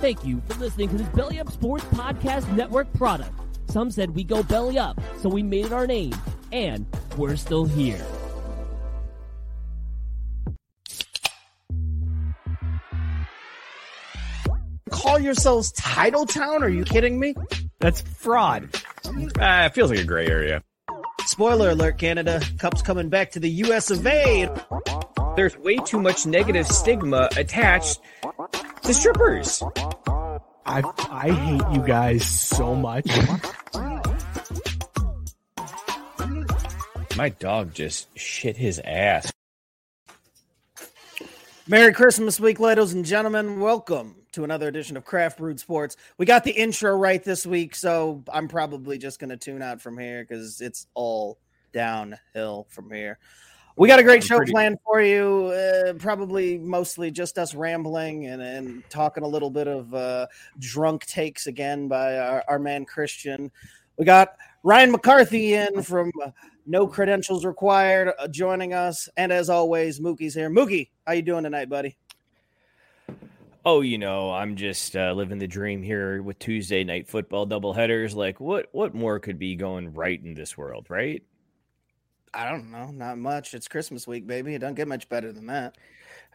Thank 0.00 0.24
you 0.24 0.40
for 0.46 0.54
listening 0.60 0.88
to 0.90 0.96
this 0.96 1.08
Belly 1.08 1.40
Up 1.40 1.50
Sports 1.50 1.84
Podcast 1.86 2.50
Network 2.54 2.92
product. 2.92 3.32
Some 3.68 3.90
said 3.90 4.14
we 4.14 4.22
go 4.22 4.44
belly 4.44 4.78
up, 4.78 5.00
so 5.20 5.28
we 5.28 5.42
made 5.42 5.66
it 5.66 5.72
our 5.72 5.88
name, 5.88 6.14
and 6.52 6.86
we're 7.16 7.34
still 7.34 7.64
here. 7.64 8.00
Call 14.90 15.18
yourselves 15.18 15.72
Title 15.72 16.26
Town? 16.26 16.62
Are 16.62 16.68
you 16.68 16.84
kidding 16.84 17.18
me? 17.18 17.34
That's 17.80 18.00
fraud. 18.00 18.68
Ah, 19.40 19.66
it 19.66 19.74
feels 19.74 19.90
like 19.90 19.98
a 20.00 20.04
gray 20.04 20.28
area. 20.28 20.62
Spoiler 21.26 21.70
alert, 21.70 21.98
Canada. 21.98 22.40
Cup's 22.58 22.82
coming 22.82 23.08
back 23.08 23.32
to 23.32 23.40
the 23.40 23.50
US 23.50 23.90
of 23.90 24.06
A. 24.06 24.48
There's 25.38 25.56
way 25.56 25.76
too 25.76 26.00
much 26.02 26.26
negative 26.26 26.66
stigma 26.66 27.28
attached 27.36 28.00
to 28.82 28.92
strippers. 28.92 29.62
I 30.66 30.82
I 31.12 31.30
hate 31.30 31.76
you 31.76 31.86
guys 31.86 32.26
so 32.26 32.74
much. 32.74 33.06
My 37.16 37.28
dog 37.28 37.72
just 37.72 38.18
shit 38.18 38.56
his 38.56 38.80
ass. 38.84 39.30
Merry 41.68 41.92
Christmas 41.92 42.40
week, 42.40 42.58
ladies 42.58 42.92
and 42.92 43.04
gentlemen. 43.04 43.60
Welcome 43.60 44.16
to 44.32 44.42
another 44.42 44.66
edition 44.66 44.96
of 44.96 45.04
Craft 45.04 45.38
Brewed 45.38 45.60
Sports. 45.60 45.96
We 46.16 46.26
got 46.26 46.42
the 46.42 46.50
intro 46.50 46.96
right 46.96 47.22
this 47.22 47.46
week, 47.46 47.76
so 47.76 48.24
I'm 48.32 48.48
probably 48.48 48.98
just 48.98 49.20
going 49.20 49.30
to 49.30 49.36
tune 49.36 49.62
out 49.62 49.80
from 49.80 49.98
here 49.98 50.24
because 50.24 50.60
it's 50.60 50.88
all 50.94 51.38
downhill 51.72 52.66
from 52.70 52.90
here. 52.90 53.20
We 53.78 53.86
got 53.86 54.00
a 54.00 54.02
great 54.02 54.24
show 54.24 54.38
pretty- 54.38 54.50
planned 54.50 54.78
for 54.84 55.00
you. 55.00 55.46
Uh, 55.46 55.92
probably 55.94 56.58
mostly 56.58 57.12
just 57.12 57.38
us 57.38 57.54
rambling 57.54 58.26
and, 58.26 58.42
and 58.42 58.82
talking 58.90 59.22
a 59.22 59.28
little 59.28 59.50
bit 59.50 59.68
of 59.68 59.94
uh, 59.94 60.26
drunk 60.58 61.06
takes 61.06 61.46
again 61.46 61.86
by 61.86 62.18
our, 62.18 62.44
our 62.48 62.58
man 62.58 62.84
Christian. 62.84 63.52
We 63.96 64.04
got 64.04 64.36
Ryan 64.64 64.90
McCarthy 64.90 65.54
in 65.54 65.82
from 65.82 66.10
uh, 66.24 66.30
No 66.66 66.88
Credentials 66.88 67.44
Required 67.44 68.12
uh, 68.18 68.26
joining 68.26 68.74
us, 68.74 69.08
and 69.16 69.30
as 69.32 69.48
always, 69.48 70.00
Mookie's 70.00 70.34
here. 70.34 70.50
Mookie, 70.50 70.90
how 71.06 71.12
you 71.12 71.22
doing 71.22 71.44
tonight, 71.44 71.68
buddy? 71.68 71.96
Oh, 73.64 73.82
you 73.82 73.98
know, 73.98 74.32
I'm 74.32 74.56
just 74.56 74.96
uh, 74.96 75.12
living 75.12 75.38
the 75.38 75.46
dream 75.46 75.82
here 75.82 76.22
with 76.22 76.38
Tuesday 76.40 76.82
night 76.82 77.06
football 77.06 77.46
doubleheaders. 77.46 78.16
Like, 78.16 78.40
what 78.40 78.66
what 78.72 78.94
more 78.94 79.20
could 79.20 79.38
be 79.38 79.54
going 79.54 79.92
right 79.92 80.20
in 80.20 80.34
this 80.34 80.56
world, 80.58 80.86
right? 80.88 81.22
I 82.34 82.50
don't 82.50 82.70
know, 82.70 82.90
not 82.90 83.18
much. 83.18 83.54
It's 83.54 83.68
Christmas 83.68 84.06
week, 84.06 84.26
baby. 84.26 84.54
It 84.54 84.58
don't 84.60 84.74
get 84.74 84.88
much 84.88 85.08
better 85.08 85.32
than 85.32 85.46
that. 85.46 85.76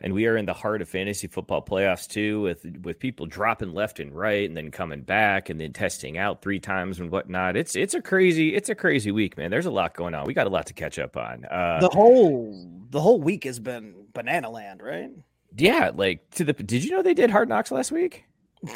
And 0.01 0.11
we 0.13 0.25
are 0.25 0.35
in 0.35 0.45
the 0.47 0.53
heart 0.53 0.81
of 0.81 0.89
fantasy 0.89 1.27
football 1.27 1.61
playoffs 1.63 2.07
too, 2.07 2.41
with 2.41 2.65
with 2.83 2.99
people 2.99 3.25
dropping 3.27 3.73
left 3.73 3.99
and 3.99 4.11
right, 4.13 4.47
and 4.47 4.57
then 4.57 4.71
coming 4.71 5.01
back, 5.01 5.49
and 5.49 5.59
then 5.61 5.71
testing 5.71 6.17
out 6.17 6.41
three 6.41 6.59
times 6.59 6.99
and 6.99 7.11
whatnot. 7.11 7.55
It's 7.55 7.75
it's 7.75 7.93
a 7.93 8.01
crazy 8.01 8.55
it's 8.55 8.69
a 8.69 8.75
crazy 8.75 9.11
week, 9.11 9.37
man. 9.37 9.51
There's 9.51 9.67
a 9.67 9.71
lot 9.71 9.93
going 9.95 10.15
on. 10.15 10.25
We 10.25 10.33
got 10.33 10.47
a 10.47 10.49
lot 10.49 10.65
to 10.67 10.73
catch 10.73 10.97
up 10.97 11.15
on. 11.15 11.45
Uh, 11.45 11.79
The 11.79 11.89
whole 11.89 12.67
the 12.89 12.99
whole 13.01 13.21
week 13.21 13.43
has 13.43 13.59
been 13.59 13.93
banana 14.13 14.49
land, 14.49 14.81
right? 14.81 15.11
yeah, 15.55 15.91
like 15.93 16.27
to 16.31 16.43
the. 16.43 16.53
Did 16.53 16.83
you 16.83 16.91
know 16.91 17.03
they 17.03 17.13
did 17.13 17.29
Hard 17.29 17.47
Knocks 17.47 17.71
last 17.71 17.91
week? 17.91 18.25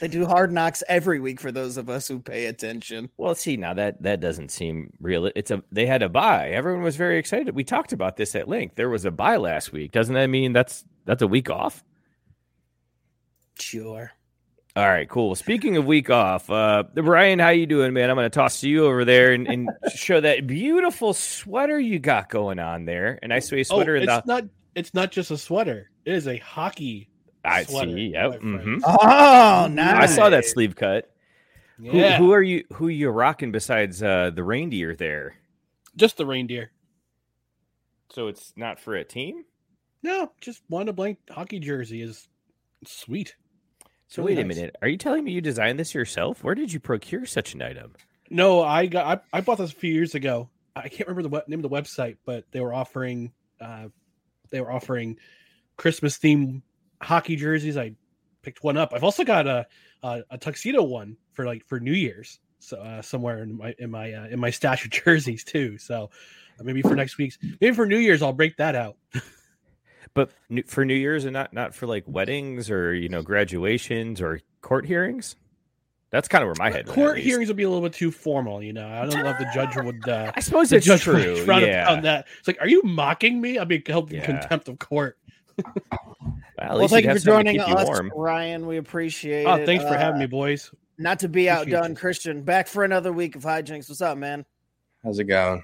They 0.00 0.08
do 0.08 0.26
hard 0.26 0.52
knocks 0.52 0.82
every 0.88 1.20
week 1.20 1.40
for 1.40 1.52
those 1.52 1.76
of 1.76 1.88
us 1.88 2.08
who 2.08 2.18
pay 2.18 2.46
attention. 2.46 3.10
Well, 3.16 3.34
see 3.34 3.56
now 3.56 3.74
that 3.74 4.02
that 4.02 4.20
doesn't 4.20 4.50
seem 4.50 4.92
real. 5.00 5.30
It's 5.36 5.50
a 5.50 5.62
they 5.70 5.86
had 5.86 6.02
a 6.02 6.08
buy. 6.08 6.50
Everyone 6.50 6.82
was 6.82 6.96
very 6.96 7.18
excited. 7.18 7.54
We 7.54 7.64
talked 7.64 7.92
about 7.92 8.16
this 8.16 8.34
at 8.34 8.48
length. 8.48 8.76
There 8.76 8.90
was 8.90 9.04
a 9.04 9.10
buy 9.10 9.36
last 9.36 9.72
week. 9.72 9.92
Doesn't 9.92 10.14
that 10.14 10.26
mean 10.26 10.52
that's 10.52 10.84
that's 11.04 11.22
a 11.22 11.28
week 11.28 11.50
off? 11.50 11.84
Sure. 13.58 14.12
All 14.74 14.88
right, 14.88 15.06
cool. 15.06 15.34
Speaking 15.34 15.76
of 15.76 15.84
week 15.84 16.08
off, 16.08 16.48
uh, 16.48 16.84
Brian, 16.94 17.38
how 17.38 17.50
you 17.50 17.66
doing, 17.66 17.92
man? 17.92 18.08
I'm 18.08 18.16
going 18.16 18.24
to 18.24 18.30
toss 18.30 18.62
to 18.62 18.68
you 18.70 18.86
over 18.86 19.04
there 19.04 19.34
and, 19.34 19.46
and 19.46 19.68
show 19.94 20.18
that 20.18 20.46
beautiful 20.46 21.12
sweater 21.12 21.78
you 21.78 21.98
got 21.98 22.30
going 22.30 22.58
on 22.58 22.86
there. 22.86 23.18
A 23.22 23.28
nice 23.28 23.52
way 23.52 23.60
oh, 23.60 23.62
sweater. 23.64 23.96
it's 23.96 24.04
in 24.04 24.06
the, 24.06 24.22
not 24.26 24.44
it's 24.74 24.94
not 24.94 25.12
just 25.12 25.30
a 25.30 25.36
sweater. 25.36 25.90
It 26.06 26.14
is 26.14 26.26
a 26.26 26.38
hockey. 26.38 27.10
I 27.44 27.64
sweater, 27.64 27.92
see. 27.92 28.12
Yep. 28.12 28.30
my 28.42 28.58
friend. 28.58 28.82
mhm. 28.82 28.82
Oh, 28.84 29.66
nice. 29.68 30.10
I 30.10 30.14
saw 30.14 30.28
that 30.30 30.44
sleeve 30.44 30.76
cut. 30.76 31.08
Yeah, 31.78 32.18
Who, 32.18 32.26
who 32.26 32.32
are 32.32 32.42
you? 32.42 32.64
Who 32.74 32.88
you 32.88 33.08
rocking 33.10 33.50
besides 33.52 34.02
uh, 34.02 34.30
the 34.34 34.44
reindeer 34.44 34.94
there? 34.94 35.34
just 35.96 36.16
the 36.16 36.24
reindeer. 36.24 36.70
So 38.10 38.28
it's 38.28 38.52
not 38.56 38.78
for 38.80 38.94
a 38.94 39.04
team. 39.04 39.44
No, 40.02 40.32
just 40.40 40.62
one 40.68 40.88
a 40.88 40.92
blank 40.92 41.18
hockey 41.30 41.58
jersey 41.58 42.02
is 42.02 42.28
sweet. 42.86 43.34
So 44.08 44.22
Really 44.22 44.36
wait 44.36 44.42
a 44.42 44.46
minute. 44.48 44.76
Are 44.82 44.88
you 44.88 44.96
telling 44.98 45.24
me 45.24 45.32
you 45.32 45.40
designed 45.40 45.78
this 45.78 45.94
yourself? 45.94 46.42
Where 46.44 46.54
did 46.54 46.72
you 46.72 46.80
procure 46.80 47.24
such 47.26 47.54
an 47.54 47.62
item? 47.62 47.92
No, 48.30 48.62
I 48.62 48.86
got 48.86 49.22
I, 49.32 49.38
I 49.38 49.40
bought 49.40 49.58
this 49.58 49.72
a 49.72 49.74
few 49.74 49.92
years 49.92 50.14
ago. 50.14 50.48
I 50.76 50.88
can't 50.88 51.08
remember 51.08 51.22
the 51.22 51.28
we- 51.28 51.42
name 51.54 51.64
of 51.64 51.70
the 51.70 51.74
website, 51.76 52.16
but 52.24 52.44
they 52.52 52.60
were 52.60 52.74
offering 52.74 53.32
uh 53.60 53.88
they 54.50 54.60
were 54.60 54.72
offering 54.72 55.18
Christmas 55.76 56.18
themed 56.18 56.62
hockey 57.02 57.36
jerseys. 57.36 57.76
I 57.76 57.92
picked 58.42 58.62
one 58.64 58.76
up. 58.76 58.92
I've 58.94 59.04
also 59.04 59.24
got 59.24 59.46
a 59.46 59.66
a, 60.02 60.22
a 60.30 60.38
tuxedo 60.38 60.82
one 60.82 61.16
for 61.32 61.44
like 61.46 61.66
for 61.66 61.80
New 61.80 61.92
Year's. 61.92 62.40
So 62.58 62.78
uh, 62.78 63.02
somewhere 63.02 63.42
in 63.42 63.56
my 63.56 63.74
in 63.78 63.90
my 63.90 64.12
uh, 64.12 64.26
in 64.28 64.38
my 64.40 64.50
stash 64.50 64.84
of 64.84 64.90
jerseys 65.04 65.44
too. 65.44 65.78
So 65.78 66.10
uh, 66.58 66.62
maybe 66.62 66.82
for 66.82 66.94
next 66.94 67.18
week's 67.18 67.38
maybe 67.60 67.74
for 67.74 67.86
New 67.86 67.98
Year's 67.98 68.22
I'll 68.22 68.32
break 68.32 68.56
that 68.56 68.74
out. 68.74 68.96
But 70.14 70.30
for 70.66 70.84
New 70.84 70.92
Year's 70.94 71.24
and 71.24 71.32
not 71.32 71.54
not 71.54 71.74
for 71.74 71.86
like 71.86 72.04
weddings 72.06 72.70
or 72.70 72.92
you 72.92 73.08
know 73.08 73.22
graduations 73.22 74.20
or 74.20 74.40
court 74.60 74.84
hearings. 74.84 75.36
That's 76.10 76.28
kind 76.28 76.44
of 76.44 76.48
where 76.48 76.54
my 76.58 76.70
head. 76.70 76.86
Court 76.86 77.14
least. 77.14 77.26
hearings 77.26 77.48
would 77.48 77.56
be 77.56 77.62
a 77.62 77.68
little 77.70 77.82
bit 77.82 77.94
too 77.94 78.10
formal, 78.10 78.62
you 78.62 78.74
know. 78.74 78.86
I 78.86 79.06
don't 79.06 79.22
know 79.24 79.30
if 79.30 79.38
the 79.38 79.48
judge 79.54 79.74
would. 79.74 80.06
Uh, 80.06 80.30
I 80.36 80.40
suppose 80.40 80.68
the 80.68 80.76
it's 80.76 80.84
judge 80.84 81.00
true. 81.00 81.42
Yeah. 81.46 81.84
upon 81.84 82.02
that. 82.02 82.26
It's 82.38 82.46
like, 82.46 82.60
are 82.60 82.68
you 82.68 82.82
mocking 82.82 83.40
me? 83.40 83.56
I'll 83.56 83.64
be 83.64 83.82
held 83.86 84.10
in 84.12 84.18
Yeah. 84.18 84.26
contempt 84.26 84.68
of 84.68 84.78
court. 84.78 85.16
Well, 86.68 86.72
at 86.76 86.78
Well, 86.80 86.88
thank 86.88 87.04
you'd 87.06 87.12
for 87.14 87.18
joining 87.24 87.60
us, 87.60 87.86
warm. 87.86 88.12
Ryan. 88.14 88.66
We 88.66 88.76
appreciate 88.78 89.44
Oh, 89.46 89.54
it. 89.54 89.66
thanks 89.66 89.84
for 89.84 89.94
having 89.96 90.16
Uh, 90.16 90.20
me, 90.20 90.26
boys. 90.26 90.70
Not 90.98 91.18
to 91.20 91.28
be 91.28 91.48
Appreciate 91.48 91.74
outdone, 91.76 91.90
you. 91.90 91.96
Christian. 91.96 92.42
Back 92.42 92.68
for 92.68 92.84
another 92.84 93.12
week 93.12 93.34
of 93.36 93.42
hijinks. 93.42 93.88
What's 93.88 94.00
up, 94.02 94.18
man? 94.18 94.44
How's 95.02 95.18
it 95.18 95.24
going? 95.24 95.62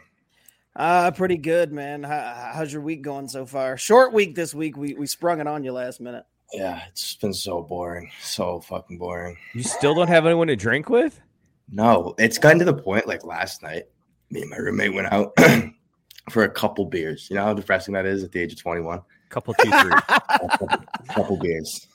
Uh, 0.75 1.10
pretty 1.10 1.37
good, 1.37 1.72
man. 1.72 2.03
How, 2.03 2.50
how's 2.54 2.72
your 2.72 2.82
week 2.82 3.03
going 3.03 3.28
so 3.28 3.47
far? 3.47 3.76
Short 3.76 4.12
week 4.12 4.34
this 4.34 4.54
week. 4.54 4.76
We 4.76 4.94
we 4.94 5.06
sprung 5.06 5.41
it 5.41 5.47
on 5.47 5.64
you 5.64 5.72
last 5.72 6.00
minute. 6.00 6.25
Yeah, 6.53 6.81
it's 6.88 7.14
been 7.16 7.34
so 7.34 7.62
boring. 7.62 8.10
So 8.22 8.60
fucking 8.60 8.97
boring. 8.98 9.37
You 9.54 9.62
still 9.62 9.94
don't 9.94 10.08
have 10.08 10.25
anyone 10.25 10.47
to 10.47 10.56
drink 10.56 10.88
with? 10.88 11.20
No, 11.70 12.14
it's 12.19 12.38
gotten 12.38 12.58
to 12.60 12.64
the 12.64 12.75
point 12.75 13.06
like 13.06 13.25
last 13.25 13.62
night, 13.62 13.84
me 14.31 14.41
and 14.42 14.50
my 14.50 14.56
roommate 14.56 14.94
went 14.94 15.12
out 15.12 15.34
for 16.31 16.44
a 16.44 16.48
couple 16.48 16.87
beers. 16.87 17.26
You 17.28 17.37
know 17.37 17.44
how 17.44 17.54
depressing 17.54 17.92
that 17.94 18.06
is 18.06 18.25
at 18.25 18.32
the 18.32 18.41
age 18.41 18.53
of 18.53 18.58
21? 18.60 19.03
Couple 19.28 19.54
two 19.54 19.70
three. 19.70 19.92
A 19.92 20.20
couple, 20.38 20.68
couple 21.08 21.36
beers. 21.38 21.86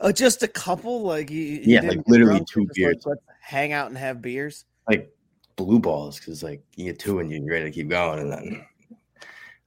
Oh, 0.00 0.12
just 0.12 0.42
a 0.42 0.48
couple. 0.48 1.02
Like 1.02 1.30
you, 1.30 1.42
you 1.42 1.60
Yeah, 1.64 1.80
like 1.82 2.00
literally 2.06 2.36
drunk, 2.36 2.48
two 2.50 2.60
you 2.60 2.66
just, 2.66 2.76
beers. 2.76 3.02
let's 3.06 3.20
hang 3.40 3.72
out 3.72 3.88
and 3.88 3.98
have 3.98 4.22
beers. 4.22 4.64
Like 4.88 5.12
blue 5.56 5.78
balls, 5.78 6.18
because 6.18 6.42
like 6.42 6.62
you 6.76 6.86
get 6.86 6.98
two 6.98 7.18
and 7.18 7.30
you're 7.30 7.44
ready 7.44 7.64
to 7.64 7.70
keep 7.70 7.88
going. 7.88 8.20
And 8.20 8.32
then, 8.32 8.66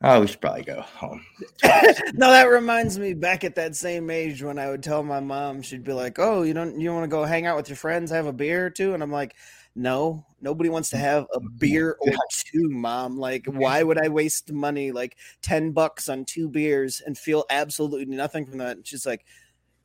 oh, 0.01 0.21
we 0.21 0.27
should 0.27 0.41
probably 0.41 0.63
go 0.63 0.81
home. 0.81 1.23
no, 2.13 2.29
that 2.31 2.49
reminds 2.49 2.97
me 2.97 3.13
back 3.13 3.43
at 3.43 3.55
that 3.55 3.75
same 3.75 4.09
age 4.09 4.41
when 4.41 4.57
I 4.57 4.69
would 4.69 4.83
tell 4.83 5.03
my 5.03 5.19
mom, 5.19 5.61
she'd 5.61 5.83
be 5.83 5.93
like, 5.93 6.19
"Oh, 6.19 6.43
you 6.43 6.53
don't 6.53 6.79
you 6.79 6.91
want 6.93 7.03
to 7.03 7.07
go 7.09 7.23
hang 7.25 7.45
out 7.45 7.57
with 7.57 7.69
your 7.69 7.77
friends, 7.77 8.11
have 8.11 8.25
a 8.27 8.33
beer 8.33 8.65
or 8.65 8.69
two? 8.69 8.93
And 8.93 9.03
I'm 9.03 9.11
like, 9.11 9.35
"No, 9.75 10.25
nobody 10.41 10.69
wants 10.69 10.89
to 10.91 10.97
mm, 10.97 11.01
have 11.01 11.27
a 11.33 11.39
beer 11.39 11.97
or 12.01 12.13
two, 12.31 12.69
mom. 12.69 13.17
Like, 13.17 13.45
why 13.45 13.83
would 13.83 13.97
I 13.97 14.07
waste 14.09 14.51
money 14.51 14.91
like 14.91 15.17
10 15.41 15.71
bucks 15.71 16.09
on 16.09 16.25
two 16.25 16.49
beers 16.49 17.01
and 17.05 17.17
feel 17.17 17.45
absolutely 17.49 18.05
nothing 18.05 18.45
from 18.45 18.59
that?" 18.59 18.77
And 18.77 18.87
she's 18.87 19.05
like, 19.05 19.25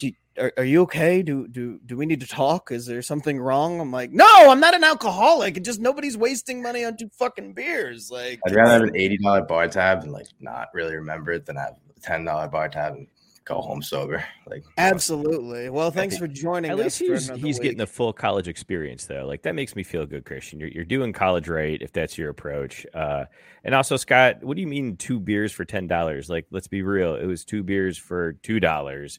do, 0.00 0.12
are, 0.38 0.52
are 0.56 0.64
you 0.64 0.82
okay? 0.82 1.22
Do 1.22 1.46
do 1.46 1.78
do 1.84 1.96
we 1.96 2.06
need 2.06 2.20
to 2.20 2.26
talk? 2.26 2.72
Is 2.72 2.86
there 2.86 3.02
something 3.02 3.38
wrong? 3.38 3.80
I'm 3.80 3.92
like, 3.92 4.10
no, 4.10 4.50
I'm 4.50 4.60
not 4.60 4.74
an 4.74 4.82
alcoholic. 4.82 5.56
It 5.56 5.64
just 5.64 5.80
nobody's 5.80 6.16
wasting 6.16 6.62
money 6.62 6.84
on 6.84 6.96
two 6.96 7.10
fucking 7.12 7.52
beers. 7.52 8.10
Like, 8.10 8.40
I'd 8.46 8.54
rather 8.54 8.72
have 8.72 8.82
an 8.82 8.94
$80 8.94 9.46
bar 9.46 9.68
tab 9.68 10.02
and 10.02 10.12
like 10.12 10.26
not 10.40 10.68
really 10.74 10.96
remember 10.96 11.32
it 11.32 11.46
than 11.46 11.56
have 11.56 11.76
a 11.96 12.00
$10 12.00 12.50
bar 12.50 12.68
tab 12.68 12.94
and 12.94 13.06
go 13.50 13.60
home 13.60 13.82
sober. 13.82 14.24
Like 14.46 14.64
Absolutely. 14.78 15.70
Well, 15.70 15.90
thanks 15.90 16.16
for 16.16 16.28
joining 16.28 16.70
At 16.70 16.78
us. 16.78 16.84
least 16.84 16.98
for 16.98 17.04
he's, 17.12 17.28
another 17.28 17.46
he's 17.46 17.58
getting 17.58 17.78
the 17.78 17.86
full 17.86 18.12
college 18.12 18.48
experience 18.48 19.06
though. 19.06 19.26
Like 19.26 19.42
that 19.42 19.54
makes 19.54 19.74
me 19.74 19.82
feel 19.82 20.06
good, 20.06 20.24
Christian. 20.24 20.60
You're 20.60 20.68
you're 20.70 20.84
doing 20.84 21.12
college 21.12 21.48
right 21.48 21.80
if 21.80 21.92
that's 21.92 22.16
your 22.16 22.30
approach. 22.30 22.86
Uh, 22.94 23.24
and 23.64 23.74
also, 23.74 23.96
Scott, 23.96 24.42
what 24.42 24.54
do 24.54 24.60
you 24.60 24.66
mean 24.66 24.96
two 24.96 25.18
beers 25.18 25.52
for 25.52 25.64
ten 25.64 25.86
dollars? 25.86 26.30
Like, 26.30 26.46
let's 26.50 26.68
be 26.68 26.82
real. 26.82 27.14
It 27.14 27.26
was 27.26 27.44
two 27.44 27.62
beers 27.62 27.98
for 27.98 28.34
two 28.34 28.60
dollars, 28.60 29.18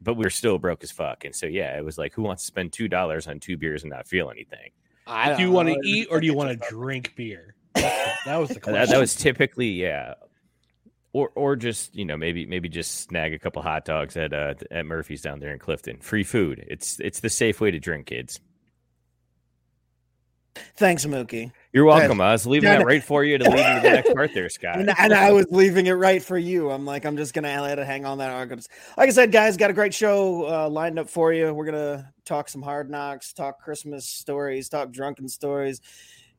but 0.00 0.14
we 0.14 0.24
were 0.24 0.30
still 0.30 0.58
broke 0.58 0.82
as 0.82 0.90
fuck. 0.90 1.24
And 1.24 1.34
so 1.34 1.46
yeah, 1.46 1.76
it 1.76 1.84
was 1.84 1.98
like, 1.98 2.14
who 2.14 2.22
wants 2.22 2.42
to 2.44 2.46
spend 2.46 2.72
two 2.72 2.88
dollars 2.88 3.28
on 3.28 3.40
two 3.40 3.56
beers 3.56 3.82
and 3.82 3.90
not 3.90 4.08
feel 4.08 4.30
anything? 4.30 4.70
I 5.06 5.34
Do 5.34 5.42
you 5.42 5.50
want 5.50 5.68
to 5.68 5.78
eat 5.84 6.08
or 6.10 6.20
do 6.20 6.26
you 6.26 6.34
want 6.34 6.50
to 6.50 6.68
drink 6.68 7.14
beer? 7.16 7.54
That 8.26 8.38
was 8.38 8.50
the 8.50 8.60
question. 8.60 8.74
That, 8.74 8.88
that 8.90 9.00
was 9.00 9.14
typically 9.14 9.68
yeah. 9.68 10.14
Or, 11.18 11.30
or 11.34 11.56
just 11.56 11.96
you 11.96 12.04
know 12.04 12.16
maybe 12.16 12.46
maybe 12.46 12.68
just 12.68 13.00
snag 13.00 13.34
a 13.34 13.40
couple 13.40 13.60
hot 13.60 13.84
dogs 13.84 14.16
at 14.16 14.32
uh, 14.32 14.54
at 14.70 14.86
Murphy's 14.86 15.20
down 15.20 15.40
there 15.40 15.52
in 15.52 15.58
Clifton. 15.58 15.98
Free 15.98 16.22
food. 16.22 16.64
It's 16.68 17.00
it's 17.00 17.18
the 17.18 17.28
safe 17.28 17.60
way 17.60 17.72
to 17.72 17.80
drink, 17.80 18.06
kids. 18.06 18.38
Thanks, 20.76 21.04
Mookie. 21.04 21.50
You're 21.72 21.84
welcome. 21.84 22.20
I 22.20 22.32
was 22.32 22.46
leaving 22.46 22.68
that 22.68 22.86
right 22.86 23.02
for 23.02 23.24
you 23.24 23.38
to 23.38 23.50
lead 23.50 23.58
into 23.58 23.80
the 23.82 23.90
next 23.90 24.14
part 24.14 24.30
there, 24.32 24.48
Scott. 24.48 24.76
And, 24.78 24.92
and 24.96 25.12
I 25.12 25.32
was 25.32 25.46
leaving 25.50 25.86
it 25.86 25.92
right 25.92 26.22
for 26.22 26.38
you. 26.38 26.70
I'm 26.70 26.84
like, 26.84 27.04
I'm 27.04 27.16
just 27.16 27.34
gonna 27.34 27.60
let 27.60 27.80
it 27.80 27.86
hang 27.86 28.04
on 28.04 28.18
that 28.18 28.30
argument. 28.30 28.68
Like 28.96 29.08
I 29.08 29.12
said, 29.12 29.32
guys, 29.32 29.56
got 29.56 29.70
a 29.70 29.74
great 29.74 29.94
show 29.94 30.46
uh, 30.46 30.68
lined 30.68 31.00
up 31.00 31.08
for 31.08 31.32
you. 31.32 31.52
We're 31.52 31.64
gonna 31.64 32.12
talk 32.24 32.48
some 32.48 32.62
hard 32.62 32.90
knocks, 32.90 33.32
talk 33.32 33.60
Christmas 33.60 34.08
stories, 34.08 34.68
talk 34.68 34.92
drunken 34.92 35.28
stories, 35.28 35.80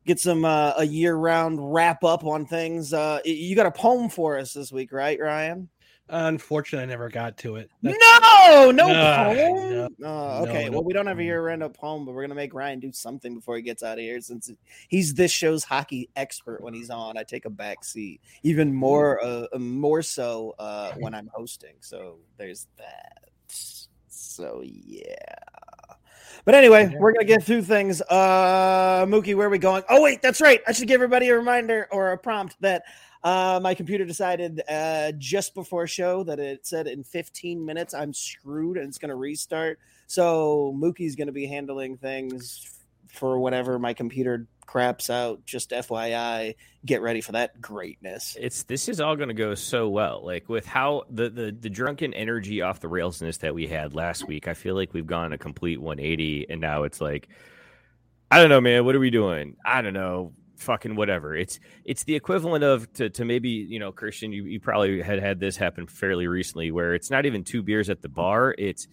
get 0.09 0.19
some 0.19 0.43
uh, 0.43 0.73
a 0.77 0.83
year 0.85 1.15
round 1.15 1.59
wrap 1.73 2.03
up 2.03 2.25
on 2.25 2.43
things. 2.45 2.93
Uh, 2.93 3.19
you 3.23 3.55
got 3.55 3.67
a 3.67 3.71
poem 3.71 4.09
for 4.09 4.39
us 4.39 4.53
this 4.53 4.71
week, 4.71 4.91
right, 4.91 5.19
Ryan? 5.19 5.69
Unfortunately, 6.11 6.81
I 6.81 6.87
never 6.87 7.07
got 7.09 7.37
to 7.37 7.57
it. 7.57 7.69
That's- 7.83 7.99
No, 8.01 8.71
no 8.71 8.87
Nah, 8.91 9.25
poem. 9.25 9.69
no, 9.69 9.89
Oh, 10.03 10.43
okay, 10.45 10.65
no, 10.65 10.71
well, 10.71 10.81
no 10.81 10.81
we 10.81 10.93
don't 10.93 11.05
have 11.05 11.19
a 11.19 11.23
year 11.23 11.39
round 11.43 11.61
up 11.61 11.77
poem, 11.77 12.03
but 12.03 12.15
we're 12.15 12.23
gonna 12.23 12.33
make 12.33 12.55
Ryan 12.55 12.79
do 12.79 12.91
something 12.91 13.35
before 13.35 13.57
he 13.57 13.61
gets 13.61 13.83
out 13.83 13.99
of 13.99 14.03
here, 14.03 14.19
since 14.19 14.49
he's 14.87 15.13
this 15.13 15.31
show's 15.31 15.63
hockey 15.63 16.09
expert 16.15 16.61
when 16.63 16.73
he's 16.73 16.89
on. 16.89 17.15
I 17.15 17.21
take 17.21 17.45
a 17.45 17.51
back 17.51 17.83
seat, 17.83 18.21
even 18.41 18.73
more, 18.73 19.23
uh, 19.23 19.45
more 19.59 20.01
so 20.01 20.55
uh, 20.57 20.93
when 20.97 21.13
I'm 21.13 21.29
hosting. 21.31 21.75
So 21.81 22.17
there's 22.37 22.65
that. 22.77 23.27
So 24.07 24.63
yeah. 24.65 25.13
But 26.45 26.55
anyway, 26.55 26.93
we're 26.97 27.11
gonna 27.13 27.25
get 27.25 27.43
through 27.43 27.63
things. 27.63 28.01
Uh 28.09 29.05
Mookie, 29.07 29.35
where 29.35 29.47
are 29.47 29.49
we 29.49 29.57
going? 29.57 29.83
Oh 29.89 30.01
wait, 30.01 30.21
that's 30.21 30.41
right. 30.41 30.61
I 30.67 30.71
should 30.71 30.87
give 30.87 30.95
everybody 30.95 31.29
a 31.29 31.35
reminder 31.35 31.87
or 31.91 32.11
a 32.11 32.17
prompt 32.17 32.55
that 32.61 32.83
uh 33.23 33.59
my 33.61 33.73
computer 33.73 34.05
decided 34.05 34.61
uh 34.69 35.11
just 35.17 35.53
before 35.53 35.85
show 35.87 36.23
that 36.23 36.39
it 36.39 36.65
said 36.65 36.87
in 36.87 37.03
15 37.03 37.63
minutes 37.63 37.93
I'm 37.93 38.13
screwed 38.13 38.77
and 38.77 38.87
it's 38.87 38.97
gonna 38.97 39.15
restart. 39.15 39.79
So 40.07 40.75
Mookie's 40.77 41.15
gonna 41.15 41.31
be 41.31 41.45
handling 41.45 41.97
things 41.97 42.79
for 43.07 43.39
whatever 43.39 43.79
my 43.79 43.93
computer 43.93 44.47
craps 44.69 45.09
out. 45.09 45.43
Just 45.45 45.71
FYI, 45.71 46.53
get 46.85 47.01
ready 47.01 47.21
for 47.21 47.31
that 47.31 47.59
greatness. 47.59 48.37
it's 48.39 48.63
this 48.63 48.87
is 48.87 49.01
all 49.01 49.15
going 49.15 49.29
to 49.29 49.33
go 49.33 49.55
so 49.55 49.89
well 49.89 50.23
like 50.23 50.47
with 50.47 50.65
how 50.65 51.03
the, 51.09 51.29
the 51.29 51.51
the 51.51 51.69
drunken 51.69 52.13
energy 52.13 52.61
off 52.61 52.79
the 52.79 52.87
railsness 52.87 53.39
that 53.39 53.53
we 53.55 53.67
had 53.67 53.93
last 53.93 54.27
week 54.27 54.47
i 54.47 54.53
feel 54.53 54.75
like 54.75 54.93
we've 54.93 55.07
gone 55.07 55.33
a 55.33 55.37
complete 55.37 55.81
180 55.81 56.45
and 56.49 56.61
now 56.61 56.83
it's 56.83 57.01
like 57.01 57.27
i 58.31 58.39
don't 58.39 58.49
know 58.49 58.61
man 58.61 58.85
what 58.85 58.95
are 58.95 58.99
we 58.99 59.09
doing 59.09 59.57
i 59.65 59.81
don't 59.81 59.93
know 59.93 60.31
fucking 60.55 60.95
whatever 60.95 61.35
it's 61.35 61.59
it's 61.83 62.03
the 62.03 62.15
equivalent 62.15 62.63
of 62.63 62.91
to, 62.93 63.09
to 63.09 63.25
maybe 63.25 63.49
you 63.49 63.79
know 63.79 63.91
christian 63.91 64.31
you, 64.31 64.43
you 64.45 64.59
probably 64.59 65.01
had 65.01 65.19
had 65.19 65.39
this 65.39 65.57
happen 65.57 65.87
fairly 65.87 66.27
recently 66.27 66.71
where 66.71 66.93
it's 66.93 67.09
not 67.09 67.25
even 67.25 67.43
two 67.43 67.61
beers 67.63 67.89
at 67.89 68.01
the 68.01 68.09
bar 68.09 68.55
it's 68.57 68.87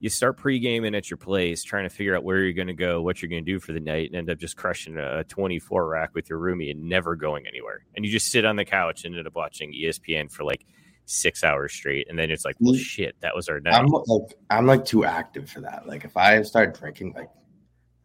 you 0.00 0.08
start 0.08 0.36
pre-gaming 0.36 0.94
at 0.94 1.10
your 1.10 1.18
place 1.18 1.62
trying 1.62 1.84
to 1.88 1.94
figure 1.94 2.16
out 2.16 2.24
where 2.24 2.38
you're 2.38 2.52
going 2.54 2.66
to 2.68 2.74
go 2.74 3.00
what 3.02 3.20
you're 3.20 3.28
going 3.28 3.44
to 3.44 3.52
do 3.52 3.60
for 3.60 3.72
the 3.72 3.80
night 3.80 4.08
and 4.08 4.16
end 4.16 4.30
up 4.30 4.38
just 4.38 4.56
crushing 4.56 4.96
a 4.96 5.22
24 5.24 5.86
rack 5.86 6.14
with 6.14 6.28
your 6.30 6.38
roomie 6.38 6.70
and 6.70 6.82
never 6.88 7.14
going 7.14 7.46
anywhere 7.46 7.84
and 7.94 8.04
you 8.04 8.10
just 8.10 8.30
sit 8.30 8.44
on 8.44 8.56
the 8.56 8.64
couch 8.64 9.04
and 9.04 9.14
end 9.16 9.26
up 9.26 9.34
watching 9.36 9.72
espn 9.72 10.30
for 10.32 10.42
like 10.44 10.64
six 11.04 11.44
hours 11.44 11.72
straight 11.72 12.08
and 12.08 12.18
then 12.18 12.30
it's 12.30 12.44
like 12.44 12.56
well 12.60 12.74
Mm. 12.74 12.78
shit 12.78 13.16
that 13.20 13.34
was 13.36 13.48
our 13.48 13.60
night 13.60 13.74
I'm 13.74 13.86
like 13.86 14.30
I'm 14.48 14.66
like 14.66 14.84
too 14.84 15.04
active 15.04 15.50
for 15.50 15.60
that. 15.60 15.86
Like 15.86 16.04
if 16.04 16.16
I 16.16 16.42
start 16.42 16.78
drinking, 16.78 17.12
like 17.16 17.28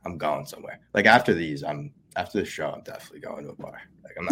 I'm 0.06 0.18
going 0.18 0.46
somewhere. 0.46 0.80
Like 0.94 1.06
after 1.06 1.34
these, 1.34 1.64
I'm 1.64 1.92
after 2.16 2.40
the 2.40 2.46
show, 2.46 2.70
I'm 2.72 2.82
definitely 2.82 3.20
going 3.20 3.44
to 3.44 3.50
a 3.52 3.56
bar. 3.56 3.82
Like 4.04 4.16
I'm 4.20 4.26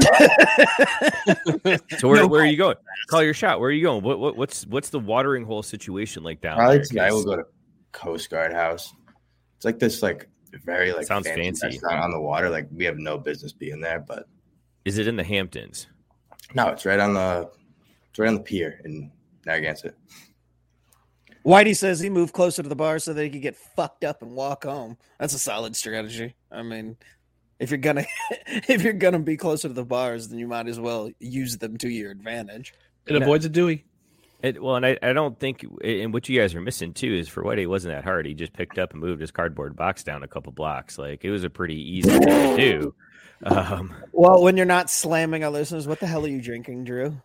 not. 1.67 1.89
so 1.99 2.07
where, 2.07 2.21
No 2.21 2.27
where 2.27 2.41
are 2.41 2.45
you 2.45 2.57
going 2.57 2.75
call 3.07 3.21
your 3.23 3.33
shot 3.33 3.59
where 3.59 3.69
are 3.69 3.73
you 3.73 3.83
going 3.83 4.03
what, 4.03 4.19
what 4.19 4.37
what's 4.37 4.65
what's 4.67 4.89
the 4.89 4.99
watering 4.99 5.43
hole 5.45 5.61
situation 5.63 6.23
like 6.23 6.39
down 6.41 6.57
Probably 6.57 6.77
there? 6.77 6.85
tonight 6.85 7.09
'Cause- 7.09 7.25
we'll 7.25 7.35
go 7.35 7.41
to 7.43 7.47
Coast 7.91 8.29
Guard 8.29 8.53
House. 8.53 8.93
It's 9.57 9.65
like 9.65 9.79
this, 9.79 10.01
like 10.01 10.27
very 10.65 10.91
like 10.93 11.05
Sounds 11.07 11.27
fancy. 11.27 11.65
restaurant 11.67 11.99
on 12.03 12.11
the 12.11 12.19
water. 12.21 12.49
Like 12.49 12.67
we 12.71 12.85
have 12.85 12.97
no 12.97 13.17
business 13.17 13.53
being 13.53 13.79
there, 13.81 13.99
but 13.99 14.27
is 14.85 14.97
it 14.97 15.07
in 15.07 15.15
the 15.15 15.23
hamptons 15.23 15.87
no, 16.55 16.67
it's 16.69 16.85
right 16.85 16.99
on 16.99 17.13
the 17.13 17.49
it's 18.09 18.19
right 18.19 18.27
on 18.27 18.35
the 18.35 18.41
pier 18.41 18.79
in 18.85 19.11
Narragansett. 19.45 19.95
Whitey 21.45 21.75
says 21.75 21.99
he 21.99 22.09
moved 22.09 22.33
closer 22.33 22.63
to 22.63 22.69
the 22.69 22.75
bar 22.75 22.99
so 22.99 23.13
that 23.13 23.23
he 23.23 23.29
could 23.29 23.41
get 23.41 23.55
fucked 23.55 24.03
up 24.05 24.21
and 24.21 24.31
walk 24.31 24.63
home. 24.63 24.97
That's 25.19 25.33
a 25.33 25.39
solid 25.39 25.75
strategy. 25.75 26.35
I 26.51 26.61
mean, 26.63 26.95
if 27.63 27.71
you're 27.71 27.77
gonna 27.79 28.05
if 28.47 28.83
you're 28.83 28.93
gonna 28.93 29.19
be 29.19 29.37
closer 29.37 29.67
to 29.67 29.73
the 29.73 29.85
bars, 29.85 30.27
then 30.27 30.39
you 30.39 30.47
might 30.47 30.67
as 30.67 30.79
well 30.79 31.09
use 31.19 31.57
them 31.57 31.77
to 31.79 31.89
your 31.89 32.11
advantage. 32.11 32.73
It 33.07 33.15
avoids 33.15 33.45
a 33.45 33.49
Dewey. 33.49 33.85
It, 34.41 34.61
well, 34.61 34.75
and 34.75 34.85
I, 34.85 34.97
I 35.01 35.13
don't 35.13 35.39
think, 35.39 35.65
and 35.85 36.13
what 36.13 36.27
you 36.27 36.37
guys 36.37 36.53
are 36.53 36.59
missing 36.59 36.93
too 36.93 37.13
is 37.13 37.29
for 37.29 37.43
what 37.43 37.59
it 37.59 37.67
wasn't 37.67 37.95
that 37.95 38.03
hard. 38.03 38.25
He 38.25 38.33
just 38.33 38.51
picked 38.51 38.77
up 38.77 38.91
and 38.91 38.99
moved 38.99 39.21
his 39.21 39.31
cardboard 39.31 39.75
box 39.77 40.03
down 40.03 40.21
a 40.21 40.27
couple 40.27 40.51
blocks. 40.51 40.97
Like 40.97 41.23
it 41.23 41.31
was 41.31 41.45
a 41.45 41.49
pretty 41.49 41.75
easy 41.81 42.09
thing 42.09 42.21
to 42.21 42.55
do. 42.57 42.95
Um, 43.45 43.93
Well, 44.13 44.41
when 44.41 44.55
you're 44.55 44.65
not 44.65 44.89
slamming 44.89 45.43
our 45.43 45.49
listeners, 45.49 45.85
what 45.85 45.99
the 45.99 46.07
hell 46.07 46.23
are 46.23 46.29
you 46.29 46.41
drinking, 46.41 46.85
Drew? 46.85 47.17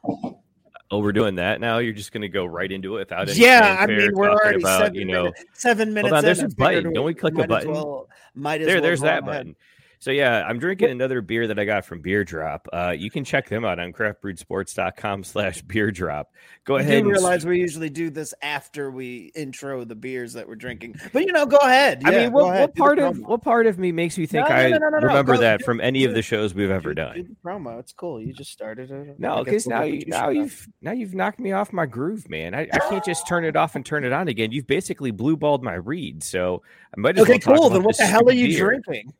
oh, 0.91 0.99
we're 0.99 1.13
doing 1.13 1.37
that 1.37 1.61
now. 1.61 1.79
You're 1.79 1.93
just 1.93 2.11
going 2.11 2.23
to 2.23 2.29
go 2.29 2.45
right 2.45 2.71
into 2.73 2.97
it 2.97 3.01
without 3.01 3.29
any 3.29 3.39
Yeah, 3.39 3.77
I 3.79 3.87
mean 3.87 4.11
we're 4.15 4.27
talking 4.31 4.41
already 4.45 4.63
about, 4.63 4.79
seven, 4.81 4.95
you 4.97 5.05
know, 5.05 5.23
minutes, 5.25 5.45
seven 5.55 5.95
minutes. 5.95 6.13
on, 6.13 6.25
there's 6.25 6.41
I 6.41 6.47
a 6.47 6.49
figured 6.49 6.57
button. 6.85 6.93
Don't 6.93 7.05
we 7.05 7.15
click 7.15 7.35
a 7.35 7.37
might 7.37 7.45
as 7.45 7.49
button? 7.51 7.71
well- 7.73 8.09
might 8.35 8.61
as 8.63 8.67
there, 8.67 8.77
well 8.77 8.83
there's 8.83 9.01
that 9.03 9.23
on 9.23 9.29
ahead. 9.29 9.55
So 10.01 10.11
yeah, 10.13 10.45
I'm 10.47 10.59
drinking 10.59 10.91
another 10.91 11.21
beer 11.21 11.47
that 11.49 11.59
I 11.59 11.65
got 11.65 11.85
from 11.85 12.01
Beer 12.01 12.25
Drop. 12.25 12.69
Uh, 12.73 12.95
you 12.97 13.11
can 13.11 13.25
check 13.25 13.49
them 13.49 13.65
out 13.65 13.79
on 13.81 13.93
craftbrewedsports.com 13.93 15.25
slash 15.25 15.63
beer 15.63 15.91
drop. 15.91 16.33
Go 16.65 16.77
I 16.77 16.81
ahead 16.81 16.93
do 16.93 16.99
and 16.99 17.09
realize 17.09 17.45
we 17.45 17.59
usually 17.59 17.91
do 17.91 18.09
this 18.11 18.33
after 18.43 18.91
we 18.91 19.33
intro 19.35 19.85
the 19.85 19.95
beers 19.97 20.35
that 20.35 20.47
we're 20.47 20.55
drinking, 20.57 20.97
but 21.13 21.25
you 21.27 21.33
know, 21.33 21.47
go 21.47 21.57
ahead. 21.59 22.03
I 22.05 22.11
mean, 22.13 22.33
what, 22.33 22.47
what 22.59 22.75
part 22.77 22.99
of 22.99 23.19
what 23.19 23.43
part 23.43 23.67
of 23.67 23.79
me 23.79 23.91
makes 23.91 24.17
you 24.17 24.27
think 24.27 24.49
No, 24.49 24.55
I 24.55 24.69
no, 24.71 24.79
no, 24.79 24.87
remember 24.99 25.35
go- 25.35 25.41
that 25.41 25.59
do- 25.61 25.65
from 25.65 25.81
any 25.81 26.05
of 26.05 26.15
the 26.15 26.23
shows 26.23 26.55
we've 26.55 26.71
ever 26.71 26.91
do, 26.91 27.03
done? 27.03 27.15
do 27.17 27.23
the 27.25 27.37
promo. 27.45 27.81
It's 27.81 27.93
cool. 27.93 28.21
You 28.21 28.33
just 28.33 28.53
started 28.53 28.91
it. 28.91 29.19
No, 29.19 29.43
because 29.43 29.67
now 29.67 29.83
you 29.83 30.05
now 30.07 30.29
you've 30.29 30.69
now 30.81 30.93
you've 30.93 31.15
knocked 31.15 31.41
me 31.41 31.53
off 31.53 31.73
my 31.73 31.87
groove, 31.87 32.29
man. 32.29 32.55
I, 32.55 32.69
I 32.73 32.79
can't 32.89 33.05
just 33.05 33.27
turn 33.27 33.45
it 33.45 33.57
off 33.57 33.75
and 33.75 33.85
turn 33.85 34.05
it 34.05 34.13
on 34.13 34.29
again. 34.29 34.53
You've 34.53 34.67
basically 34.67 35.11
blue 35.11 35.37
balled 35.37 35.65
my 35.65 35.75
read, 35.75 36.23
so 36.23 36.63
I 36.97 37.01
might 37.01 37.17
as 37.19 37.23
Okay, 37.29 37.41
well 37.47 37.59
cool. 37.59 37.71
Then 37.71 37.83
what 37.83 37.97
the 37.97 38.07
hell 38.07 38.29
are 38.29 38.33
you 38.33 38.49
beer. 38.49 38.67
drinking? 38.83 39.13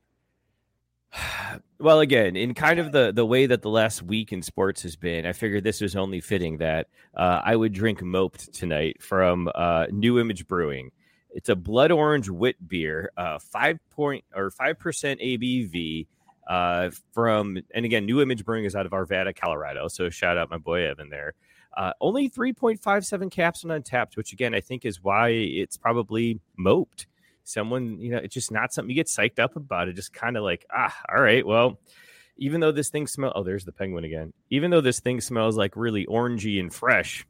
Well, 1.81 2.01
again, 2.01 2.35
in 2.35 2.55
kind 2.55 2.81
of 2.81 2.91
the 2.91 3.13
the 3.13 3.25
way 3.25 3.47
that 3.47 3.63
the 3.63 3.71
last 3.71 4.03
week 4.03 4.33
in 4.33 4.43
sports 4.43 4.83
has 4.83 4.97
been, 4.97 5.25
I 5.27 5.33
figured 5.33 5.63
this 5.63 5.81
was 5.81 5.95
only 5.95 6.21
fitting 6.21 6.59
that 6.59 6.89
uh, 7.17 7.41
I 7.45 7.55
would 7.55 7.73
drink 7.73 8.03
Moped 8.03 8.53
tonight 8.53 9.01
from 9.01 9.49
uh, 9.55 9.87
New 9.93 10.19
Image 10.19 10.49
Brewing. 10.49 10.91
It's 11.31 11.49
a 11.49 11.55
blood 11.55 11.93
orange 11.93 12.29
wit 12.29 12.57
beer, 12.67 13.13
uh, 13.17 13.39
five 13.39 13.79
point 13.91 14.25
or 14.35 14.51
five 14.51 14.81
percent 14.81 15.21
ABV. 15.21 16.09
Uh, 16.49 16.91
from 17.13 17.59
and 17.73 17.85
again, 17.85 18.07
New 18.07 18.21
Image 18.21 18.45
Brewing 18.45 18.65
is 18.65 18.75
out 18.75 18.85
of 18.85 18.91
Arvada, 18.91 19.33
Colorado. 19.33 19.87
So 19.87 20.11
shout 20.11 20.37
out 20.37 20.51
my 20.51 20.59
boy 20.59 20.85
Evan 20.85 21.11
there. 21.11 21.35
Uh, 21.77 21.93
only 22.01 22.27
three 22.29 22.53
point 22.53 22.83
five 22.83 23.07
seven 23.07 23.31
caps 23.31 23.65
on 23.65 23.71
Untappd, 23.71 24.17
which 24.17 24.33
again 24.33 24.53
I 24.53 24.61
think 24.61 24.85
is 24.85 25.01
why 25.01 25.29
it's 25.29 25.77
probably 25.77 26.41
moped 26.57 27.07
someone 27.49 27.99
you 28.01 28.11
know 28.11 28.19
it's 28.19 28.35
just 28.35 28.53
not 28.53 28.73
something 28.73 28.91
you 28.91 28.97
get 28.97 29.07
psyched 29.07 29.39
up 29.39 29.57
about 29.57 29.89
it 29.89 29.95
just 29.95 30.13
kind 30.13 30.37
of 30.37 30.43
like 30.43 30.67
ah 30.75 30.95
all 31.09 31.21
right 31.21 31.47
well 31.47 31.79
even 32.37 32.61
though 32.61 32.73
this 32.73 32.91
thing 32.91 33.07
smells 33.07 33.33
oh 33.35 33.43
there's 33.43 33.65
the 33.65 33.73
penguin 33.73 34.05
again 34.05 34.33
even 34.51 34.71
though 34.71 34.81
this 34.81 35.01
thing 35.01 35.21
smells 35.21 35.57
like 35.57 35.77
really 35.77 36.07
orangey 36.07 36.61
and 36.61 36.75
fresh 36.75 37.27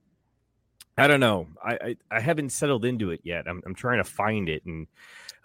i 0.96 1.06
don't 1.06 1.20
know 1.20 1.46
i 1.64 1.72
i, 1.74 1.96
I 2.10 2.20
haven't 2.20 2.50
settled 2.50 2.84
into 2.84 3.10
it 3.10 3.20
yet 3.22 3.46
i'm, 3.46 3.62
I'm 3.64 3.74
trying 3.74 3.98
to 3.98 4.04
find 4.04 4.48
it 4.48 4.64
and 4.66 4.86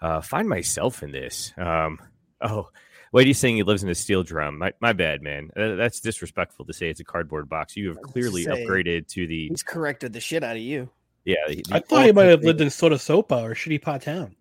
uh 0.00 0.20
find 0.20 0.48
myself 0.48 1.02
in 1.02 1.12
this 1.12 1.52
um 1.56 1.98
oh 2.40 2.68
Wait, 3.14 3.28
he's 3.28 3.38
saying 3.38 3.54
he 3.54 3.62
lives 3.62 3.84
in 3.84 3.88
a 3.88 3.94
steel 3.94 4.24
drum. 4.24 4.58
My, 4.58 4.72
my 4.80 4.92
bad, 4.92 5.22
man. 5.22 5.48
Uh, 5.56 5.76
that's 5.76 6.00
disrespectful 6.00 6.64
to 6.64 6.72
say 6.72 6.88
it's 6.88 6.98
a 6.98 7.04
cardboard 7.04 7.48
box. 7.48 7.76
You 7.76 7.86
have 7.90 8.02
clearly 8.02 8.42
say, 8.42 8.50
upgraded 8.50 9.06
to 9.10 9.28
the 9.28 9.50
He's 9.50 9.62
corrected 9.62 10.12
the 10.12 10.18
shit 10.18 10.42
out 10.42 10.56
of 10.56 10.62
you. 10.62 10.90
yeah. 11.24 11.36
The, 11.46 11.62
I 11.70 11.78
thought 11.78 12.06
he 12.06 12.10
might 12.10 12.24
have 12.24 12.42
lived 12.42 12.60
in 12.60 12.66
SoDoSoPa 12.66 13.40
or 13.40 13.54
Shitty 13.54 13.80
Pot 13.80 14.02
Town. 14.02 14.34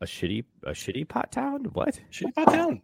A 0.00 0.04
shitty 0.04 0.44
a 0.64 0.70
shitty 0.70 1.08
pot 1.08 1.32
town. 1.32 1.64
What? 1.72 2.00
Shitty 2.10 2.34
Pot 2.34 2.52
Town. 2.52 2.82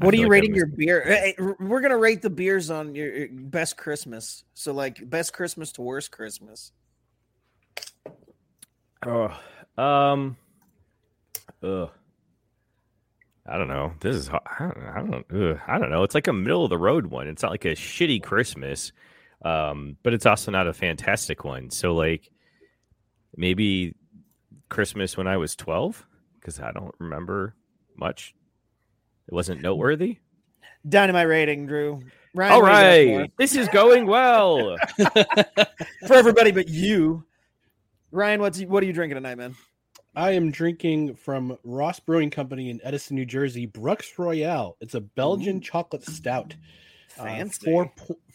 I 0.00 0.04
What 0.04 0.14
are 0.14 0.16
you 0.16 0.24
like 0.24 0.30
rating 0.32 0.54
your 0.54 0.66
beer? 0.66 1.02
Hey, 1.04 1.34
we're 1.38 1.80
gonna 1.80 1.98
rate 1.98 2.22
the 2.22 2.30
beers 2.30 2.70
on 2.70 2.94
your 2.94 3.14
your 3.14 3.28
best 3.30 3.76
Christmas. 3.76 4.44
So 4.54 4.72
like 4.72 5.08
best 5.08 5.32
Christmas 5.32 5.72
to 5.72 5.82
worst 5.82 6.10
Christmas. 6.10 6.72
Oh, 9.06 9.38
um, 9.76 10.36
ugh. 11.62 11.90
I 13.46 13.58
don't 13.58 13.68
know. 13.68 13.92
This 14.00 14.16
is 14.16 14.30
I 14.30 14.40
don't 14.58 14.78
I 14.78 15.02
don't 15.02 15.26
ugh, 15.34 15.60
I 15.66 15.78
don't 15.78 15.90
know. 15.90 16.02
It's 16.02 16.14
like 16.14 16.28
a 16.28 16.32
middle 16.32 16.64
of 16.64 16.70
the 16.70 16.78
road 16.78 17.06
one. 17.06 17.28
It's 17.28 17.42
not 17.42 17.50
like 17.50 17.66
a 17.66 17.72
shitty 17.72 18.22
Christmas, 18.22 18.92
um, 19.44 19.98
but 20.02 20.14
it's 20.14 20.24
also 20.24 20.50
not 20.50 20.66
a 20.66 20.72
fantastic 20.72 21.44
one. 21.44 21.70
So 21.70 21.94
like 21.94 22.30
maybe 23.36 23.94
Christmas 24.68 25.16
when 25.16 25.26
I 25.26 25.36
was 25.36 25.56
twelve 25.56 26.06
because 26.40 26.60
I 26.60 26.72
don't 26.72 26.94
remember 26.98 27.54
much. 27.96 28.34
It 29.28 29.34
wasn't 29.34 29.62
noteworthy. 29.62 30.18
Dynamite 30.86 31.28
rating, 31.28 31.66
Drew. 31.66 32.02
Ryan, 32.34 32.52
All 32.52 32.62
what 32.62 32.68
do 32.68 33.00
you 33.00 33.12
got 33.12 33.18
right, 33.20 33.32
this 33.38 33.54
is 33.54 33.68
going 33.68 34.06
well. 34.06 34.76
for, 34.96 35.08
for 36.06 36.14
everybody 36.14 36.50
but 36.50 36.68
you. 36.68 37.24
Ryan, 38.10 38.40
what's 38.40 38.60
what 38.62 38.82
are 38.82 38.86
you 38.86 38.92
drinking 38.92 39.16
tonight, 39.16 39.36
man? 39.36 39.54
I 40.16 40.32
am 40.32 40.50
drinking 40.50 41.16
from 41.16 41.56
Ross 41.64 41.98
Brewing 41.98 42.30
Company 42.30 42.70
in 42.70 42.80
Edison, 42.84 43.16
New 43.16 43.24
Jersey, 43.24 43.66
Brooks 43.66 44.12
Royale. 44.16 44.76
It's 44.80 44.94
a 44.94 45.00
Belgian 45.00 45.60
chocolate 45.60 46.04
stout. 46.04 46.54
Uh, 47.18 47.24
Fancy. 47.24 47.64
four 47.70 47.92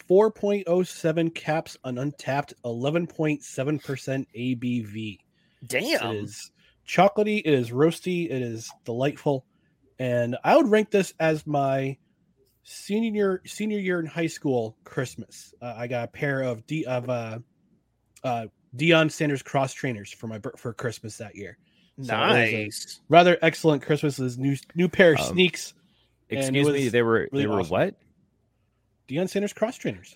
four 0.08 0.32
point 0.32 0.64
oh 0.68 0.84
seven 0.84 1.30
caps 1.30 1.78
on 1.84 1.96
Untappd, 1.96 2.54
eleven 2.64 3.08
point 3.08 3.44
seven 3.44 3.80
percent 3.80 4.28
ABV. 4.36 5.20
Damn. 5.66 6.16
It 6.16 6.24
is 6.24 6.52
chocolatey. 6.88 7.40
It 7.40 7.54
is 7.54 7.72
roasty. 7.72 8.26
It 8.26 8.42
is 8.42 8.70
delightful, 8.86 9.46
and 10.00 10.38
I 10.44 10.56
would 10.56 10.70
rank 10.70 10.92
this 10.92 11.14
as 11.20 11.46
my 11.46 11.98
senior 12.64 13.42
senior 13.46 13.80
year 13.80 14.00
in 14.00 14.06
high 14.06 14.28
school 14.28 14.78
Christmas. 14.84 15.54
Uh, 15.62 15.74
I 15.76 15.88
got 15.88 16.06
a 16.06 16.08
pair 16.12 16.42
of 16.42 16.66
D 16.68 16.86
of 16.86 17.10
uh, 17.10 17.40
uh, 18.24 18.46
Deion 18.76 19.12
Sanders 19.12 19.42
cross 19.42 19.74
trainers 19.74 20.12
for 20.12 20.28
my 20.28 20.40
for 20.58 20.74
Christmas 20.74 21.18
that 21.18 21.36
year. 21.36 21.58
So 22.02 22.16
it 22.16 22.18
was 22.28 22.36
a 22.38 22.62
nice. 22.64 23.02
rather 23.10 23.38
excellent 23.42 23.82
Christmas. 23.84 24.16
This 24.16 24.38
new 24.38 24.56
new 24.76 24.88
pair 24.88 25.14
of 25.14 25.20
Um, 25.20 25.34
sneaks. 25.34 25.74
Excuse 26.30 26.68
me, 26.70 26.88
they 26.90 27.02
were 27.02 27.28
really 27.32 27.44
they 27.44 27.48
were 27.48 27.60
awesome. 27.62 27.72
what? 27.72 27.96
Deion 29.10 29.30
Sanders 29.30 29.54
cross 29.54 29.76
trainers. 29.78 30.16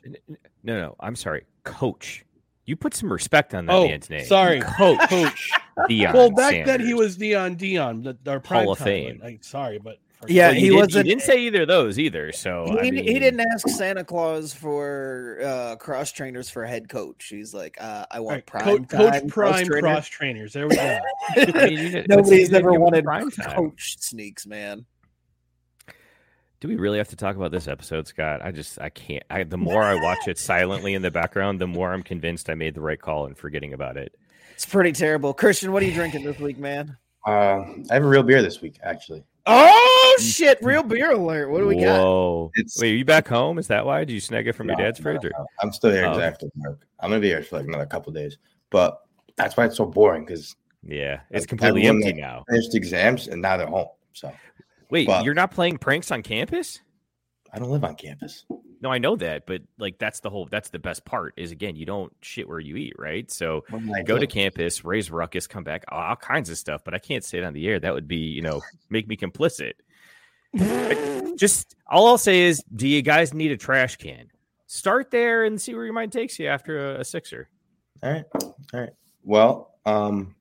No, 0.63 0.79
no, 0.79 0.95
I'm 1.00 1.15
sorry, 1.15 1.45
Coach. 1.63 2.23
You 2.65 2.75
put 2.77 2.93
some 2.93 3.12
respect 3.12 3.53
on 3.53 3.65
that 3.65 3.73
Oh, 3.73 3.88
man's 3.88 4.09
name. 4.09 4.25
sorry, 4.25 4.62
Coach. 4.62 5.00
Coach. 5.09 5.51
Deion. 5.89 6.13
well, 6.13 6.29
back 6.31 6.65
then 6.65 6.79
he 6.79 6.93
was 6.93 7.17
Deion 7.17 7.57
Deion, 7.57 8.03
the, 8.23 8.31
our 8.31 8.39
prime 8.39 8.67
of 8.69 8.77
time, 8.77 8.85
Fame. 8.85 9.17
but, 9.19 9.25
like, 9.25 9.43
sorry, 9.43 9.79
but 9.79 9.97
for- 10.21 10.29
Yeah, 10.31 10.47
Well, 10.50 10.53
he 10.55 10.65
you 10.67 10.71
did- 10.73 10.77
wasn't- 10.77 11.05
He 11.07 11.12
didn't 11.12 11.23
say 11.23 11.39
either 11.41 11.63
of 11.63 11.67
those 11.67 11.97
either. 12.00 12.31
So 12.31 12.65
He, 12.69 12.79
I 12.79 12.81
mean, 12.83 13.03
he 13.03 13.19
didn't 13.19 13.41
ask 13.41 13.67
Santa 13.67 14.03
Claus 14.05 14.53
for 14.53 15.39
uh, 15.43 15.75
cross 15.77 16.12
trainers 16.13 16.50
for 16.50 16.63
head 16.65 16.88
coach. 16.88 17.25
He's 17.27 17.53
like, 17.53 17.75
uh, 17.81 18.05
I 18.12 18.19
want 18.21 18.35
right, 18.35 18.45
prime 18.45 18.63
Coach, 18.63 18.89
time 18.89 19.21
Coach 19.23 19.29
Prime 19.31 19.65
trainer. 19.65 19.81
cross 19.88 20.07
trainers. 20.07 20.53
There 20.53 20.67
we 20.69 20.75
go. 20.75 21.00
I 21.35 21.69
mean, 21.69 22.05
Nobody's 22.09 22.50
you 22.51 22.55
ever 22.57 22.71
wanted 22.79 23.03
prime 23.03 23.29
time. 23.31 23.55
coach 23.55 23.97
sneaks, 24.00 24.45
man. 24.45 24.85
Do 26.63 26.70
we 26.70 26.77
really 26.77 26.98
have 26.98 27.10
to 27.10 27.17
talk 27.17 27.36
about 27.36 27.51
this 27.51 27.67
episode, 27.67 28.08
Scott? 28.08 28.39
I 28.41 28.53
just 28.53 28.79
I 28.79 28.88
can't. 28.88 29.22
I 29.29 29.43
the 29.43 29.58
more 29.58 29.84
I 29.84 29.96
watch 29.96 30.29
it 30.29 30.38
silently 30.39 30.93
in 30.93 31.01
the 31.01 31.12
background, 31.12 31.60
the 31.60 31.67
more 31.67 31.91
I'm 31.91 32.01
convinced 32.01 32.50
I 32.50 32.53
made 32.55 32.74
the 32.74 32.79
right 32.79 33.01
call 33.01 33.25
in 33.25 33.36
forgetting 33.36 33.74
about 33.74 33.98
it. 33.98 34.15
It's 34.53 34.65
pretty 34.65 34.93
terrible. 34.93 35.34
Christian, 35.34 35.74
what 35.74 35.84
are 35.84 35.86
you 35.86 35.93
drinking 35.93 36.24
this 36.24 36.39
week, 36.39 36.58
man? 36.58 36.96
Uh, 37.27 37.65
I 37.91 37.96
have 37.96 38.05
a 38.05 38.08
real 38.08 38.24
beer 38.24 38.41
this 38.41 38.62
week, 38.62 38.77
actually. 38.82 39.25
Oh 39.46 40.17
shit! 40.22 40.58
Real 40.62 40.84
beer 40.84 41.12
alert. 41.12 41.50
What 41.51 41.60
do 41.60 41.67
we 41.67 41.82
got? 41.82 42.00
Whoa! 42.00 42.50
It's- 42.55 42.79
Wait, 42.79 42.93
are 42.93 42.96
you 42.96 43.03
back 43.03 43.27
home? 43.27 43.58
Is 43.60 43.67
that 43.67 43.86
why? 43.86 44.05
Did 44.05 44.13
you 44.13 44.22
snag 44.22 44.48
it 44.48 44.53
from 44.53 44.70
your 44.70 44.77
dad's 44.77 45.00
no, 45.00 45.03
fridge? 45.03 45.25
Or? 45.25 45.32
no. 45.38 45.46
I'm 45.60 45.74
still 45.74 45.91
here 45.91 46.05
Oh. 46.05 46.13
because 46.17 46.50
work. 46.55 46.79
I'm 47.01 47.10
gonna 47.10 47.20
be 47.20 47.27
here 47.27 47.43
for 47.43 47.58
like 47.58 47.67
another 47.67 47.86
couple 47.88 48.13
days, 48.13 48.38
but 48.70 49.01
that's 49.36 49.58
why 49.58 49.65
it's 49.65 49.75
so 49.75 49.86
boring 49.86 50.24
because 50.24 50.55
Yeah, 50.82 51.20
it's 51.29 51.41
Like, 51.41 51.50
completely 51.50 51.88
empty 51.88 52.13
now. 52.13 52.46
finished 52.50 52.74
exams 52.74 53.27
and 53.27 53.41
now 53.41 53.58
they're 53.58 53.67
home. 53.67 53.89
So 54.13 54.32
Wait, 54.93 55.07
but- 55.07 55.25
you're 55.25 55.33
not 55.33 55.50
playing 55.50 55.79
pranks 55.79 56.12
on 56.12 56.21
campus? 56.21 56.79
I 57.51 57.59
don't 57.59 57.69
live 57.69 57.83
on 57.83 57.95
campus. 57.95 58.45
No, 58.81 58.91
I 58.91 58.97
know 58.97 59.15
that, 59.15 59.45
but 59.45 59.62
like 59.77 59.97
that's 59.97 60.19
the 60.19 60.29
whole 60.29 60.45
that's 60.45 60.69
the 60.69 60.79
best 60.79 61.05
part 61.05 61.33
is 61.38 61.51
again, 61.51 61.75
you 61.75 61.85
don't 61.85 62.12
shit 62.21 62.47
where 62.47 62.59
you 62.59 62.75
eat, 62.75 62.93
right? 62.97 63.29
So 63.31 63.63
What 63.69 63.81
am 63.81 63.93
I 63.93 64.01
go 64.03 64.17
to 64.17 64.27
campus, 64.27 64.83
raise 64.83 65.09
ruckus, 65.09 65.47
come 65.47 65.63
back, 65.63 65.85
all, 65.88 66.00
all 66.01 66.15
kinds 66.15 66.50
of 66.50 66.57
stuff, 66.57 66.83
but 66.83 66.93
I 66.93 67.00
can't 67.00 67.23
say 67.23 67.38
it 67.39 67.43
on 67.43 67.53
the 67.53 67.67
air. 67.67 67.79
That 67.79 67.93
would 67.93 68.07
be, 68.07 68.17
you 68.17 68.41
know, 68.41 68.62
make 68.89 69.07
me 69.07 69.17
complicit. 69.17 69.73
Just 71.38 71.75
all 71.88 72.07
I'll 72.07 72.17
say 72.17 72.41
is, 72.41 72.63
do 72.75 72.88
you 72.88 73.01
guys 73.01 73.33
need 73.33 73.51
a 73.51 73.57
trash 73.57 73.95
can? 73.95 74.27
Start 74.67 75.09
there 75.12 75.43
and 75.43 75.59
see 75.62 75.73
where 75.73 75.85
your 75.85 75.93
mind 75.93 76.12
takes 76.12 76.38
you 76.38 76.47
after 76.47 76.95
a, 76.95 77.00
a 77.00 77.05
sixer. 77.05 77.50
All 78.03 78.12
right, 78.12 78.25
all 78.35 78.55
right. 78.73 78.93
Well, 79.23 79.75
um, 79.85 80.35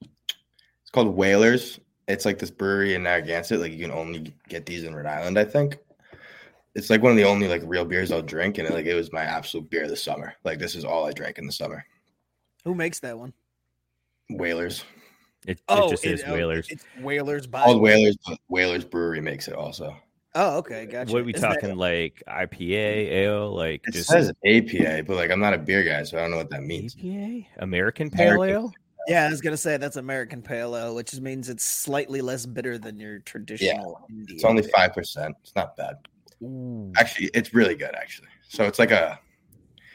it's 0.00 0.90
called 0.90 1.08
Whalers. 1.14 1.78
It's 2.08 2.24
like 2.24 2.38
this 2.38 2.50
brewery 2.50 2.94
in 2.94 3.02
Narragansett. 3.02 3.60
Like 3.60 3.72
you 3.72 3.78
can 3.78 3.90
only 3.92 4.34
get 4.48 4.66
these 4.66 4.84
in 4.84 4.94
Rhode 4.94 5.06
Island, 5.06 5.38
I 5.38 5.44
think. 5.44 5.78
It's 6.74 6.90
like 6.90 7.02
one 7.02 7.12
of 7.12 7.16
the 7.18 7.24
only 7.24 7.48
like 7.48 7.62
real 7.64 7.84
beers 7.84 8.10
I'll 8.10 8.22
drink, 8.22 8.58
and 8.58 8.66
it, 8.66 8.72
like 8.72 8.86
it 8.86 8.94
was 8.94 9.12
my 9.12 9.22
absolute 9.22 9.68
beer 9.70 9.88
this 9.88 10.02
summer. 10.02 10.34
Like 10.44 10.58
this 10.58 10.74
is 10.74 10.84
all 10.84 11.06
I 11.06 11.12
drank 11.12 11.38
in 11.38 11.46
the 11.46 11.52
summer. 11.52 11.84
Who 12.64 12.74
makes 12.74 13.00
that 13.00 13.18
one? 13.18 13.32
Whalers, 14.30 14.84
It, 15.46 15.60
Oh, 15.68 15.86
it 15.86 15.90
just 15.90 16.04
is 16.04 16.22
oh, 16.26 16.34
Whalers. 16.34 16.68
It's 16.70 16.84
Whalers 17.00 17.46
by 17.46 17.64
called 17.64 17.80
Whalers, 17.80 18.16
Whalers 18.48 18.84
Brewery 18.84 19.20
makes 19.20 19.48
it 19.48 19.54
also. 19.54 19.96
Oh, 20.34 20.58
okay, 20.58 20.84
gotcha. 20.84 21.10
What 21.10 21.22
are 21.22 21.24
we 21.24 21.32
Isn't 21.32 21.48
that- 21.48 21.60
talking 21.60 21.76
like 21.76 22.22
IPA, 22.28 23.10
ale, 23.10 23.54
like 23.54 23.82
It 23.88 23.94
just 23.94 24.10
says 24.10 24.30
APA, 24.44 25.04
but 25.06 25.16
like 25.16 25.30
I'm 25.30 25.40
not 25.40 25.54
a 25.54 25.58
beer 25.58 25.82
guy, 25.82 26.02
so 26.02 26.18
I 26.18 26.20
don't 26.20 26.30
know 26.30 26.36
what 26.36 26.50
that 26.50 26.62
means. 26.62 26.94
APA? 26.96 27.62
American 27.62 28.10
Pale 28.10 28.34
American. 28.42 28.56
Ale? 28.64 28.72
Yeah, 29.08 29.26
I 29.26 29.30
was 29.30 29.40
gonna 29.40 29.56
say 29.56 29.76
that's 29.78 29.96
American 29.96 30.42
Pale 30.42 30.76
Ale, 30.76 30.94
which 30.94 31.18
means 31.20 31.48
it's 31.48 31.64
slightly 31.64 32.20
less 32.20 32.46
bitter 32.46 32.78
than 32.78 33.00
your 33.00 33.20
traditional. 33.20 34.04
Indian. 34.10 34.36
It's 34.36 34.44
only 34.44 34.62
five 34.62 34.92
percent. 34.92 35.34
It's 35.42 35.54
not 35.56 35.76
bad. 35.76 35.96
Actually, 36.96 37.30
it's 37.34 37.54
really 37.54 37.74
good. 37.74 37.94
Actually, 37.94 38.28
so 38.48 38.64
it's 38.64 38.78
like 38.78 38.90
a, 38.90 39.18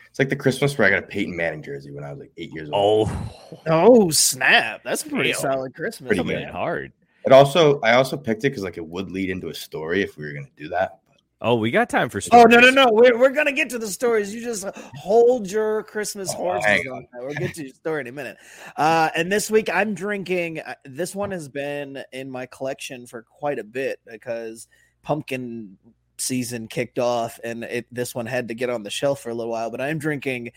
it's 0.10 0.20
like 0.20 0.30
the 0.30 0.36
Christmas 0.36 0.78
where 0.78 0.88
I 0.88 0.90
got 0.90 1.04
a 1.04 1.08
Peyton 1.08 1.36
Manning 1.36 1.62
jersey 1.64 1.92
when 1.92 2.04
I 2.04 2.10
was 2.12 2.20
like 2.20 2.32
eight 2.38 2.52
years 2.52 2.70
old. 2.74 3.10
Oh, 3.12 3.60
Oh 3.68 4.10
snap! 4.10 4.82
That's 4.84 5.04
a 5.04 5.10
pretty 5.10 5.32
Damn. 5.32 5.42
solid 5.42 5.76
Christmas. 5.76 6.08
Pretty 6.08 6.20
coming 6.22 6.36
man. 6.38 6.52
hard. 6.52 6.92
It 7.26 7.32
also, 7.32 7.80
I 7.82 7.94
also 7.94 8.18
picked 8.18 8.44
it 8.44 8.50
because 8.50 8.64
like 8.64 8.78
it 8.78 8.86
would 8.86 9.10
lead 9.10 9.30
into 9.30 9.48
a 9.48 9.54
story 9.54 10.02
if 10.02 10.18
we 10.18 10.26
were 10.26 10.34
going 10.34 10.46
to 10.46 10.52
do 10.62 10.68
that. 10.70 11.00
Oh, 11.46 11.56
we 11.56 11.72
got 11.72 11.90
time 11.90 12.08
for 12.08 12.22
stories. 12.22 12.46
Oh 12.46 12.48
no 12.48 12.62
no 12.62 12.70
no! 12.70 12.90
We're, 12.90 13.18
we're 13.20 13.30
gonna 13.32 13.52
get 13.52 13.70
to 13.72 13.78
the 13.78 13.88
stories. 13.88 14.34
You 14.34 14.42
just 14.42 14.66
hold 14.96 15.52
your 15.52 15.84
Christmas 15.84 16.30
Oh, 16.32 16.38
horses. 16.38 16.66
hang 16.66 16.88
on 16.88 17.06
that. 17.12 17.22
We'll 17.22 17.34
get 17.36 17.54
to 17.56 17.64
your 17.66 17.74
story 17.74 18.00
in 18.02 18.08
a 18.08 18.14
minute. 18.14 18.38
Uh, 18.78 19.10
and 19.14 19.30
this 19.30 19.52
week 19.52 19.70
I'm 19.72 19.94
drinking. 19.94 20.60
uh, 20.62 20.76
This 20.86 21.14
one 21.14 21.32
has 21.32 21.50
been 21.50 22.02
in 22.14 22.32
my 22.32 22.46
collection 22.46 23.06
for 23.06 23.24
quite 23.24 23.60
a 23.60 23.64
bit 23.66 24.00
because 24.08 24.70
pumpkin 25.02 25.78
season 26.18 26.68
kicked 26.70 26.98
off, 26.98 27.42
and 27.44 27.66
it 27.66 27.88
this 27.92 28.16
one 28.16 28.26
had 28.26 28.48
to 28.48 28.54
get 28.54 28.70
on 28.70 28.84
the 28.84 28.90
shelf 28.90 29.20
for 29.22 29.30
a 29.30 29.34
little 29.34 29.52
while. 29.52 29.70
But 29.70 29.82
I'm 29.82 30.00
drinking 30.00 30.52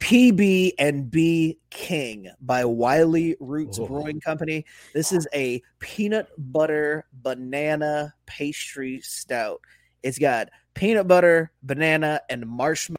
PB 0.00 0.72
and 0.78 1.10
B 1.10 1.58
King 1.68 2.30
by 2.40 2.64
Wiley 2.64 3.36
Roots 3.38 3.78
Oh. 3.78 3.86
Brewing 3.86 4.18
Company. 4.20 4.64
This 4.94 5.12
is 5.12 5.28
a 5.34 5.60
peanut 5.78 6.28
butter 6.38 7.04
banana 7.12 8.14
pastry 8.24 9.00
stout. 9.02 9.60
It's 10.02 10.18
got 10.18 10.48
peanut 10.74 11.06
butter, 11.08 11.52
banana, 11.62 12.20
and 12.28 12.46
marshmallow. 12.46 12.96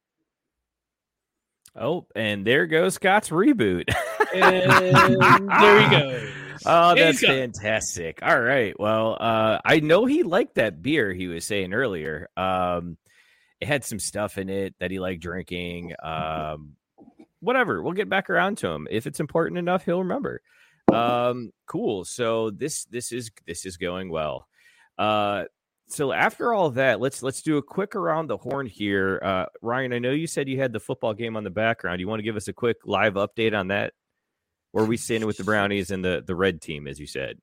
Oh, 1.76 2.06
and 2.16 2.46
there 2.46 2.68
goes 2.68 2.96
Scott's 2.96 3.30
reboot. 3.30 3.86
And 4.34 4.72
there 5.62 5.82
he 5.82 5.90
goes. 5.90 6.30
Oh, 6.66 6.96
that's 6.96 7.20
fantastic. 7.20 8.20
All 8.22 8.40
right. 8.40 8.80
Well, 8.80 9.18
uh, 9.20 9.60
I 9.66 9.80
know 9.80 10.06
he 10.06 10.24
liked 10.24 10.56
that 10.56 10.82
beer 10.82 11.12
he 11.12 11.28
was 11.28 11.46
saying 11.46 11.74
earlier. 11.74 12.30
Um, 12.38 12.98
it 13.60 13.68
had 13.68 13.84
some 13.84 14.00
stuff 14.00 14.38
in 14.38 14.50
it 14.50 14.76
that 14.80 14.92
he 14.92 15.00
liked 15.00 15.22
drinking. 15.22 15.94
Um, 16.02 16.76
whatever. 17.40 17.82
We'll 17.82 17.94
get 17.94 18.10
back 18.10 18.30
around 18.30 18.60
to 18.60 18.70
him. 18.70 18.88
If 18.90 19.08
it's 19.08 19.20
important 19.20 19.58
enough, 19.58 19.84
he'll 19.84 20.00
remember. 20.00 20.42
Um, 20.92 21.52
cool. 21.66 22.06
So 22.06 22.50
this 22.50 22.86
this 22.86 23.12
is 23.12 23.32
this 23.48 23.66
is 23.66 23.78
going 23.78 24.10
well. 24.10 24.48
Uh 24.98 25.46
so 25.88 26.12
after 26.12 26.54
all 26.54 26.72
that, 26.72 27.00
let's 27.00 27.22
let's 27.24 27.42
do 27.42 27.58
a 27.58 27.62
quick 27.64 27.96
around 27.96 28.28
the 28.28 28.38
horn 28.38 28.68
here. 28.68 29.20
Uh 29.24 29.46
Ryan, 29.62 29.94
I 29.94 30.00
know 30.00 30.12
you 30.12 30.28
said 30.28 30.48
you 30.48 30.60
had 30.60 30.74
the 30.74 30.80
football 30.80 31.14
game 31.14 31.36
on 31.38 31.44
the 31.44 31.50
background. 31.50 32.00
You 32.00 32.08
want 32.08 32.20
to 32.20 32.24
give 32.24 32.36
us 32.36 32.48
a 32.48 32.54
quick 32.54 32.78
live 32.86 33.14
update 33.14 33.58
on 33.58 33.68
that? 33.68 33.94
Where 34.72 34.84
are 34.84 34.88
we 34.88 34.98
standing 34.98 35.28
with 35.28 35.38
the 35.38 35.44
Brownies 35.44 35.92
and 35.92 36.04
the 36.04 36.24
the 36.26 36.36
red 36.36 36.62
team, 36.62 36.88
as 36.88 37.00
you 37.00 37.08
said? 37.08 37.38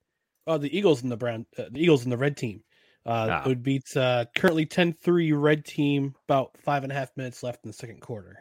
Oh, 0.46 0.58
the 0.58 0.76
Eagles 0.76 1.02
and 1.02 1.12
the 1.12 1.16
brown, 1.16 1.46
uh, 1.58 1.64
the 1.70 1.80
Eagles 1.80 2.02
and 2.02 2.10
the 2.12 2.16
red 2.16 2.36
team. 2.36 2.62
Uh, 3.06 3.28
Ah. 3.30 3.42
It 3.42 3.46
would 3.46 3.62
beat 3.62 3.96
uh, 3.96 4.24
currently 4.36 4.66
10-3 4.66 5.32
red 5.34 5.64
team. 5.64 6.14
About 6.28 6.56
five 6.64 6.82
and 6.82 6.90
a 6.90 6.94
half 6.94 7.16
minutes 7.16 7.42
left 7.42 7.64
in 7.64 7.68
the 7.68 7.74
second 7.74 8.00
quarter. 8.00 8.38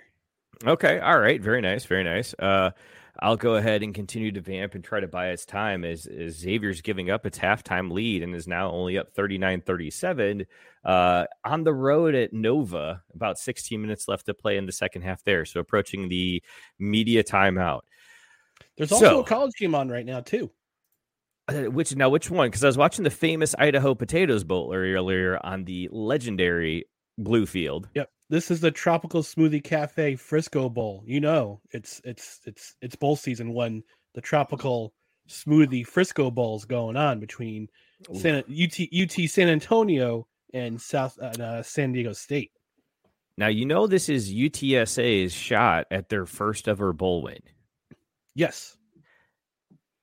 Okay, 0.66 1.00
all 1.00 1.20
right, 1.20 1.42
very 1.42 1.62
nice, 1.62 1.86
very 1.86 2.04
nice. 2.04 2.34
Uh, 2.40 2.72
I'll 3.22 3.36
go 3.38 3.56
ahead 3.56 3.84
and 3.84 3.94
continue 3.94 4.32
to 4.32 4.42
vamp 4.42 4.76
and 4.76 4.84
try 4.84 5.00
to 5.00 5.08
buy 5.08 5.30
its 5.30 5.46
time 5.46 5.84
as, 5.84 6.06
as 6.06 6.36
Xavier's 6.38 6.82
giving 6.82 7.10
up 7.10 7.26
its 7.26 7.38
halftime 7.38 7.92
lead 7.92 8.24
and 8.24 8.34
is 8.34 8.48
now 8.48 8.72
only 8.72 8.98
up 8.98 9.12
39 9.12 9.62
37 9.62 10.46
uh, 10.86 11.26
on 11.44 11.64
the 11.64 11.74
road 11.74 12.16
at 12.16 12.32
Nova. 12.34 13.04
About 13.14 13.38
16 13.38 13.82
minutes 13.82 14.08
left 14.08 14.26
to 14.28 14.34
play 14.34 14.58
in 14.58 14.66
the 14.66 14.72
second 14.72 15.02
half 15.02 15.24
there. 15.24 15.46
So 15.46 15.60
approaching 15.60 16.08
the 16.08 16.42
media 16.80 17.24
timeout. 17.24 17.82
There's 18.78 18.92
also 18.92 19.06
So- 19.06 19.20
a 19.22 19.26
college 19.26 19.54
game 19.60 19.76
on 19.76 19.90
right 19.90 20.06
now, 20.06 20.22
too. 20.22 20.52
Uh, 21.50 21.64
Which 21.64 21.96
now, 21.96 22.10
which 22.10 22.30
one? 22.30 22.48
Because 22.50 22.64
I 22.64 22.68
was 22.68 22.78
watching 22.78 23.04
the 23.04 23.10
famous 23.10 23.56
Idaho 23.58 23.96
Potatoes 23.96 24.44
Bowl 24.44 24.72
earlier 24.74 25.40
on 25.44 25.66
the 25.66 25.90
legendary 25.92 26.86
Blue 27.18 27.46
Field. 27.48 27.90
Yep. 27.96 28.10
This 28.30 28.52
is 28.52 28.62
the 28.62 28.72
Tropical 28.72 29.24
Smoothie 29.24 29.64
Cafe 29.64 30.16
Frisco 30.16 30.70
Bowl. 30.70 31.04
You 31.06 31.20
know, 31.20 31.62
it's 31.72 32.00
it's 32.04 32.42
it's 32.46 32.76
it's 32.82 32.96
bowl 32.96 33.16
season 33.16 33.54
when 33.54 33.84
the 34.14 34.22
Tropical 34.22 34.94
Smoothie 35.28 35.86
Frisco 35.86 36.30
Bowl's 36.30 36.66
going 36.66 36.96
on 36.96 37.20
between 37.20 37.68
San, 38.14 38.38
UT 38.38 38.80
UT 39.02 39.30
San 39.30 39.50
Antonio 39.50 40.28
and 40.54 40.80
South 40.80 41.18
uh, 41.20 41.42
uh, 41.42 41.64
San 41.64 41.92
Diego 41.92 42.14
State. 42.14 42.52
Now 43.38 43.48
you 43.48 43.66
know 43.66 43.88
this 43.88 44.10
is 44.10 44.32
UTSA's 44.32 45.34
shot 45.34 45.88
at 45.90 46.10
their 46.10 46.26
first 46.26 46.68
ever 46.68 46.94
bowl 46.94 47.24
win. 47.24 47.40
Yes. 48.36 48.78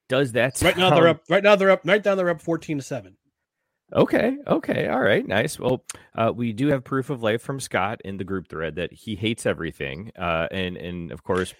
Does 0.09 0.33
that 0.33 0.61
Right 0.63 0.77
now 0.77 0.95
they're 0.95 1.09
up. 1.09 1.23
Right 1.29 1.43
now 1.43 1.57
they're 1.57 1.71
up. 1.71 1.83
Right 1.85 2.05
now 2.05 2.15
they're 2.15 2.31
up 2.31 2.41
fourteen 2.41 2.79
to 2.79 2.83
seven. 2.83 3.17
Okay, 3.95 4.37
okay, 4.47 4.89
all 4.89 5.01
right, 5.01 5.27
nice. 5.27 5.61
Well, 5.61 5.85
uh, 6.15 6.33
we 6.35 6.53
do 6.53 6.69
have 6.69 6.83
proof 6.83 7.09
of 7.09 7.23
life 7.23 7.41
from 7.41 7.61
Scott 7.61 8.01
in 8.05 8.17
the 8.17 8.25
group 8.25 8.49
thread 8.49 8.77
that 8.77 8.93
he 8.93 9.15
hates 9.15 9.47
everything, 9.47 10.11
uh, 10.19 10.49
and 10.51 10.77
and 10.77 11.13
of 11.13 11.23
course, 11.23 11.55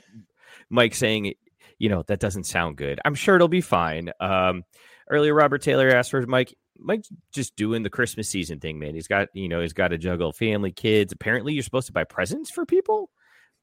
Mike 0.69 0.95
saying, 0.97 1.35
you 1.79 1.89
know, 1.89 2.03
that 2.09 2.19
doesn't 2.19 2.45
sound 2.45 2.77
good. 2.77 2.99
I'm 3.05 3.15
sure 3.15 3.37
it'll 3.37 3.47
be 3.47 3.61
fine. 3.61 4.11
Um, 4.19 4.65
earlier, 5.09 5.35
Robert 5.35 5.63
Taylor 5.63 5.89
asked 5.89 6.11
for 6.11 6.27
Mike. 6.27 6.53
Mike's 6.79 7.09
just 7.33 7.55
doing 7.55 7.85
the 7.85 7.91
Christmas 7.91 8.29
season 8.29 8.59
thing, 8.59 8.81
man. 8.81 8.95
He's 8.95 9.09
got 9.09 9.29
you 9.33 9.49
know 9.49 9.61
he's 9.61 9.73
got 9.73 9.89
to 9.89 9.99
juggle 9.99 10.33
family, 10.33 10.73
kids. 10.73 11.13
Apparently, 11.13 11.53
you're 11.55 11.63
supposed 11.63 11.87
to 11.87 11.93
buy 11.93 12.05
presents 12.05 12.51
for 12.51 12.67
people. 12.67 13.09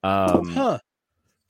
Um, 0.03 0.49
huh? 0.49 0.79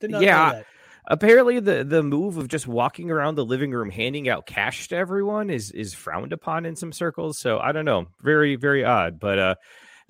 Did 0.00 0.10
not 0.10 0.22
yeah. 0.22 0.62
Apparently 1.06 1.60
the 1.60 1.84
the 1.84 2.02
move 2.02 2.36
of 2.38 2.48
just 2.48 2.66
walking 2.66 3.10
around 3.10 3.34
the 3.34 3.44
living 3.44 3.70
room 3.70 3.90
handing 3.90 4.28
out 4.28 4.46
cash 4.46 4.88
to 4.88 4.96
everyone 4.96 5.50
is 5.50 5.70
is 5.72 5.94
frowned 5.94 6.32
upon 6.32 6.64
in 6.64 6.74
some 6.74 6.92
circles 6.92 7.38
so 7.38 7.58
i 7.58 7.72
don't 7.72 7.84
know 7.84 8.06
very 8.22 8.56
very 8.56 8.84
odd 8.84 9.20
but 9.20 9.38
uh 9.38 9.54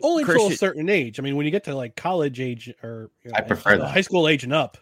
Only 0.02 0.22
until 0.22 0.48
a 0.48 0.56
certain 0.56 0.88
age. 0.88 1.20
I 1.20 1.22
mean, 1.22 1.36
when 1.36 1.46
you 1.46 1.52
get 1.52 1.64
to 1.64 1.74
like 1.74 1.94
college 1.94 2.40
age 2.40 2.72
or 2.82 3.10
you 3.22 3.30
know, 3.30 3.36
I 3.36 3.42
prefer 3.42 3.78
high 3.84 4.00
school 4.00 4.26
age 4.26 4.42
and 4.42 4.52
up. 4.52 4.76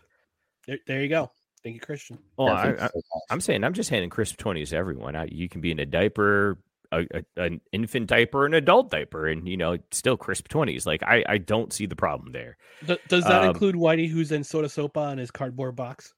There, 0.67 0.79
there 0.87 1.03
you 1.03 1.09
go. 1.09 1.31
Thank 1.63 1.75
you, 1.75 1.81
Christian. 1.81 2.19
well, 2.37 2.49
I, 2.49 2.71
I, 2.71 2.89
i'm 3.31 3.41
saying 3.41 3.63
i'm 3.63 3.73
just 3.73 3.89
handing 3.89 4.11
crisp 4.11 4.37
20s 4.37 4.71
to 4.71 4.77
everyone 4.77 5.15
I, 5.15 5.29
you 5.31 5.49
can 5.49 5.61
be 5.61 5.71
in 5.71 5.79
a 5.79 5.87
diaper 5.87 6.59
a, 6.93 7.07
a, 7.15 7.43
an 7.43 7.61
infant 7.73 8.07
diaper 8.07 8.47
an 8.47 8.55
adult 8.55 8.91
diaper 8.91 9.27
and 9.27 9.49
you 9.49 9.57
know 9.57 9.77
still 9.91 10.17
crisp 10.17 10.49
20s 10.49 10.87
like 10.87 11.03
i 11.03 11.25
i 11.29 11.39
don't 11.39 11.73
see 11.73 11.87
the 11.87 11.97
problem 11.97 12.31
there 12.33 12.57
Th- 12.87 13.01
does 13.09 13.25
that 13.25 13.43
Um, 13.43 13.49
include 13.49 13.75
Whitey, 13.75 14.09
who's 14.09 14.31
in 14.33 14.43
SoDoSoPa 14.43 14.97
on 14.97 15.19
his 15.19 15.31
cardboard 15.31 15.75
box? 15.77 16.13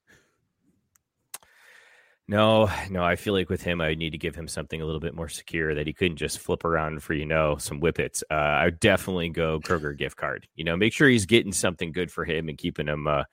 No, 2.26 2.71
no, 2.88 3.04
I 3.04 3.16
feel 3.16 3.35
like 3.35 3.50
with 3.50 3.61
him, 3.62 3.83
I 3.83 3.95
need 3.95 4.11
to 4.12 4.19
give 4.19 4.35
him 4.35 4.49
something 4.49 4.81
a 4.81 4.87
little 4.87 5.00
bit 5.00 5.14
more 5.14 5.28
secure 5.28 5.75
that 5.75 5.87
he 5.87 5.93
couldn't 5.93 6.16
just 6.16 6.38
flip 6.38 6.64
around 6.64 7.02
for, 7.02 7.12
you 7.12 7.26
know, 7.26 7.57
some 7.59 7.81
whippets. 7.81 8.23
Uh, 8.31 8.35
I 8.35 8.64
would 8.64 8.81
definitely 8.81 9.28
go 9.28 9.61
Kroger 9.61 9.97
gift 9.97 10.16
card. 10.16 10.49
You 10.54 10.64
know, 10.64 10.75
make 10.75 10.95
sure 10.95 11.07
he's 11.07 11.26
getting 11.26 11.52
something 11.52 11.93
good 11.93 12.11
for 12.11 12.25
him 12.25 12.49
and 12.49 12.57
keeping 12.57 12.87
him, 12.87 13.07
uh, 13.07 13.25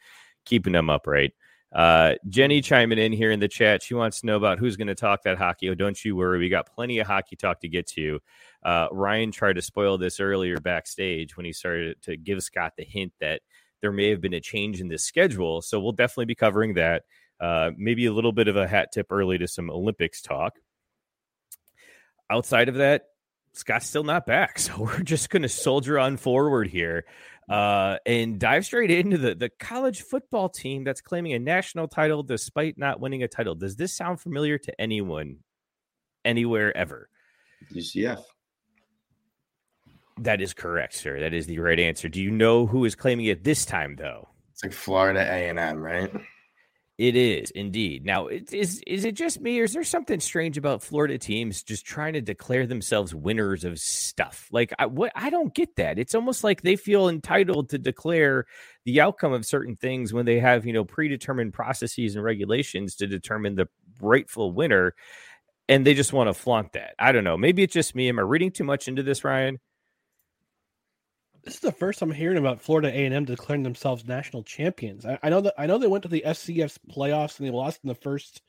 keeping 0.43 0.75
him 0.75 0.89
upright. 0.89 1.31
Uh, 1.73 2.15
Jenny 2.27 2.61
chiming 2.61 2.99
in 2.99 3.13
here 3.13 3.31
in 3.31 3.39
the 3.39 3.47
chat. 3.47 3.81
She 3.81 3.93
wants 3.93 4.21
to 4.21 4.25
know 4.25 4.35
about 4.35 4.59
who's 4.59 4.75
going 4.75 4.87
to 4.87 4.95
talk 4.95 5.23
that 5.23 5.37
hockey. 5.37 5.69
Oh, 5.69 5.75
don't 5.75 6.03
you 6.03 6.15
worry. 6.15 6.39
We 6.39 6.49
got 6.49 6.73
plenty 6.73 6.99
of 6.99 7.07
hockey 7.07 7.35
talk 7.35 7.61
to 7.61 7.69
get 7.69 7.87
to. 7.87 8.19
Uh, 8.63 8.87
Ryan 8.91 9.31
tried 9.31 9.53
to 9.53 9.61
spoil 9.61 9.97
this 9.97 10.19
earlier 10.19 10.57
backstage 10.57 11.37
when 11.37 11.45
he 11.45 11.53
started 11.53 12.01
to 12.03 12.17
give 12.17 12.43
Scott 12.43 12.73
the 12.77 12.83
hint 12.83 13.13
that 13.21 13.41
there 13.81 13.91
may 13.91 14.09
have 14.09 14.21
been 14.21 14.33
a 14.33 14.41
change 14.41 14.81
in 14.81 14.89
the 14.89 14.97
schedule. 14.97 15.61
So 15.61 15.79
we'll 15.79 15.93
definitely 15.93 16.25
be 16.25 16.35
covering 16.35 16.73
that. 16.75 17.03
Uh, 17.39 17.71
maybe 17.75 18.05
a 18.05 18.13
little 18.13 18.33
bit 18.33 18.47
of 18.47 18.55
a 18.55 18.67
hat 18.67 18.89
tip 18.93 19.07
early 19.09 19.37
to 19.37 19.47
some 19.47 19.71
Olympics 19.71 20.21
talk. 20.21 20.59
Outside 22.29 22.69
of 22.69 22.75
that, 22.75 23.05
Scott's 23.53 23.87
still 23.87 24.03
not 24.03 24.25
back. 24.25 24.59
So 24.59 24.73
we're 24.77 25.01
just 25.01 25.29
going 25.29 25.41
to 25.41 25.49
soldier 25.49 25.97
on 25.97 26.17
forward 26.17 26.67
here 26.67 27.05
uh, 27.51 27.97
and 28.05 28.39
dive 28.39 28.65
straight 28.65 28.91
into 28.91 29.17
the, 29.17 29.35
the 29.35 29.49
college 29.49 30.01
football 30.01 30.49
team 30.49 30.83
that's 30.83 31.01
claiming 31.01 31.33
a 31.33 31.39
national 31.39 31.87
title 31.87 32.23
despite 32.23 32.77
not 32.77 32.99
winning 32.99 33.23
a 33.23 33.27
title. 33.27 33.55
Does 33.55 33.75
this 33.75 33.93
sound 33.93 34.21
familiar 34.21 34.57
to 34.57 34.81
anyone 34.81 35.37
anywhere 36.23 36.75
ever? 36.75 37.09
UCF. 37.73 38.23
That 40.19 40.41
is 40.41 40.53
correct, 40.53 40.93
sir. 40.93 41.19
That 41.19 41.33
is 41.33 41.47
the 41.47 41.59
right 41.59 41.79
answer. 41.79 42.07
Do 42.07 42.21
you 42.21 42.31
know 42.31 42.67
who 42.67 42.85
is 42.85 42.95
claiming 42.95 43.25
it 43.25 43.43
this 43.43 43.65
time, 43.65 43.95
though? 43.95 44.29
It's 44.53 44.63
like 44.63 44.73
Florida 44.73 45.21
A 45.21 45.49
and 45.49 45.59
M, 45.59 45.77
right? 45.77 46.11
It 47.01 47.15
is 47.15 47.49
indeed. 47.49 48.05
Now, 48.05 48.27
is 48.27 48.79
is 48.85 49.05
it 49.05 49.15
just 49.15 49.41
me, 49.41 49.59
or 49.59 49.63
is 49.63 49.73
there 49.73 49.83
something 49.83 50.19
strange 50.19 50.55
about 50.55 50.83
Florida 50.83 51.17
teams 51.17 51.63
just 51.63 51.83
trying 51.83 52.13
to 52.13 52.21
declare 52.21 52.67
themselves 52.67 53.15
winners 53.15 53.63
of 53.63 53.79
stuff? 53.79 54.47
Like, 54.51 54.71
I, 54.77 54.85
what 54.85 55.11
I 55.15 55.31
don't 55.31 55.51
get 55.51 55.77
that. 55.77 55.97
It's 55.97 56.13
almost 56.13 56.43
like 56.43 56.61
they 56.61 56.75
feel 56.75 57.09
entitled 57.09 57.69
to 57.69 57.79
declare 57.79 58.45
the 58.85 59.01
outcome 59.01 59.33
of 59.33 59.47
certain 59.47 59.75
things 59.75 60.13
when 60.13 60.27
they 60.27 60.39
have 60.41 60.63
you 60.63 60.73
know 60.73 60.85
predetermined 60.85 61.53
processes 61.55 62.13
and 62.13 62.23
regulations 62.23 62.97
to 62.97 63.07
determine 63.07 63.55
the 63.55 63.67
rightful 63.99 64.51
winner, 64.51 64.93
and 65.67 65.83
they 65.83 65.95
just 65.95 66.13
want 66.13 66.27
to 66.27 66.35
flaunt 66.35 66.73
that. 66.73 66.93
I 66.99 67.13
don't 67.13 67.23
know. 67.23 67.35
Maybe 67.35 67.63
it's 67.63 67.73
just 67.73 67.95
me. 67.95 68.09
Am 68.09 68.19
I 68.19 68.21
reading 68.21 68.51
too 68.51 68.63
much 68.63 68.87
into 68.87 69.01
this, 69.01 69.23
Ryan? 69.23 69.59
This 71.43 71.55
is 71.55 71.59
the 71.59 71.71
first 71.71 72.01
I'm 72.01 72.11
hearing 72.11 72.37
about 72.37 72.61
Florida 72.61 72.89
A 72.89 73.05
and 73.05 73.13
M 73.15 73.25
declaring 73.25 73.63
themselves 73.63 74.05
national 74.05 74.43
champions. 74.43 75.05
I, 75.05 75.17
I 75.23 75.29
know 75.29 75.41
that 75.41 75.55
I 75.57 75.65
know 75.65 75.77
they 75.77 75.87
went 75.87 76.03
to 76.03 76.09
the 76.09 76.23
FCS 76.25 76.77
playoffs 76.89 77.39
and 77.39 77.47
they 77.47 77.51
lost 77.51 77.79
in 77.83 77.87
the 77.87 77.95
first 77.95 78.41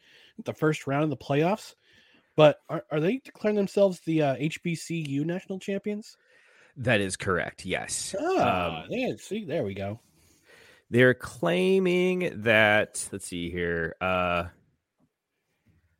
the 0.45 0.53
first 0.53 0.87
round 0.87 1.05
of 1.05 1.11
the 1.11 1.17
playoffs. 1.17 1.75
But 2.37 2.59
are, 2.69 2.85
are 2.91 3.01
they 3.01 3.19
declaring 3.19 3.57
themselves 3.57 4.01
the 4.01 4.23
uh, 4.23 4.37
HBCU 4.37 5.25
national 5.25 5.59
champions? 5.59 6.17
That 6.77 7.01
is 7.01 7.17
correct. 7.17 7.65
Yes. 7.67 8.15
Ah, 8.19 8.83
Um, 8.83 8.87
yeah, 8.89 9.13
see, 9.19 9.45
there 9.45 9.65
we 9.65 9.75
go. 9.75 10.01
They're 10.91 11.15
claiming 11.15 12.43
that 12.43 13.09
let's 13.11 13.27
see 13.27 13.51
here. 13.51 13.97
Uh 14.01 14.45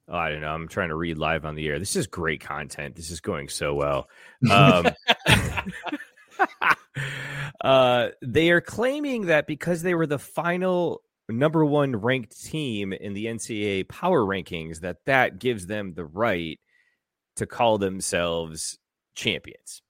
oh, 0.09 0.17
I 0.17 0.29
don't 0.29 0.43
know. 0.43 0.53
I'm 0.53 0.69
trying 0.69 0.91
to 0.91 0.97
read 0.97 1.17
live 1.17 1.47
on 1.47 1.55
the 1.55 1.67
air. 1.69 1.79
This 1.79 1.97
is 1.97 2.07
great 2.07 2.43
content. 2.43 2.97
This 2.97 3.11
is 3.11 3.21
going 3.21 3.49
so 3.49 3.75
well. 3.75 4.09
Um 4.51 4.87
uh 7.61 8.09
they 8.23 8.51
are 8.51 8.61
claiming 8.61 9.27
that 9.27 9.47
because 9.47 9.83
they 9.83 9.95
were 9.95 10.07
the 10.07 10.19
final 10.19 11.03
number 11.29 11.65
one 11.65 11.97
ranked 11.97 12.45
team 12.45 12.93
in 12.93 13.15
the 13.15 13.27
NCAA 13.27 13.89
power 13.89 14.23
rankings, 14.23 14.81
that 14.81 15.05
that 15.07 15.39
gives 15.39 15.67
them 15.67 15.95
the 15.95 16.05
right 16.05 16.59
to 17.37 17.47
call 17.47 17.79
themselves 17.79 18.79
champions. 19.15 19.83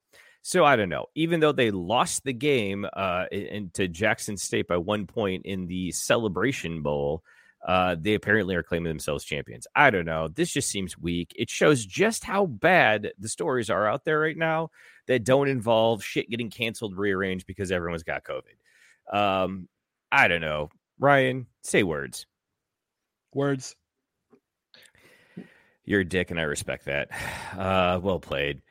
So 0.43 0.65
I 0.65 0.77
don't 0.77 0.89
know. 0.89 1.07
Even 1.15 1.41
though 1.41 1.53
they 1.53 1.71
lost 1.71 2.25
the 2.25 2.33
game 2.33 2.87
uh, 2.93 3.27
to 3.75 3.89
Jackson 3.89 4.37
State 4.37 4.67
by 4.67 4.77
one 4.77 5.07
point 5.07 5.47
in 5.47 5.67
the 5.67 5.93
Celebration 5.93 6.83
Bowl, 6.83 7.23
uh, 7.67 7.97
they 7.99 8.15
apparently 8.15 8.55
are 8.57 8.63
claiming 8.63 8.89
themselves 8.91 9.25
champions. 9.25 9.67
I 9.75 9.91
don't 9.91 10.05
know. 10.05 10.29
This 10.29 10.51
just 10.53 10.69
seems 10.69 10.99
weak. 10.99 11.33
It 11.37 11.49
shows 11.49 11.87
just 11.87 12.25
how 12.25 12.47
bad 12.47 13.13
the 13.19 13.29
stories 13.29 13.71
are 13.71 13.87
out 13.87 14.05
there 14.05 14.19
right 14.19 14.37
now 14.37 14.71
that 15.07 15.25
don't 15.25 15.49
involve 15.49 16.03
shit 16.05 16.29
getting 16.29 16.51
canceled, 16.51 16.97
rearranged 16.97 17.47
because 17.47 17.71
everyone's 17.71 18.03
got 18.03 18.25
COVID. 18.25 19.17
Um, 19.17 19.69
I 20.11 20.29
don't 20.29 20.41
know. 20.41 20.71
Ryan, 20.99 21.47
say 21.63 21.83
words. 21.83 22.27
Words. 23.35 23.77
You're 25.85 26.01
a 26.01 26.05
dick, 26.05 26.31
and 26.31 26.39
I 26.39 26.45
respect 26.45 26.87
that. 26.87 27.09
Uh, 27.53 28.01
well 28.03 28.19
played. 28.19 28.63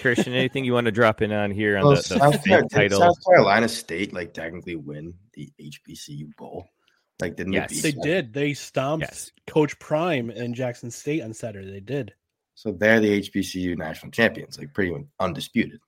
Christian, 0.00 0.32
anything 0.32 0.64
you 0.64 0.72
want 0.72 0.86
to 0.86 0.90
drop 0.90 1.20
in 1.20 1.30
on 1.30 1.50
here 1.50 1.76
on 1.76 1.84
Well, 1.84 1.96
the, 1.96 1.96
the 1.96 2.18
South, 2.18 2.42
fake 2.42 2.52
Car- 2.52 2.62
did 2.62 2.70
title? 2.70 3.00
South 3.00 3.16
Carolina 3.26 3.68
State 3.68 4.14
like 4.14 4.32
technically 4.32 4.76
win 4.76 5.12
the 5.34 5.52
HBCU 5.60 6.34
bowl. 6.36 6.66
Like 7.20 7.36
didn't 7.36 7.52
Yes. 7.52 7.70
it 7.72 7.82
beat 7.82 7.82
They 7.82 8.00
did. 8.02 8.32
They 8.32 8.54
stomped 8.54 9.06
Yes. 9.08 9.32
Coach 9.46 9.78
Prime 9.78 10.30
in 10.30 10.54
Jackson 10.54 10.90
State 10.90 11.22
on 11.22 11.32
Saturday. 11.34 11.70
They 11.70 11.80
did. 11.80 12.14
So 12.54 12.72
they're 12.72 13.00
the 13.00 13.20
HBCU 13.20 13.76
national 13.76 14.12
champions, 14.12 14.58
like 14.58 14.72
pretty 14.74 14.94
undisputed. 15.18 15.80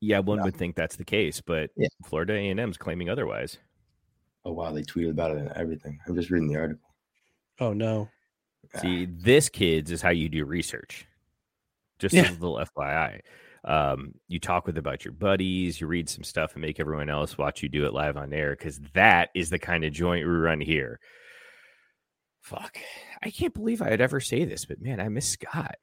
Yeah, 0.00 0.20
one 0.20 0.38
No. 0.38 0.44
would 0.44 0.56
think 0.56 0.76
that's 0.76 0.96
the 0.96 1.04
case, 1.04 1.40
but 1.40 1.70
Yeah. 1.76 1.88
Florida 2.04 2.34
A&M's 2.34 2.76
claiming 2.76 3.08
otherwise. 3.10 3.58
Oh 4.44 4.52
wow, 4.52 4.72
they 4.72 4.82
tweeted 4.82 5.10
about 5.10 5.32
it 5.32 5.38
and 5.38 5.50
everything. 5.52 5.98
I'm 6.06 6.14
just 6.14 6.30
reading 6.30 6.48
the 6.48 6.56
article. 6.56 6.88
Oh 7.58 7.72
no. 7.72 8.08
See, 8.80 9.04
ah. 9.06 9.10
this 9.18 9.48
kids 9.48 9.90
is 9.90 10.00
how 10.00 10.10
you 10.10 10.28
do 10.28 10.44
research. 10.44 11.06
Just 11.98 12.14
Yeah. 12.14 12.22
as 12.22 12.36
a 12.36 12.40
little 12.40 12.58
FYI. 12.58 13.20
Um, 13.64 14.14
you 14.28 14.40
talk 14.40 14.66
with 14.66 14.78
about 14.78 15.04
your 15.04 15.12
buddies, 15.12 15.80
you 15.80 15.86
read 15.86 16.08
some 16.08 16.24
stuff 16.24 16.54
and 16.54 16.62
make 16.62 16.80
everyone 16.80 17.10
else 17.10 17.36
watch 17.36 17.62
you 17.62 17.68
do 17.68 17.84
it 17.84 17.92
live 17.92 18.16
on 18.16 18.32
air 18.32 18.56
because 18.56 18.80
that 18.94 19.28
is 19.34 19.50
the 19.50 19.58
kind 19.58 19.84
of 19.84 19.92
joint 19.92 20.26
we 20.26 20.32
run 20.32 20.60
here. 20.60 20.98
Fuck. 22.40 22.78
I 23.22 23.30
can't 23.30 23.52
believe 23.52 23.82
I'd 23.82 24.00
ever 24.00 24.18
say 24.18 24.44
this, 24.44 24.64
but 24.64 24.80
man, 24.80 24.98
I 24.98 25.08
miss 25.08 25.28
Scott. 25.28 25.76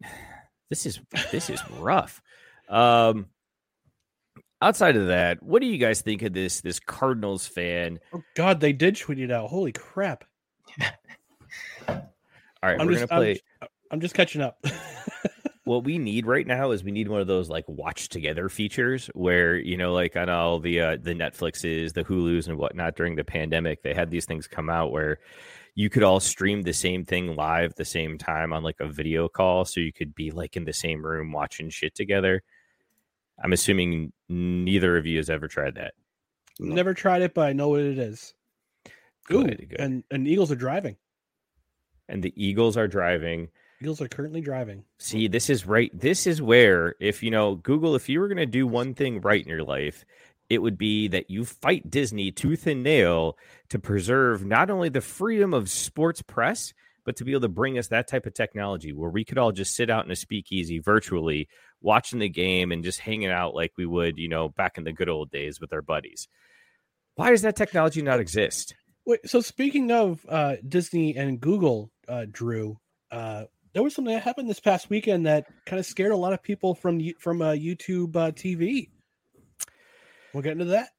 This 0.69 0.85
is 0.85 0.99
this 1.31 1.49
is 1.49 1.61
rough. 1.71 2.21
Um 2.67 3.27
outside 4.61 4.95
of 4.95 5.07
that, 5.07 5.41
what 5.43 5.61
do 5.61 5.67
you 5.67 5.77
guys 5.77 6.01
think 6.01 6.23
of 6.23 6.33
this 6.33 6.61
this 6.61 6.79
Cardinals 6.79 7.45
fan? 7.45 7.99
Oh 8.11 8.23
God, 8.35 8.59
they 8.59 8.73
did 8.73 8.97
tweet 8.97 9.19
it 9.19 9.31
out. 9.31 9.49
Holy 9.49 9.71
crap! 9.71 10.25
All 11.87 11.95
right, 12.63 12.81
I'm 12.81 12.87
we're 12.87 12.93
just, 12.93 13.07
gonna 13.07 13.21
play. 13.21 13.39
I'm, 13.61 13.67
I'm 13.91 14.01
just 14.01 14.15
catching 14.15 14.41
up. 14.41 14.57
what 15.67 15.83
we 15.83 15.97
need 15.97 16.25
right 16.25 16.47
now 16.47 16.71
is 16.71 16.83
we 16.83 16.91
need 16.91 17.07
one 17.07 17.21
of 17.21 17.27
those 17.27 17.49
like 17.49 17.65
watch 17.67 18.09
together 18.09 18.49
features 18.49 19.07
where 19.13 19.55
you 19.55 19.77
know 19.77 19.93
like 19.93 20.15
on 20.15 20.29
all 20.29 20.59
the 20.59 20.81
uh, 20.81 20.97
the 21.01 21.13
netflixes 21.13 21.93
the 21.93 22.03
hulus 22.03 22.47
and 22.47 22.57
whatnot 22.57 22.95
during 22.95 23.15
the 23.15 23.23
pandemic 23.23 23.83
they 23.83 23.93
had 23.93 24.09
these 24.09 24.25
things 24.25 24.47
come 24.47 24.69
out 24.69 24.91
where 24.91 25.19
you 25.75 25.89
could 25.89 26.01
all 26.03 26.19
stream 26.19 26.63
the 26.63 26.73
same 26.73 27.05
thing 27.05 27.35
live 27.35 27.75
the 27.75 27.85
same 27.85 28.17
time 28.17 28.51
on 28.53 28.63
like 28.63 28.79
a 28.79 28.87
video 28.87 29.27
call 29.27 29.65
so 29.65 29.79
you 29.79 29.93
could 29.93 30.15
be 30.15 30.31
like 30.31 30.55
in 30.57 30.65
the 30.65 30.73
same 30.73 31.05
room 31.05 31.31
watching 31.31 31.69
shit 31.69 31.93
together 31.93 32.41
i'm 33.43 33.53
assuming 33.53 34.11
neither 34.29 34.97
of 34.97 35.05
you 35.05 35.17
has 35.17 35.29
ever 35.29 35.47
tried 35.47 35.75
that 35.75 35.93
Never 36.59 36.95
tried 36.95 37.21
it, 37.21 37.35
but 37.35 37.47
I 37.47 37.53
know 37.53 37.69
what 37.69 37.81
it 37.81 37.99
is. 37.99 38.33
Ooh, 39.31 39.43
Good, 39.43 39.67
good. 39.69 39.79
and 39.79 40.03
and 40.09 40.27
Eagles 40.27 40.51
are 40.51 40.55
driving. 40.55 40.95
and 42.09 42.23
the 42.23 42.33
eagles 42.35 42.75
are 42.77 42.87
driving 42.87 43.49
Eagles 43.81 44.01
are 44.01 44.07
currently 44.07 44.41
driving. 44.41 44.83
See, 44.97 45.27
this 45.27 45.49
is 45.49 45.65
right. 45.65 45.91
This 45.93 46.25
is 46.25 46.41
where, 46.41 46.95
if 46.99 47.21
you 47.21 47.29
know, 47.29 47.55
Google, 47.55 47.95
if 47.95 48.09
you 48.09 48.19
were 48.19 48.27
going 48.27 48.37
to 48.37 48.45
do 48.45 48.65
one 48.65 48.93
thing 48.93 49.21
right 49.21 49.41
in 49.41 49.49
your 49.49 49.63
life, 49.63 50.03
it 50.49 50.59
would 50.59 50.77
be 50.77 51.07
that 51.09 51.29
you 51.29 51.45
fight 51.45 51.89
Disney 51.89 52.31
tooth 52.31 52.65
and 52.67 52.81
nail 52.81 53.37
to 53.69 53.79
preserve 53.79 54.45
not 54.45 54.69
only 54.69 54.89
the 54.89 55.01
freedom 55.01 55.53
of 55.53 55.69
sports 55.69 56.21
press, 56.21 56.73
but 57.05 57.15
to 57.17 57.23
be 57.23 57.31
able 57.31 57.41
to 57.41 57.49
bring 57.49 57.77
us 57.77 57.87
that 57.87 58.07
type 58.07 58.25
of 58.25 58.33
technology 58.33 58.91
where 58.91 59.09
we 59.09 59.23
could 59.23 59.37
all 59.37 59.51
just 59.51 59.75
sit 59.75 59.89
out 59.89 60.05
in 60.05 60.11
a 60.11 60.15
speakeasy 60.15 60.79
virtually, 60.79 61.47
watching 61.81 62.19
the 62.19 62.29
game 62.29 62.71
and 62.71 62.83
just 62.83 62.99
hanging 62.99 63.29
out 63.29 63.53
like 63.53 63.71
we 63.77 63.85
would, 63.85 64.17
you 64.17 64.27
know, 64.27 64.49
back 64.49 64.77
in 64.77 64.83
the 64.83 64.91
good 64.91 65.09
old 65.09 65.29
days 65.31 65.61
with 65.61 65.71
our 65.71 65.81
buddies. 65.81 66.27
Why 67.15 67.29
does 67.29 67.43
that 67.43 67.55
technology 67.55 68.01
not 68.01 68.19
exist? 68.19 68.75
Wait, 69.05 69.21
so 69.25 69.39
speaking 69.39 69.91
of 69.91 70.25
uh, 70.27 70.55
Disney 70.67 71.15
and 71.15 71.39
Google, 71.39 71.91
uh, 72.09 72.25
Drew, 72.29 72.77
uh, 73.09 73.45
there 73.73 73.83
was 73.83 73.95
something 73.95 74.13
that 74.13 74.23
happened 74.23 74.49
this 74.49 74.59
past 74.59 74.89
weekend 74.89 75.25
that 75.25 75.45
kind 75.65 75.79
of 75.79 75.85
scared 75.85 76.11
a 76.11 76.17
lot 76.17 76.33
of 76.33 76.41
people 76.41 76.75
from 76.75 76.99
from 77.19 77.41
uh, 77.41 77.51
YouTube 77.51 78.15
uh, 78.15 78.31
TV. 78.31 78.89
We'll 80.33 80.43
get 80.43 80.53
into 80.53 80.65
that. 80.65 80.89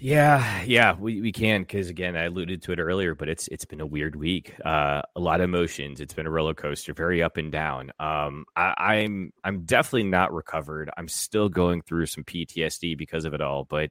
Yeah, 0.00 0.62
yeah, 0.64 0.96
we, 0.98 1.20
we 1.20 1.32
can 1.32 1.62
because 1.62 1.88
again, 1.88 2.16
I 2.16 2.24
alluded 2.24 2.62
to 2.62 2.72
it 2.72 2.78
earlier, 2.78 3.14
but 3.14 3.28
it's 3.28 3.48
it's 3.48 3.64
been 3.64 3.80
a 3.80 3.86
weird 3.86 4.16
week. 4.16 4.54
Uh, 4.64 5.02
a 5.14 5.20
lot 5.20 5.40
of 5.40 5.44
emotions. 5.44 6.00
It's 6.00 6.14
been 6.14 6.26
a 6.26 6.30
roller 6.30 6.54
coaster, 6.54 6.92
very 6.92 7.22
up 7.22 7.36
and 7.36 7.52
down. 7.52 7.90
Um, 8.00 8.44
I, 8.56 8.74
I'm 8.78 9.32
I'm 9.44 9.62
definitely 9.64 10.04
not 10.04 10.32
recovered. 10.32 10.90
I'm 10.96 11.08
still 11.08 11.48
going 11.48 11.82
through 11.82 12.06
some 12.06 12.24
PTSD 12.24 12.98
because 12.98 13.24
of 13.24 13.34
it 13.34 13.40
all, 13.40 13.64
but 13.64 13.90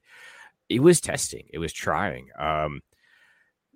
it 0.69 0.81
was 0.81 0.99
testing. 0.99 1.47
It 1.51 1.59
was 1.59 1.71
trying. 1.71 2.27
Um, 2.37 2.81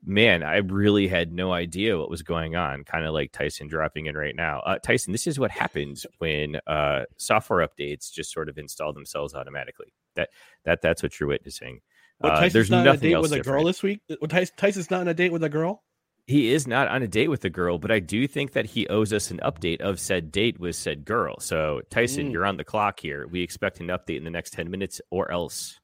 man, 0.07 0.41
I 0.41 0.57
really 0.57 1.07
had 1.07 1.31
no 1.31 1.51
idea 1.51 1.97
what 1.97 2.09
was 2.09 2.21
going 2.23 2.55
on. 2.55 2.83
Kind 2.85 3.05
of 3.05 3.13
like 3.13 3.31
Tyson 3.31 3.67
dropping 3.67 4.05
in 4.07 4.15
right 4.15 4.35
now. 4.35 4.61
Uh, 4.61 4.79
Tyson, 4.79 5.11
this 5.11 5.27
is 5.27 5.37
what 5.39 5.51
happens 5.51 6.05
when 6.19 6.55
uh, 6.65 7.03
software 7.17 7.67
updates 7.67 8.11
just 8.11 8.31
sort 8.31 8.49
of 8.49 8.57
install 8.57 8.93
themselves 8.93 9.35
automatically. 9.35 9.93
That 10.15 10.29
that 10.65 10.81
that's 10.81 11.03
what 11.03 11.19
you're 11.19 11.29
witnessing. 11.29 11.81
What, 12.19 12.33
Uh, 12.33 12.35
Tyson's 12.37 12.53
there's 12.53 12.69
not 12.71 12.79
on 12.79 12.87
a 12.87 12.89
nothing 12.93 13.11
date 13.11 13.21
with 13.21 13.31
a 13.33 13.41
girl 13.41 13.63
this 13.65 13.83
week. 13.83 13.99
What, 14.19 14.29
Tyson's 14.57 14.89
not 14.89 15.01
on 15.01 15.07
a 15.09 15.13
date 15.13 15.31
with 15.31 15.43
a 15.43 15.49
girl. 15.49 15.83
He 16.25 16.51
is 16.51 16.67
not 16.67 16.87
on 16.89 17.03
a 17.03 17.07
date 17.07 17.29
with 17.29 17.41
the 17.41 17.49
girl, 17.49 17.77
but 17.77 17.89
I 17.91 17.99
do 17.99 18.27
think 18.27 18.51
that 18.53 18.65
he 18.65 18.87
owes 18.87 19.13
us 19.13 19.31
an 19.31 19.39
update 19.43 19.79
of 19.81 19.99
said 19.99 20.31
date 20.31 20.59
with 20.59 20.75
said 20.75 21.05
girl. 21.05 21.39
So 21.39 21.81
Tyson, 21.89 22.27
Mm. 22.27 22.31
you're 22.33 22.45
on 22.45 22.57
the 22.57 22.65
clock 22.65 22.99
here. 22.99 23.27
We 23.27 23.41
expect 23.41 23.79
an 23.79 23.87
update 23.87 24.17
in 24.17 24.23
the 24.25 24.29
next 24.29 24.51
ten 24.53 24.69
minutes, 24.71 24.99
or 25.09 25.31
else. 25.31 25.79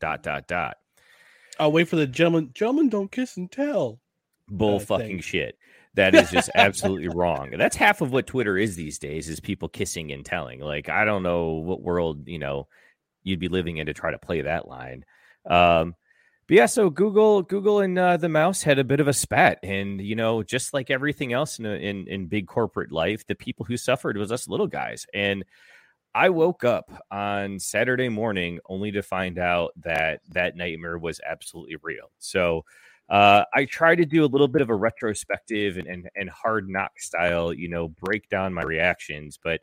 Dot 0.00 0.22
dot 0.22 0.48
dot. 0.48 0.78
I'll 1.58 1.72
wait 1.72 1.88
for 1.88 1.96
the 1.96 2.06
gentleman. 2.06 2.50
Gentlemen 2.54 2.88
don't 2.88 3.10
kiss 3.10 3.36
and 3.36 3.50
tell. 3.50 4.00
Bull 4.48 4.80
fucking 4.80 5.20
shit. 5.20 5.56
That 5.94 6.14
is 6.14 6.30
just 6.30 6.50
absolutely 6.54 7.08
wrong. 7.08 7.50
And 7.52 7.60
that's 7.60 7.76
half 7.76 8.00
of 8.00 8.12
what 8.12 8.26
Twitter 8.26 8.58
is 8.58 8.74
these 8.76 8.98
days 8.98 9.28
is 9.28 9.40
people 9.40 9.68
kissing 9.68 10.10
and 10.12 10.24
telling. 10.24 10.60
Like 10.60 10.88
I 10.88 11.04
don't 11.04 11.22
know 11.22 11.52
what 11.52 11.82
world, 11.82 12.26
you 12.28 12.38
know, 12.38 12.66
you'd 13.22 13.40
be 13.40 13.48
living 13.48 13.76
in 13.76 13.86
to 13.86 13.94
try 13.94 14.10
to 14.10 14.18
play 14.18 14.42
that 14.42 14.68
line. 14.68 15.04
Um 15.48 15.94
but 16.46 16.56
yeah, 16.58 16.66
so 16.66 16.90
Google, 16.90 17.42
Google, 17.42 17.80
and 17.80 17.98
uh, 17.98 18.18
the 18.18 18.28
mouse 18.28 18.62
had 18.62 18.78
a 18.78 18.84
bit 18.84 19.00
of 19.00 19.08
a 19.08 19.14
spat, 19.14 19.60
and 19.62 19.98
you 19.98 20.14
know, 20.14 20.42
just 20.42 20.74
like 20.74 20.90
everything 20.90 21.32
else 21.32 21.58
in, 21.58 21.64
a, 21.64 21.70
in 21.70 22.06
in 22.06 22.26
big 22.26 22.46
corporate 22.46 22.92
life, 22.92 23.26
the 23.26 23.34
people 23.34 23.64
who 23.64 23.78
suffered 23.78 24.18
was 24.18 24.30
us 24.30 24.46
little 24.46 24.66
guys. 24.66 25.06
And 25.14 25.46
I 26.14 26.28
woke 26.30 26.64
up 26.64 26.90
on 27.10 27.58
Saturday 27.58 28.08
morning 28.08 28.60
only 28.68 28.92
to 28.92 29.02
find 29.02 29.38
out 29.38 29.72
that 29.82 30.20
that 30.30 30.56
nightmare 30.56 30.98
was 30.98 31.20
absolutely 31.26 31.76
real. 31.82 32.10
So 32.18 32.64
uh, 33.08 33.44
I 33.52 33.64
try 33.64 33.94
to 33.94 34.04
do 34.04 34.24
a 34.24 34.26
little 34.26 34.48
bit 34.48 34.62
of 34.62 34.70
a 34.70 34.74
retrospective 34.74 35.76
and, 35.76 35.86
and 35.86 36.08
and 36.16 36.30
hard 36.30 36.68
knock 36.68 36.98
style, 36.98 37.52
you 37.52 37.68
know, 37.68 37.88
break 37.88 38.28
down 38.28 38.54
my 38.54 38.62
reactions, 38.62 39.38
but 39.42 39.60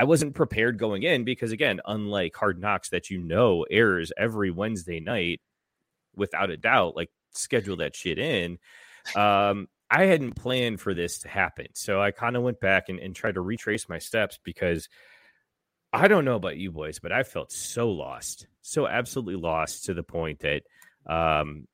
I 0.00 0.04
wasn't 0.04 0.34
prepared 0.34 0.78
going 0.78 1.02
in 1.02 1.24
because 1.24 1.52
again, 1.52 1.78
unlike 1.84 2.34
Hard 2.34 2.58
Knocks 2.58 2.88
that 2.88 3.10
you 3.10 3.18
know 3.18 3.66
airs 3.70 4.12
every 4.16 4.50
Wednesday 4.50 4.98
night 4.98 5.42
without 6.16 6.48
a 6.48 6.56
doubt, 6.56 6.96
like 6.96 7.10
schedule 7.32 7.76
that 7.76 7.94
shit 7.94 8.18
in. 8.18 8.58
Um, 9.14 9.68
I 9.90 10.04
hadn't 10.04 10.36
planned 10.36 10.80
for 10.80 10.94
this 10.94 11.18
to 11.18 11.28
happen. 11.28 11.66
So 11.74 12.00
I 12.00 12.12
kind 12.12 12.34
of 12.34 12.42
went 12.42 12.60
back 12.60 12.88
and, 12.88 12.98
and 12.98 13.14
tried 13.14 13.34
to 13.34 13.42
retrace 13.42 13.90
my 13.90 13.98
steps 13.98 14.38
because 14.42 14.88
I 15.92 16.08
don't 16.08 16.24
know 16.24 16.36
about 16.36 16.56
you 16.56 16.70
boys, 16.70 16.98
but 16.98 17.12
I 17.12 17.22
felt 17.22 17.50
so 17.50 17.90
lost, 17.90 18.46
so 18.62 18.86
absolutely 18.86 19.36
lost 19.36 19.84
to 19.86 19.94
the 19.94 20.02
point 20.02 20.40
that 20.40 20.62
um, 21.06 21.66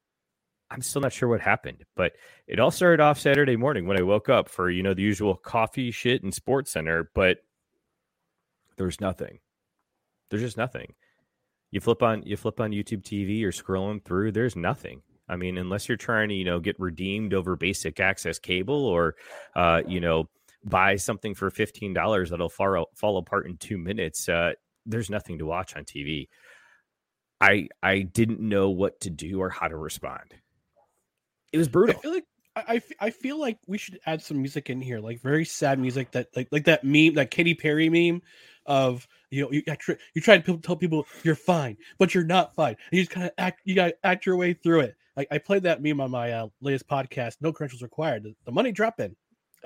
I'm 0.71 0.81
still 0.83 1.03
not 1.03 1.13
sure 1.13 1.29
what 1.29 1.41
happened. 1.41 1.85
But 1.95 2.13
it 2.47 2.59
all 2.59 2.71
started 2.71 3.03
off 3.03 3.21
Saturday 3.21 3.57
morning 3.57 3.87
when 3.87 3.99
I 3.99 4.03
woke 4.03 4.29
up 4.29 4.49
for, 4.49 4.71
you 4.71 4.83
know, 4.83 4.95
the 4.95 5.03
usual 5.03 5.37
coffee 5.37 5.91
shit 5.91 6.23
and 6.23 6.33
sports 6.33 6.73
center, 6.73 7.11
but 7.15 7.39
there's 8.79 9.01
nothing. 9.01 9.39
There's 10.31 10.43
just 10.43 10.57
nothing. 10.57 10.95
You 11.71 11.81
flip 11.81 12.03
on 12.03 12.23
you 12.25 12.37
flip 12.37 12.61
on 12.61 12.71
YouTube 12.71 13.03
TV 13.03 13.43
or 13.45 13.53
scrolling 13.53 14.03
through, 14.05 14.33
there's 14.33 14.57
nothing. 14.57 15.03
I 15.29 15.37
mean, 15.37 15.59
unless 15.59 15.89
you're 15.89 15.97
trying 15.97 16.29
to, 16.29 16.35
you 16.35 16.45
know, 16.45 16.61
get 16.61 16.79
redeemed 16.79 17.35
over 17.35 17.57
basic 17.57 17.99
access 18.01 18.39
cable 18.39 18.87
or 18.87 19.17
uh, 19.55 19.83
you 19.87 20.01
know, 20.01 20.29
buy 20.69 20.97
something 20.97 21.35
for 21.35 21.51
fifteen 21.51 21.95
dollars 21.95 22.31
that'll 22.31 22.49
fall 22.49 22.87
fall 22.95 23.19
apart 23.19 23.47
in 23.47 23.57
two 23.57 23.79
minutes. 23.79 24.29
Uh, 24.29 24.53
there's 24.85 25.11
nothing 25.11 25.39
to 25.39 25.47
watch 25.47 25.77
on 25.77 25.85
TV. 25.85 26.29
I 27.41 27.69
I 27.83 28.01
didn't 28.01 28.41
know 28.41 28.71
what 28.71 29.01
to 29.01 29.11
do 29.11 29.41
or 29.41 29.51
how 29.51 29.69
to 29.69 29.77
respond. 29.77 30.35
It 31.53 31.59
was 31.59 31.69
brutal. 31.69 31.97
I 31.97 32.03
feel 32.03 32.13
like 32.13 32.25
I, 32.57 32.83
I 33.01 33.11
feel 33.11 33.39
like 33.39 33.59
we 33.67 33.77
should 33.77 33.99
add 34.07 34.23
some 34.23 34.39
music 34.39 34.71
in 34.71 34.81
here, 34.81 34.99
like 34.99 35.21
very 35.21 35.45
sad 35.45 35.79
music 35.79 36.13
that 36.13 36.29
like 36.35 36.49
like 36.51 36.65
that 36.65 36.85
meme, 36.85 37.15
that 37.15 37.31
Katy 37.31 37.55
Perry 37.55 37.91
meme 37.91 38.23
of 38.65 39.07
you 39.31 39.43
know 39.43 39.53
you 39.53 39.63
tr- 39.63 39.93
you 40.15 40.23
try 40.23 40.39
to 40.39 40.59
tell 40.59 40.77
people 40.77 41.07
you're 41.23 41.35
fine, 41.35 41.77
but 41.99 42.15
you're 42.15 42.25
not 42.25 42.55
fine. 42.55 42.77
And 42.91 42.99
you 42.99 43.03
just 43.03 43.11
kind 43.11 43.27
of 43.27 43.33
act 43.37 43.61
you 43.65 43.75
got 43.75 43.89
to 43.89 43.97
act 44.05 44.25
your 44.25 44.37
way 44.37 44.55
through 44.55 44.81
it. 44.81 44.97
Like 45.17 45.29
I 45.31 45.39
played 45.39 45.65
that 45.65 45.83
meme 45.83 46.01
on 46.01 46.11
my 46.11 46.33
uh, 46.33 46.49
latest 46.63 46.89
podcast, 46.89 47.37
No 47.41 47.53
Credentials 47.53 47.83
Required. 47.83 48.23
The, 48.23 48.35
the 48.47 48.53
money 48.53 48.73
drop 48.73 49.01
in, 49.01 49.15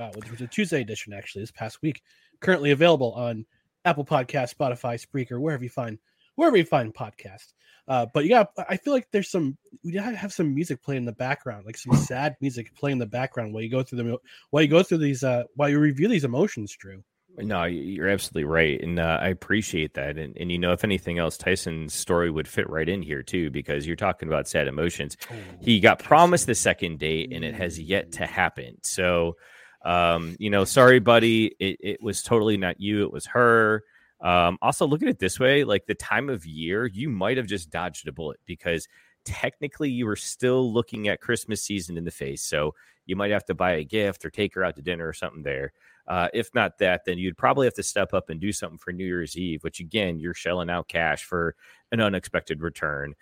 uh, 0.01 0.11
which 0.15 0.31
was 0.31 0.41
a 0.41 0.47
Tuesday 0.47 0.81
edition 0.81 1.13
actually 1.13 1.43
this 1.43 1.53
past 1.53 1.83
week. 1.83 2.03
Currently 2.41 2.71
available 2.71 3.13
on 3.13 3.45
Apple 3.85 4.05
Podcast, 4.05 4.55
Spotify, 4.55 5.01
Spreaker, 5.01 5.41
wherever 5.41 5.63
you 5.63 5.71
find 5.71 5.99
wherever 6.37 6.57
you 6.57 6.65
find 6.65 6.95
podcasts. 6.95 7.53
Uh, 7.87 8.07
but 8.15 8.25
yeah, 8.25 8.45
I 8.69 8.77
feel 8.77 8.93
like 8.93 9.09
there's 9.11 9.31
some 9.31 9.57
we 9.85 9.95
have 9.95 10.33
some 10.33 10.55
music 10.55 10.83
playing 10.83 11.03
in 11.03 11.07
the 11.07 11.13
background, 11.13 11.67
like 11.67 11.77
some 11.77 11.95
sad 11.97 12.37
music 12.41 12.75
playing 12.75 12.95
in 12.95 12.99
the 12.99 13.07
background 13.07 13.53
while 13.53 13.63
you 13.63 13.71
go 13.71 13.83
through 13.83 14.03
the 14.03 14.19
while 14.51 14.63
you 14.63 14.69
go 14.69 14.83
through 14.83 14.99
these 14.99 15.25
uh 15.25 15.45
while 15.57 15.69
you 15.69 15.79
review 15.79 16.09
these 16.09 16.25
emotions, 16.25 16.75
Drew. 16.77 17.03
No, 17.39 17.65
you're 17.65 18.09
absolutely 18.09 18.45
right, 18.45 18.81
and 18.81 18.99
uh, 18.99 19.19
I 19.21 19.29
appreciate 19.29 19.95
that. 19.95 20.19
And 20.19 20.37
and 20.37 20.51
you 20.51 20.59
know, 20.59 20.73
if 20.73 20.85
anything 20.85 21.19
else, 21.19 21.39
Tyson's 21.39 21.95
story 21.95 22.31
would 22.31 22.49
fit 22.49 22.69
right 22.69 22.89
in 22.89 23.03
here 23.03 23.23
too, 23.23 23.51
because 23.51 23.87
you're 23.87 23.97
talking 23.97 24.29
about 24.29 24.49
sad 24.49 24.67
emotions. 24.67 25.17
He 25.61 25.81
got 25.81 26.01
promised 26.01 26.47
the 26.47 26.55
second 26.55 26.99
date, 26.99 27.33
and 27.33 27.45
it 27.45 27.55
has 27.55 27.79
yet 27.79 28.13
to 28.13 28.27
happen. 28.27 28.79
So, 28.83 29.37
um, 29.83 30.37
you 30.39 30.51
know, 30.51 30.65
sorry, 30.65 30.99
buddy, 30.99 31.47
it, 31.59 31.77
it 31.81 32.03
was 32.03 32.23
totally 32.23 32.57
not 32.57 32.81
you; 32.81 33.03
it 33.05 33.13
was 33.13 33.27
her. 33.27 33.85
Um, 34.21 34.59
also, 34.61 34.87
look 34.87 35.03
at 35.03 35.09
it 35.09 35.19
this 35.19 35.41
way: 35.41 35.65
like 35.65 35.87
the 35.87 35.95
time 35.95 36.29
of 36.29 36.47
year, 36.47 36.87
you 36.87 37.09
might 37.09 37.37
have 37.37 37.47
just 37.47 37.71
dodged 37.71 38.07
a 38.09 38.13
bullet 38.13 38.41
because 38.47 38.89
technically 39.25 39.91
you 39.91 40.07
were 40.07 40.17
still 40.17 40.73
looking 40.73 41.09
at 41.09 41.21
Christmas 41.21 41.63
season 41.63 41.97
in 41.97 42.05
the 42.05 42.11
face. 42.11 42.43
So 42.43 42.75
you 43.07 43.17
might 43.17 43.31
have 43.31 43.45
to 43.47 43.55
buy 43.55 43.73
a 43.73 43.85
gift 43.85 44.25
or 44.25 44.31
take 44.31 44.55
her 44.55 44.65
out 44.65 44.77
to 44.77 44.83
dinner 44.83 45.07
or 45.07 45.13
something 45.13 45.43
there. 45.43 45.73
Uh, 46.07 46.29
if 46.33 46.53
not 46.55 46.79
that, 46.79 47.05
then 47.05 47.19
you'd 47.19 47.37
probably 47.37 47.67
have 47.67 47.75
to 47.75 47.83
step 47.83 48.15
up 48.15 48.31
and 48.31 48.41
do 48.41 48.53
something 48.53 48.79
for 48.79 48.93
New 48.93 49.05
Year's 49.05 49.37
Eve, 49.37 49.63
which 49.63 49.81
again, 49.81 50.19
you're 50.19 50.35
shelling 50.35 50.71
out 50.71 50.89
cash 50.89 51.25
for 51.25 51.55
an 51.93 52.01
unexpected 52.01 52.63
return. 52.63 53.15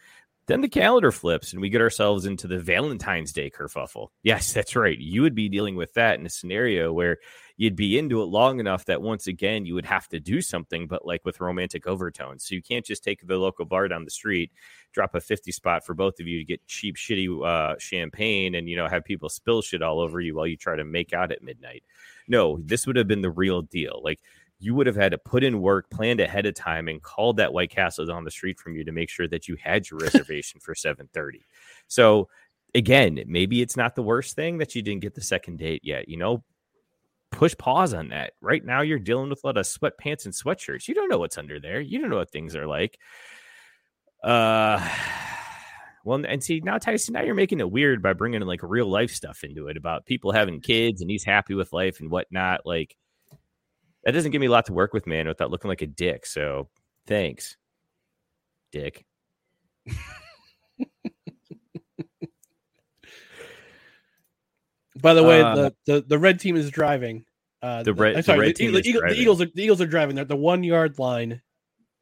Then 0.48 0.62
the 0.62 0.68
calendar 0.68 1.12
flips 1.12 1.52
and 1.52 1.61
we 1.61 1.68
get 1.68 1.82
ourselves 1.82 2.24
into 2.24 2.46
the 2.46 2.58
Valentine's 2.58 3.34
Day 3.34 3.50
kerfuffle. 3.50 4.08
Yes, 4.22 4.52
that's 4.54 4.74
right. 4.74 4.98
You 4.98 5.20
would 5.22 5.34
be 5.34 5.48
dealing 5.50 5.76
with 5.76 5.92
that 5.94 6.18
in 6.18 6.24
a 6.24 6.30
scenario 6.30 6.90
where 6.90 7.18
you'd 7.58 7.76
be 7.76 7.98
into 7.98 8.22
it 8.22 8.26
long 8.26 8.58
enough 8.58 8.87
that 8.87 9.02
once 9.02 9.26
again 9.26 9.66
you 9.66 9.74
would 9.74 9.84
have 9.84 10.08
to 10.08 10.18
do 10.18 10.40
something, 10.40 10.87
but 10.87 11.04
like 11.04 11.22
with 11.26 11.40
romantic 11.40 11.87
overtones. 11.87 12.46
So 12.46 12.54
you 12.54 12.62
can't 12.62 12.84
just 12.84 13.04
take 13.04 13.26
the 13.26 13.37
local 13.37 13.66
bar 13.66 13.88
down 13.88 14.06
the 14.06 14.11
street, 14.11 14.50
drop 14.92 15.14
a 15.14 15.20
50 15.20 15.52
spot 15.52 15.84
for 15.84 15.92
both 15.92 16.18
of 16.18 16.26
you 16.26 16.38
to 16.38 16.44
get 16.44 16.66
cheap, 16.66 16.96
shitty 16.96 17.46
uh, 17.46 17.76
champagne 17.78 18.54
and, 18.54 18.70
you 18.70 18.76
know, 18.76 18.88
have 18.88 19.04
people 19.04 19.28
spill 19.28 19.61
shit 19.61 19.82
all 19.82 20.00
over 20.00 20.18
you 20.18 20.34
while 20.34 20.46
you 20.46 20.56
try 20.56 20.76
to 20.76 20.84
make 20.84 21.12
out 21.12 21.30
at 21.30 21.42
midnight. 21.42 21.82
No, 22.26 22.58
this 22.64 22.87
would 22.87 22.96
have 22.96 23.08
been 23.08 23.20
the 23.20 23.30
real 23.30 23.61
deal. 23.61 24.00
Like, 24.02 24.20
you 24.58 24.74
would 24.74 24.86
have 24.86 24.96
had 24.96 25.12
to 25.12 25.18
put 25.18 25.44
in 25.44 25.60
work, 25.60 25.88
planned 25.90 26.20
ahead 26.20 26.46
of 26.46 26.54
time, 26.54 26.88
and 26.88 27.02
called 27.02 27.36
that 27.36 27.52
White 27.52 27.70
Castle 27.70 28.06
down 28.06 28.24
the 28.24 28.30
street 28.30 28.58
from 28.58 28.74
you 28.74 28.84
to 28.84 28.92
make 28.92 29.08
sure 29.08 29.28
that 29.28 29.48
you 29.48 29.56
had 29.62 29.88
your 29.88 29.98
reservation 30.02 30.60
for 30.60 30.74
7:30. 30.74 31.40
So 31.86 32.28
again, 32.74 33.22
maybe 33.26 33.62
it's 33.62 33.76
not 33.76 33.94
the 33.94 34.02
worst 34.02 34.36
thing 34.36 34.58
that 34.58 34.74
you 34.74 34.82
didn't 34.82 35.02
get 35.02 35.14
the 35.14 35.20
second 35.20 35.58
date 35.58 35.82
yet. 35.84 36.08
You 36.08 36.16
know, 36.16 36.44
push 37.30 37.56
pause 37.56 37.94
on 37.94 38.08
that. 38.08 38.32
Right 38.40 38.64
now, 38.64 38.80
you're 38.80 38.98
dealing 38.98 39.30
with 39.30 39.42
a 39.44 39.46
lot 39.46 39.56
of 39.56 39.66
sweatpants 39.66 40.24
and 40.24 40.34
sweatshirts. 40.34 40.88
You 40.88 40.94
don't 40.94 41.08
know 41.08 41.18
what's 41.18 41.38
under 41.38 41.60
there. 41.60 41.80
You 41.80 42.00
don't 42.00 42.10
know 42.10 42.16
what 42.16 42.30
things 42.30 42.56
are 42.56 42.66
like. 42.66 42.98
Uh, 44.24 44.86
well, 46.04 46.24
and 46.26 46.42
see 46.42 46.60
now, 46.60 46.78
Tyson, 46.78 47.14
now 47.14 47.22
you're 47.22 47.34
making 47.34 47.60
it 47.60 47.70
weird 47.70 48.02
by 48.02 48.12
bringing 48.12 48.40
like 48.42 48.60
real 48.62 48.90
life 48.90 49.10
stuff 49.12 49.44
into 49.44 49.68
it 49.68 49.76
about 49.76 50.06
people 50.06 50.32
having 50.32 50.60
kids 50.60 51.00
and 51.00 51.10
he's 51.10 51.24
happy 51.24 51.54
with 51.54 51.72
life 51.72 52.00
and 52.00 52.10
whatnot. 52.10 52.62
Like 52.64 52.96
that 54.08 54.12
doesn't 54.12 54.30
give 54.32 54.40
me 54.40 54.46
a 54.46 54.50
lot 54.50 54.64
to 54.66 54.72
work 54.72 54.94
with, 54.94 55.06
man, 55.06 55.28
without 55.28 55.50
looking 55.50 55.68
like 55.68 55.82
a 55.82 55.86
dick. 55.86 56.24
So 56.24 56.68
thanks, 57.06 57.56
dick. 58.72 59.04
By 65.00 65.14
the 65.14 65.22
way, 65.22 65.40
Uh, 65.42 65.54
the, 65.54 65.74
the 65.86 66.00
the 66.08 66.18
red 66.18 66.40
team 66.40 66.56
is 66.56 66.70
driving. 66.70 67.24
Uh, 67.62 67.82
The 67.82 67.94
red- 67.94 68.16
I'm 68.16 68.22
sorry, 68.22 68.38
the 68.38 68.40
red 68.40 68.48
the, 68.50 68.52
team 68.54 68.74
is 68.74 68.86
Eagle- 68.86 69.02
the. 69.02 69.14
Eagles 69.14 69.40
are 69.42 69.46
the 69.54 69.62
Eagles 69.62 69.80
are 69.80 69.86
driving. 69.86 70.16
They're 70.16 70.22
at 70.22 70.28
the 70.28 70.36
one 70.36 70.64
yard 70.64 70.98
line, 70.98 71.42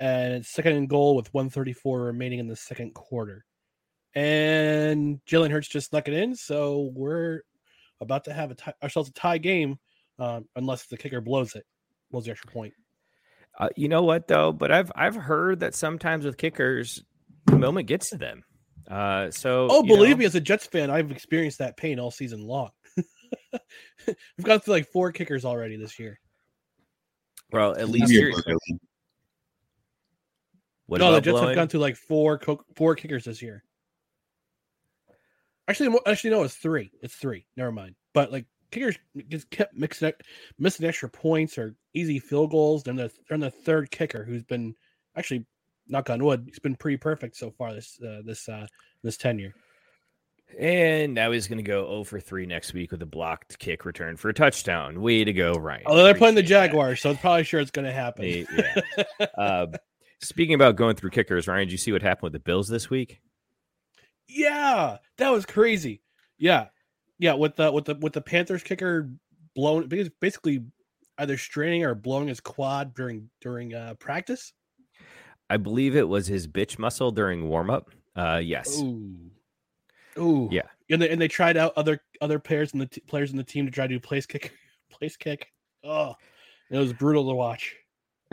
and 0.00 0.34
it's 0.34 0.48
second 0.48 0.72
and 0.76 0.88
goal 0.88 1.16
with 1.16 1.32
134 1.34 2.02
remaining 2.02 2.38
in 2.38 2.46
the 2.48 2.56
second 2.56 2.94
quarter. 2.94 3.44
And 4.14 5.20
Jalen 5.26 5.50
Hurts 5.50 5.68
just 5.68 5.90
snuck 5.90 6.08
it 6.08 6.14
in, 6.14 6.34
so 6.34 6.90
we're 6.94 7.42
about 8.00 8.24
to 8.24 8.32
have 8.32 8.50
a 8.50 8.54
tie, 8.54 8.72
ourselves 8.82 9.10
a 9.10 9.12
tie 9.12 9.36
game, 9.38 9.78
um, 10.18 10.48
unless 10.56 10.86
the 10.86 10.96
kicker 10.96 11.20
blows 11.20 11.54
it, 11.54 11.66
blows 12.10 12.24
the 12.24 12.30
extra 12.30 12.50
point. 12.50 12.74
Uh, 13.58 13.68
you 13.76 13.88
know 13.88 14.02
what 14.02 14.28
though? 14.28 14.52
But 14.52 14.70
I've 14.70 14.92
I've 14.94 15.16
heard 15.16 15.60
that 15.60 15.74
sometimes 15.74 16.24
with 16.24 16.36
kickers, 16.36 17.02
the 17.46 17.56
moment 17.58 17.88
gets 17.88 18.10
to 18.10 18.18
them. 18.18 18.44
Uh, 18.88 19.30
so 19.30 19.66
Oh, 19.70 19.82
believe 19.82 20.10
know, 20.10 20.16
me, 20.18 20.24
as 20.26 20.34
a 20.34 20.40
Jets 20.40 20.66
fan, 20.66 20.90
I've 20.90 21.10
experienced 21.10 21.58
that 21.58 21.76
pain 21.76 21.98
all 21.98 22.10
season 22.10 22.46
long. 22.46 22.70
We've 24.06 24.44
gone 24.44 24.60
through 24.60 24.74
like 24.74 24.88
four 24.92 25.10
kickers 25.10 25.44
already 25.44 25.76
this 25.76 25.98
year. 25.98 26.20
Well, 27.50 27.76
at 27.76 27.88
least 27.88 28.08
Weird 28.08 28.34
you're. 28.46 28.56
What 30.86 31.00
no, 31.00 31.12
the 31.12 31.20
Jets 31.20 31.32
blowing? 31.32 31.48
have 31.48 31.56
gone 31.56 31.68
through 31.68 31.80
like 31.80 31.96
four 31.96 32.38
co- 32.38 32.64
four 32.76 32.94
kickers 32.94 33.24
this 33.24 33.42
year. 33.42 33.64
Actually, 35.68 35.98
actually, 36.06 36.30
no, 36.30 36.44
it's 36.44 36.54
three. 36.54 36.92
It's 37.02 37.14
three. 37.14 37.46
Never 37.56 37.72
mind. 37.72 37.96
But 38.14 38.30
like 38.30 38.46
kickers 38.76 38.98
just 39.28 39.50
kept 39.50 39.74
mixing, 39.74 40.12
missing 40.58 40.86
extra 40.86 41.08
points 41.08 41.56
or 41.58 41.74
easy 41.94 42.18
field 42.18 42.50
goals. 42.50 42.82
Then 42.82 42.96
the 42.96 43.10
then 43.30 43.40
the 43.40 43.50
third 43.50 43.90
kicker, 43.90 44.24
who's 44.24 44.44
been 44.44 44.74
actually 45.16 45.46
knock 45.88 46.10
on 46.10 46.22
wood, 46.22 46.44
he's 46.46 46.58
been 46.58 46.76
pretty 46.76 46.98
perfect 46.98 47.36
so 47.36 47.50
far 47.50 47.72
this 47.72 47.98
uh, 48.02 48.20
this 48.24 48.48
uh, 48.48 48.66
this 49.02 49.16
tenure. 49.16 49.54
And 50.60 51.12
now 51.12 51.32
he's 51.32 51.48
going 51.48 51.58
to 51.58 51.64
go 51.64 51.86
0 51.88 52.04
for 52.04 52.20
3 52.20 52.46
next 52.46 52.72
week 52.72 52.92
with 52.92 53.02
a 53.02 53.06
blocked 53.06 53.58
kick 53.58 53.84
return 53.84 54.16
for 54.16 54.28
a 54.28 54.32
touchdown. 54.32 55.00
Way 55.00 55.24
to 55.24 55.32
go, 55.32 55.54
Ryan. 55.54 55.82
Although 55.86 56.04
they're 56.04 56.14
playing 56.14 56.36
the 56.36 56.40
Appreciate 56.40 56.58
that. 56.58 56.66
Jaguars, 56.68 57.00
so 57.00 57.10
it's 57.10 57.20
probably 57.20 57.42
sure 57.42 57.58
it's 57.58 57.72
going 57.72 57.84
to 57.84 57.92
happen. 57.92 58.46
Yeah. 58.56 59.26
uh, 59.36 59.66
speaking 60.20 60.54
about 60.54 60.76
going 60.76 60.94
through 60.94 61.10
kickers, 61.10 61.48
Ryan, 61.48 61.66
did 61.66 61.72
you 61.72 61.78
see 61.78 61.90
what 61.90 62.00
happened 62.00 62.22
with 62.22 62.32
the 62.32 62.38
Bills 62.38 62.68
this 62.68 62.88
week? 62.88 63.20
Yeah, 64.28 64.98
that 65.18 65.30
was 65.30 65.46
crazy. 65.46 66.00
Yeah, 66.38 66.66
yeah. 67.18 67.34
With 67.34 67.56
the 67.56 67.70
with 67.72 67.84
the 67.84 67.94
with 67.96 68.12
the 68.12 68.20
Panthers 68.20 68.62
kicker 68.62 69.10
blown, 69.54 69.88
because 69.88 70.08
basically 70.20 70.64
either 71.18 71.38
straining 71.38 71.84
or 71.84 71.94
blowing 71.94 72.28
his 72.28 72.40
quad 72.40 72.94
during 72.94 73.28
during 73.40 73.74
uh, 73.74 73.94
practice. 73.98 74.52
I 75.48 75.56
believe 75.56 75.96
it 75.96 76.08
was 76.08 76.26
his 76.26 76.48
bitch 76.48 76.78
muscle 76.78 77.10
during 77.12 77.48
warm 77.48 77.70
up. 77.70 77.90
Uh, 78.16 78.40
yes. 78.42 78.80
Ooh, 78.80 79.14
ooh, 80.18 80.48
Yeah. 80.50 80.62
And 80.90 81.02
they 81.02 81.10
and 81.10 81.20
they 81.20 81.28
tried 81.28 81.56
out 81.56 81.72
other 81.76 82.00
other 82.20 82.38
players 82.38 82.72
in 82.72 82.78
the 82.80 82.86
t- 82.86 83.00
players 83.06 83.30
in 83.30 83.36
the 83.36 83.44
team 83.44 83.66
to 83.66 83.72
try 83.72 83.86
to 83.86 83.94
do 83.94 84.00
place 84.00 84.26
kick, 84.26 84.52
place 84.90 85.16
kick. 85.16 85.48
Oh, 85.84 86.14
it 86.70 86.78
was 86.78 86.92
brutal 86.92 87.28
to 87.28 87.34
watch. 87.34 87.74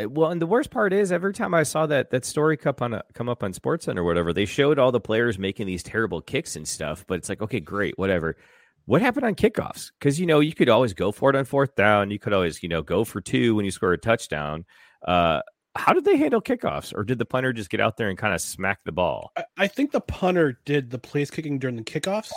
Uh, 0.02 0.10
Well, 0.10 0.32
and 0.32 0.42
the 0.42 0.48
worst 0.48 0.72
part 0.72 0.94
is 0.94 1.12
every 1.12 1.34
time 1.34 1.54
I 1.54 1.64
saw 1.64 1.86
that 1.88 2.10
that 2.12 2.26
story 2.26 2.58
come 2.58 2.76
on 2.80 2.94
a, 2.94 3.04
come 3.14 3.30
up 3.30 3.44
on 3.44 3.54
SportsCenter 3.54 3.98
or 4.00 4.04
whatever, 4.04 4.34
they 4.34 4.46
showed 4.46 4.80
all 4.80 4.92
the 4.92 5.00
players 5.00 5.38
making 5.38 5.68
these 5.68 5.84
terrible 5.84 6.22
kicks 6.22 6.56
and 6.56 6.68
stuff. 6.68 7.06
But 7.08 7.16
it's 7.16 7.30
like, 7.30 7.42
okay, 7.42 7.60
great, 7.60 7.98
whatever. 7.98 8.38
What 8.86 9.02
happened 9.02 9.26
on 9.26 9.36
kickoffs? 9.36 9.92
Because 9.98 10.20
you 10.20 10.26
know 10.26 10.40
you 10.40 10.54
could 10.54 10.70
always 10.70 10.94
go 10.94 11.12
for 11.12 11.30
it 11.30 11.36
on 11.36 11.46
fourth 11.46 11.76
down. 11.76 12.12
You 12.12 12.20
could 12.20 12.34
always 12.34 12.62
you 12.62 12.70
know 12.70 12.82
go 12.82 13.04
for 13.04 13.22
two 13.22 13.56
when 13.56 13.66
you 13.66 13.72
score 13.72 13.94
a 13.94 13.98
touchdown. 13.98 14.66
Uh, 15.06 15.42
how 15.76 15.94
did 15.94 16.06
they 16.06 16.18
handle 16.18 16.42
kickoffs, 16.42 16.94
or 16.96 17.04
did 17.04 17.18
the 17.18 17.26
punter 17.26 17.52
just 17.52 17.70
get 17.70 17.80
out 17.80 17.98
there 17.98 18.10
and 18.10 18.18
kind 18.18 18.34
of 18.34 18.42
smack 18.42 18.80
the 18.84 18.92
ball? 18.92 19.32
I, 19.36 19.44
I 19.58 19.68
think 19.68 19.92
the 19.92 20.02
punter 20.02 20.60
did 20.66 20.92
the 20.92 21.00
place 21.00 21.32
kicking 21.32 21.60
during 21.60 21.78
the 21.78 21.84
kickoffs, 21.84 22.32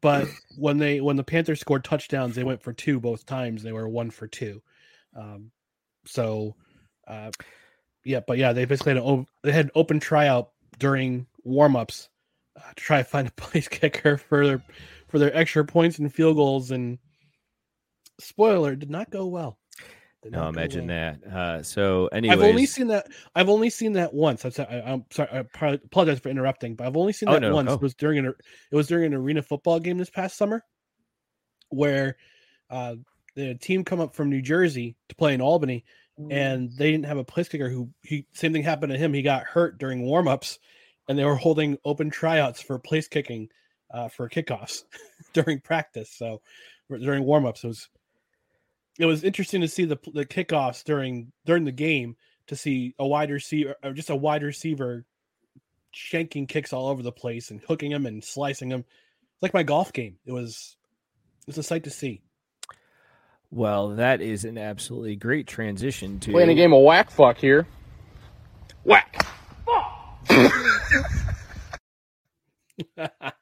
but 0.00 0.26
when 0.56 0.78
they 0.78 1.00
when 1.00 1.16
the 1.16 1.24
Panthers 1.24 1.60
scored 1.60 1.84
touchdowns, 1.84 2.34
they 2.34 2.44
went 2.44 2.62
for 2.62 2.72
two 2.72 2.98
both 2.98 3.26
times. 3.26 3.62
They 3.62 3.72
were 3.72 3.88
one 3.88 4.10
for 4.10 4.26
two. 4.26 4.62
Um, 5.14 5.50
so, 6.06 6.56
uh, 7.06 7.30
yeah, 8.04 8.20
but 8.26 8.38
yeah, 8.38 8.52
they 8.52 8.64
basically 8.64 8.94
had 8.94 9.02
an, 9.02 9.26
they 9.42 9.52
had 9.52 9.66
an 9.66 9.72
open 9.74 10.00
tryout 10.00 10.50
during 10.78 11.26
warmups 11.46 12.08
uh, 12.56 12.68
to 12.68 12.74
try 12.74 12.98
to 12.98 13.04
find 13.04 13.28
a 13.28 13.32
place 13.36 13.68
kicker 13.68 14.16
for 14.16 14.46
their 14.46 14.62
for 15.10 15.18
their 15.18 15.36
extra 15.36 15.64
points 15.64 15.98
and 15.98 16.12
field 16.12 16.36
goals. 16.36 16.70
And 16.70 16.98
spoiler, 18.20 18.74
did 18.76 18.90
not 18.90 19.10
go 19.10 19.26
well. 19.26 19.58
Did 20.22 20.32
No, 20.32 20.48
imagine 20.48 20.86
well. 20.86 21.16
that. 21.24 21.32
Uh, 21.32 21.62
so, 21.62 22.06
anyways, 22.08 22.38
I've 22.38 22.44
only 22.44 22.66
seen 22.66 22.88
that. 22.88 23.06
I've 23.34 23.48
only 23.48 23.70
seen 23.70 23.94
that 23.94 24.12
once. 24.12 24.44
I'm 24.44 24.50
sorry. 24.50 24.68
I, 24.68 24.92
am 24.92 25.04
sorry. 25.10 25.28
I 25.32 25.68
apologize 25.68 26.20
for 26.20 26.28
interrupting, 26.28 26.74
but 26.74 26.86
I've 26.86 26.96
only 26.96 27.12
seen 27.14 27.28
Oh, 27.28 27.32
that 27.32 27.40
no. 27.40 27.54
once. 27.54 27.70
Oh. 27.70 27.74
It 27.74 27.80
was 27.80 27.94
during 27.94 28.18
an 28.18 28.26
it 28.26 28.76
was 28.76 28.86
during 28.86 29.06
an 29.06 29.14
arena 29.14 29.42
football 29.42 29.80
game 29.80 29.96
this 29.98 30.10
past 30.10 30.36
summer, 30.36 30.62
where 31.70 32.16
uh, 32.68 32.96
the 33.34 33.54
team 33.54 33.82
come 33.84 34.00
up 34.00 34.14
from 34.14 34.28
New 34.28 34.42
Jersey 34.42 34.96
to 35.08 35.14
play 35.16 35.32
in 35.32 35.40
Albany, 35.40 35.84
and 36.30 36.70
they 36.76 36.92
didn't 36.92 37.06
have 37.06 37.16
a 37.16 37.24
place 37.24 37.48
kicker. 37.48 37.70
Who 37.70 37.88
he 38.02 38.26
same 38.34 38.52
thing 38.52 38.62
happened 38.62 38.92
to 38.92 38.98
him. 38.98 39.14
He 39.14 39.22
got 39.22 39.44
hurt 39.44 39.78
during 39.78 40.02
warmups, 40.02 40.58
and 41.08 41.18
they 41.18 41.24
were 41.24 41.34
holding 41.36 41.78
open 41.86 42.10
tryouts 42.10 42.60
for 42.60 42.78
place 42.78 43.08
kicking 43.08 43.48
uh, 43.92 44.08
for 44.08 44.28
kickoffs 44.28 44.84
during 45.32 45.60
practice. 45.60 46.10
So 46.10 46.40
during 46.88 47.24
warmups, 47.24 47.64
it 47.64 47.68
was 47.68 47.88
it 48.98 49.06
was 49.06 49.24
interesting 49.24 49.60
to 49.62 49.68
see 49.68 49.84
the 49.84 49.98
the 50.12 50.26
kickoffs 50.26 50.84
during 50.84 51.32
during 51.46 51.64
the 51.64 51.72
game 51.72 52.16
to 52.48 52.56
see 52.56 52.94
a 52.98 53.06
wide 53.06 53.30
receiver 53.30 53.76
or 53.82 53.92
just 53.92 54.10
a 54.10 54.16
wide 54.16 54.42
receiver 54.42 55.04
shanking 55.94 56.48
kicks 56.48 56.72
all 56.72 56.88
over 56.88 57.02
the 57.02 57.12
place 57.12 57.50
and 57.50 57.60
hooking 57.66 57.90
them 57.90 58.06
and 58.06 58.22
slicing 58.22 58.68
them. 58.68 58.80
It's 58.80 59.42
like 59.42 59.54
my 59.54 59.62
golf 59.62 59.92
game. 59.92 60.16
It 60.24 60.32
was 60.32 60.76
it 61.42 61.46
was 61.46 61.58
a 61.58 61.62
sight 61.62 61.84
to 61.84 61.90
see. 61.90 62.22
well, 63.50 63.90
that 63.90 64.20
is 64.20 64.44
an 64.44 64.58
absolutely 64.58 65.16
great 65.16 65.46
transition 65.46 66.20
to 66.20 66.32
Playing 66.32 66.50
a 66.50 66.54
game 66.54 66.72
of 66.72 66.82
whack 66.82 67.10
fuck 67.10 67.38
here. 67.38 67.66
Whack. 68.84 69.26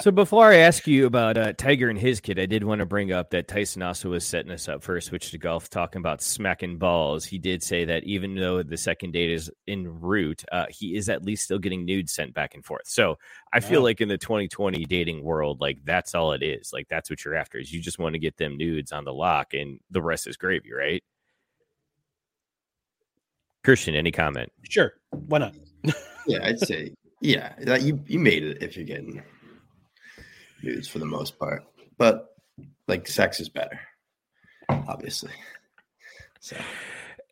So 0.00 0.10
before 0.10 0.46
I 0.46 0.56
ask 0.56 0.86
you 0.86 1.04
about 1.04 1.36
uh, 1.36 1.52
Tiger 1.52 1.90
and 1.90 1.98
his 1.98 2.20
kid, 2.20 2.38
I 2.38 2.46
did 2.46 2.64
want 2.64 2.78
to 2.78 2.86
bring 2.86 3.12
up 3.12 3.28
that 3.30 3.48
Tyson 3.48 3.82
also 3.82 4.08
was 4.08 4.24
setting 4.24 4.50
us 4.50 4.66
up 4.66 4.82
for 4.82 4.96
a 4.96 5.02
switch 5.02 5.30
to 5.32 5.38
golf, 5.38 5.68
talking 5.68 5.98
about 5.98 6.22
smacking 6.22 6.78
balls. 6.78 7.26
He 7.26 7.36
did 7.36 7.62
say 7.62 7.84
that 7.84 8.04
even 8.04 8.34
though 8.34 8.62
the 8.62 8.78
second 8.78 9.12
date 9.12 9.30
is 9.30 9.50
en 9.68 9.86
route, 10.00 10.42
uh, 10.52 10.64
he 10.70 10.96
is 10.96 11.10
at 11.10 11.22
least 11.22 11.44
still 11.44 11.58
getting 11.58 11.84
nudes 11.84 12.12
sent 12.14 12.32
back 12.32 12.54
and 12.54 12.64
forth. 12.64 12.86
So 12.88 13.18
I 13.52 13.60
feel 13.60 13.80
Wow. 13.80 13.84
like 13.88 14.00
in 14.00 14.08
the 14.08 14.16
2020 14.16 14.86
dating 14.86 15.22
world, 15.22 15.60
like 15.60 15.84
that's 15.84 16.14
all 16.14 16.32
it 16.32 16.42
is. 16.42 16.72
Like 16.72 16.88
that's 16.88 17.10
what 17.10 17.22
you're 17.22 17.34
after 17.34 17.58
is 17.58 17.70
you 17.70 17.82
just 17.82 17.98
want 17.98 18.14
to 18.14 18.18
get 18.18 18.38
them 18.38 18.56
nudes 18.56 18.92
on 18.92 19.04
the 19.04 19.12
lock, 19.12 19.52
and 19.52 19.80
the 19.90 20.00
rest 20.00 20.26
is 20.26 20.38
gravy, 20.38 20.72
right? 20.72 21.04
Christian, 23.64 23.94
any 23.94 24.12
comment? 24.12 24.50
Sure, 24.62 24.94
why 25.10 25.38
not? 25.38 25.54
Yeah, 26.26 26.38
I'd 26.42 26.58
say 26.58 26.94
yeah. 27.20 27.52
That 27.58 27.82
you 27.82 28.00
you 28.06 28.18
made 28.18 28.44
it 28.44 28.62
if 28.62 28.76
you're 28.76 28.86
getting 28.86 29.22
nudes 30.62 30.88
for 30.88 30.98
the 30.98 31.06
most 31.06 31.38
part, 31.38 31.64
but 31.98 32.34
like 32.88 33.06
sex 33.06 33.40
is 33.40 33.48
better, 33.48 33.80
obviously. 34.68 35.32
So 36.40 36.56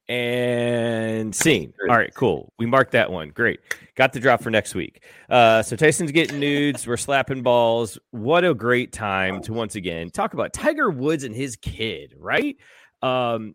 and 0.08 1.34
scene. 1.34 1.74
All 1.88 1.96
right, 1.96 2.12
cool. 2.14 2.52
We 2.58 2.66
marked 2.66 2.92
that 2.92 3.12
one. 3.12 3.28
Great. 3.28 3.60
Got 3.94 4.12
the 4.12 4.20
drop 4.20 4.42
for 4.42 4.50
next 4.50 4.74
week. 4.74 5.04
Uh, 5.28 5.62
so 5.62 5.76
Tyson's 5.76 6.12
getting 6.12 6.40
nudes. 6.40 6.86
We're 6.86 6.96
slapping 6.96 7.42
balls. 7.42 7.98
What 8.10 8.44
a 8.44 8.54
great 8.54 8.92
time 8.92 9.42
to 9.42 9.52
once 9.52 9.74
again 9.74 10.10
talk 10.10 10.32
about 10.32 10.52
Tiger 10.52 10.90
Woods 10.90 11.24
and 11.24 11.34
his 11.34 11.56
kid, 11.56 12.14
right? 12.18 12.56
Um, 13.02 13.54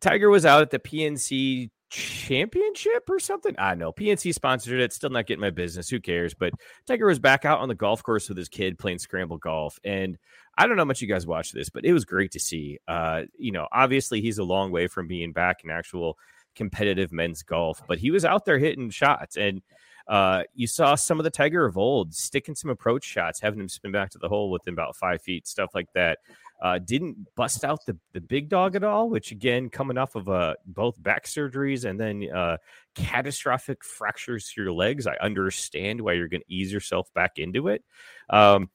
Tiger 0.00 0.30
was 0.30 0.46
out 0.46 0.62
at 0.62 0.70
the 0.70 0.78
PNC 0.78 1.70
championship 1.88 3.08
or 3.08 3.18
something. 3.18 3.54
I 3.58 3.74
know 3.74 3.92
PNC 3.92 4.34
sponsored 4.34 4.80
it. 4.80 4.92
Still 4.92 5.10
not 5.10 5.26
getting 5.26 5.40
my 5.40 5.50
business. 5.50 5.88
Who 5.88 6.00
cares? 6.00 6.34
But 6.34 6.52
Tiger 6.86 7.06
was 7.06 7.18
back 7.18 7.44
out 7.44 7.60
on 7.60 7.68
the 7.68 7.74
golf 7.74 8.02
course 8.02 8.28
with 8.28 8.38
his 8.38 8.48
kid 8.48 8.78
playing 8.78 8.98
scramble 8.98 9.38
golf. 9.38 9.78
And 9.84 10.18
I 10.56 10.66
don't 10.66 10.76
know 10.76 10.82
how 10.82 10.86
much 10.86 11.00
you 11.00 11.08
guys 11.08 11.26
watched 11.26 11.54
this, 11.54 11.70
but 11.70 11.84
it 11.84 11.92
was 11.92 12.04
great 12.04 12.32
to 12.32 12.40
see. 12.40 12.78
Uh, 12.86 13.22
you 13.38 13.52
know, 13.52 13.66
obviously 13.72 14.20
he's 14.20 14.38
a 14.38 14.44
long 14.44 14.70
way 14.70 14.86
from 14.86 15.06
being 15.06 15.32
back 15.32 15.64
in 15.64 15.70
actual 15.70 16.18
competitive 16.54 17.12
men's 17.12 17.42
golf, 17.42 17.82
but 17.86 17.98
he 17.98 18.10
was 18.10 18.24
out 18.24 18.44
there 18.44 18.58
hitting 18.58 18.90
shots 18.90 19.36
and 19.36 19.62
uh, 20.08 20.42
you 20.54 20.66
saw 20.66 20.94
some 20.94 21.20
of 21.20 21.24
the 21.24 21.30
Tiger 21.30 21.66
of 21.66 21.76
old 21.76 22.14
sticking 22.14 22.54
some 22.54 22.70
approach 22.70 23.04
shots, 23.04 23.40
having 23.40 23.60
him 23.60 23.68
spin 23.68 23.92
back 23.92 24.10
to 24.10 24.18
the 24.18 24.28
hole 24.28 24.50
within 24.50 24.72
about 24.72 24.96
five 24.96 25.20
feet, 25.20 25.46
stuff 25.46 25.74
like 25.74 25.88
that. 25.94 26.18
Uh, 26.60 26.78
didn't 26.78 27.16
bust 27.36 27.64
out 27.64 27.78
the, 27.86 27.96
the 28.14 28.20
big 28.20 28.48
dog 28.48 28.74
at 28.74 28.82
all, 28.82 29.08
which 29.08 29.30
again, 29.30 29.68
coming 29.70 29.96
off 29.96 30.16
of 30.16 30.28
uh, 30.28 30.54
both 30.66 31.00
back 31.00 31.24
surgeries 31.24 31.84
and 31.88 32.00
then 32.00 32.28
uh, 32.34 32.56
catastrophic 32.96 33.84
fractures 33.84 34.50
to 34.52 34.62
your 34.62 34.72
legs, 34.72 35.06
I 35.06 35.14
understand 35.22 36.00
why 36.00 36.14
you're 36.14 36.26
going 36.26 36.40
to 36.40 36.52
ease 36.52 36.72
yourself 36.72 37.08
back 37.14 37.38
into 37.38 37.68
it. 37.68 37.84
Um, 38.28 38.70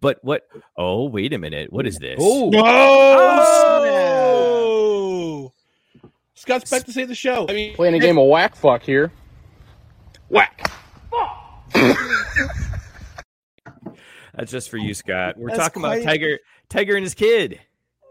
but 0.00 0.20
what? 0.22 0.44
Oh, 0.76 1.04
wait 1.06 1.32
a 1.34 1.38
minute. 1.38 1.70
What 1.72 1.86
is 1.86 1.98
this? 1.98 2.16
Oh, 2.18 2.50
Oh! 4.22 5.52
Scott's 6.34 6.70
back 6.70 6.84
to 6.84 6.92
save 6.92 7.08
the 7.08 7.14
show. 7.14 7.46
I 7.48 7.52
mean, 7.52 7.74
Playing 7.74 7.94
a 7.96 7.98
game 7.98 8.16
of 8.18 8.26
whack 8.28 8.56
fuck 8.56 8.82
here. 8.82 9.12
Whack. 10.28 10.70
Fuck. 11.10 11.98
That's 14.34 14.50
just 14.52 14.70
for 14.70 14.78
you, 14.78 14.94
Scott. 14.94 15.36
We're 15.36 15.48
That's 15.48 15.58
talking 15.58 15.82
quite- 15.82 15.96
about 16.02 16.08
Tiger, 16.08 16.38
Tiger 16.70 16.96
and 16.96 17.04
his 17.04 17.14
kid. 17.14 17.60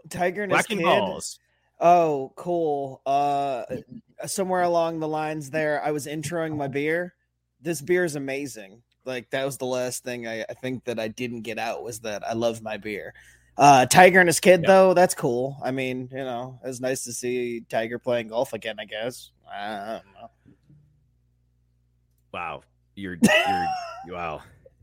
Tiger 0.08 0.44
and 0.44 0.52
his 0.52 0.66
kid. 0.66 0.82
balls. 0.82 1.38
Oh, 1.80 2.32
cool. 2.36 3.00
Uh, 3.06 3.64
somewhere 4.26 4.62
along 4.62 5.00
the 5.00 5.08
lines 5.08 5.50
there, 5.50 5.82
I 5.82 5.90
was 5.90 6.06
introing 6.06 6.56
my 6.56 6.68
beer. 6.68 7.14
This 7.62 7.80
beer 7.80 8.04
is 8.04 8.16
amazing. 8.16 8.82
Like 9.04 9.30
that 9.30 9.44
was 9.46 9.56
the 9.56 9.64
last 9.66 10.04
thing 10.04 10.28
I, 10.28 10.42
I 10.42 10.54
think 10.54 10.84
that 10.84 11.00
I 11.00 11.08
didn't 11.08 11.40
get 11.42 11.58
out 11.58 11.82
was 11.82 12.00
that 12.00 12.22
I 12.26 12.34
love 12.34 12.62
my 12.62 12.76
beer. 12.76 13.14
Uh, 13.56 13.84
Tiger 13.86 14.20
and 14.20 14.28
his 14.28 14.40
kid 14.40 14.60
Yep. 14.60 14.68
though, 14.68 14.94
that's 14.94 15.14
cool. 15.14 15.56
I 15.62 15.70
mean, 15.70 16.08
you 16.12 16.18
know, 16.18 16.60
it's 16.64 16.80
nice 16.80 17.04
to 17.04 17.12
see 17.12 17.62
Tiger 17.68 17.98
playing 17.98 18.28
golf 18.28 18.52
again. 18.52 18.76
I 18.78 18.84
guess. 18.84 19.30
I 19.52 20.00
don't 20.02 20.14
know. 20.14 20.30
Wow, 22.32 22.62
you're 22.94 23.18
you're 24.06 24.14
wow. 24.16 24.42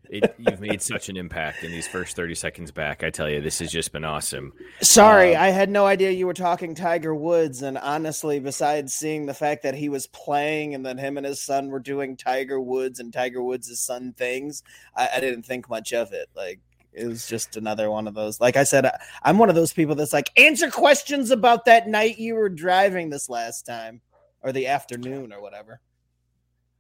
It, 0.10 0.36
you've 0.38 0.60
made 0.60 0.82
such 0.82 1.10
an 1.10 1.18
impact 1.18 1.64
in 1.64 1.72
these 1.72 1.88
first 1.88 2.16
30 2.16 2.36
seconds 2.36 2.72
back. 2.72 3.04
I 3.04 3.10
tell 3.10 3.30
you, 3.30 3.42
this 3.42 3.60
has 3.60 3.72
just 3.72 3.92
been 3.92 4.06
awesome. 4.06 4.54
Sorry, 4.82 5.36
Uh, 5.36 5.44
I 5.44 5.50
had 5.50 5.70
no 5.70 5.86
idea 5.86 6.12
you 6.12 6.28
were 6.28 6.34
talking 6.34 6.76
Tiger 6.76 7.14
Woods. 7.14 7.62
And 7.62 7.78
honestly, 7.78 8.40
besides 8.40 8.94
seeing 8.94 9.26
the 9.26 9.34
fact 9.34 9.64
that 9.64 9.76
he 9.76 9.90
was 9.90 10.08
playing 10.08 10.76
and 10.76 10.86
that 10.86 11.00
him 11.00 11.18
and 11.18 11.26
his 11.26 11.42
son 11.42 11.70
were 11.70 11.80
doing 11.80 12.16
Tiger 12.16 12.60
Woods 12.60 13.00
and 13.00 13.12
Tiger 13.12 13.44
Woods' 13.44 13.80
son 13.80 14.14
things, 14.14 14.64
I, 14.96 15.10
I 15.16 15.20
didn't 15.20 15.44
think 15.44 15.70
much 15.70 15.94
of 15.94 16.14
it. 16.14 16.30
Like, 16.36 16.60
it 16.94 17.06
was 17.06 17.28
just 17.28 17.58
another 17.58 17.92
one 17.92 18.08
of 18.08 18.16
those. 18.16 18.42
Like 18.42 18.58
I 18.58 18.64
said, 18.64 18.86
I, 18.86 18.98
I'm 19.24 19.38
one 19.38 19.50
of 19.50 19.56
those 19.56 19.74
people 19.74 19.96
that's 19.96 20.14
like, 20.14 20.32
answer 20.38 20.70
questions 20.72 21.32
about 21.32 21.66
that 21.66 21.88
night 21.88 22.18
you 22.18 22.36
were 22.36 22.50
driving 22.50 23.10
this 23.10 23.30
last 23.30 23.66
time 23.66 24.02
or 24.42 24.52
the 24.52 24.68
afternoon 24.68 25.32
or 25.34 25.42
whatever. 25.42 25.80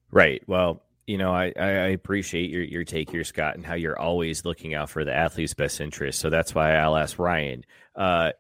Right. 0.10 0.42
Well, 0.48 0.82
you 1.08 1.17
know, 1.17 1.34
I, 1.34 1.54
I 1.58 1.65
I 1.65 1.88
appreciate 1.88 2.50
your, 2.50 2.63
your 2.63 2.84
take 2.84 3.10
here, 3.10 3.24
Scott, 3.24 3.56
and 3.56 3.65
how 3.65 3.74
you're 3.76 3.98
always 3.98 4.46
looking 4.46 4.74
out 4.74 4.89
for 4.89 5.06
the 5.06 5.15
athlete's 5.15 5.54
best 5.54 5.80
interest. 5.82 6.20
So 6.20 6.30
that's 6.30 6.54
why 6.54 6.76
I'll 6.76 6.98
ask 6.98 7.17
Ryan. 7.17 7.63
Uh, 7.96 8.34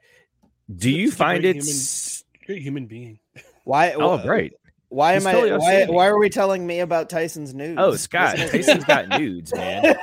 do 0.75 0.91
you 0.91 1.09
Such 1.09 1.15
a 1.15 1.17
find 1.17 1.41
great 1.43 1.55
it's 1.55 2.23
great 2.45 2.61
human 2.61 2.85
being. 2.85 3.19
Why? 3.63 3.91
oh 3.97 4.17
wh- 4.17 4.25
right? 4.25 4.53
Why 4.89 5.15
He's 5.15 5.25
am 5.25 5.33
totally 5.33 5.51
I? 5.51 5.57
Why, 5.57 5.85
why 5.85 6.07
are 6.07 6.17
we 6.17 6.29
telling 6.29 6.65
me 6.65 6.79
about 6.81 7.09
Tyson's 7.09 7.53
nudes? 7.53 7.77
Oh, 7.77 7.95
Scott, 7.95 8.37
Tyson's 8.37 8.83
got 8.85 9.09
nudes, 9.09 9.53
man. 9.53 9.95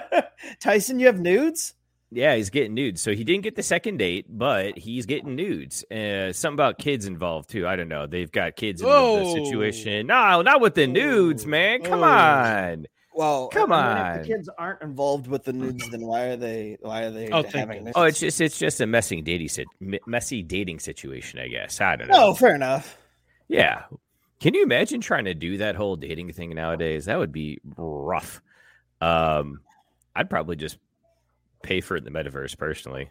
Tyson, 0.60 0.98
you 1.00 1.06
have 1.06 1.20
nudes? 1.20 1.74
Yeah, 2.12 2.34
he's 2.34 2.50
getting 2.50 2.74
nudes. 2.74 3.00
So 3.00 3.14
he 3.14 3.22
didn't 3.22 3.42
get 3.42 3.54
the 3.54 3.62
second 3.62 3.98
date, 3.98 4.26
but 4.28 4.76
he's 4.76 5.06
getting 5.06 5.36
nudes. 5.36 5.84
Uh, 5.90 6.32
something 6.32 6.54
about 6.56 6.78
kids 6.78 7.06
involved 7.06 7.50
too. 7.50 7.68
I 7.68 7.76
don't 7.76 7.88
know. 7.88 8.06
They've 8.06 8.30
got 8.30 8.56
kids 8.56 8.82
in 8.82 8.88
the, 8.88 8.94
the 8.94 9.44
situation. 9.44 10.08
No, 10.08 10.42
not 10.42 10.60
with 10.60 10.74
the 10.74 10.86
nudes, 10.88 11.46
man. 11.46 11.82
Come 11.82 12.00
Oh. 12.00 12.04
on. 12.04 12.86
Well, 13.14 13.48
Come 13.48 13.72
I 13.72 13.82
mean, 13.82 13.96
if 13.96 14.06
on. 14.16 14.22
the 14.22 14.26
kids 14.28 14.48
aren't 14.58 14.82
involved 14.82 15.26
with 15.26 15.44
the 15.44 15.52
nudes, 15.52 15.88
then 15.90 16.00
why 16.06 16.22
are 16.26 16.36
they? 16.36 16.78
Why 16.80 17.02
are 17.02 17.10
they 17.10 17.28
Oh, 17.28 17.42
having? 17.42 17.68
goodness. 17.78 17.92
Oh, 17.96 18.02
it's 18.04 18.18
just 18.20 18.40
it's 18.40 18.58
just 18.58 18.80
a 18.80 18.86
messy 18.86 19.20
dating 19.20 19.48
sit- 19.48 19.66
messy 20.06 20.42
dating 20.42 20.78
situation, 20.78 21.38
I 21.38 21.48
guess. 21.48 21.80
I 21.80 21.96
don't 21.96 22.08
know. 22.08 22.14
Oh, 22.28 22.34
fair 22.34 22.54
enough. 22.54 22.96
Yeah. 23.48 23.82
Can 24.40 24.54
you 24.54 24.62
imagine 24.62 25.00
trying 25.00 25.26
to 25.26 25.34
do 25.34 25.58
that 25.58 25.74
whole 25.76 25.96
dating 25.96 26.32
thing 26.32 26.50
nowadays? 26.54 27.04
That 27.06 27.18
would 27.18 27.32
be 27.32 27.58
rough. 27.76 28.40
Um, 29.00 29.60
I'd 30.16 30.30
probably 30.30 30.56
just 30.56 30.78
pay 31.62 31.80
for 31.80 31.96
it 31.96 32.06
in 32.06 32.12
the 32.12 32.18
metaverse 32.18 32.56
personally. 32.56 33.10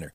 winner. 0.00 0.14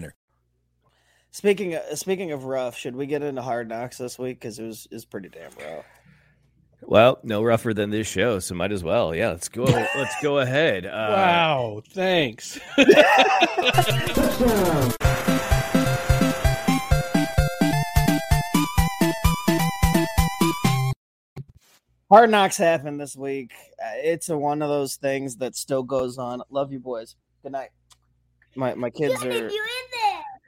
Speaking 1.31 1.75
of, 1.75 1.97
speaking 1.97 2.31
of 2.33 2.43
rough, 2.43 2.77
should 2.77 2.95
we 2.95 3.05
get 3.05 3.23
into 3.23 3.41
hard 3.41 3.69
knocks 3.69 3.97
this 3.97 4.19
week? 4.19 4.39
Because 4.39 4.59
it 4.59 4.65
was 4.65 4.87
is 4.91 5.05
pretty 5.05 5.29
damn 5.29 5.51
rough. 5.51 5.85
Well, 6.81 7.19
no 7.23 7.41
rougher 7.43 7.73
than 7.73 7.89
this 7.89 8.07
show, 8.07 8.39
so 8.39 8.55
might 8.55 8.71
as 8.71 8.83
well. 8.83 9.15
Yeah, 9.15 9.29
let's 9.29 9.47
go. 9.47 9.63
let's 9.63 10.15
go 10.21 10.39
ahead. 10.39 10.85
Uh, 10.91 11.13
wow, 11.15 11.81
thanks. 11.93 12.59
Hard 22.09 22.29
knocks 22.29 22.57
happened 22.57 22.99
this 22.99 23.15
week. 23.15 23.51
Uh, 23.81 23.91
It's 23.95 24.29
a 24.29 24.37
one 24.37 24.61
of 24.61 24.69
those 24.69 24.95
things 24.97 25.37
that 25.37 25.55
still 25.55 25.83
goes 25.83 26.17
on. 26.17 26.41
Love 26.49 26.71
you, 26.73 26.79
boys. 26.79 27.15
Good 27.41 27.53
night. 27.53 27.69
My 28.55 28.73
my 28.73 28.89
kids 28.89 29.23
are. 29.23 29.49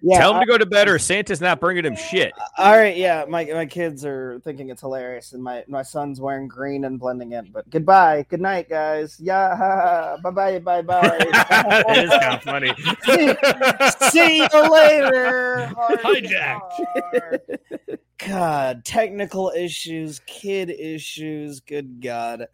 Yeah, 0.05 0.19
Tell 0.19 0.31
him 0.31 0.37
I- 0.37 0.39
to 0.41 0.45
go 0.45 0.57
to 0.57 0.65
bed, 0.65 0.89
or 0.89 0.99
Santa's 0.99 1.39
not 1.39 1.61
bringing 1.61 1.85
him 1.85 1.95
shit. 1.95 2.33
All 2.57 2.73
right, 2.75 2.97
yeah, 2.97 3.23
my 3.27 3.45
my 3.45 3.65
kids 3.65 4.03
are 4.05 4.41
thinking 4.43 4.69
it's 4.69 4.81
hilarious, 4.81 5.31
and 5.31 5.41
my 5.41 5.63
my 5.69 5.81
son's 5.81 6.19
wearing 6.19 6.49
green 6.49 6.83
and 6.83 6.99
blending 6.99 7.31
in. 7.31 7.51
But 7.53 7.69
goodbye, 7.69 8.25
good 8.27 8.41
night, 8.41 8.67
guys. 8.69 9.17
Yeah, 9.17 10.17
bye 10.21 10.29
bye, 10.31 10.59
bye 10.65 10.81
bye. 10.81 10.99
that 11.31 11.97
is 11.97 12.09
kind 12.09 12.33
of 12.35 12.43
funny. 12.43 12.73
see, 13.05 14.09
see 14.09 14.37
you 14.39 14.71
later. 14.71 15.71
Hijacked. 16.03 17.97
God, 18.27 18.85
technical 18.85 19.51
issues, 19.55 20.19
kid 20.25 20.69
issues. 20.69 21.59
Good 21.61 22.01
God. 22.01 22.47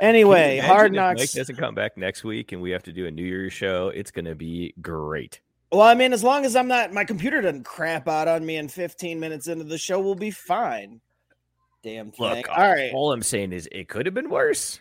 Anyway, 0.00 0.58
hard 0.58 0.92
if 0.92 0.96
Mike 0.96 1.18
knocks. 1.18 1.32
doesn't 1.34 1.56
come 1.56 1.74
back 1.74 1.96
next 1.96 2.24
week, 2.24 2.52
and 2.52 2.60
we 2.62 2.70
have 2.70 2.82
to 2.84 2.92
do 2.92 3.06
a 3.06 3.10
New 3.10 3.24
Year's 3.24 3.52
show. 3.52 3.88
It's 3.88 4.10
going 4.10 4.24
to 4.26 4.34
be 4.34 4.74
great. 4.80 5.40
Well, 5.72 5.82
I 5.82 5.94
mean, 5.94 6.12
as 6.12 6.22
long 6.22 6.44
as 6.44 6.54
I'm 6.54 6.68
not, 6.68 6.92
my 6.92 7.04
computer 7.04 7.40
doesn't 7.40 7.64
crap 7.64 8.08
out 8.08 8.28
on 8.28 8.46
me 8.46 8.56
in 8.56 8.68
15 8.68 9.18
minutes 9.18 9.48
into 9.48 9.64
the 9.64 9.78
show, 9.78 10.00
we'll 10.00 10.14
be 10.14 10.30
fine. 10.30 11.00
Damn 11.82 12.12
thing. 12.12 12.36
Look, 12.36 12.48
all 12.48 12.72
right. 12.72 12.92
All 12.94 13.12
I'm 13.12 13.22
saying 13.22 13.52
is 13.52 13.68
it 13.72 13.88
could 13.88 14.06
have 14.06 14.14
been 14.14 14.30
worse. 14.30 14.80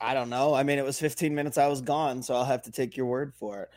I 0.00 0.14
don't 0.14 0.30
know. 0.30 0.54
I 0.54 0.62
mean, 0.62 0.78
it 0.78 0.84
was 0.84 1.00
15 1.00 1.34
minutes 1.34 1.58
I 1.58 1.66
was 1.66 1.80
gone, 1.80 2.22
so 2.22 2.34
I'll 2.34 2.44
have 2.44 2.62
to 2.62 2.70
take 2.70 2.96
your 2.96 3.06
word 3.06 3.34
for 3.34 3.62
it. 3.62 3.70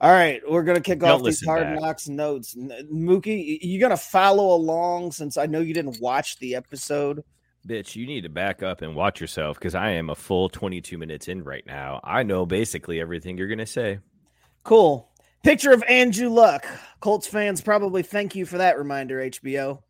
All 0.00 0.12
right, 0.12 0.40
we're 0.48 0.62
gonna 0.62 0.80
kick 0.80 1.00
Don't 1.00 1.10
off 1.10 1.24
these 1.24 1.44
hard 1.44 1.64
back. 1.64 1.80
knocks 1.80 2.08
notes. 2.08 2.54
Mookie, 2.54 3.58
you 3.60 3.80
gonna 3.80 3.96
follow 3.96 4.54
along 4.54 5.10
since 5.10 5.36
I 5.36 5.46
know 5.46 5.58
you 5.58 5.74
didn't 5.74 6.00
watch 6.00 6.38
the 6.38 6.54
episode. 6.54 7.24
Bitch, 7.66 7.96
you 7.96 8.06
need 8.06 8.22
to 8.22 8.28
back 8.28 8.62
up 8.62 8.80
and 8.82 8.94
watch 8.94 9.20
yourself 9.20 9.58
because 9.58 9.74
I 9.74 9.90
am 9.90 10.08
a 10.08 10.14
full 10.14 10.48
22 10.48 10.96
minutes 10.96 11.28
in 11.28 11.42
right 11.42 11.66
now. 11.66 12.00
I 12.04 12.22
know 12.22 12.46
basically 12.46 13.00
everything 13.00 13.36
you're 13.36 13.48
going 13.48 13.58
to 13.58 13.66
say. 13.66 13.98
Cool. 14.62 15.07
Picture 15.42 15.72
of 15.72 15.82
Andrew 15.88 16.28
Luck. 16.28 16.66
Colts 17.00 17.26
fans 17.26 17.60
probably 17.60 18.02
thank 18.02 18.34
you 18.34 18.44
for 18.44 18.58
that 18.58 18.78
reminder, 18.78 19.18
HBO. 19.30 19.82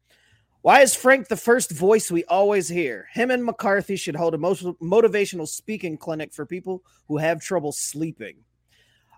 Why 0.62 0.82
is 0.82 0.94
Frank 0.94 1.28
the 1.28 1.36
first 1.36 1.70
voice 1.70 2.10
we 2.10 2.24
always 2.24 2.68
hear? 2.68 3.06
Him 3.12 3.30
and 3.30 3.44
McCarthy 3.44 3.96
should 3.96 4.16
hold 4.16 4.34
a 4.34 4.38
mo- 4.38 4.54
motivational 4.82 5.48
speaking 5.48 5.96
clinic 5.96 6.32
for 6.34 6.44
people 6.44 6.82
who 7.06 7.16
have 7.16 7.40
trouble 7.40 7.72
sleeping. 7.72 8.36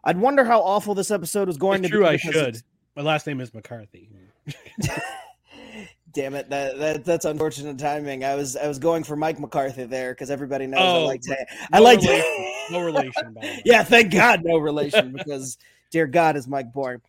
I'd 0.04 0.18
wonder 0.18 0.44
how 0.44 0.60
awful 0.62 0.94
this 0.94 1.10
episode 1.10 1.48
is 1.48 1.56
going 1.56 1.82
It's 1.82 1.90
to 1.90 1.96
true, 1.96 2.02
be. 2.04 2.08
I 2.08 2.16
should. 2.16 2.58
My 2.94 3.02
last 3.02 3.26
name 3.26 3.40
is 3.40 3.52
McCarthy. 3.52 4.10
Damn 6.12 6.34
it, 6.34 6.50
that, 6.50 6.76
that 6.78 7.04
that's 7.04 7.24
unfortunate 7.24 7.78
timing. 7.78 8.24
I 8.24 8.34
was 8.34 8.56
I 8.56 8.66
was 8.66 8.80
going 8.80 9.04
for 9.04 9.14
Mike 9.14 9.38
McCarthy 9.38 9.84
there 9.84 10.12
because 10.12 10.28
everybody 10.28 10.66
knows 10.66 10.80
I 10.80 10.84
Oh, 10.98 11.04
like 11.06 11.20
to. 11.22 11.30
no 11.30 11.36
I 11.72 11.78
like 11.78 12.00
to. 12.00 12.52
No 12.72 12.80
relation, 12.84 13.32
by 13.32 13.40
the 13.42 13.46
way. 13.46 13.62
yeah, 13.64 13.84
thank 13.84 14.10
God, 14.12 14.40
no 14.44 14.58
relation 14.58 15.12
because 15.12 15.56
dear 15.90 16.06
God 16.06 16.36
is 16.36 16.48
Mike 16.48 16.72
Bourne. 16.72 17.02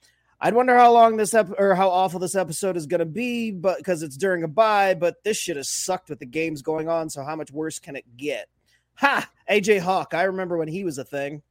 I'd 0.44 0.56
wonder 0.56 0.76
how 0.76 0.92
long 0.92 1.18
this 1.18 1.34
ep- 1.36 1.60
or 1.60 1.76
how 1.76 1.90
awful 1.90 2.20
this 2.20 2.34
episode 2.36 2.76
is 2.76 2.88
going 2.88 3.00
to 3.00 3.06
be, 3.06 3.52
but 3.52 3.78
because 3.78 4.02
it's 4.02 4.18
during 4.18 4.44
a 4.44 4.48
bye. 4.48 4.96
But 4.96 5.24
this 5.24 5.38
shit 5.38 5.56
has 5.58 5.70
sucked 5.70 6.10
with 6.10 6.18
the 6.20 6.26
games 6.26 6.64
going 6.64 6.90
on. 6.90 7.10
So 7.10 7.24
how 7.24 7.36
much 7.36 7.52
worse 7.52 7.78
can 7.78 7.96
it 7.96 8.06
get? 8.18 8.48
Ha! 8.96 9.30
AJ 9.50 9.80
Hawk. 9.82 10.14
I 10.16 10.24
remember 10.24 10.58
when 10.58 10.68
he 10.68 10.84
was 10.84 10.98
a 10.98 11.04
thing. 11.04 11.44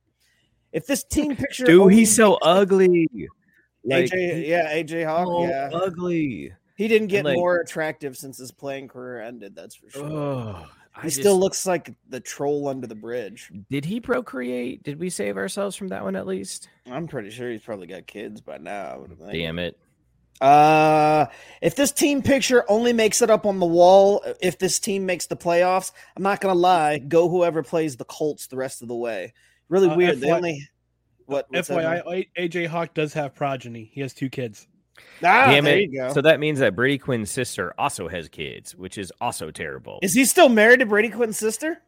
If 0.72 0.86
this 0.86 1.04
team 1.04 1.36
picture, 1.36 1.64
Dude, 1.64 1.92
he's 1.92 2.14
so 2.14 2.34
ugly. 2.42 3.06
Like, 3.84 4.06
AJ, 4.06 4.46
yeah, 4.48 4.74
AJ 4.74 5.06
Hawk, 5.06 5.26
so 5.26 5.42
yeah, 5.48 5.70
ugly. 5.72 6.52
he 6.76 6.88
didn't 6.88 7.08
get 7.08 7.24
like- 7.24 7.36
more 7.36 7.58
attractive 7.60 8.16
since 8.16 8.38
his 8.38 8.50
playing 8.50 8.88
career 8.88 9.22
ended. 9.22 9.54
That's 9.54 9.74
for 9.76 9.88
sure. 9.90 10.04
Oh, 10.04 10.66
he 11.00 11.06
I 11.06 11.10
still 11.10 11.38
looks 11.38 11.66
like 11.66 11.94
the 12.08 12.20
troll 12.20 12.68
under 12.68 12.86
the 12.86 12.94
bridge. 12.94 13.50
Did 13.70 13.84
he 13.84 14.00
procreate? 14.00 14.82
Did 14.82 14.98
we 14.98 15.10
save 15.10 15.36
ourselves 15.36 15.76
from 15.76 15.88
that 15.88 16.02
one 16.04 16.16
at 16.16 16.26
least? 16.26 16.68
I'm 16.90 17.06
pretty 17.06 17.30
sure 17.30 17.50
he's 17.50 17.62
probably 17.62 17.86
got 17.86 18.06
kids 18.06 18.40
by 18.40 18.58
now. 18.58 18.84
I 18.86 18.96
would 18.96 19.18
think. 19.18 19.32
Damn 19.32 19.58
it. 19.58 19.78
Uh, 20.40 21.26
if 21.60 21.74
this 21.76 21.92
team 21.92 22.22
picture 22.22 22.64
only 22.68 22.92
makes 22.94 23.20
it 23.20 23.28
up 23.28 23.44
on 23.44 23.58
the 23.58 23.66
wall, 23.66 24.24
if 24.40 24.58
this 24.58 24.78
team 24.78 25.04
makes 25.04 25.26
the 25.26 25.36
playoffs, 25.36 25.92
I'm 26.16 26.22
not 26.22 26.40
gonna 26.40 26.54
lie. 26.54 26.98
Go 26.98 27.28
whoever 27.28 27.62
plays 27.62 27.96
the 27.96 28.06
Colts 28.06 28.46
the 28.46 28.56
rest 28.56 28.80
of 28.80 28.88
the 28.88 28.94
way. 28.96 29.34
Really 29.68 29.88
Uh, 29.90 29.96
weird. 29.96 30.20
They 30.20 30.30
only 30.30 30.66
what? 31.26 31.46
what's 31.50 31.68
that, 31.68 32.04
FYI, 32.06 32.28
AJ 32.38 32.66
Hawk 32.68 32.94
does 32.94 33.12
have 33.12 33.34
progeny. 33.34 33.90
He 33.92 34.00
has 34.00 34.14
two 34.14 34.30
kids. 34.30 34.66
Ah, 35.22 35.46
Damn 35.50 35.64
there 35.64 35.78
it. 35.78 35.90
you 35.90 35.98
go. 35.98 36.12
So 36.14 36.22
that 36.22 36.40
means 36.40 36.58
that 36.60 36.74
Brady 36.74 36.96
Quinn's 36.98 37.30
sister 37.30 37.74
also 37.78 38.08
has 38.08 38.28
kids, 38.28 38.74
which 38.74 38.96
is 38.96 39.12
also 39.20 39.50
terrible. 39.50 39.98
Is 40.02 40.14
he 40.14 40.24
still 40.24 40.48
married 40.48 40.80
to 40.80 40.86
Brady 40.86 41.10
Quinn's 41.10 41.36
sister? 41.38 41.82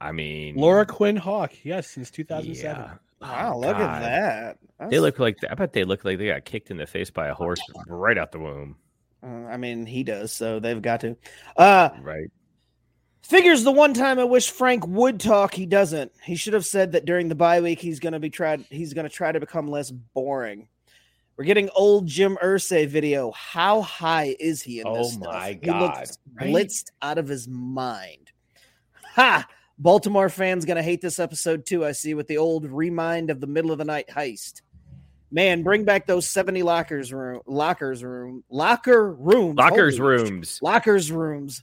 I 0.00 0.12
mean, 0.12 0.56
Laura 0.56 0.84
Quinn 0.86 1.16
Hawk, 1.16 1.52
yes, 1.62 1.88
since 1.88 2.10
2007. 2.10 2.76
yeah. 2.80 2.94
Wow, 3.20 3.52
Oh, 3.54 3.58
look 3.60 3.76
God. 3.78 4.02
at 4.02 4.58
that. 4.78 4.90
They 4.90 4.98
look 5.00 5.18
like 5.18 5.36
I 5.50 5.54
bet 5.54 5.72
they 5.72 5.84
look 5.84 6.04
like 6.04 6.18
they 6.18 6.26
got 6.28 6.44
kicked 6.44 6.70
in 6.70 6.76
the 6.76 6.86
face 6.86 7.10
by 7.10 7.28
a 7.28 7.34
horse 7.34 7.60
right 7.86 8.18
out 8.18 8.30
the 8.32 8.38
womb. 8.38 8.76
uh, 9.22 9.26
I 9.26 9.56
mean, 9.56 9.86
he 9.86 10.02
does, 10.04 10.32
so 10.32 10.60
they've 10.60 10.80
got 10.82 11.00
to. 11.00 11.16
Uh, 11.56 11.90
Right. 12.02 12.28
Figures 13.22 13.64
the 13.64 13.72
one 13.72 13.92
time 13.92 14.18
I 14.20 14.24
wish 14.24 14.50
Frank 14.50 14.86
would 14.86 15.18
talk, 15.18 15.52
he 15.52 15.66
doesn't. 15.66 16.12
He 16.22 16.36
should 16.36 16.52
have 16.54 16.64
said 16.64 16.92
that 16.92 17.06
during 17.06 17.28
the 17.28 17.34
bye 17.34 17.60
week 17.60 17.80
he's 17.80 17.98
gonna 17.98 18.20
be 18.20 18.30
tried 18.30 18.64
he's 18.70 18.92
gonna 18.94 19.08
try 19.08 19.32
to 19.32 19.40
become 19.40 19.66
less 19.66 19.90
boring. 19.90 20.68
We're 21.36 21.44
getting 21.44 21.68
old 21.74 22.06
Jim 22.06 22.38
Irsay 22.42 22.88
video. 22.88 23.30
How 23.32 23.82
high 23.82 24.36
is 24.40 24.62
he 24.62 24.80
in 24.80 24.86
this? 24.90 24.96
Oh 24.96 25.10
stuff? 25.10 25.34
my 25.34 25.52
He 25.52 25.68
looks 25.70 25.98
God, 25.98 26.08
right? 26.40 26.54
blitzed 26.54 26.90
out 27.02 27.18
of 27.18 27.28
his 27.28 27.46
mind. 27.46 28.30
Ha! 29.14 29.46
Baltimore 29.78 30.30
fans 30.30 30.64
gonna 30.64 30.82
hate 30.82 31.02
this 31.02 31.18
episode 31.18 31.66
too. 31.66 31.84
I 31.84 31.92
see 31.92 32.14
with 32.14 32.26
the 32.26 32.38
old 32.38 32.64
remind 32.64 33.28
of 33.28 33.40
the 33.40 33.46
middle 33.46 33.70
of 33.70 33.76
the 33.78 33.84
night 33.84 34.08
heist. 34.08 34.62
Man, 35.30 35.62
bring 35.62 35.84
back 35.84 36.06
those 36.06 36.26
seventy 36.26 36.62
lockers 36.62 37.12
room, 37.12 37.42
lockers 37.46 38.02
room, 38.02 38.42
locker 38.48 39.12
rooms, 39.12 39.58
Lockers 39.58 39.98
Holy 39.98 40.08
rooms. 40.08 40.58
lockers 40.62 41.12
rooms. 41.12 41.62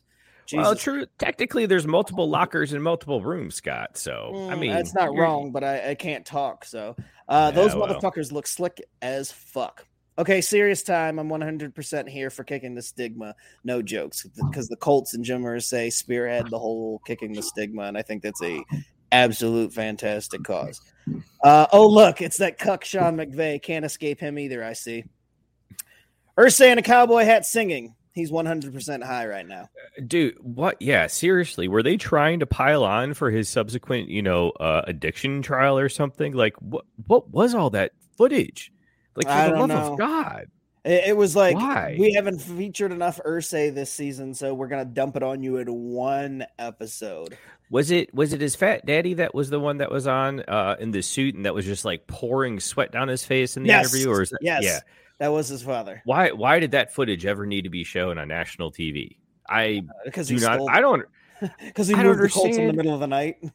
Well, 0.53 0.75
true. 0.75 1.07
Technically, 1.17 1.65
there's 1.65 1.87
multiple 1.87 2.29
lockers 2.29 2.73
in 2.73 2.81
multiple 2.83 3.23
rooms, 3.23 3.55
Scott. 3.55 3.97
So 3.97 4.29
I 4.35 4.53
Mm, 4.53 4.59
mean, 4.59 4.69
that's 4.71 4.93
not 4.93 5.15
wrong, 5.15 5.51
but 5.51 5.63
I, 5.63 5.91
I 5.91 5.95
can't 5.95 6.23
talk. 6.25 6.65
So 6.65 6.95
uh, 7.29 7.51
those 7.51 7.75
well. 7.75 7.87
motherfuckers 7.87 8.31
look 8.31 8.47
slick 8.47 8.81
as 9.01 9.31
fuck. 9.31 9.85
Okay, 10.17 10.41
serious 10.41 10.83
time. 10.83 11.17
I'm 11.17 11.29
100% 11.29 12.07
here 12.07 12.29
for 12.29 12.43
kicking 12.43 12.75
the 12.75 12.83
stigma. 12.83 13.33
No 13.63 13.81
jokes, 13.81 14.27
because 14.47 14.67
the 14.67 14.75
Colts 14.75 15.15
and 15.15 15.23
Jim 15.23 15.41
Irsay 15.41 15.91
spearhead 15.91 16.49
the 16.51 16.59
whole 16.59 17.01
kicking 17.07 17.33
the 17.33 17.41
stigma, 17.41 17.83
and 17.83 17.97
I 17.97 18.03
think 18.03 18.21
that's 18.21 18.43
a 18.43 18.63
absolute 19.11 19.73
fantastic 19.73 20.43
cause. 20.43 20.81
Uh, 21.43 21.65
oh, 21.71 21.87
look, 21.87 22.21
it's 22.21 22.37
that 22.37 22.59
cuck 22.59 22.85
Sean 22.85 23.17
McVay. 23.17 23.61
Can't 23.61 23.85
escape 23.85 24.19
him 24.19 24.37
either. 24.37 24.63
I 24.63 24.73
see. 24.73 25.05
Irsay 26.37 26.71
in 26.71 26.77
a 26.77 26.83
cowboy 26.83 27.23
hat 27.25 27.45
singing. 27.45 27.95
He's 28.13 28.31
100% 28.31 29.03
high 29.03 29.25
right 29.27 29.47
now. 29.47 29.69
dude. 30.05 30.37
What? 30.39 30.79
Yeah, 30.79 31.07
seriously. 31.07 31.67
Were 31.67 31.81
they 31.81 31.97
trying 31.97 32.39
to 32.41 32.45
pile 32.45 32.83
on 32.83 33.15
for 33.15 33.31
his 33.31 33.49
subsequent, 33.49 34.09
you 34.09 34.21
know, 34.21 34.51
uh, 34.51 34.83
addiction 34.85 35.41
trial 35.41 35.79
or 35.79 35.89
something? 35.89 36.33
Like, 36.33 36.53
what? 36.59 36.85
What 37.07 37.31
was 37.31 37.55
all 37.55 37.71
that 37.71 37.93
footage? 38.15 38.71
Like, 39.15 39.25
for 39.25 39.31
I 39.31 39.49
the 39.49 39.55
love 39.55 39.69
know. 39.69 39.93
of 39.93 39.97
God. 39.97 40.47
It, 40.85 41.09
it 41.09 41.17
was 41.17 41.35
like 41.35 41.55
Why? 41.55 41.95
we 41.99 42.13
haven't 42.13 42.39
featured 42.39 42.91
enough 42.91 43.19
Irsay 43.25 43.73
this 43.73 43.91
season, 43.91 44.33
so 44.33 44.53
we're 44.53 44.67
gonna 44.67 44.85
dump 44.85 45.15
it 45.15 45.23
on 45.23 45.41
you 45.41 45.57
in 45.57 45.67
one 45.71 46.45
episode. 46.59 47.37
Was 47.69 47.89
it 47.89 48.13
was 48.13 48.33
it 48.33 48.41
his 48.41 48.55
fat 48.55 48.85
daddy 48.85 49.15
that 49.15 49.33
was 49.33 49.49
the 49.49 49.59
one 49.59 49.77
that 49.77 49.89
was 49.89 50.05
on 50.05 50.41
uh 50.41 50.75
in 50.79 50.91
the 50.91 51.01
suit 51.01 51.35
and 51.35 51.45
that 51.45 51.55
was 51.55 51.65
just 51.65 51.85
like 51.85 52.05
pouring 52.07 52.59
sweat 52.59 52.91
down 52.91 53.07
his 53.07 53.25
face 53.25 53.57
in 53.57 53.63
the 53.63 53.69
yes, 53.69 53.93
interview? 53.93 54.11
Or 54.11 54.21
is 54.21 54.29
that 54.29 54.39
yes, 54.41 54.63
yeah? 54.63 54.79
That 55.19 55.29
was 55.29 55.47
his 55.47 55.63
father 55.63 56.01
Why 56.05 56.31
why 56.31 56.59
did 56.59 56.71
that 56.71 56.93
footage 56.93 57.25
ever 57.25 57.45
need 57.45 57.63
to 57.63 57.69
be 57.69 57.83
shown 57.83 58.17
on 58.17 58.27
national 58.27 58.71
TV? 58.71 59.17
I 59.49 59.83
because 60.05 60.27
do 60.27 60.35
he 60.35 60.41
not. 60.41 60.55
stole, 60.55 60.69
I 60.69 60.81
don't. 60.81 61.05
because 61.59 61.87
he 61.87 61.95
I 61.95 62.03
moved 62.03 62.21
the 62.21 62.29
Colts 62.29 62.57
in 62.57 62.67
the 62.67 62.73
middle 62.73 62.93
of 62.93 62.99
the 62.99 63.07
night. 63.07 63.37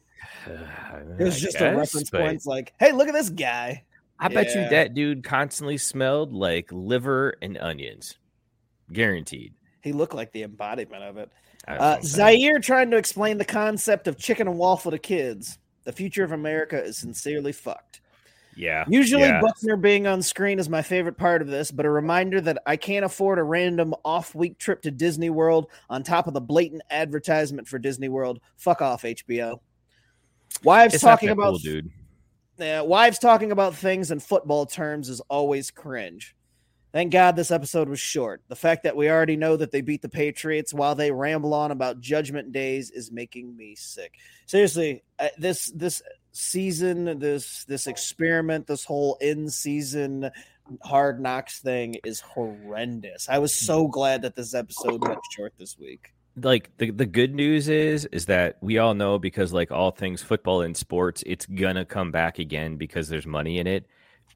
It 1.17 1.23
was 1.23 1.37
I 1.37 1.39
just 1.39 1.61
a 1.61 1.75
reference 1.75 2.09
but 2.09 2.21
point. 2.21 2.35
It's 2.35 2.45
like, 2.45 2.73
hey, 2.79 2.91
look 2.91 3.07
at 3.07 3.13
this 3.13 3.29
guy. 3.29 3.83
I 4.19 4.27
bet 4.27 4.47
you 4.53 4.67
that 4.69 4.93
dude 4.93 5.23
constantly 5.23 5.77
smelled 5.77 6.33
like 6.33 6.69
liver 6.71 7.35
and 7.41 7.57
onions, 7.57 8.17
guaranteed. 8.91 9.53
He 9.81 9.93
looked 9.93 10.13
like 10.13 10.31
the 10.33 10.43
embodiment 10.43 11.03
of 11.03 11.17
it. 11.17 11.31
Uh, 11.67 11.75
what 11.75 11.81
I'm 11.81 12.03
saying. 12.03 12.41
Zaire 12.41 12.59
trying 12.59 12.91
to 12.91 12.97
explain 12.97 13.37
the 13.37 13.45
concept 13.45 14.07
of 14.07 14.17
chicken 14.17 14.47
and 14.47 14.57
waffle 14.57 14.91
to 14.91 14.97
kids. 14.97 15.57
The 15.85 15.93
future 15.93 16.23
of 16.23 16.33
America 16.33 16.81
is 16.83 16.97
sincerely 16.97 17.53
fucked. 17.53 17.98
Yeah. 18.59 18.83
Usually, 18.89 19.23
yeah. 19.23 19.39
Buckner 19.39 19.77
being 19.77 20.05
on 20.05 20.21
screen 20.21 20.59
is 20.59 20.67
my 20.67 20.81
favorite 20.81 21.17
part 21.17 21.41
of 21.41 21.47
this, 21.47 21.71
but 21.71 21.85
a 21.85 21.89
reminder 21.89 22.41
that 22.41 22.61
I 22.65 22.75
can't 22.75 23.05
afford 23.05 23.39
a 23.39 23.43
random 23.43 23.95
off 24.03 24.35
week 24.35 24.57
trip 24.57 24.81
to 24.81 24.91
Disney 24.91 25.29
World 25.29 25.67
on 25.89 26.03
top 26.03 26.27
of 26.27 26.33
the 26.33 26.41
blatant 26.41 26.81
advertisement 26.91 27.69
for 27.69 27.79
Disney 27.79 28.09
World. 28.09 28.41
Fuck 28.57 28.81
off, 28.81 29.03
HBO. 29.03 29.61
Wives 30.61 30.95
It's 30.95 31.03
talking 31.03 31.29
about 31.29 31.51
cool, 31.51 31.59
dude. 31.59 31.89
Yeah, 32.57 32.81
wives 32.81 33.17
talking 33.17 33.53
about 33.53 33.75
things 33.75 34.11
in 34.11 34.19
football 34.19 34.65
terms 34.65 35.07
is 35.07 35.21
always 35.21 35.71
cringe. 35.71 36.35
Thank 36.91 37.13
God 37.13 37.37
this 37.37 37.51
episode 37.51 37.87
was 37.87 37.99
short. 37.99 38.41
The 38.49 38.55
fact 38.57 38.83
that 38.83 38.95
we 38.95 39.09
already 39.09 39.37
know 39.37 39.55
that 39.55 39.71
they 39.71 39.79
beat 39.79 40.01
the 40.01 40.09
Patriots 40.09 40.73
while 40.73 40.95
they 40.95 41.11
ramble 41.11 41.53
on 41.53 41.71
about 41.71 42.01
Judgment 42.01 42.51
Days 42.51 42.91
is 42.91 43.09
making 43.09 43.55
me 43.55 43.75
sick. 43.75 44.15
Seriously, 44.47 45.03
uh, 45.19 45.27
this 45.37 45.67
this 45.67 46.01
season, 46.31 47.19
this 47.19 47.65
this 47.65 47.87
experiment, 47.87 48.67
this 48.67 48.85
whole 48.85 49.17
in 49.21 49.49
season 49.49 50.31
hard 50.83 51.19
knocks 51.19 51.59
thing 51.59 51.95
is 52.03 52.19
horrendous. 52.19 53.27
I 53.29 53.39
was 53.39 53.53
so 53.53 53.87
glad 53.87 54.21
that 54.21 54.35
this 54.35 54.53
episode 54.53 55.07
went 55.07 55.19
short 55.35 55.53
this 55.57 55.77
week. 55.77 56.13
like 56.41 56.69
the, 56.77 56.91
the 56.91 57.05
good 57.05 57.33
news 57.33 57.67
is 57.69 58.05
is 58.05 58.27
that 58.27 58.57
we 58.61 58.77
all 58.77 58.93
know 58.93 59.19
because 59.19 59.51
like 59.51 59.71
all 59.71 59.91
things 59.91 60.21
football 60.21 60.61
and 60.61 60.77
sports 60.77 61.23
it's 61.25 61.45
gonna 61.45 61.85
come 61.85 62.11
back 62.11 62.39
again 62.39 62.77
because 62.77 63.09
there's 63.09 63.25
money 63.25 63.57
in 63.57 63.67
it 63.67 63.87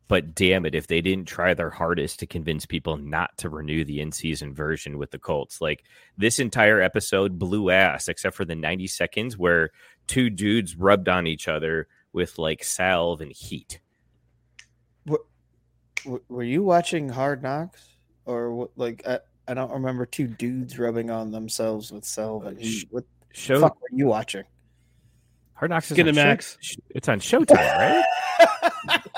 but 0.07 0.35
damn 0.35 0.65
it 0.65 0.75
if 0.75 0.87
they 0.87 1.01
didn't 1.01 1.27
try 1.27 1.53
their 1.53 1.69
hardest 1.69 2.19
to 2.19 2.25
convince 2.25 2.65
people 2.65 2.97
not 2.97 3.37
to 3.37 3.47
renew 3.47 3.85
the 3.85 4.01
in-season 4.01 4.53
version 4.53 4.97
with 4.97 5.11
the 5.11 5.19
colts 5.19 5.61
like 5.61 5.85
this 6.17 6.39
entire 6.39 6.81
episode 6.81 7.39
blew 7.39 7.69
ass 7.69 8.07
except 8.07 8.35
for 8.35 8.43
the 8.43 8.55
90 8.55 8.87
seconds 8.87 9.37
where 9.37 9.69
two 10.07 10.29
dudes 10.29 10.75
rubbed 10.75 11.07
on 11.09 11.25
each 11.27 11.47
other 11.47 11.87
with 12.11 12.37
like 12.37 12.63
salve 12.63 13.21
and 13.21 13.31
heat 13.31 13.79
Wh- 15.07 15.15
were 16.29 16.43
you 16.43 16.63
watching 16.63 17.09
Hard 17.09 17.41
Knocks 17.43 17.87
or 18.25 18.53
what, 18.53 18.69
like 18.75 19.03
I, 19.07 19.19
I 19.47 19.53
don't 19.53 19.71
remember 19.71 20.05
two 20.05 20.27
dudes 20.27 20.77
rubbing 20.77 21.09
on 21.09 21.31
themselves 21.31 21.91
with 21.91 22.03
Selvin. 22.03 22.61
Who- 22.61 22.87
What 22.91 23.03
the 23.29 23.35
Show 23.35 23.59
fuck 23.61 23.81
were 23.81 23.87
you 23.91 24.07
watching? 24.07 24.43
Hard 25.55 25.71
Knocks 25.71 25.91
is 25.91 25.97
on 25.99 26.05
Skinamax. 26.05 26.57
Show- 26.61 26.81
it's 26.89 27.09
on 27.09 27.19
Showtime, 27.19 27.55
right? 27.77 28.05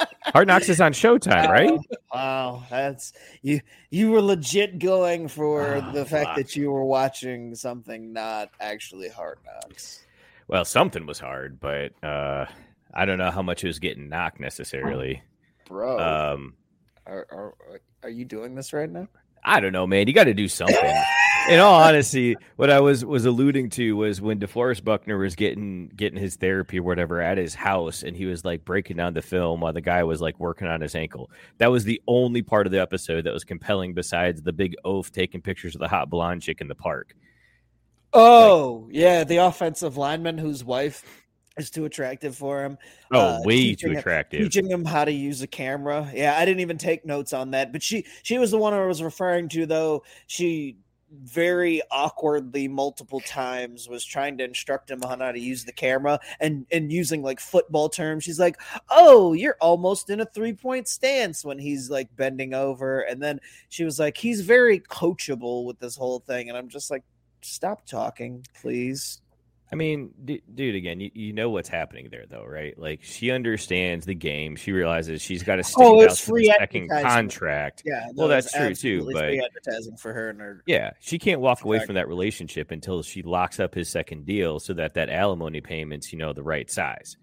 Hard 0.26 0.48
Knocks 0.48 0.70
is 0.70 0.82
on 0.82 0.92
Showtime, 0.94 1.50
right? 1.50 1.80
Wow, 2.14 2.64
that's 2.70 3.14
you. 3.42 3.62
You 3.90 4.12
were 4.12 4.22
legit 4.22 4.80
going 4.80 5.28
for 5.28 5.76
Oh, 5.76 5.92
the 5.92 6.06
fact 6.06 6.26
fuck. 6.28 6.36
that 6.38 6.56
you 6.56 6.72
were 6.72 6.84
watching 6.86 7.56
something 7.56 8.12
not 8.14 8.50
actually 8.60 9.10
Hard 9.10 9.40
Knocks. 9.46 10.05
Well, 10.48 10.66
something 10.66 11.06
was 11.06 11.20
hard, 11.20 11.60
but 11.60 11.92
uh, 12.04 12.46
I 12.94 13.06
don't 13.06 13.18
know 13.18 13.32
how 13.32 13.42
much 13.42 13.64
it 13.64 13.68
was 13.68 13.80
getting 13.80 14.10
knocked 14.10 14.40
necessarily. 14.40 15.24
Bro, 15.68 16.00
Um, 16.00 16.54
are, 17.08 17.26
are 17.32 17.82
are 18.04 18.10
you 18.10 18.26
doing 18.26 18.54
this 18.56 18.72
right 18.72 18.90
now? 18.90 19.08
I 19.44 19.60
don't 19.60 19.74
know, 19.74 19.88
man. 19.88 20.08
You 20.08 20.14
got 20.14 20.26
to 20.26 20.34
do 20.34 20.48
something. 20.48 20.94
In 21.48 21.60
all 21.60 21.80
honesty, 21.80 22.36
what 22.56 22.72
I 22.72 22.80
was 22.80 23.06
was 23.06 23.26
alluding 23.26 23.70
to 23.72 23.96
was 23.96 24.20
when 24.20 24.40
DeForest 24.40 24.84
Buckner 24.84 25.18
was 25.18 25.36
getting 25.36 25.90
getting 25.96 26.20
his 26.20 26.36
therapy 26.36 26.80
or 26.80 26.84
whatever 26.84 27.22
at 27.22 27.38
his 27.38 27.54
house, 27.54 28.02
and 28.02 28.18
he 28.18 28.26
was 28.26 28.44
like 28.44 28.66
breaking 28.66 28.98
down 28.98 29.14
the 29.14 29.22
film 29.22 29.62
while 29.62 29.74
the 29.74 29.82
guy 29.82 30.04
was 30.04 30.22
like 30.22 30.40
working 30.40 30.68
on 30.68 30.82
his 30.82 30.96
ankle. 30.96 31.30
That 31.60 31.70
was 31.70 31.84
the 31.84 32.02
only 32.08 32.42
part 32.42 32.66
of 32.66 32.72
the 32.72 32.82
episode 32.82 33.26
that 33.26 33.34
was 33.34 33.44
compelling, 33.44 33.94
besides 33.94 34.42
the 34.42 34.54
big 34.54 34.76
oaf 34.84 35.12
taking 35.12 35.42
pictures 35.42 35.76
of 35.76 35.82
the 35.82 35.88
hot 35.88 36.10
blonde 36.10 36.42
chick 36.42 36.62
in 36.62 36.68
the 36.68 36.74
park. 36.76 37.16
Oh, 38.14 38.88
yeah, 38.92 39.24
the 39.24 39.38
offensive 39.38 39.98
lineman 39.98 40.38
whose 40.38 40.64
wife 40.64 41.04
is 41.58 41.70
too 41.70 41.86
attractive 41.86 42.36
for 42.36 42.64
him. 42.64 42.78
Oh, 43.12 43.20
uh, 43.20 43.42
way 43.44 43.76
too 43.76 43.92
him- 43.92 43.98
attractive. 43.98 44.42
Teaching 44.42 44.70
him 44.70 44.86
how 44.86 45.06
to 45.06 45.12
use 45.12 45.42
a 45.42 45.48
camera. 45.48 46.10
Yeah, 46.14 46.38
I 46.38 46.46
didn't 46.46 46.62
even 46.62 46.78
take 46.78 47.06
notes 47.06 47.34
on 47.34 47.52
that, 47.52 47.72
but 47.72 47.82
she 47.84 48.06
she 48.24 48.38
was 48.38 48.52
the 48.52 48.58
one 48.58 48.74
I 48.74 48.86
was 48.86 49.02
referring 49.02 49.50
to 49.50 49.66
though. 49.66 50.04
She 50.28 50.78
very 51.24 51.82
awkwardly 51.92 52.68
multiple 52.68 53.20
times 53.22 53.88
was 53.88 54.04
trying 54.04 54.38
to 54.38 54.44
instruct 54.44 54.90
him 54.90 55.04
on 55.04 55.20
how 55.20 55.32
to 55.32 55.40
use 55.40 55.64
the 55.64 55.72
camera 55.72 56.20
and 56.40 56.66
and 56.72 56.92
using 56.92 57.22
like 57.22 57.40
football 57.40 57.88
terms 57.88 58.24
she's 58.24 58.40
like 58.40 58.58
oh 58.90 59.32
you're 59.34 59.56
almost 59.62 60.10
in 60.10 60.20
a 60.20 60.26
three 60.26 60.52
point 60.52 60.88
stance 60.88 61.46
when 61.46 61.60
he's 61.60 61.90
like 61.90 62.14
bending 62.16 62.54
over 62.54 63.02
and 63.02 63.22
then 63.22 63.40
she 63.70 63.84
was 63.86 64.00
like 64.00 64.18
he's 64.18 64.42
very 64.42 64.80
coachable 64.80 65.64
with 65.66 65.80
this 65.80 65.96
whole 65.96 66.20
thing 66.20 66.50
and 66.50 66.58
i'm 66.58 66.68
just 66.70 66.90
like 66.92 67.04
stop 67.46 67.86
talking 67.86 68.46
please 68.60 69.22
I 69.72 69.76
mean, 69.76 70.14
d- 70.24 70.44
dude, 70.54 70.76
again, 70.76 71.00
you, 71.00 71.10
you 71.16 71.34
know 71.34 71.50
what's 71.50 71.68
happening 71.68 72.10
there, 72.12 72.26
though, 72.30 72.46
right? 72.46 72.78
Like, 72.78 73.02
she 73.02 73.32
understands 73.32 74.06
the 74.06 74.14
game. 74.14 74.56
She 74.56 74.72
realizes 74.72 75.24
she's 75.24 75.42
got 75.42 75.56
to 75.56 75.64
stick 75.64 75.78
Oh, 75.80 76.04
out 76.04 76.12
to 76.16 76.34
the 76.34 76.54
second 76.60 76.90
contract. 76.90 77.82
yeah 77.84 78.06
well, 78.14 78.28
that's 78.28 78.54
true 78.54 78.76
too. 78.76 79.10
But 79.12 79.26
free 79.26 79.44
advertising 79.44 79.98
for 79.98 80.14
her 80.14 80.30
and 80.30 80.40
her 80.40 80.62
yeah, 80.68 80.92
she 81.00 81.18
can't 81.18 81.42
walk 81.42 81.64
away 81.64 81.84
from 81.84 81.96
that 81.96 82.08
relationship 82.08 82.70
until 82.70 83.02
she 83.02 83.24
locks 83.24 83.60
up 83.60 83.74
his 83.74 83.90
second 83.90 84.28
deal, 84.28 84.60
so 84.60 84.76
that 84.76 84.94
that 84.94 85.10
alimony 85.10 85.62
payment's 85.62 86.14
you 86.14 86.20
know 86.20 86.32
the 86.32 86.44
right 86.44 86.70
size. 86.70 87.18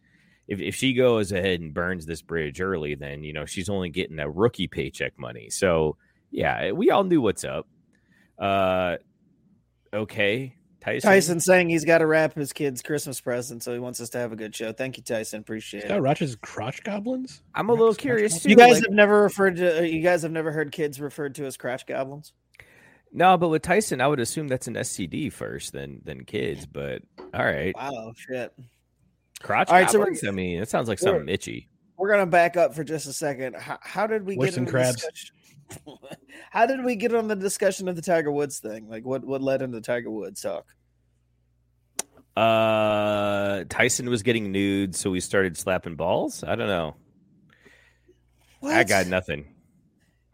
If 0.49 0.61
if 0.61 0.75
she 0.75 0.95
goes 0.95 1.31
ahead 1.31 1.61
and 1.61 1.73
burns 1.73 2.07
this 2.07 2.23
bridge 2.23 2.61
early, 2.61 2.97
then 2.97 3.23
you 3.23 3.33
know 3.33 3.47
she's 3.47 3.69
only 3.69 3.89
getting 3.89 4.17
that 4.17 4.35
rookie 4.35 4.67
paycheck 4.67 5.17
money. 5.17 5.49
So 5.49 5.97
yeah, 6.33 6.73
we 6.73 6.91
all 6.91 7.05
knew 7.05 7.21
what's 7.21 7.45
up. 7.45 7.69
Uh, 8.37 8.97
okay, 9.93 10.55
Tyson. 10.81 11.09
Tyson 11.11 11.41
saying 11.41 11.69
he's 11.71 11.85
got 11.85 11.99
to 11.99 12.07
wrap 12.07 12.35
his 12.35 12.53
kid's 12.53 12.83
Christmas 12.83 13.21
present, 13.21 13.63
so 13.63 13.73
he 13.73 13.79
wants 13.79 14.01
us 14.01 14.09
to 14.11 14.19
have 14.19 14.33
a 14.33 14.37
good 14.37 14.55
show. 14.55 14.73
Thank 14.73 14.97
you, 14.97 15.03
Tyson. 15.03 15.41
Appreciate 15.41 15.85
Scott 15.85 15.99
it. 15.99 16.01
Roch's 16.01 16.37
crotch 16.37 16.83
goblins. 16.83 17.43
I'm 17.55 17.69
a 17.69 17.73
little 17.73 17.95
curious 17.95 18.43
too. 18.43 18.51
You 18.51 18.57
guys 18.57 18.75
like- 18.75 18.83
have 18.85 18.93
never 18.93 19.23
referred 19.23 19.57
to. 19.57 19.79
uh, 19.79 19.83
You 19.83 20.03
guys 20.03 20.23
have 20.23 20.33
never 20.33 20.51
heard 20.53 20.73
kids 20.73 21.01
referred 21.01 21.35
to 21.37 21.45
as 21.47 21.57
crotch 21.57 21.87
goblins. 21.87 22.33
No, 23.13 23.37
but 23.37 23.49
with 23.49 23.61
Tyson, 23.63 24.01
I 24.01 24.07
would 24.09 24.21
assume 24.21 24.49
that's 24.49 24.67
an 24.69 24.75
STD 24.75 25.31
first, 25.31 25.73
than 25.73 26.01
than 26.05 26.25
kids. 26.25 26.65
But 26.67 27.03
all 27.35 27.45
right, 27.45 27.75
Wow, 27.77 28.13
shit. 28.17 28.53
crotch 29.43 29.69
All 29.69 29.75
right, 29.77 29.91
so 29.91 29.99
goblins. 29.99 30.23
we're- 30.23 30.33
I 30.33 30.35
mean, 30.35 30.61
that 30.61 30.69
sounds 30.71 30.89
like 30.89 30.99
something 30.99 31.29
itchy. 31.29 31.69
We're 31.99 32.11
gonna 32.11 32.27
back 32.27 32.57
up 32.57 32.75
for 32.75 32.83
just 32.83 33.07
a 33.07 33.13
second. 33.13 33.55
How, 33.55 33.79
how 33.83 34.07
did 34.07 34.25
we 34.27 34.37
Worse 34.37 34.47
get 34.49 34.55
than 34.55 34.63
into 34.65 34.73
crabs. 34.73 34.97
discussion? 34.97 35.37
how 36.51 36.67
did 36.67 36.85
we 36.85 36.97
get 36.97 37.15
on 37.15 37.29
the 37.29 37.37
discussion 37.37 37.89
of 37.89 37.97
the 37.97 38.03
Tiger 38.03 38.33
Woods 38.33 38.59
thing? 38.59 38.89
Like, 38.89 39.05
what 39.05 39.25
what 39.25 39.43
led 39.43 39.63
into 39.63 39.77
the 39.77 39.83
Tiger 39.83 40.11
Woods 40.11 40.41
talk? 40.41 40.67
Uh, 42.37 43.65
Tyson 43.69 44.09
was 44.09 44.23
getting 44.23 44.53
nude, 44.53 44.95
so 44.95 45.11
we 45.11 45.21
started 45.21 45.57
slapping 45.57 45.97
balls. 45.97 46.43
I 46.43 46.55
don't 46.55 46.69
know. 46.69 46.97
I 48.63 48.85
got 48.85 49.07
nothing. 49.07 49.47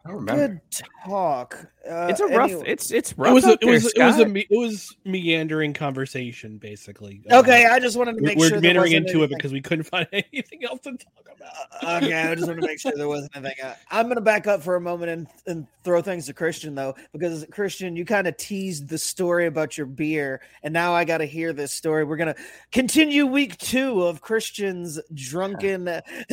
I 0.04 0.08
don't 0.08 0.18
remember. 0.18 0.48
Good 0.48 0.84
talk. 1.06 1.66
Uh, 1.89 2.07
It's 2.11 2.20
a 2.20 2.26
rough. 2.26 2.51
anyway- 2.51 2.64
It's 2.66 2.91
it's 2.91 3.16
rough. 3.16 3.30
It 3.30 3.34
was 3.34 3.45
a, 3.45 3.49
out 3.49 3.53
it 3.55 3.61
there, 3.62 3.70
was 3.72 3.86
it 3.86 4.03
was 4.03 4.18
a 4.18 4.26
me- 4.26 4.47
it 4.51 4.59
was 4.59 4.97
meandering 5.05 5.72
conversation 5.72 6.59
basically. 6.59 7.22
Uh, 7.30 7.39
okay. 7.41 7.66
I 7.66 7.78
just 7.78 7.97
wanted 7.97 8.16
to 8.16 8.22
we're, 8.22 8.26
make 8.28 8.39
we're 8.39 8.49
sure 8.49 8.61
meandering 8.61 8.93
wasn't 8.93 9.09
into 9.09 9.22
it 9.24 9.28
because 9.28 9.53
we 9.53 9.61
couldn't 9.61 9.84
find 9.91 10.07
anything 10.12 10.64
else 10.64 10.80
to 10.80 10.93
talk 10.93 11.28
about. 11.36 12.03
okay, 12.03 12.12
I 12.28 12.34
just 12.34 12.47
want 12.47 12.61
to 12.61 12.66
make 12.66 12.78
sure 12.80 12.93
there 12.95 13.09
wasn't 13.09 13.34
anything. 13.36 13.57
Uh, 13.64 13.74
I'm 13.91 14.07
going 14.07 14.16
to 14.16 14.20
back 14.20 14.47
up 14.47 14.62
for 14.62 14.76
a 14.76 14.80
moment 14.80 15.11
and, 15.11 15.26
and 15.47 15.66
throw 15.84 16.03
things 16.03 16.26
to 16.26 16.34
Christian 16.34 16.74
though, 16.74 16.95
because 17.12 17.47
Christian, 17.51 17.97
you 17.97 18.05
kind 18.05 18.26
of 18.26 18.36
teased 18.36 18.89
the 18.89 18.99
story 18.99 19.47
about 19.47 19.78
your 19.78 19.86
beer, 19.86 20.41
and 20.62 20.74
now 20.74 20.93
I 20.93 21.05
got 21.05 21.18
to 21.18 21.24
hear 21.24 21.53
this 21.53 21.72
story. 21.72 22.05
We're 22.05 22.16
going 22.16 22.34
to 22.34 22.41
continue 22.72 23.24
week 23.26 23.57
two 23.59 24.03
of 24.03 24.20
Christian's 24.20 25.01
drunken, 25.14 25.89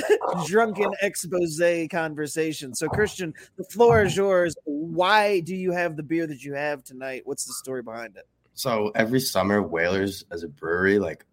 drunken 0.48 0.92
expose 1.02 1.62
conversation. 1.90 2.74
So, 2.76 2.88
Christian, 2.90 3.34
the 3.58 3.64
floor 3.66 4.04
is 4.04 4.16
yours. 4.18 4.56
Why 4.66 5.40
do 5.46 5.56
you 5.56 5.72
have 5.72 5.96
the 5.96 6.04
beer 6.04 6.28
that 6.28 6.44
you 6.44 6.54
have 6.54 6.84
tonight? 6.84 7.22
What's 7.26 7.46
the 7.46 7.54
story 7.54 7.82
behind 7.82 8.18
it? 8.18 8.28
So 8.54 8.92
every 8.96 9.20
summer, 9.20 9.62
Whalers 9.62 10.26
as 10.32 10.44
a 10.44 10.48
brewery, 10.48 11.00
like 11.00 11.26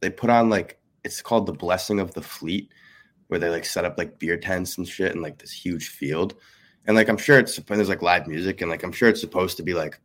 they 0.00 0.10
put 0.10 0.30
on 0.30 0.48
like 0.48 0.80
it's 1.04 1.22
called 1.22 1.46
the 1.46 1.52
Blessing 1.52 2.00
of 2.00 2.14
the 2.14 2.22
Fleet, 2.22 2.70
where 3.28 3.38
they 3.38 3.50
like 3.50 3.64
set 3.64 3.84
up 3.84 3.98
like 3.98 4.18
beer 4.18 4.36
tents 4.36 4.78
and 4.78 4.88
shit 4.88 5.14
in 5.14 5.22
like 5.22 5.38
this 5.38 5.52
huge 5.52 5.90
field. 5.90 6.34
And 6.86 6.96
like 6.96 7.08
I'm 7.08 7.18
sure 7.18 7.38
it's 7.38 7.58
and 7.58 7.66
there's 7.66 7.88
like 7.88 8.02
live 8.02 8.26
music 8.26 8.60
and 8.60 8.70
like 8.70 8.82
I'm 8.82 8.92
sure 8.92 9.08
it's 9.08 9.20
supposed 9.20 9.56
to 9.58 9.62
be 9.62 9.74
like 9.74 10.00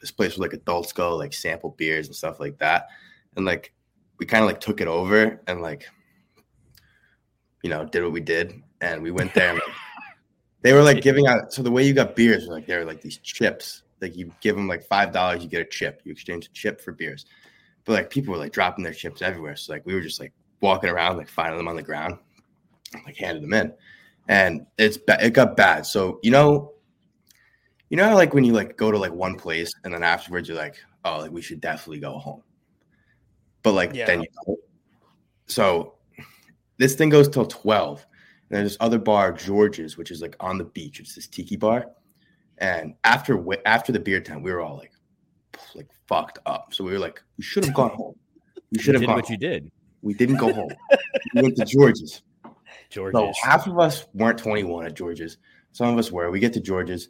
this 0.00 0.10
place 0.10 0.36
where 0.36 0.48
like 0.48 0.58
adults 0.58 0.92
go 0.92 1.16
like 1.16 1.32
sample 1.32 1.74
beers 1.76 2.06
and 2.06 2.16
stuff 2.16 2.40
like 2.40 2.58
that. 2.58 2.88
And 3.36 3.44
like 3.44 3.72
we 4.18 4.26
kind 4.26 4.42
of 4.42 4.48
like 4.48 4.60
took 4.60 4.80
it 4.80 4.88
over 4.88 5.42
and 5.46 5.60
like 5.60 5.86
you 7.62 7.70
know 7.70 7.84
did 7.84 8.02
what 8.02 8.12
we 8.12 8.20
did 8.20 8.62
and 8.80 9.02
we 9.02 9.10
went 9.10 9.34
there 9.34 9.50
and 9.50 9.58
like, 9.58 9.76
they 10.64 10.72
were 10.72 10.82
like 10.82 11.02
giving 11.02 11.26
out 11.26 11.52
so 11.52 11.62
the 11.62 11.70
way 11.70 11.86
you 11.86 11.92
got 11.92 12.16
beers 12.16 12.46
like 12.46 12.66
they 12.66 12.74
were 12.76 12.86
like 12.86 13.02
these 13.02 13.18
chips. 13.18 13.82
Like 14.00 14.16
you 14.16 14.32
give 14.40 14.56
them 14.56 14.66
like 14.66 14.82
five 14.82 15.12
dollars 15.12 15.42
you 15.42 15.48
get 15.48 15.60
a 15.60 15.66
chip. 15.66 16.00
You 16.04 16.12
exchange 16.12 16.46
a 16.46 16.52
chip 16.52 16.80
for 16.80 16.90
beers. 16.90 17.26
But 17.84 17.92
like 17.92 18.10
people 18.10 18.32
were 18.32 18.40
like 18.40 18.52
dropping 18.52 18.82
their 18.82 18.94
chips 18.94 19.20
everywhere. 19.20 19.56
So 19.56 19.74
like 19.74 19.84
we 19.84 19.94
were 19.94 20.00
just 20.00 20.18
like 20.18 20.32
walking 20.62 20.88
around 20.88 21.18
like 21.18 21.28
finding 21.28 21.58
them 21.58 21.68
on 21.68 21.76
the 21.76 21.82
ground 21.82 22.16
like 23.04 23.16
handed 23.16 23.42
them 23.42 23.52
in. 23.52 23.74
And 24.28 24.66
it's 24.78 24.96
ba- 24.96 25.22
it 25.22 25.34
got 25.34 25.54
bad. 25.54 25.84
So 25.84 26.18
you 26.22 26.30
know 26.30 26.72
you 27.90 27.98
know 27.98 28.08
how, 28.08 28.14
like 28.14 28.32
when 28.32 28.44
you 28.44 28.54
like 28.54 28.78
go 28.78 28.90
to 28.90 28.96
like 28.96 29.12
one 29.12 29.36
place 29.36 29.70
and 29.84 29.92
then 29.92 30.02
afterwards 30.02 30.48
you're 30.48 30.56
like 30.56 30.76
oh 31.04 31.18
like 31.18 31.30
we 31.30 31.42
should 31.42 31.60
definitely 31.60 32.00
go 32.00 32.18
home. 32.18 32.42
But 33.62 33.72
like 33.72 33.92
then 33.92 34.22
you 34.22 34.56
so 35.46 35.96
this 36.78 36.94
thing 36.94 37.10
goes 37.10 37.28
till 37.28 37.44
12 37.44 38.06
and 38.50 38.58
there's 38.58 38.72
this 38.72 38.76
other 38.80 38.98
bar 38.98 39.32
george's 39.32 39.96
which 39.96 40.10
is 40.10 40.20
like 40.20 40.36
on 40.40 40.58
the 40.58 40.64
beach 40.64 41.00
it's 41.00 41.14
this 41.14 41.26
tiki 41.26 41.56
bar 41.56 41.86
and 42.58 42.94
after 43.04 43.44
after 43.66 43.92
the 43.92 44.00
beer 44.00 44.20
tent 44.20 44.42
we 44.42 44.52
were 44.52 44.60
all 44.60 44.76
like 44.76 44.92
like 45.74 45.88
fucked 46.08 46.38
up 46.46 46.72
so 46.72 46.84
we 46.84 46.92
were 46.92 46.98
like 46.98 47.22
we 47.38 47.44
should 47.44 47.64
have 47.64 47.74
gone 47.74 47.90
home 47.96 48.14
we 48.70 48.78
You 48.78 48.82
should 48.82 48.94
have 48.94 49.06
gone 49.06 49.16
what 49.16 49.30
you 49.30 49.36
did, 49.36 49.70
we 50.02 50.14
didn't 50.14 50.36
go 50.36 50.52
home 50.52 50.70
we 51.34 51.42
went 51.42 51.56
to 51.56 51.64
george's 51.64 52.22
George. 52.90 53.12
so 53.12 53.32
half 53.42 53.66
of 53.66 53.78
us 53.78 54.06
weren't 54.14 54.38
21 54.38 54.86
at 54.86 54.94
George's. 54.94 55.38
Some 55.72 55.88
of 55.88 55.98
us 55.98 56.12
were. 56.12 56.30
We 56.30 56.38
get 56.38 56.52
to 56.54 56.60
George's. 56.60 57.08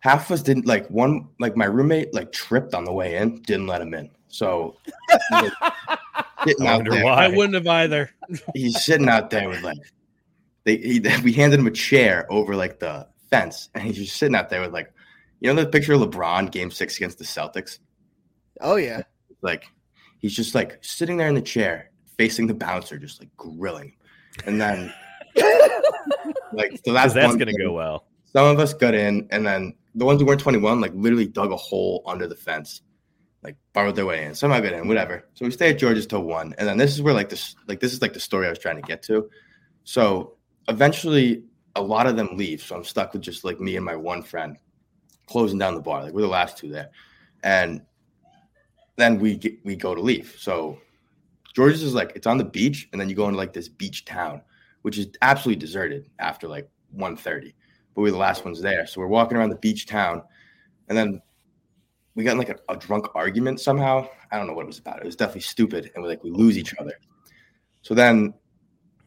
Half 0.00 0.26
of 0.26 0.34
us 0.34 0.42
didn't 0.42 0.66
like 0.66 0.88
one, 0.90 1.28
like 1.40 1.56
my 1.56 1.64
roommate, 1.64 2.12
like 2.12 2.32
tripped 2.32 2.74
on 2.74 2.84
the 2.84 2.92
way 2.92 3.16
in, 3.16 3.40
didn't 3.42 3.66
let 3.68 3.80
him 3.80 3.94
in. 3.94 4.10
So 4.28 4.76
like, 5.30 5.52
sitting 6.46 6.66
I 6.66 6.72
out 6.72 6.84
there. 6.88 7.04
why. 7.04 7.24
I 7.24 7.28
wouldn't 7.28 7.54
have 7.54 7.66
either. 7.66 8.10
He's 8.54 8.84
sitting 8.84 9.08
out 9.08 9.30
there 9.30 9.48
with 9.48 9.62
like 9.62 9.78
they 10.64 10.76
he, 10.76 11.00
we 11.22 11.32
handed 11.32 11.60
him 11.60 11.66
a 11.66 11.72
chair 11.72 12.26
over 12.30 12.54
like 12.54 12.78
the 12.78 13.08
fence, 13.30 13.68
and 13.74 13.82
he's 13.82 13.96
just 13.96 14.16
sitting 14.16 14.36
out 14.36 14.50
there 14.50 14.60
with 14.60 14.72
like 14.72 14.92
you 15.40 15.52
know 15.52 15.60
the 15.60 15.68
picture 15.68 15.94
of 15.94 16.00
LeBron 16.00 16.50
game 16.50 16.70
six 16.70 16.96
against 16.96 17.18
the 17.18 17.24
Celtics? 17.24 17.78
Oh 18.60 18.76
yeah. 18.76 19.02
Like 19.40 19.64
he's 20.18 20.36
just 20.36 20.54
like 20.54 20.78
sitting 20.82 21.16
there 21.16 21.28
in 21.28 21.34
the 21.34 21.42
chair, 21.42 21.90
facing 22.16 22.46
the 22.46 22.54
bouncer, 22.54 22.98
just 22.98 23.20
like 23.20 23.30
grilling. 23.36 23.94
And 24.46 24.60
then 24.60 24.92
like 26.52 26.78
so 26.84 26.92
that's, 26.92 27.14
that's 27.14 27.26
one 27.26 27.38
gonna 27.38 27.46
thing. 27.46 27.66
go 27.66 27.72
well. 27.72 28.06
Some 28.32 28.46
of 28.46 28.58
us 28.60 28.72
got 28.72 28.94
in, 28.94 29.26
and 29.30 29.44
then 29.44 29.74
the 29.94 30.04
ones 30.06 30.20
who 30.20 30.26
weren't 30.26 30.40
21, 30.40 30.80
like 30.80 30.92
literally 30.94 31.26
dug 31.26 31.52
a 31.52 31.56
hole 31.56 32.02
under 32.06 32.26
the 32.26 32.36
fence, 32.36 32.82
like 33.42 33.56
borrowed 33.72 33.96
their 33.96 34.06
way 34.06 34.24
in. 34.24 34.34
Some 34.34 34.50
got 34.50 34.64
in, 34.64 34.88
whatever. 34.88 35.24
So 35.34 35.44
we 35.44 35.50
stay 35.50 35.70
at 35.70 35.78
George's 35.78 36.06
till 36.06 36.22
one, 36.22 36.54
and 36.58 36.68
then 36.68 36.76
this 36.76 36.92
is 36.92 37.02
where 37.02 37.14
like 37.14 37.28
this, 37.28 37.56
like 37.66 37.80
this 37.80 37.92
is 37.92 38.00
like 38.00 38.12
the 38.12 38.20
story 38.20 38.46
I 38.46 38.50
was 38.50 38.58
trying 38.58 38.76
to 38.76 38.82
get 38.82 39.02
to. 39.04 39.28
So 39.84 40.36
eventually, 40.68 41.44
a 41.74 41.82
lot 41.82 42.06
of 42.06 42.16
them 42.16 42.36
leave, 42.36 42.62
so 42.62 42.76
I'm 42.76 42.84
stuck 42.84 43.12
with 43.12 43.22
just 43.22 43.44
like 43.44 43.60
me 43.60 43.76
and 43.76 43.84
my 43.84 43.96
one 43.96 44.22
friend 44.22 44.56
closing 45.26 45.58
down 45.58 45.74
the 45.74 45.80
bar. 45.80 46.02
Like 46.02 46.12
we're 46.12 46.22
the 46.22 46.28
last 46.28 46.58
two 46.58 46.70
there, 46.70 46.90
and 47.42 47.82
then 48.96 49.18
we 49.18 49.36
get, 49.36 49.64
we 49.64 49.74
go 49.74 49.94
to 49.94 50.00
leave. 50.00 50.36
So 50.38 50.78
George's 51.54 51.82
is 51.82 51.94
like 51.94 52.12
it's 52.14 52.26
on 52.26 52.38
the 52.38 52.44
beach, 52.44 52.88
and 52.92 53.00
then 53.00 53.08
you 53.08 53.16
go 53.16 53.26
into 53.26 53.38
like 53.38 53.52
this 53.52 53.68
beach 53.68 54.04
town, 54.04 54.40
which 54.82 54.98
is 54.98 55.08
absolutely 55.20 55.60
deserted 55.60 56.10
after 56.20 56.46
like 56.46 56.68
1.30. 56.96 57.54
But 57.94 58.02
we're 58.02 58.12
the 58.12 58.18
last 58.18 58.44
ones 58.44 58.60
there, 58.60 58.86
so 58.86 59.00
we're 59.00 59.08
walking 59.08 59.36
around 59.36 59.50
the 59.50 59.56
beach 59.56 59.86
town, 59.86 60.22
and 60.88 60.96
then 60.96 61.20
we 62.14 62.24
got 62.24 62.32
in 62.32 62.38
like 62.38 62.50
a, 62.50 62.58
a 62.68 62.76
drunk 62.76 63.06
argument 63.14 63.60
somehow. 63.60 64.08
I 64.30 64.36
don't 64.36 64.46
know 64.46 64.52
what 64.52 64.64
it 64.64 64.68
was 64.68 64.78
about. 64.78 64.98
It 64.98 65.06
was 65.06 65.16
definitely 65.16 65.42
stupid, 65.42 65.90
and 65.94 66.02
we 66.02 66.08
like 66.08 66.22
we 66.22 66.30
lose 66.30 66.58
each 66.58 66.74
other. 66.78 66.94
So 67.82 67.94
then 67.94 68.34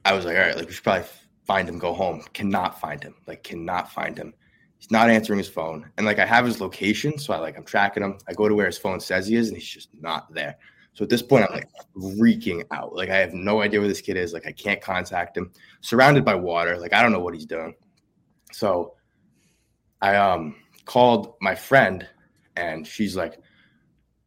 I 0.03 0.13
was 0.13 0.25
like, 0.25 0.35
all 0.35 0.43
right, 0.43 0.55
like 0.55 0.67
we 0.67 0.73
should 0.73 0.83
probably 0.83 1.07
find 1.45 1.69
him, 1.69 1.79
go 1.79 1.93
home. 1.93 2.23
Cannot 2.33 2.79
find 2.79 3.01
him. 3.01 3.15
Like 3.27 3.43
cannot 3.43 3.91
find 3.91 4.17
him. 4.17 4.33
He's 4.77 4.91
not 4.91 5.09
answering 5.09 5.39
his 5.39 5.47
phone. 5.47 5.89
And 5.97 6.05
like 6.05 6.19
I 6.19 6.25
have 6.25 6.45
his 6.45 6.59
location, 6.59 7.17
so 7.17 7.33
I 7.33 7.37
like 7.37 7.57
I'm 7.57 7.63
tracking 7.63 8.03
him. 8.03 8.17
I 8.27 8.33
go 8.33 8.49
to 8.49 8.55
where 8.55 8.65
his 8.65 8.77
phone 8.77 8.99
says 8.99 9.27
he 9.27 9.35
is, 9.35 9.49
and 9.49 9.57
he's 9.57 9.69
just 9.69 9.89
not 9.99 10.33
there. 10.33 10.57
So 10.93 11.03
at 11.03 11.09
this 11.09 11.21
point, 11.21 11.45
I'm 11.49 11.55
like 11.55 11.69
freaking 11.97 12.63
out. 12.71 12.95
Like 12.95 13.09
I 13.09 13.17
have 13.17 13.33
no 13.33 13.61
idea 13.61 13.79
where 13.79 13.89
this 13.89 14.01
kid 14.01 14.15
is. 14.15 14.33
Like 14.33 14.47
I 14.47 14.51
can't 14.51 14.81
contact 14.81 15.37
him. 15.37 15.51
Surrounded 15.81 16.23
by 16.23 16.35
water. 16.35 16.77
Like 16.77 16.93
I 16.93 17.01
don't 17.01 17.11
know 17.11 17.19
what 17.19 17.33
he's 17.33 17.45
doing. 17.45 17.75
So 18.51 18.95
I 20.01 20.15
um 20.15 20.55
called 20.85 21.33
my 21.41 21.55
friend, 21.55 22.07
and 22.55 22.85
she's 22.85 23.15
like, 23.15 23.39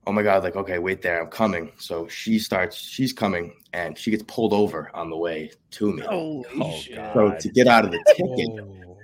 "Oh 0.06 0.12
my 0.12 0.22
god!" 0.22 0.42
Like 0.42 0.56
okay, 0.56 0.78
wait 0.78 1.02
there, 1.02 1.22
I'm 1.22 1.30
coming. 1.30 1.72
So 1.78 2.08
she 2.08 2.38
starts. 2.38 2.76
She's 2.76 3.12
coming, 3.12 3.54
and 3.72 3.96
she 3.96 4.10
gets 4.10 4.24
pulled 4.24 4.52
over 4.52 4.90
on 4.94 5.10
the 5.10 5.16
way 5.16 5.50
to 5.72 5.92
me. 5.92 6.02
Holy 6.02 6.44
Oh, 6.60 6.76
shit. 6.78 6.96
So 7.14 7.36
to 7.38 7.48
get 7.50 7.66
out 7.66 7.84
of 7.84 7.90
the 7.90 8.02
ticket, 8.16 8.48
oh. 8.60 8.96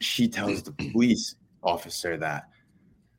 she 0.00 0.28
tells 0.28 0.62
the 0.62 0.72
police 0.72 1.36
officer 1.62 2.16
that 2.16 2.48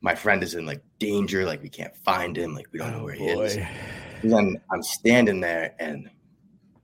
my 0.00 0.14
friend 0.14 0.42
is 0.42 0.54
in 0.54 0.66
like 0.66 0.82
danger, 0.98 1.44
like 1.44 1.62
we 1.62 1.68
can't 1.68 1.96
find 1.98 2.36
him, 2.36 2.54
like 2.54 2.66
we 2.72 2.78
don't 2.78 2.92
know 2.92 3.00
oh, 3.00 3.04
where 3.04 3.14
he 3.14 3.26
is. 3.26 3.56
And 4.22 4.32
then 4.32 4.60
I'm 4.70 4.82
standing 4.82 5.40
there 5.40 5.74
and 5.78 6.10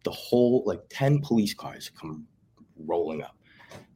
the 0.04 0.10
whole 0.10 0.62
like 0.66 0.82
10 0.90 1.20
police 1.20 1.54
cars 1.54 1.90
come 1.98 2.26
rolling 2.78 3.22
up. 3.22 3.36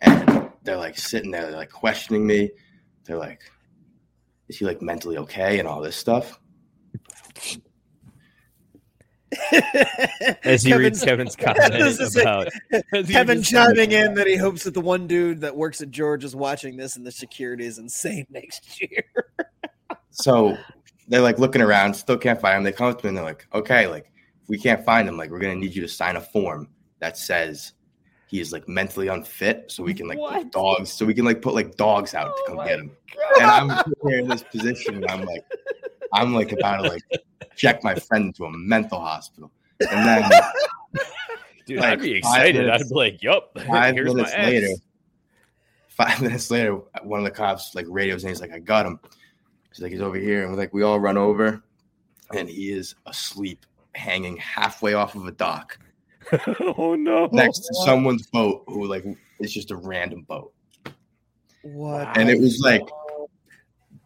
And 0.01 0.51
they're 0.63 0.77
like 0.77 0.99
sitting 0.99 1.31
there, 1.31 1.43
they're 1.43 1.57
like 1.57 1.71
questioning 1.71 2.27
me. 2.27 2.51
They're 3.05 3.19
like, 3.19 3.41
is 4.51 4.59
he 4.59 4.65
like 4.65 4.83
mentally 4.83 5.17
okay 5.17 5.61
and 5.61 5.69
all 5.69 5.81
this 5.81 5.95
stuff? 5.95 6.41
As 10.43 10.65
he 10.65 10.75
reads 10.75 11.05
Kevin's- 11.05 11.37
Kevin's 11.37 11.37
comment 11.37 11.73
gonna 11.73 11.93
say, 11.93 12.23
about 12.23 12.49
Kevin 13.09 13.43
chiming 13.45 13.93
in 13.93 14.15
that 14.15 14.27
he 14.27 14.35
hopes 14.35 14.65
that 14.65 14.75
the 14.75 14.81
one 14.81 15.07
dude 15.07 15.43
that 15.43 15.55
works 15.55 15.81
at 15.81 15.93
George 15.93 16.25
is 16.25 16.35
watching 16.35 16.77
this 16.77 16.97
and 16.97 17.07
the 17.07 17.13
security 17.13 17.65
is 17.65 17.79
insane 17.79 18.27
next 18.31 18.83
year. 18.83 19.05
So 20.11 20.59
they're 21.07 21.21
like 21.21 21.39
looking 21.39 21.63
around, 21.63 21.95
still 21.95 22.19
can't 22.19 22.41
find 22.41 22.59
him. 22.59 22.65
They 22.65 22.73
come 22.73 22.89
up 22.89 22.99
to 23.01 23.07
me 23.07 23.11
and 23.11 23.17
they're 23.19 23.25
like, 23.25 23.47
okay, 23.55 23.87
like 23.87 24.11
if 24.43 24.49
we 24.49 24.59
can't 24.59 24.85
find 24.85 25.09
him, 25.09 25.17
like 25.17 25.31
we're 25.31 25.39
gonna 25.39 25.55
need 25.55 25.77
you 25.77 25.83
to 25.83 25.89
sign 25.89 26.17
a 26.17 26.21
form 26.21 26.69
that 26.99 27.17
says 27.17 27.75
he 28.31 28.41
is 28.41 28.53
like 28.53 28.69
mentally 28.69 29.09
unfit, 29.09 29.65
so 29.73 29.83
we 29.83 29.93
can 29.93 30.07
like 30.07 30.19
put 30.19 30.53
dogs, 30.53 30.93
so 30.93 31.05
we 31.05 31.15
can 31.15 31.25
like 31.25 31.43
put 31.43 31.53
like 31.55 31.77
dogs 31.77 32.15
out 32.15 32.35
to 32.37 32.43
come 32.47 32.65
get 32.65 32.79
him. 32.79 32.91
And 33.41 33.51
I'm 33.51 33.93
here 34.07 34.21
in 34.21 34.29
this 34.29 34.45
position, 34.45 34.95
and 34.97 35.11
I'm 35.11 35.25
like, 35.25 35.45
I'm 36.13 36.33
like 36.35 36.53
about 36.53 36.83
to 36.85 36.89
like 36.91 37.03
check 37.57 37.83
my 37.83 37.95
friend 37.97 38.27
into 38.27 38.45
a 38.45 38.51
mental 38.53 39.01
hospital, 39.01 39.51
and 39.81 40.07
then 40.07 40.31
Dude, 41.67 41.81
like, 41.81 41.89
I'd 41.95 42.01
be 42.03 42.13
excited. 42.13 42.57
minutes- 42.67 42.85
I'd 42.85 42.89
be 42.89 42.95
like, 42.95 43.23
"Yup, 43.23 43.59
Five 43.67 43.95
here's 43.95 44.15
minutes 44.15 44.33
ex." 44.35 44.47
later, 44.47 44.69
five 45.89 46.23
minutes 46.23 46.51
later, 46.51 46.79
one 47.03 47.19
of 47.21 47.25
the 47.25 47.31
cops 47.31 47.75
like 47.75 47.87
radios 47.89 48.23
and 48.23 48.31
he's 48.31 48.41
like, 48.41 48.53
I 48.53 48.59
got 48.61 48.87
him. 48.87 48.99
He's 49.71 49.81
like, 49.81 49.93
he's 49.93 50.01
over 50.01 50.17
here. 50.17 50.43
And 50.43 50.53
we're 50.53 50.59
like, 50.59 50.73
we 50.75 50.83
all 50.83 50.99
run 50.99 51.17
over 51.17 51.63
and 52.35 52.49
he 52.49 52.73
is 52.73 52.95
asleep, 53.07 53.67
hanging 53.95 54.37
halfway 54.39 54.95
off 54.95 55.15
of 55.15 55.27
a 55.27 55.33
dock 55.33 55.79
oh 56.77 56.95
no! 56.95 57.29
next 57.33 57.61
to 57.61 57.75
someone's 57.85 58.27
boat 58.27 58.65
who 58.67 58.87
like 58.87 59.05
it's 59.39 59.53
just 59.53 59.71
a 59.71 59.77
random 59.77 60.23
boat. 60.23 60.53
What? 61.63 62.17
And 62.19 62.31
it 62.31 62.41
was 62.41 62.61
like 62.61 62.83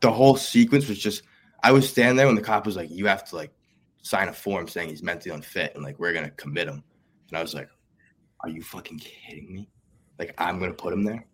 the 0.01 0.11
whole 0.11 0.37
sequence 0.37 0.89
was 0.89 0.99
just 0.99 1.23
I 1.62 1.73
was 1.73 1.89
standing 1.89 2.17
there 2.17 2.27
when 2.27 2.35
the 2.35 2.43
cop 2.43 2.67
was 2.67 2.77
like, 2.77 2.91
You 2.91 3.07
have 3.07 3.25
to 3.31 3.37
like 3.37 3.51
sign 4.03 4.29
a 4.29 4.33
form 4.33 4.69
saying 4.69 4.91
he's 4.91 5.03
mentally 5.03 5.35
unfit 5.35 5.73
and 5.75 5.83
like 5.83 5.99
we're 5.99 6.12
gonna 6.12 6.31
commit 6.31 6.69
him. 6.69 6.83
And 7.31 7.39
I 7.39 7.43
was 7.43 7.55
like, 7.55 7.69
Are 8.41 8.49
you 8.49 8.62
fucking 8.62 8.99
kidding 8.99 9.53
me? 9.53 9.69
Like 10.19 10.35
I'm 10.39 10.59
gonna 10.59 10.75
put 10.75 10.93
him 10.93 11.05
there. 11.05 11.27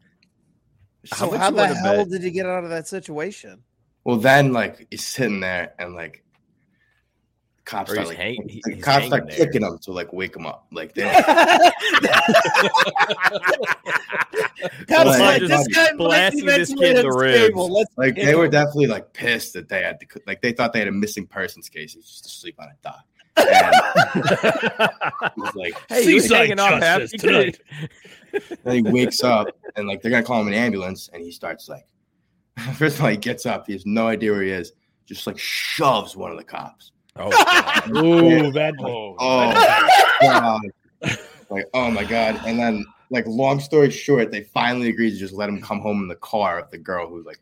So 1.05 1.31
much 1.31 1.41
how 1.41 1.51
the 1.51 1.66
hell 1.66 1.97
bet? 2.05 2.11
did 2.11 2.22
you 2.22 2.31
get 2.31 2.47
out 2.47 2.64
of 2.64 2.70
that 2.70 2.87
situation? 2.87 3.62
Well, 4.05 4.16
then 4.16 4.53
like 4.53 4.87
he's 4.91 5.07
sitting 5.07 5.41
there 5.41 5.74
and 5.78 5.95
like 5.95 6.24
cops 7.70 7.90
Or 7.90 7.94
start 7.94 8.08
like, 8.08 8.16
hang- 8.16 8.48
he- 8.48 8.62
the 8.64 8.76
cops 8.76 9.06
start 9.06 9.28
there. 9.28 9.36
kicking 9.46 9.62
him 9.62 9.78
to 9.82 9.92
like 9.92 10.12
wake 10.12 10.34
him 10.36 10.46
up. 10.46 10.66
Like 10.72 10.94
they 10.94 11.02
Cops 14.88 15.06
Like, 15.06 15.20
like, 15.20 15.42
this 15.42 15.66
guy 15.68 15.92
blasting 15.96 16.46
this 16.46 16.74
kid 16.74 16.96
in 16.98 17.02
the 17.06 17.12
ribs. 17.12 17.88
like 17.96 18.16
hit 18.16 18.26
they 18.26 18.34
were 18.34 18.44
him. 18.46 18.50
definitely 18.50 18.86
like 18.88 19.12
pissed 19.12 19.52
that 19.54 19.68
they 19.68 19.82
had 19.82 20.00
to 20.00 20.06
like 20.26 20.42
they 20.42 20.52
thought 20.52 20.72
they 20.72 20.78
had 20.80 20.88
a 20.88 20.92
missing 20.92 21.26
persons 21.26 21.68
case. 21.68 21.94
He's 21.94 22.06
just 22.06 22.26
asleep 22.26 22.56
on 22.58 22.66
a 22.68 22.76
dock. 22.82 23.04
And 23.36 23.74
he 25.34 25.40
was 25.40 25.54
like, 25.54 25.74
Hey, 25.88 26.04
he 26.04 26.14
was 26.14 26.24
Seaside 26.24 26.38
hanging 26.38 26.58
off 26.60 26.82
half. 26.82 27.00
justice 27.00 27.22
He 28.32 28.54
then 28.64 28.74
he 28.76 28.82
wakes 28.82 29.22
up 29.24 29.48
and 29.76 29.86
like 29.88 30.02
they're 30.02 30.10
gonna 30.10 30.22
call 30.24 30.40
him 30.40 30.48
an 30.48 30.54
ambulance 30.54 31.08
and 31.12 31.22
he 31.22 31.30
starts 31.32 31.68
like 31.68 31.86
first 32.74 32.96
of 32.98 33.04
all 33.04 33.10
he 33.10 33.16
gets 33.16 33.46
up, 33.46 33.66
he 33.66 33.72
has 33.72 33.86
no 33.86 34.06
idea 34.08 34.32
where 34.32 34.42
he 34.42 34.50
is, 34.50 34.72
just 35.06 35.26
like 35.26 35.38
shoves 35.38 36.16
one 36.16 36.30
of 36.30 36.36
the 36.36 36.44
cops. 36.44 36.92
Oh, 37.16 37.30
God. 37.30 37.96
Ooh, 38.04 38.52
bad. 38.52 38.74
Oh, 38.80 39.16
Oh 39.18 39.46
my 39.46 39.90
god. 40.22 40.61
Like, 41.50 41.64
oh 41.74 41.90
my 41.90 42.04
god. 42.04 42.40
And 42.46 42.56
then 42.61 42.86
like 43.11 43.26
long 43.26 43.58
story 43.58 43.90
short, 43.90 44.30
they 44.30 44.42
finally 44.44 44.88
agreed 44.88 45.11
to 45.11 45.16
just 45.16 45.34
let 45.34 45.48
him 45.48 45.61
come 45.61 45.80
home 45.80 46.00
in 46.00 46.06
the 46.06 46.14
car 46.14 46.61
of 46.61 46.70
the 46.70 46.78
girl 46.78 47.08
who 47.08 47.24
like 47.24 47.40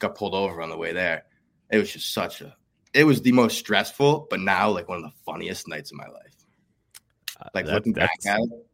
got 0.00 0.16
pulled 0.16 0.34
over 0.34 0.60
on 0.60 0.68
the 0.68 0.76
way 0.76 0.92
there. 0.92 1.22
It 1.70 1.78
was 1.78 1.92
just 1.92 2.12
such 2.12 2.40
a 2.40 2.56
it 2.92 3.04
was 3.04 3.22
the 3.22 3.30
most 3.30 3.56
stressful, 3.56 4.26
but 4.30 4.40
now 4.40 4.68
like 4.70 4.88
one 4.88 4.98
of 4.98 5.04
the 5.04 5.12
funniest 5.24 5.68
nights 5.68 5.92
of 5.92 5.98
my 5.98 6.08
life. 6.08 6.34
Uh, 7.40 7.48
like 7.54 7.66
That- 7.66 7.74
looking 7.74 7.92
back 7.92 8.10
that's- 8.24 8.40
at 8.42 8.52
it, 8.52 8.64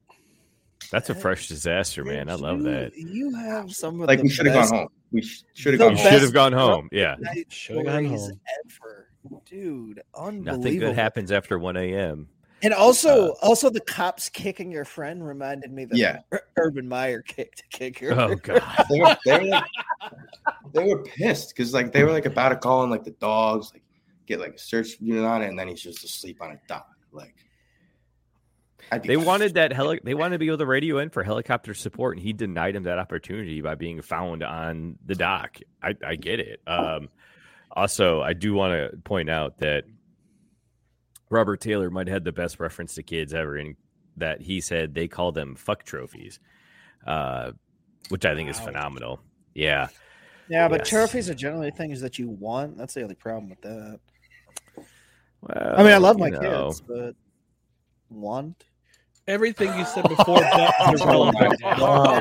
That's 0.90 1.10
a 1.10 1.14
fresh 1.14 1.48
disaster, 1.48 2.02
man. 2.02 2.30
I 2.30 2.34
love 2.36 2.62
that. 2.62 2.92
You 2.96 3.34
have 3.34 3.70
some 3.74 4.00
of 4.00 4.06
like 4.08 4.20
the 4.20 4.22
we 4.22 4.28
should 4.30 4.46
have 4.46 4.70
gone 4.70 4.78
home. 4.78 4.88
We 5.12 5.20
should 5.20 5.74
have 5.74 5.78
the 5.80 5.84
gone 5.84 5.96
You 5.98 6.02
home. 6.02 6.12
should 6.12 6.22
have 6.22 6.32
gone 6.32 6.52
home. 6.54 6.88
Yeah. 6.92 7.16
Should 7.50 7.76
have 7.76 7.84
gone 7.84 8.04
stories 8.06 8.20
home. 8.22 8.40
ever, 8.64 9.05
dude. 9.44 10.02
Unbelievable. 10.14 10.58
Nothing 10.62 10.78
good 10.80 10.94
happens 10.94 11.32
after 11.32 11.58
1 11.58 11.76
a.m. 11.76 12.28
And 12.62 12.72
also, 12.72 13.32
Uh, 13.32 13.34
also 13.42 13.68
the 13.68 13.80
cops 13.80 14.28
kicking 14.30 14.70
your 14.72 14.84
friend 14.86 15.24
reminded 15.26 15.70
me 15.72 15.84
that 15.84 15.96
Yeah. 15.98 16.20
Ur- 16.32 16.42
Urban 16.56 16.88
Meyer 16.88 17.20
kicked 17.22 17.60
a 17.60 17.76
kicker. 17.76 18.12
Oh, 18.12 18.34
God. 18.36 18.62
They 18.90 19.00
were, 19.00 19.16
they 19.26 19.38
were, 19.38 19.44
like, 19.46 19.64
they 20.72 20.84
were 20.84 21.02
pissed 21.02 21.50
because 21.54 21.74
like 21.74 21.92
they 21.92 22.02
were 22.02 22.12
like 22.12 22.26
about 22.26 22.48
to 22.50 22.56
call 22.56 22.82
in 22.84 22.90
like 22.90 23.04
the 23.04 23.10
dogs, 23.12 23.70
like 23.74 23.82
get 24.26 24.40
like 24.40 24.54
a 24.54 24.58
search 24.58 24.98
unit 25.00 25.24
on 25.24 25.42
it, 25.42 25.48
and 25.48 25.58
then 25.58 25.68
he's 25.68 25.82
just 25.82 26.02
asleep 26.02 26.40
on 26.40 26.52
a 26.52 26.60
dock. 26.66 26.88
Like 27.12 27.34
They 29.04 29.16
wanted 29.16 29.54
that 29.54 29.72
heli- 29.72 30.00
They 30.02 30.14
wanted 30.14 30.34
to 30.36 30.38
be 30.38 30.46
able 30.46 30.58
to 30.58 30.66
radio 30.66 30.98
in 30.98 31.10
for 31.10 31.22
helicopter 31.22 31.74
support, 31.74 32.16
and 32.16 32.24
he 32.24 32.32
denied 32.32 32.74
him 32.76 32.84
that 32.84 32.98
opportunity 32.98 33.60
by 33.60 33.74
being 33.74 34.00
found 34.00 34.42
on 34.42 34.96
the 35.04 35.14
dock. 35.14 35.58
I, 35.82 35.94
I 36.06 36.16
get 36.16 36.40
it. 36.40 36.60
Um, 36.66 37.08
also, 37.76 38.22
I 38.22 38.32
do 38.32 38.54
want 38.54 38.72
to 38.72 38.96
point 38.98 39.30
out 39.30 39.58
that 39.58 39.84
Robert 41.30 41.60
Taylor 41.60 41.90
might 41.90 42.08
have 42.08 42.14
had 42.14 42.24
the 42.24 42.32
best 42.32 42.58
reference 42.58 42.94
to 42.94 43.02
kids 43.02 43.34
ever, 43.34 43.56
in 43.56 43.76
that 44.16 44.40
he 44.40 44.60
said 44.60 44.94
they 44.94 45.06
call 45.08 45.30
them 45.30 45.54
fuck 45.54 45.84
trophies, 45.84 46.40
uh, 47.06 47.52
which 48.08 48.24
I 48.24 48.34
think 48.34 48.48
is 48.48 48.58
phenomenal. 48.58 49.20
Yeah, 49.54 49.88
Yeah, 50.48 50.68
but 50.68 50.80
Yes. 50.80 50.88
trophies 50.88 51.28
are 51.28 51.34
generally 51.34 51.70
things 51.72 52.00
that 52.00 52.18
you 52.18 52.28
want. 52.28 52.78
That's 52.78 52.94
the 52.94 53.02
only 53.02 53.16
problem 53.16 53.50
with 53.50 53.60
that. 53.62 54.00
well, 55.40 55.74
I 55.76 55.82
mean, 55.82 55.92
I 55.92 55.98
love 55.98 56.18
my 56.18 56.30
know. 56.30 56.68
kids, 56.68 56.80
but 56.80 57.14
want. 58.10 58.64
Everything 59.28 59.76
you 59.78 59.84
said 59.84 60.08
before, 60.08 60.40
but 60.40 61.56
Oh. 61.64 62.20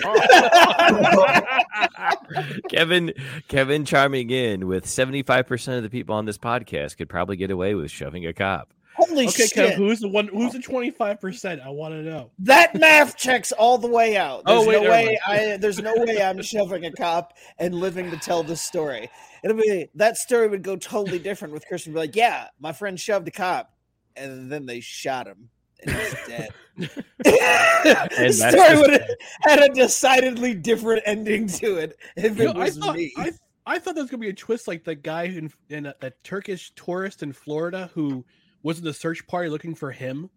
Kevin 2.69 3.13
Kevin 3.47 3.85
chiming 3.85 4.29
in 4.31 4.67
with 4.67 4.85
75% 4.85 5.77
of 5.77 5.83
the 5.83 5.89
people 5.89 6.15
on 6.15 6.25
this 6.25 6.37
podcast 6.37 6.97
could 6.97 7.09
probably 7.09 7.35
get 7.37 7.51
away 7.51 7.75
with 7.75 7.91
shoving 7.91 8.25
a 8.25 8.33
cop. 8.33 8.73
Holy 8.95 9.27
okay, 9.27 9.45
shit! 9.45 9.51
Kev, 9.51 9.73
who's 9.75 9.99
the 9.99 10.07
one? 10.07 10.29
Who's 10.29 10.53
the 10.53 10.61
twenty 10.61 10.89
five 10.89 11.19
percent? 11.19 11.59
I 11.59 11.67
want 11.67 11.93
to 11.93 12.01
know. 12.01 12.31
that 12.39 12.73
math 12.75 13.17
checks 13.17 13.51
all 13.51 13.77
the 13.77 13.89
way 13.89 14.15
out. 14.15 14.43
Oh, 14.45 14.63
There's 14.63 14.67
wait, 14.67 14.83
no 14.83 14.89
way. 14.89 15.19
I. 15.27 15.57
There's 15.57 15.79
no 15.79 15.93
way 15.97 16.23
I'm 16.23 16.41
shoving 16.41 16.85
a 16.85 16.91
cop 16.93 17.33
and 17.59 17.75
living 17.75 18.09
to 18.11 18.17
tell 18.17 18.41
this 18.41 18.61
story. 18.61 19.09
It'll 19.43 19.57
be 19.57 19.89
that 19.95 20.15
story 20.15 20.47
would 20.47 20.63
go 20.63 20.77
totally 20.77 21.19
different 21.19 21.53
with 21.53 21.67
Christian. 21.67 21.91
Be 21.91 21.99
like, 21.99 22.15
yeah, 22.15 22.47
my 22.57 22.71
friend 22.71 22.97
shoved 22.97 23.27
a 23.27 23.31
cop, 23.31 23.73
and 24.15 24.49
then 24.49 24.65
they 24.65 24.79
shot 24.79 25.27
him, 25.27 25.49
and 25.83 25.95
he's 25.95 26.27
dead. 26.27 26.49
the 26.77 28.31
story 28.31 28.77
would 28.77 28.91
have 28.91 29.09
had 29.41 29.59
a 29.59 29.73
decidedly 29.73 30.53
different 30.53 31.01
ending 31.05 31.47
to 31.47 31.77
it 31.77 31.97
if 32.15 32.37
You 32.37 32.49
it 32.49 32.53
know, 32.55 32.61
I 32.61 32.65
was 32.65 32.77
thought 32.77 32.95
me. 32.95 33.13
I, 33.17 33.31
I 33.65 33.79
thought 33.79 33.95
there 33.95 34.03
was 34.03 34.11
gonna 34.11 34.21
be 34.21 34.29
a 34.29 34.33
twist 34.33 34.67
like 34.67 34.83
the 34.83 34.95
guy 34.95 35.23
in, 35.23 35.51
in 35.69 35.87
a, 35.87 35.95
a 36.01 36.11
Turkish 36.23 36.71
tourist 36.75 37.23
in 37.23 37.33
Florida 37.33 37.89
who 37.93 38.25
was 38.63 38.79
in 38.79 38.83
the 38.83 38.93
search 38.93 39.25
party 39.27 39.49
looking 39.49 39.75
for 39.75 39.91
him. 39.91 40.29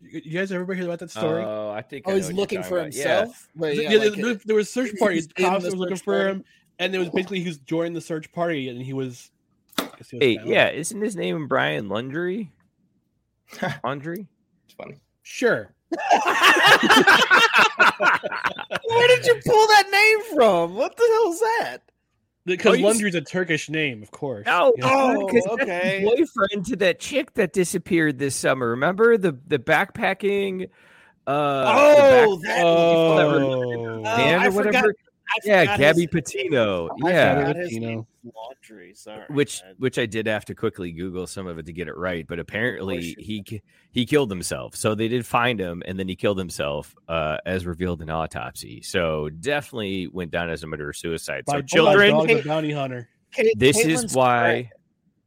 You, 0.00 0.20
you 0.24 0.38
guys 0.38 0.50
ever 0.50 0.74
hear 0.74 0.84
about 0.84 0.98
that 0.98 1.10
story? 1.10 1.44
Oh, 1.44 1.70
I 1.70 1.82
think. 1.82 2.04
oh, 2.06 2.12
I 2.12 2.16
he's 2.16 2.32
looking 2.32 2.62
for 2.62 2.78
about. 2.78 2.94
Yeah. 2.94 3.20
himself. 3.20 3.48
Yeah, 3.54 3.68
yeah, 3.68 3.88
there, 3.88 4.10
like, 4.10 4.20
there- 4.20 4.34
there 4.46 4.56
was 4.56 4.68
a 4.68 4.72
search 4.72 4.90
party. 4.98 5.16
he's 5.16 5.28
Cops 5.28 5.64
the 5.64 5.70
was 5.70 5.78
looking 5.78 5.96
search 5.96 6.04
for 6.04 6.28
him, 6.28 6.44
and 6.78 6.94
it 6.94 6.98
was 6.98 7.08
oh. 7.08 7.12
basically 7.12 7.40
he 7.40 7.48
was 7.48 7.58
joining 7.58 7.92
the 7.92 8.00
search 8.00 8.32
party, 8.32 8.68
and 8.68 8.82
he 8.82 8.92
was. 8.92 9.30
He 9.78 9.84
was 9.84 10.08
Hey, 10.10 10.38
yeah, 10.44 10.68
isn't 10.68 11.00
his 11.00 11.14
name 11.16 11.46
Brian 11.46 11.88
Lundry? 11.88 12.52
Laundrie? 13.84 14.26
It's 14.82 14.88
funny. 14.90 15.00
sure. 15.22 15.74
Where 18.88 19.08
did 19.08 19.26
you 19.26 19.34
pull 19.44 19.66
that 19.68 19.88
name 19.90 20.36
from? 20.36 20.74
What 20.74 20.96
the 20.96 21.08
hell's 21.14 21.40
that? 21.40 21.78
Because 22.44 22.72
Oh, 22.72 22.74
you 22.74 22.88
s- 22.88 23.14
a 23.14 23.20
Turkish 23.20 23.68
name, 23.70 24.02
of 24.02 24.10
course. 24.10 24.46
No, 24.46 24.72
you 24.76 24.82
know? 24.82 25.28
Oh, 25.46 25.48
okay. 25.54 26.02
boyfriend 26.16 26.66
to 26.66 26.76
that 26.76 26.98
chick 26.98 27.34
that 27.34 27.52
disappeared 27.52 28.18
this 28.18 28.34
summer. 28.34 28.70
Remember 28.70 29.16
the 29.16 29.38
the 29.46 29.58
backpacking? 29.60 30.68
Uh, 31.24 31.64
Oh, 32.26 32.36
the 32.36 32.42
that- 32.48 32.64
Oh, 32.64 33.98
Oh, 33.98 34.02
band 34.02 34.42
I 34.42 34.46
or 34.48 34.50
whatever. 34.50 34.94
Forgot- 35.42 35.58
I 35.58 35.62
yeah, 35.72 35.76
Gabby 35.76 36.00
his- 36.02 36.10
Patino. 36.10 36.88
I 37.04 37.10
Yeah, 37.10 37.52
Patino. 37.52 38.06
Laundrie. 38.26 38.96
Sorry, 38.96 39.24
which 39.30 39.62
man. 39.62 39.74
which 39.78 39.98
I 39.98 40.06
did 40.06 40.26
have 40.26 40.44
to 40.46 40.54
quickly 40.54 40.92
Google 40.92 41.26
some 41.26 41.46
of 41.46 41.58
it 41.58 41.66
to 41.66 41.72
get 41.72 41.88
it 41.88 41.96
right. 41.96 42.26
But 42.26 42.38
apparently 42.38 43.14
he 43.18 43.44
he 43.90 44.06
killed 44.06 44.30
himself. 44.30 44.76
So 44.76 44.94
they 44.94 45.08
did 45.08 45.26
find 45.26 45.58
him, 45.58 45.82
and 45.86 45.98
then 45.98 46.08
he 46.08 46.14
killed 46.16 46.38
himself, 46.38 46.94
uh, 47.08 47.38
as 47.46 47.66
revealed 47.66 48.00
in 48.02 48.10
autopsy. 48.10 48.80
So 48.82 49.28
definitely 49.28 50.06
went 50.06 50.30
down 50.30 50.50
as 50.50 50.62
a 50.62 50.66
murder 50.66 50.92
suicide. 50.92 51.44
by, 51.46 51.54
So 51.54 51.58
by 51.60 51.66
children, 51.66 52.10
Dog 52.12 52.28
the 52.28 52.34
Kate- 52.34 52.44
bounty 52.46 52.70
hunter. 52.72 53.08
Kate- 53.32 53.58
this 53.58 53.76
Caitlin's 53.84 54.04
is 54.04 54.14
why 54.14 54.70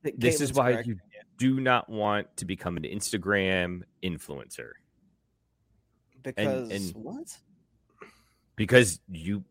correct. 0.03 0.19
this 0.21 0.39
is 0.41 0.53
why 0.53 0.71
correct. 0.73 0.87
you 0.87 0.97
do 1.37 1.59
not 1.59 1.89
want 1.89 2.27
to 2.37 2.45
become 2.45 2.77
an 2.77 2.83
Instagram 2.83 3.81
influencer 4.03 4.69
because 6.23 6.71
and- 6.71 7.03
what? 7.03 7.37
because 8.55 8.99
you 9.09 9.43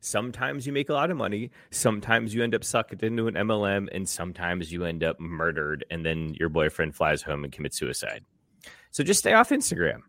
sometimes 0.00 0.66
you 0.66 0.72
make 0.72 0.88
a 0.88 0.94
lot 0.94 1.10
of 1.10 1.16
money, 1.16 1.50
sometimes 1.70 2.34
you 2.34 2.42
end 2.42 2.54
up 2.54 2.64
sucked 2.64 3.02
into 3.02 3.28
an 3.28 3.34
MLM, 3.34 3.88
and 3.92 4.08
sometimes 4.08 4.72
you 4.72 4.84
end 4.84 5.04
up 5.04 5.20
murdered, 5.20 5.84
and 5.90 6.04
then 6.04 6.34
your 6.38 6.48
boyfriend 6.48 6.94
flies 6.94 7.22
home 7.22 7.44
and 7.44 7.52
commits 7.52 7.78
suicide. 7.78 8.24
So 8.90 9.04
just 9.04 9.20
stay 9.20 9.34
off 9.34 9.50
Instagram. 9.50 10.00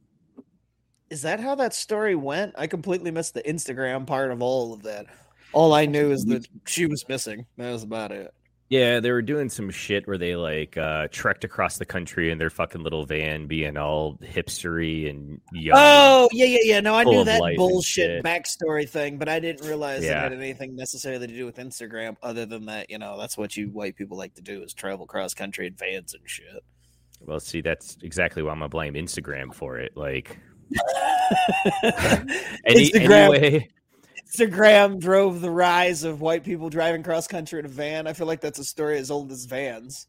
Is 1.10 1.22
that 1.24 1.40
how 1.40 1.56
that 1.56 1.74
story 1.74 2.16
went? 2.16 2.56
I 2.58 2.68
completely 2.68 3.12
missed 3.12 3.34
the 3.34 3.44
Instagram 3.44 4.08
part 4.08 4.32
of 4.32 4.42
all 4.42 4.74
of 4.74 4.84
that. 4.84 5.08
All 5.52 5.74
I 5.74 5.86
knew 5.86 6.12
is 6.12 6.24
that 6.26 6.48
she 6.66 6.86
was 6.86 7.08
missing. 7.10 7.46
That 7.58 7.72
was 7.72 7.84
about 7.84 8.14
it. 8.14 8.34
Yeah, 8.72 9.02
they 9.02 9.12
were 9.12 9.22
doing 9.22 9.50
some 9.50 9.70
shit 9.70 10.08
where 10.08 10.18
they 10.18 10.38
like 10.38 10.78
uh 10.78 11.10
trekked 11.12 11.44
across 11.44 11.78
the 11.78 11.86
country 11.86 12.32
in 12.32 12.38
their 12.38 12.50
fucking 12.50 12.82
little 12.82 13.06
van, 13.06 13.46
being 13.48 13.76
all 13.76 14.18
hipstery 14.24 15.10
and 15.10 15.42
young. 15.52 15.78
Oh 15.78 16.30
yeah, 16.32 16.46
yeah, 16.46 16.60
yeah. 16.64 16.80
No, 16.80 16.96
I 16.96 17.04
knew 17.04 17.26
that 17.26 17.42
bullshit 17.58 18.24
backstory 18.24 18.88
thing, 18.88 19.18
but 19.18 19.28
I 19.28 19.42
didn't 19.42 19.68
realize 19.68 20.04
it 20.06 20.16
had 20.16 20.32
anything 20.32 20.78
necessarily 20.78 21.28
to 21.28 21.34
do 21.34 21.46
with 21.46 21.58
Instagram. 21.58 22.16
Other 22.24 22.46
than 22.46 22.68
that, 22.68 22.90
you 22.90 22.98
know, 22.98 23.20
that's 23.20 23.38
what 23.38 23.58
you 23.58 23.68
white 23.68 23.98
people 23.98 24.18
like 24.18 24.36
to 24.36 24.42
do 24.42 24.64
is 24.64 24.74
travel 24.74 25.06
cross 25.06 25.34
country 25.34 25.68
in 25.68 25.74
vans 25.74 26.14
and 26.14 26.24
shit. 26.26 26.64
Well, 27.20 27.42
see, 27.42 27.60
that's 27.60 27.98
exactly 28.02 28.42
why 28.42 28.54
I'm 28.54 28.60
gonna 28.60 28.70
blame 28.70 28.94
Instagram 28.94 29.54
for 29.54 29.80
it. 29.80 29.98
Like 29.98 30.40
any 32.66 32.90
Instagram- 32.90 33.36
anyway. 33.36 33.68
Instagram 34.32 35.00
drove 35.00 35.42
the 35.42 35.52
rise 35.52 36.04
of 36.04 36.22
white 36.22 36.44
people 36.44 36.70
driving 36.70 37.04
cross 37.04 37.28
country 37.28 37.60
in 37.60 37.66
a 37.66 37.70
van. 37.70 38.08
I 38.08 38.14
feel 38.14 38.28
like 38.28 38.42
that's 38.42 38.60
a 38.60 38.64
story 38.64 38.98
as 38.98 39.12
old 39.12 39.32
as 39.32 39.46
vans. 39.46 40.08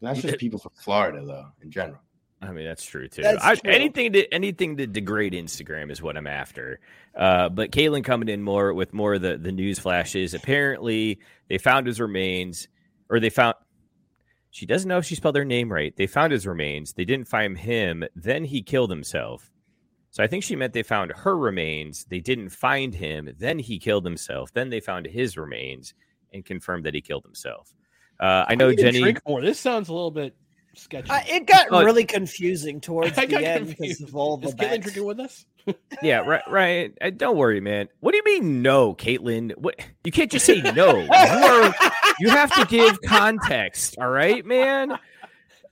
That's 0.00 0.20
just 0.20 0.38
people 0.38 0.58
from 0.58 0.72
Florida, 0.76 1.24
though, 1.24 1.46
in 1.62 1.70
general. 1.70 2.00
I 2.42 2.52
mean, 2.52 2.66
that's 2.66 2.84
true 2.84 3.08
too. 3.08 3.22
That's 3.22 3.42
I, 3.42 3.54
true. 3.54 3.70
Anything 3.70 4.12
to 4.12 4.32
anything 4.32 4.76
to 4.76 4.86
degrade 4.86 5.32
Instagram 5.32 5.90
is 5.90 6.02
what 6.02 6.16
I'm 6.16 6.26
after. 6.26 6.78
Uh, 7.16 7.48
but 7.48 7.70
Caitlin 7.70 8.04
coming 8.04 8.28
in 8.28 8.42
more 8.42 8.74
with 8.74 8.92
more 8.92 9.14
of 9.14 9.22
the 9.22 9.38
the 9.38 9.52
news 9.52 9.78
flashes. 9.78 10.34
Apparently, 10.34 11.20
they 11.48 11.58
found 11.58 11.86
his 11.86 12.00
remains, 12.00 12.68
or 13.08 13.18
they 13.18 13.30
found. 13.30 13.54
She 14.50 14.66
doesn't 14.66 14.88
know 14.88 14.98
if 14.98 15.06
she 15.06 15.14
spelled 15.14 15.36
her 15.36 15.44
name 15.44 15.72
right. 15.72 15.96
They 15.96 16.06
found 16.06 16.32
his 16.32 16.46
remains. 16.46 16.92
They 16.92 17.04
didn't 17.04 17.26
find 17.28 17.58
him. 17.58 18.04
Then 18.14 18.44
he 18.44 18.62
killed 18.62 18.90
himself. 18.90 19.50
So 20.14 20.22
I 20.22 20.28
think 20.28 20.44
she 20.44 20.54
meant 20.54 20.72
they 20.74 20.84
found 20.84 21.10
her 21.10 21.36
remains. 21.36 22.04
They 22.04 22.20
didn't 22.20 22.50
find 22.50 22.94
him. 22.94 23.34
Then 23.36 23.58
he 23.58 23.80
killed 23.80 24.04
himself. 24.04 24.52
Then 24.52 24.70
they 24.70 24.78
found 24.78 25.06
his 25.06 25.36
remains 25.36 25.92
and 26.32 26.44
confirmed 26.44 26.86
that 26.86 26.94
he 26.94 27.00
killed 27.00 27.24
himself. 27.24 27.74
Uh, 28.20 28.44
I 28.46 28.54
know 28.54 28.70
need 28.70 28.76
to 28.76 28.82
Jenny. 28.84 29.00
Drink 29.00 29.18
more. 29.26 29.42
This 29.42 29.58
sounds 29.58 29.88
a 29.88 29.92
little 29.92 30.12
bit 30.12 30.36
sketchy. 30.76 31.10
I, 31.10 31.24
it 31.28 31.46
got 31.48 31.66
Oh, 31.72 31.82
really 31.82 32.04
confusing 32.04 32.80
towards 32.80 33.18
I 33.18 33.26
the 33.26 33.32
got 33.32 33.42
end 33.42 33.66
because 33.76 34.00
of 34.02 34.14
all 34.14 34.36
the 34.36 34.50
Is 34.50 34.54
Caitlin 34.54 34.58
back- 34.70 34.80
drinking 34.82 35.04
with 35.04 35.18
us? 35.18 35.46
Yeah, 36.02 36.18
right, 36.18 36.42
right. 36.48 36.92
Uh, 37.00 37.10
Don't 37.10 37.36
worry, 37.36 37.60
man. 37.60 37.88
What 38.00 38.12
do 38.12 38.18
you 38.18 38.22
mean, 38.40 38.62
no, 38.62 38.94
Caitlin? 38.94 39.56
What 39.56 39.80
you 40.04 40.12
can't 40.12 40.30
just 40.30 40.44
say 40.46 40.60
no. 40.60 40.98
You 41.00 41.08
are, 41.10 41.74
you 42.20 42.28
have 42.28 42.54
to 42.54 42.66
give 42.66 43.00
context. 43.02 43.96
All 43.98 44.10
right, 44.10 44.44
man. 44.46 44.96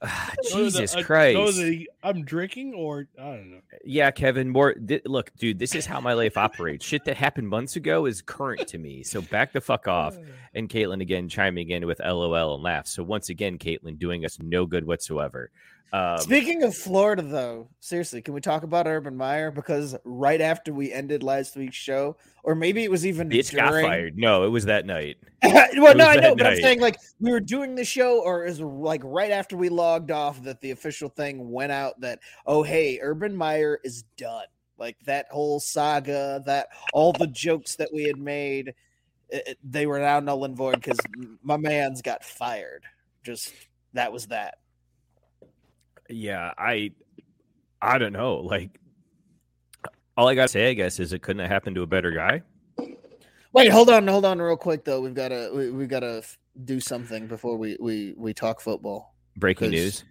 Ah, 0.05 0.33
Jesus 0.53 0.95
the- 0.95 1.05
Christ. 1.05 1.57
the- 1.57 1.89
I'm 2.03 2.25
drinking, 2.25 2.75
or 2.75 3.07
I 3.19 3.23
don't 3.23 3.51
know. 3.53 3.61
Yeah, 3.85 4.11
Kevin. 4.11 4.49
More. 4.49 4.75
Th- 4.75 5.03
look, 5.05 5.31
dude. 5.37 5.59
This 5.59 5.75
is 5.75 5.87
how 5.87 6.01
my 6.01 6.13
life 6.15 6.37
operates. 6.37 6.85
Shit 6.85 7.05
that 7.05 7.17
happened 7.17 7.49
months 7.49 7.77
ago 7.77 8.07
is 8.07 8.21
current 8.23 8.67
to 8.69 8.79
me. 8.79 9.03
So 9.05 9.23
back 9.23 9.53
the 9.53 9.61
fuck 9.61 9.87
off. 9.89 10.17
And 10.55 10.69
Caitlin 10.69 11.01
again 11.01 11.31
chiming 11.31 11.71
in 11.71 11.87
with 11.87 11.99
LOL 12.01 12.55
and 12.57 12.63
laughs. 12.63 12.91
So 12.93 13.03
once 13.03 13.31
again, 13.31 13.57
Caitlin 13.57 13.99
doing 13.99 14.27
us 14.27 14.39
no 14.39 14.67
good 14.67 14.87
whatsoever. 14.87 15.51
Um, 15.95 16.17
Speaking 16.19 16.63
of 16.63 16.75
Florida, 16.75 17.21
though, 17.21 17.69
seriously, 17.81 18.23
can 18.23 18.33
we 18.33 18.41
talk 18.41 18.63
about 18.63 18.87
Urban 18.87 19.15
Meyer? 19.15 19.51
Because 19.51 19.95
right 20.05 20.41
after 20.41 20.73
we 20.73 20.91
ended 20.91 21.23
last 21.23 21.55
week's 21.55 21.77
show, 21.77 22.17
or 22.45 22.55
maybe 22.55 22.83
it 22.83 22.91
was 22.91 23.05
even 23.05 23.29
got 23.29 23.45
during- 23.71 23.85
fired. 23.87 24.17
No, 24.17 24.45
it 24.45 24.49
was 24.49 24.65
that 24.65 24.87
night. 24.87 25.19
well, 25.43 25.95
no, 25.95 26.07
I 26.07 26.15
know, 26.15 26.21
that 26.31 26.39
but 26.39 26.47
I'm 26.47 26.57
saying 26.57 26.81
like 26.81 26.97
we 27.21 27.31
were 27.31 27.41
doing 27.41 27.75
the 27.75 27.85
show, 27.85 28.23
or 28.23 28.47
is 28.47 28.59
like 28.61 29.03
right 29.05 29.31
after 29.31 29.57
we 29.57 29.69
logged 29.69 30.11
off 30.11 30.43
that 30.45 30.63
the 30.63 30.71
official 30.71 31.11
thing 31.11 31.51
went 31.51 31.73
out 31.73 32.01
that 32.01 32.21
oh 32.47 32.63
hey, 32.63 32.99
Urban 33.03 33.37
Meyer 33.37 33.79
is 33.85 34.05
done. 34.17 34.47
Like 34.79 34.97
that 35.05 35.27
whole 35.31 35.61
saga, 35.61 36.43
that 36.47 36.69
all 36.95 37.13
the 37.13 37.27
jokes 37.27 37.77
that 37.77 37.91
we 37.93 38.05
had 38.05 38.19
made, 38.19 38.69
it- 39.29 39.43
it- 39.47 39.59
they 39.63 39.87
were 39.87 39.99
now 39.99 40.21
null 40.21 40.45
and 40.45 40.57
void 40.57 40.77
because 40.77 40.99
my 41.43 41.59
man's 41.59 42.01
got 42.01 42.25
fired. 42.25 42.85
Just 43.23 43.53
that 43.93 44.11
was 44.11 44.29
that. 44.29 44.55
Yeah, 46.13 46.53
I 46.57 46.93
I 47.81 47.99
don't 47.99 48.13
know. 48.13 48.37
Like 48.37 48.79
all 50.17 50.29
I 50.29 50.35
gotta 50.35 50.49
say, 50.49 50.71
I 50.71 50.75
guess, 50.75 51.01
is 51.01 51.13
it 51.13 51.23
couldn't 51.23 51.41
have 51.41 51.51
happened 51.51 51.77
to 51.77 51.83
a 51.83 51.87
better 51.87 52.11
guy. 52.11 52.43
Wait, 53.55 53.71
hold 53.71 53.91
on, 53.91 54.07
hold 54.07 54.25
on, 54.25 54.41
real 54.41 54.57
quick 54.57 54.85
though. 54.85 55.01
We've 55.01 55.15
got 55.15 55.29
to 55.29 55.51
we, 55.55 55.71
we 55.71 55.87
got 55.87 56.01
to 56.01 56.23
do 56.65 56.81
something 56.81 57.27
before 57.27 57.57
we 57.57 57.77
we 57.81 58.15
we 58.17 58.33
talk 58.33 58.61
football. 58.61 59.15
Breaking 59.37 59.71
news. 59.71 60.05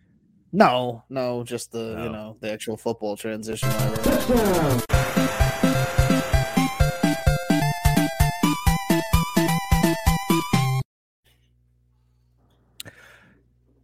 No, 0.51 1.03
no, 1.09 1.43
just 1.43 1.71
the 1.71 1.95
Oh. 1.97 2.03
you 2.03 2.09
know 2.09 2.37
the 2.39 2.51
actual 2.51 2.77
football 2.77 3.15
transition. 3.15 3.69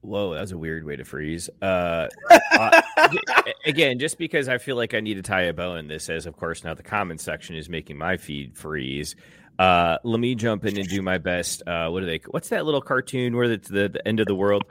Whoa, 0.08 0.36
that 0.36 0.40
was 0.40 0.54
a 0.54 0.58
weird 0.58 0.86
way 0.86 0.96
to 0.96 1.04
freeze. 1.04 1.50
Uh, 1.62 2.08
uh, 2.54 2.82
again, 3.66 4.00
just 4.00 4.18
because 4.18 4.48
I 4.48 4.58
feel 4.58 4.78
like 4.78 4.94
I 4.94 5.02
need 5.02 5.16
to 5.16 5.22
tie 5.22 5.44
a 5.44 5.54
bow 5.54 5.76
in 5.76 5.90
this, 5.90 6.10
as 6.10 6.26
of 6.26 6.38
course 6.38 6.64
now 6.64 6.74
the 6.74 6.82
comment 6.82 7.20
section 7.20 7.58
is 7.58 7.68
making 7.68 7.98
my 7.98 8.16
feed 8.16 8.58
freeze. 8.58 9.18
Uh, 9.60 9.98
let 10.06 10.22
me 10.22 10.34
jump 10.34 10.64
in 10.64 10.78
and 10.78 10.88
do 10.88 11.02
my 11.02 11.18
best. 11.18 11.62
Uh, 11.68 11.90
what 11.90 12.04
are 12.04 12.06
they? 12.06 12.22
What's 12.30 12.48
that 12.50 12.66
little 12.66 12.80
cartoon 12.80 13.36
where 13.36 13.52
it's 13.52 13.68
the, 13.68 13.90
the 13.90 14.08
end 14.08 14.22
of 14.22 14.28
the 14.28 14.36
world? 14.36 14.64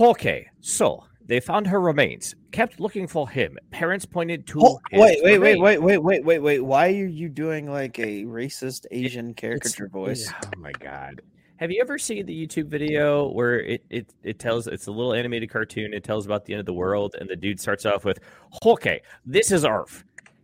Okay, 0.00 0.48
so 0.62 1.04
they 1.26 1.38
found 1.38 1.66
her 1.66 1.80
remains. 1.80 2.34
Kept 2.52 2.80
looking 2.80 3.06
for 3.06 3.28
him. 3.28 3.58
Parents 3.70 4.06
pointed 4.06 4.46
to. 4.46 4.60
Oh, 4.62 4.80
wait, 4.92 5.22
wait, 5.22 5.22
wait, 5.22 5.32
remains. 5.32 5.60
wait, 5.60 5.78
wait, 5.78 5.98
wait, 5.98 6.24
wait, 6.24 6.38
wait. 6.38 6.60
Why 6.60 6.88
are 6.88 7.06
you 7.06 7.28
doing 7.28 7.70
like 7.70 7.98
a 7.98 8.24
racist 8.24 8.86
Asian 8.90 9.34
caricature 9.34 9.88
voice? 9.88 10.32
Oh 10.42 10.58
my 10.58 10.72
god. 10.72 11.20
Have 11.62 11.70
you 11.70 11.80
ever 11.80 11.96
seen 11.96 12.26
the 12.26 12.34
YouTube 12.46 12.66
video 12.66 13.28
where 13.30 13.60
it, 13.60 13.84
it 13.88 14.12
it 14.24 14.40
tells 14.40 14.66
it's 14.66 14.88
a 14.88 14.90
little 14.90 15.14
animated 15.14 15.48
cartoon, 15.48 15.94
it 15.94 16.02
tells 16.02 16.26
about 16.26 16.44
the 16.44 16.54
end 16.54 16.58
of 16.58 16.66
the 16.66 16.72
world, 16.72 17.14
and 17.20 17.30
the 17.30 17.36
dude 17.36 17.60
starts 17.60 17.86
off 17.86 18.04
with, 18.04 18.18
Okay, 18.66 19.00
this 19.24 19.52
is 19.52 19.64
Earth. 19.64 20.02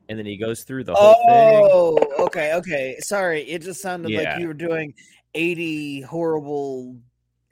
And 0.09 0.17
then 0.17 0.27
he 0.27 0.37
goes 0.37 0.63
through 0.63 0.85
the 0.85 0.95
whole 0.95 1.15
thing. 1.27 1.69
Oh, 1.73 1.99
okay, 2.27 2.55
okay. 2.55 2.99
Sorry, 3.01 3.43
it 3.43 3.63
just 3.63 3.83
sounded 3.83 4.13
Yeah. 4.13 4.35
like 4.35 4.41
you 4.41 4.47
were 4.47 4.55
doing 4.55 4.95
eighty 5.35 6.03
horrible 6.03 6.97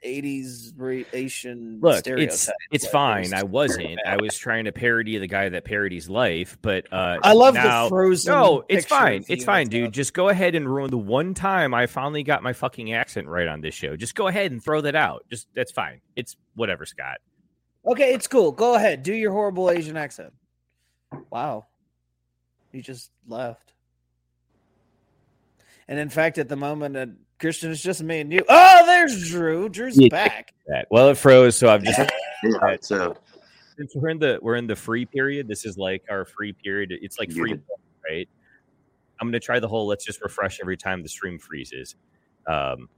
'80s 0.07 1.05
Asian 1.13 1.79
Look, 1.81 1.99
stereotype. 1.99 2.33
it's 2.33 2.49
it's 2.71 2.83
like, 2.85 2.91
fine. 2.91 3.21
was 3.23 3.33
I 3.33 3.43
wasn't. 3.43 3.99
I 4.05 4.17
was 4.17 4.37
trying 4.37 4.65
to 4.65 4.71
parody 4.71 5.17
the 5.17 5.27
guy 5.27 5.49
that 5.49 5.65
parodies 5.65 6.09
life, 6.09 6.57
but 6.61 6.91
uh 6.91 7.17
I 7.21 7.33
love 7.33 7.55
the 7.55 7.85
frozen 7.89 8.33
No, 8.33 8.63
it's 8.69 8.85
fine. 8.85 9.25
It's 9.27 9.43
fine, 9.43 9.67
dude. 9.67 9.85
stuff. 9.85 9.93
Just 9.93 10.13
go 10.13 10.29
ahead 10.29 10.55
and 10.55 10.67
ruin 10.67 10.89
the 10.89 10.97
one 10.97 11.33
time 11.33 11.73
I 11.73 11.85
finally 11.85 12.23
got 12.23 12.41
my 12.43 12.53
fucking 12.53 12.93
accent 12.93 13.27
right 13.27 13.47
on 13.47 13.61
this 13.61 13.75
show. 13.75 13.95
Just 13.95 14.15
go 14.15 14.27
ahead 14.27 14.51
and 14.51 14.63
throw 14.63 14.81
that 14.81 14.95
out. 14.95 15.25
Just 15.29 15.47
that's 15.53 15.71
fine. 15.71 16.01
It's 16.15 16.35
whatever, 16.55 16.85
Scott. 16.85 17.17
Okay, 17.85 18.13
it's 18.13 18.27
cool. 18.27 18.51
Go 18.51 18.75
ahead. 18.75 19.03
Do 19.03 19.13
your 19.13 19.31
horrible 19.31 19.69
Asian 19.69 19.97
accent. 19.97 20.33
Wow. 21.29 21.67
You 22.71 22.81
just 22.81 23.11
left. 23.27 23.73
And 25.87 25.97
in 25.99 26.09
fact, 26.09 26.37
at 26.37 26.49
the 26.49 26.57
moment, 26.57 27.17
Christian, 27.39 27.71
it's 27.71 27.81
just 27.83 28.01
me 28.03 28.21
and 28.21 28.31
you. 28.33 28.43
Oh, 28.49 28.83
there's 28.85 29.29
Drew. 29.29 29.69
Drew's 29.69 29.99
Yeah. 29.99 30.09
back. 30.09 30.53
Well, 30.89 31.09
it 31.09 31.17
froze, 31.17 31.55
so 31.55 31.69
I've 31.69 31.83
just 31.83 31.99
Yeah, 32.43 32.77
so 32.81 33.15
since 33.77 33.93
we're 33.95 34.09
in 34.09 34.19
the 34.19 34.39
we're 34.41 34.55
in 34.55 34.67
the 34.67 34.75
free 34.75 35.05
period. 35.05 35.47
This 35.47 35.65
is 35.65 35.77
like 35.77 36.03
our 36.09 36.25
free 36.25 36.53
period. 36.53 36.91
It's 37.01 37.19
like 37.19 37.31
free, 37.31 37.51
Muted. 37.51 37.63
right? 38.09 38.27
I'm 39.19 39.27
gonna 39.27 39.39
try 39.39 39.59
the 39.59 39.67
whole. 39.67 39.85
Let's 39.87 40.05
just 40.05 40.21
refresh 40.21 40.59
every 40.61 40.77
time 40.77 41.03
the 41.03 41.09
stream 41.09 41.37
freezes. 41.39 41.95
Um, 42.47 42.89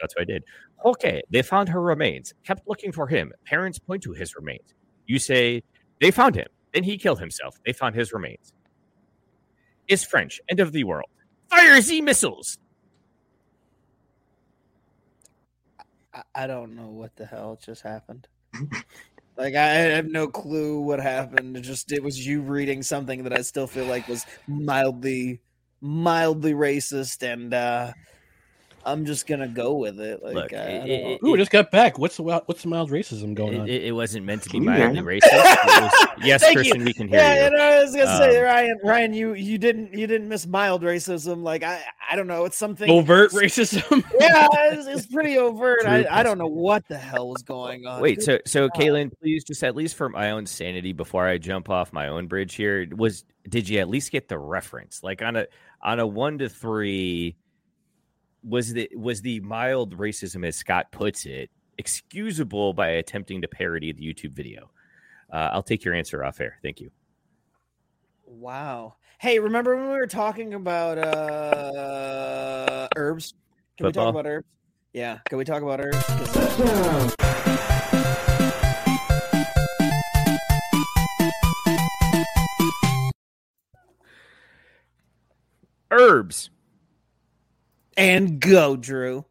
that's 0.00 0.14
what 0.16 0.22
I 0.22 0.24
did. 0.24 0.44
Okay, 0.84 1.22
they 1.30 1.42
found 1.42 1.68
her 1.70 1.80
remains. 1.80 2.34
Kept 2.44 2.66
looking 2.66 2.92
for 2.92 3.06
him. 3.06 3.32
Parents 3.46 3.78
point 3.78 4.02
to 4.02 4.12
his 4.12 4.34
remains. 4.34 4.74
You 5.06 5.18
say 5.18 5.62
they 6.00 6.10
found 6.10 6.34
him. 6.34 6.46
Then 6.72 6.84
he 6.84 6.96
killed 6.98 7.20
himself. 7.20 7.56
They 7.64 7.72
found 7.72 7.94
his 7.94 8.12
remains. 8.12 8.52
Is 9.88 10.04
French. 10.04 10.40
End 10.48 10.60
of 10.60 10.72
the 10.72 10.84
world. 10.84 11.08
Fire 11.50 11.80
Z 11.80 12.00
missiles. 12.00 12.58
I, 16.34 16.46
don't 16.46 16.76
know 16.76 16.88
what 16.88 17.16
the 17.16 17.26
hell 17.26 17.58
just 17.62 17.82
happened. 17.82 18.28
like 19.36 19.54
I 19.54 19.66
have 19.66 20.06
no 20.06 20.28
clue 20.28 20.80
what 20.80 21.00
happened. 21.00 21.56
It 21.56 21.62
just 21.62 21.92
it 21.92 22.02
was 22.02 22.24
you 22.24 22.40
reading 22.40 22.82
something 22.82 23.24
that 23.24 23.32
I 23.32 23.42
still 23.42 23.66
feel 23.66 23.86
like 23.86 24.08
was 24.08 24.24
mildly 24.46 25.40
mildly 25.80 26.54
racist 26.54 27.22
and 27.22 27.52
uh 27.52 27.92
I'm 28.86 29.04
just 29.04 29.26
gonna 29.26 29.48
go 29.48 29.74
with 29.74 30.00
it. 30.00 30.22
Like 30.22 30.34
Look, 30.34 30.52
I, 30.52 30.56
I 30.56 30.60
it- 30.60 30.78
don't 30.78 30.88
it- 30.90 31.22
know. 31.22 31.28
Ooh, 31.28 31.34
I 31.34 31.38
just 31.38 31.50
got 31.50 31.70
back. 31.70 31.98
What's 31.98 32.16
the 32.16 32.22
what's 32.22 32.62
the 32.62 32.68
mild 32.68 32.90
racism 32.90 33.34
going 33.34 33.54
It, 33.54 33.60
on? 33.60 33.68
it- 33.68 33.82
it 33.84 33.92
wasn't 33.92 34.24
meant 34.26 34.42
to 34.42 34.48
be 34.50 34.58
Can 34.58 34.64
you 34.64 34.72
hear 34.72 34.92
mildly 34.92 35.20
racist. 35.20 35.32
Was- 35.66 36.08
yes, 36.24 36.42
Thank 36.42 36.56
Christian, 36.56 36.80
you. 36.80 36.84
we 36.86 36.92
can 36.92 37.08
hear 37.08 37.18
yeah, 37.18 37.34
you. 37.34 37.40
and 37.46 37.56
I 37.60 37.82
was 37.82 37.94
gonna 37.94 38.16
say, 38.18 38.36
Um, 38.38 38.44
Ryan, 38.44 38.78
Ryan, 38.84 39.14
you 39.14 39.34
you 39.34 39.58
didn't 39.58 39.92
you 39.94 40.06
didn't 40.06 40.28
miss 40.28 40.46
mild 40.46 40.82
racism. 40.82 41.42
Like 41.42 41.62
I 41.62 41.82
I 42.10 42.16
don't 42.16 42.26
know, 42.26 42.44
it's 42.44 42.56
something 42.58 42.90
Overt 42.90 43.32
racism. 43.32 44.04
Yeah, 44.20 44.46
it's, 44.72 44.86
it's 44.86 45.06
pretty 45.06 45.38
overt. 45.38 45.86
I, 45.86 46.06
I 46.10 46.22
don't 46.22 46.38
know 46.38 46.46
what 46.46 46.86
the 46.88 46.98
hell 46.98 47.28
was 47.30 47.42
going 47.42 47.86
on. 47.86 48.00
Wait, 48.00 48.22
so 48.22 48.38
so 48.46 48.68
God. 48.68 48.80
Kaylin, 48.80 49.12
please 49.20 49.44
just 49.44 49.62
at 49.64 49.74
least 49.74 49.96
for 49.96 50.08
my 50.08 50.30
own 50.30 50.46
sanity 50.46 50.92
before 50.92 51.26
I 51.26 51.38
jump 51.38 51.70
off 51.70 51.92
my 51.92 52.08
own 52.08 52.26
bridge 52.26 52.54
here, 52.54 52.86
was 52.94 53.24
did 53.48 53.68
you 53.68 53.78
at 53.80 53.88
least 53.88 54.10
get 54.12 54.28
the 54.28 54.38
reference? 54.38 55.02
Like 55.02 55.22
on 55.22 55.36
a 55.36 55.46
on 55.82 56.00
a 56.00 56.06
one 56.06 56.38
to 56.38 56.48
three, 56.48 57.36
was 58.46 58.72
the 58.72 58.88
was 58.94 59.22
the 59.22 59.40
mild 59.40 59.96
racism 59.96 60.46
as 60.46 60.54
Scott 60.56 60.92
puts 60.92 61.26
it 61.26 61.50
excusable 61.78 62.72
by 62.72 62.88
attempting 62.88 63.42
to 63.42 63.48
parody 63.48 63.92
the 63.92 64.02
YouTube 64.02 64.32
video? 64.32 64.70
Uh, 65.32 65.48
I'll 65.52 65.62
take 65.62 65.84
your 65.84 65.94
answer 65.94 66.22
off 66.24 66.40
air. 66.40 66.58
Thank 66.62 66.80
you. 66.80 66.90
Wow. 68.26 68.96
Hey, 69.18 69.38
remember 69.38 69.76
when 69.76 69.86
we 69.86 69.96
were 69.96 70.06
talking 70.06 70.54
about 70.54 70.98
uh 70.98 72.88
herbs? 72.96 73.34
Can 73.76 73.86
we 73.86 73.92
talk 73.92 74.10
about 74.10 74.26
herbs? 74.26 74.46
Yeah, 74.92 75.18
can 75.24 75.38
we 75.38 75.44
talk 75.44 75.62
about 75.62 75.80
herbs? 75.80 76.04
Herbs. 85.90 86.50
And 87.96 88.40
go, 88.40 88.76
Drew. 88.76 89.24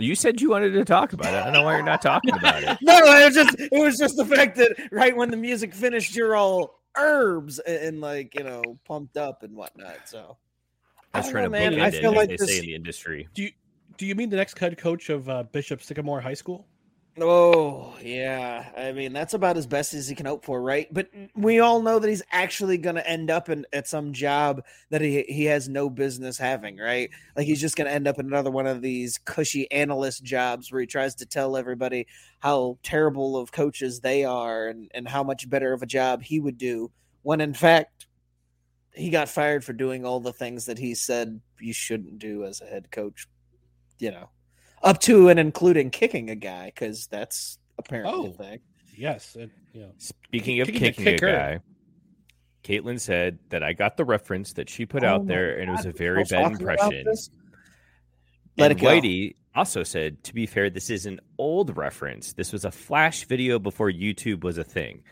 You 0.00 0.14
said 0.14 0.40
you 0.40 0.50
wanted 0.50 0.70
to 0.74 0.84
talk 0.84 1.12
about 1.12 1.34
it. 1.34 1.38
I 1.38 1.44
don't 1.44 1.52
know 1.52 1.62
why 1.62 1.74
you're 1.74 1.84
not 1.84 2.00
talking 2.00 2.32
about 2.34 2.62
it. 2.62 2.78
No, 2.82 2.96
it 2.98 3.24
was 3.26 3.34
just 3.34 3.58
it 3.58 3.72
was 3.72 3.98
just 3.98 4.16
the 4.16 4.24
fact 4.24 4.56
that 4.56 4.76
right 4.92 5.16
when 5.16 5.30
the 5.30 5.36
music 5.36 5.74
finished, 5.74 6.14
you're 6.14 6.36
all 6.36 6.80
herbs 6.96 7.58
and, 7.58 7.76
and, 7.76 8.00
like 8.00 8.34
you 8.36 8.44
know 8.44 8.62
pumped 8.86 9.16
up 9.16 9.42
and 9.42 9.56
whatnot. 9.56 9.96
So 10.06 10.36
I 11.12 11.18
was 11.18 11.26
don't 11.26 11.32
trying 11.32 11.44
know, 11.50 11.58
to 11.58 11.70
man. 11.70 11.72
bookend 11.72 11.82
I 11.82 11.88
it, 11.88 11.94
feel 12.00 12.10
as 12.12 12.16
like 12.16 12.28
they 12.28 12.36
this- 12.36 12.48
say 12.48 12.58
in 12.58 12.64
the 12.64 12.74
industry. 12.76 13.28
Do 13.34 13.42
you 13.42 13.50
do 13.96 14.06
you 14.06 14.14
mean 14.14 14.30
the 14.30 14.36
next 14.36 14.56
head 14.58 14.78
coach 14.78 15.10
of 15.10 15.28
uh, 15.28 15.42
Bishop 15.42 15.82
Sycamore 15.82 16.20
High 16.20 16.34
School? 16.34 16.66
Oh, 17.20 17.96
yeah. 18.02 18.70
I 18.76 18.92
mean, 18.92 19.12
that's 19.12 19.34
about 19.34 19.56
as 19.56 19.66
best 19.66 19.94
as 19.94 20.08
he 20.08 20.14
can 20.14 20.26
hope 20.26 20.44
for, 20.44 20.62
right? 20.62 20.86
But 20.92 21.08
we 21.34 21.58
all 21.58 21.82
know 21.82 21.98
that 21.98 22.08
he's 22.08 22.22
actually 22.30 22.78
going 22.78 22.96
to 22.96 23.08
end 23.08 23.30
up 23.30 23.48
in 23.48 23.66
at 23.72 23.88
some 23.88 24.12
job 24.12 24.62
that 24.90 25.00
he 25.00 25.22
he 25.28 25.44
has 25.46 25.68
no 25.68 25.90
business 25.90 26.38
having, 26.38 26.76
right? 26.76 27.10
Like 27.36 27.46
he's 27.46 27.60
just 27.60 27.76
going 27.76 27.86
to 27.86 27.94
end 27.94 28.06
up 28.06 28.18
in 28.18 28.26
another 28.26 28.50
one 28.50 28.66
of 28.66 28.82
these 28.82 29.18
cushy 29.18 29.70
analyst 29.72 30.22
jobs 30.22 30.70
where 30.70 30.80
he 30.80 30.86
tries 30.86 31.14
to 31.16 31.26
tell 31.26 31.56
everybody 31.56 32.06
how 32.40 32.78
terrible 32.82 33.36
of 33.36 33.52
coaches 33.52 34.00
they 34.00 34.24
are 34.24 34.68
and 34.68 34.90
and 34.94 35.08
how 35.08 35.24
much 35.24 35.48
better 35.48 35.72
of 35.72 35.82
a 35.82 35.86
job 35.86 36.22
he 36.22 36.38
would 36.38 36.58
do 36.58 36.90
when 37.22 37.40
in 37.40 37.54
fact 37.54 38.06
he 38.92 39.10
got 39.10 39.28
fired 39.28 39.64
for 39.64 39.72
doing 39.72 40.04
all 40.04 40.20
the 40.20 40.32
things 40.32 40.66
that 40.66 40.78
he 40.78 40.94
said 40.94 41.40
you 41.60 41.72
shouldn't 41.72 42.18
do 42.18 42.44
as 42.44 42.60
a 42.60 42.66
head 42.66 42.90
coach, 42.90 43.26
you 43.98 44.10
know 44.10 44.28
up 44.82 45.00
to 45.02 45.28
and 45.28 45.38
including 45.38 45.90
kicking 45.90 46.30
a 46.30 46.34
guy 46.34 46.66
because 46.66 47.06
that's 47.08 47.58
apparently 47.78 48.12
Oh. 48.14 48.30
a 48.30 48.32
thing. 48.32 48.58
Yes. 48.96 49.36
It, 49.36 49.50
you 49.72 49.82
know, 49.82 49.92
Speaking 49.98 50.60
of 50.60 50.66
Kicking 50.68 50.82
a 50.84 50.86
kicking 50.92 51.06
a, 51.06 51.10
kicker. 51.12 51.32
guy, 51.32 51.58
Caitlin 52.64 53.00
said 53.00 53.38
that 53.50 53.62
I 53.62 53.72
got 53.72 53.96
the 53.96 54.04
reference 54.04 54.54
that 54.54 54.68
she 54.68 54.84
put 54.86 55.04
Oh 55.04 55.08
out 55.08 55.24
my 55.24 55.34
there, 55.34 55.58
and 55.58 55.68
it 55.70 55.72
was 55.72 55.86
a 55.86 55.92
very 55.92 56.24
bad 56.24 56.52
impression. 56.52 57.04
this? 57.04 57.30
Let 58.56 58.72
and 58.72 58.80
it 58.80 58.82
go. 58.82 58.88
Whitey 58.88 59.36
also 59.54 59.82
said, 59.84 60.22
to 60.24 60.34
be 60.34 60.46
fair, 60.46 60.68
this 60.68 60.90
is 60.90 61.06
an 61.06 61.20
old 61.38 61.76
reference. 61.76 62.32
This 62.32 62.52
was 62.52 62.64
a 62.64 62.70
flash 62.70 63.24
video 63.26 63.58
before 63.58 63.90
YouTube 63.90 64.42
was 64.42 64.58
a 64.58 64.64
thing. 64.64 65.02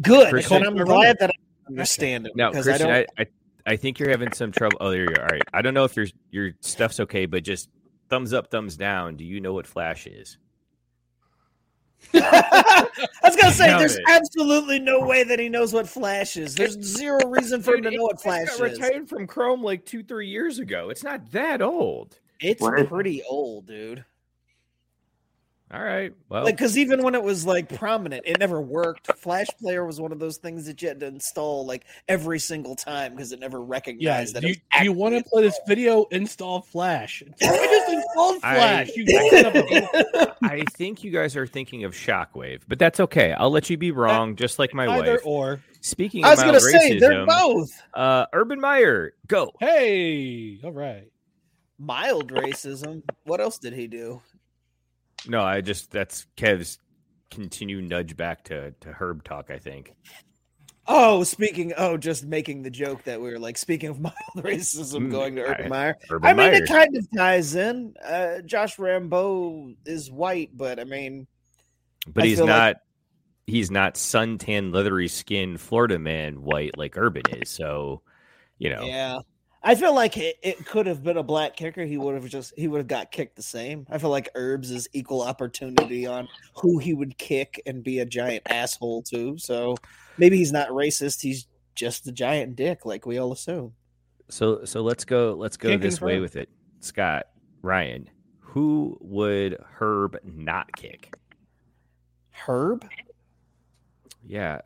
Good. 0.00 0.28
Christian- 0.30 0.58
and 0.64 0.66
I'm 0.80 0.84
glad 0.84 1.16
that 1.20 1.30
I 1.30 1.68
understand 1.68 2.26
it 2.26 2.32
Now, 2.36 2.50
because 2.50 2.66
Christian, 2.66 2.88
I 2.90 2.92
I, 2.92 2.96
don't. 2.96 3.08
I, 3.18 3.26
I 3.72 3.76
think 3.76 3.98
you're 3.98 4.10
having 4.10 4.32
some 4.32 4.50
trouble. 4.52 4.76
Oh, 4.80 4.90
there 4.90 5.02
you 5.02 5.08
go. 5.14 5.22
All 5.22 5.28
right. 5.28 5.42
I 5.54 5.62
don't 5.62 5.74
know 5.74 5.84
if 5.84 5.96
your 5.96 6.06
your 6.30 6.50
stuff's 6.60 7.00
okay, 7.00 7.26
but 7.26 7.42
just 7.44 7.68
thumbs 8.08 8.32
up, 8.32 8.50
thumbs 8.50 8.76
down. 8.76 9.16
Do 9.16 9.24
you 9.24 9.40
know 9.40 9.52
what 9.52 9.66
Flash 9.66 10.06
is? 10.06 10.38
I 12.14 12.86
was 13.24 13.36
gonna 13.36 13.52
say, 13.52 13.66
Nailed 13.68 13.80
there's 13.80 13.96
it. 13.96 14.04
absolutely 14.08 14.78
no 14.78 15.00
way 15.00 15.24
that 15.24 15.38
he 15.38 15.48
knows 15.48 15.72
what 15.72 15.88
Flash 15.88 16.36
is. 16.36 16.54
There's 16.54 16.80
zero 16.80 17.26
reason 17.26 17.62
for 17.62 17.74
him 17.74 17.82
to 17.84 17.90
know 17.90 18.02
what 18.04 18.20
Flash 18.22 18.48
it 18.54 18.58
got 18.58 18.70
is. 18.70 18.78
retired 18.80 19.08
from 19.08 19.26
Chrome 19.26 19.62
like 19.62 19.84
two, 19.86 20.02
three 20.02 20.28
years 20.28 20.58
ago. 20.58 20.90
It's 20.90 21.02
not 21.02 21.32
that 21.32 21.62
old. 21.62 22.18
It's 22.40 22.60
What 22.60 22.78
is- 22.78 22.86
pretty 22.88 23.22
old, 23.28 23.66
dude. 23.66 24.04
All 25.72 25.82
right. 25.82 26.12
Well, 26.28 26.44
Like, 26.44 26.56
because 26.56 26.78
even 26.78 27.02
when 27.02 27.16
it 27.16 27.22
was 27.22 27.44
like 27.44 27.76
prominent, 27.76 28.22
it 28.24 28.38
never 28.38 28.60
worked. 28.60 29.08
Flash 29.18 29.48
Player 29.60 29.84
was 29.84 30.00
one 30.00 30.12
of 30.12 30.20
those 30.20 30.36
things 30.36 30.64
that 30.66 30.80
you 30.80 30.86
had 30.86 31.00
to 31.00 31.06
install 31.06 31.66
like 31.66 31.84
every 32.06 32.38
single 32.38 32.76
time 32.76 33.12
because 33.16 33.32
it 33.32 33.40
never 33.40 33.58
yeah. 33.58 33.64
recognized 33.66 34.34
that. 34.36 34.42
Do 34.42 34.46
it 34.46 34.50
you, 34.50 34.56
was 34.72 34.78
do 34.80 34.84
you 34.84 34.92
want 34.92 35.16
to 35.16 35.24
play 35.28 35.42
this 35.42 35.58
video? 35.66 36.04
Install 36.12 36.60
Flash. 36.62 37.20
I 37.42 37.46
just 37.46 37.92
installed 37.92 38.36
I- 38.44 38.54
Flash. 38.54 38.90
you 38.94 39.06
son 39.30 39.46
of 39.46 39.56
a- 39.56 40.36
I 40.42 40.62
think 40.74 41.02
you 41.02 41.10
guys 41.10 41.34
are 41.34 41.48
thinking 41.48 41.82
of 41.82 41.94
Shockwave, 41.94 42.60
but 42.68 42.78
that's 42.78 43.00
okay. 43.00 43.32
I'll 43.32 43.50
let 43.50 43.68
you 43.68 43.76
be 43.76 43.90
wrong, 43.90 44.36
just 44.36 44.60
like 44.60 44.72
my 44.72 44.86
Either 44.86 45.12
wife. 45.14 45.20
or. 45.26 45.60
Speaking 45.80 46.24
I 46.24 46.32
of 46.32 46.38
was 46.38 46.44
gonna 46.44 46.60
say 46.60 46.98
they're 46.98 47.26
both 47.26 47.70
uh, 47.94 48.26
Urban 48.32 48.60
Meyer, 48.60 49.14
go. 49.28 49.52
Hey, 49.60 50.58
all 50.64 50.72
right. 50.72 51.10
mild 51.78 52.32
racism. 52.32 53.02
What 53.24 53.40
else 53.40 53.58
did 53.58 53.72
he 53.72 53.86
do? 53.88 54.20
No, 55.28 55.42
I 55.42 55.60
just 55.60 55.90
that's 55.90 56.26
Kev's 56.36 56.78
continue 57.30 57.80
nudge 57.82 58.16
back 58.16 58.44
to 58.44 58.72
to 58.80 58.88
Herb 58.92 59.24
talk. 59.24 59.50
I 59.50 59.58
think. 59.58 59.94
Oh, 60.88 61.24
speaking. 61.24 61.72
Oh, 61.76 61.96
just 61.96 62.24
making 62.24 62.62
the 62.62 62.70
joke 62.70 63.02
that 63.04 63.20
we 63.20 63.30
were 63.30 63.38
like 63.40 63.58
speaking 63.58 63.88
of 63.90 64.00
mild 64.00 64.14
racism 64.36 65.08
Mm, 65.08 65.10
going 65.10 65.34
to 65.36 65.42
Urban 65.42 65.66
I- 65.66 65.68
Meyer. 65.68 65.96
Urban 66.10 66.28
I 66.30 66.32
mean, 66.32 66.52
Meyer. 66.52 66.62
it 66.62 66.68
kind 66.68 66.96
of 66.96 67.06
ties 67.16 67.54
in. 67.56 67.94
Uh, 68.04 68.40
Josh 68.42 68.76
Lambo 68.76 69.74
is 69.84 70.10
white, 70.12 70.50
but 70.56 70.78
I 70.78 70.84
mean, 70.84 71.26
but 72.06 72.22
I 72.24 72.26
he's 72.28 72.38
feel 72.38 72.46
like- 72.46 72.56
not. 72.56 72.76
He's 73.48 73.70
not 73.70 73.94
suntan, 73.94 74.74
leathery 74.74 75.06
skin 75.06 75.56
Florida 75.56 76.00
man 76.00 76.42
white 76.42 76.76
like 76.76 76.96
Urban 76.98 77.22
is. 77.30 77.48
So, 77.48 78.02
you 78.58 78.70
know, 78.70 78.82
yeah. 78.82 79.18
I 79.66 79.74
feel 79.74 79.92
like 79.92 80.16
it, 80.16 80.36
it 80.44 80.64
could 80.64 80.86
have 80.86 81.02
been 81.02 81.16
a 81.16 81.24
black 81.24 81.56
kicker. 81.56 81.84
He 81.84 81.98
would 81.98 82.14
have 82.14 82.28
just 82.28 82.52
he 82.56 82.68
would 82.68 82.78
have 82.78 82.86
got 82.86 83.10
kicked 83.10 83.34
the 83.34 83.42
same. 83.42 83.84
I 83.90 83.98
feel 83.98 84.10
like 84.10 84.28
Herbs 84.36 84.70
is 84.70 84.88
equal 84.92 85.22
opportunity 85.22 86.06
on 86.06 86.28
who 86.54 86.78
he 86.78 86.94
would 86.94 87.18
kick 87.18 87.60
and 87.66 87.82
be 87.82 87.98
a 87.98 88.06
giant 88.06 88.44
asshole 88.48 89.02
to. 89.02 89.36
So 89.38 89.74
maybe 90.18 90.36
he's 90.36 90.52
not 90.52 90.68
racist. 90.68 91.20
He's 91.20 91.48
just 91.74 92.06
a 92.06 92.12
giant 92.12 92.54
dick, 92.54 92.86
like 92.86 93.06
we 93.06 93.18
all 93.18 93.32
assume. 93.32 93.72
So 94.28 94.64
so 94.64 94.82
let's 94.82 95.04
go 95.04 95.34
let's 95.36 95.56
go 95.56 95.70
Can't 95.70 95.82
this 95.82 96.00
way 96.00 96.12
confirm. 96.12 96.22
with 96.22 96.36
it. 96.36 96.48
Scott, 96.78 97.26
Ryan, 97.62 98.08
who 98.38 98.96
would 99.00 99.58
Herb 99.80 100.16
not 100.22 100.70
kick? 100.76 101.12
Herb? 102.30 102.88
Yeah. 104.24 104.60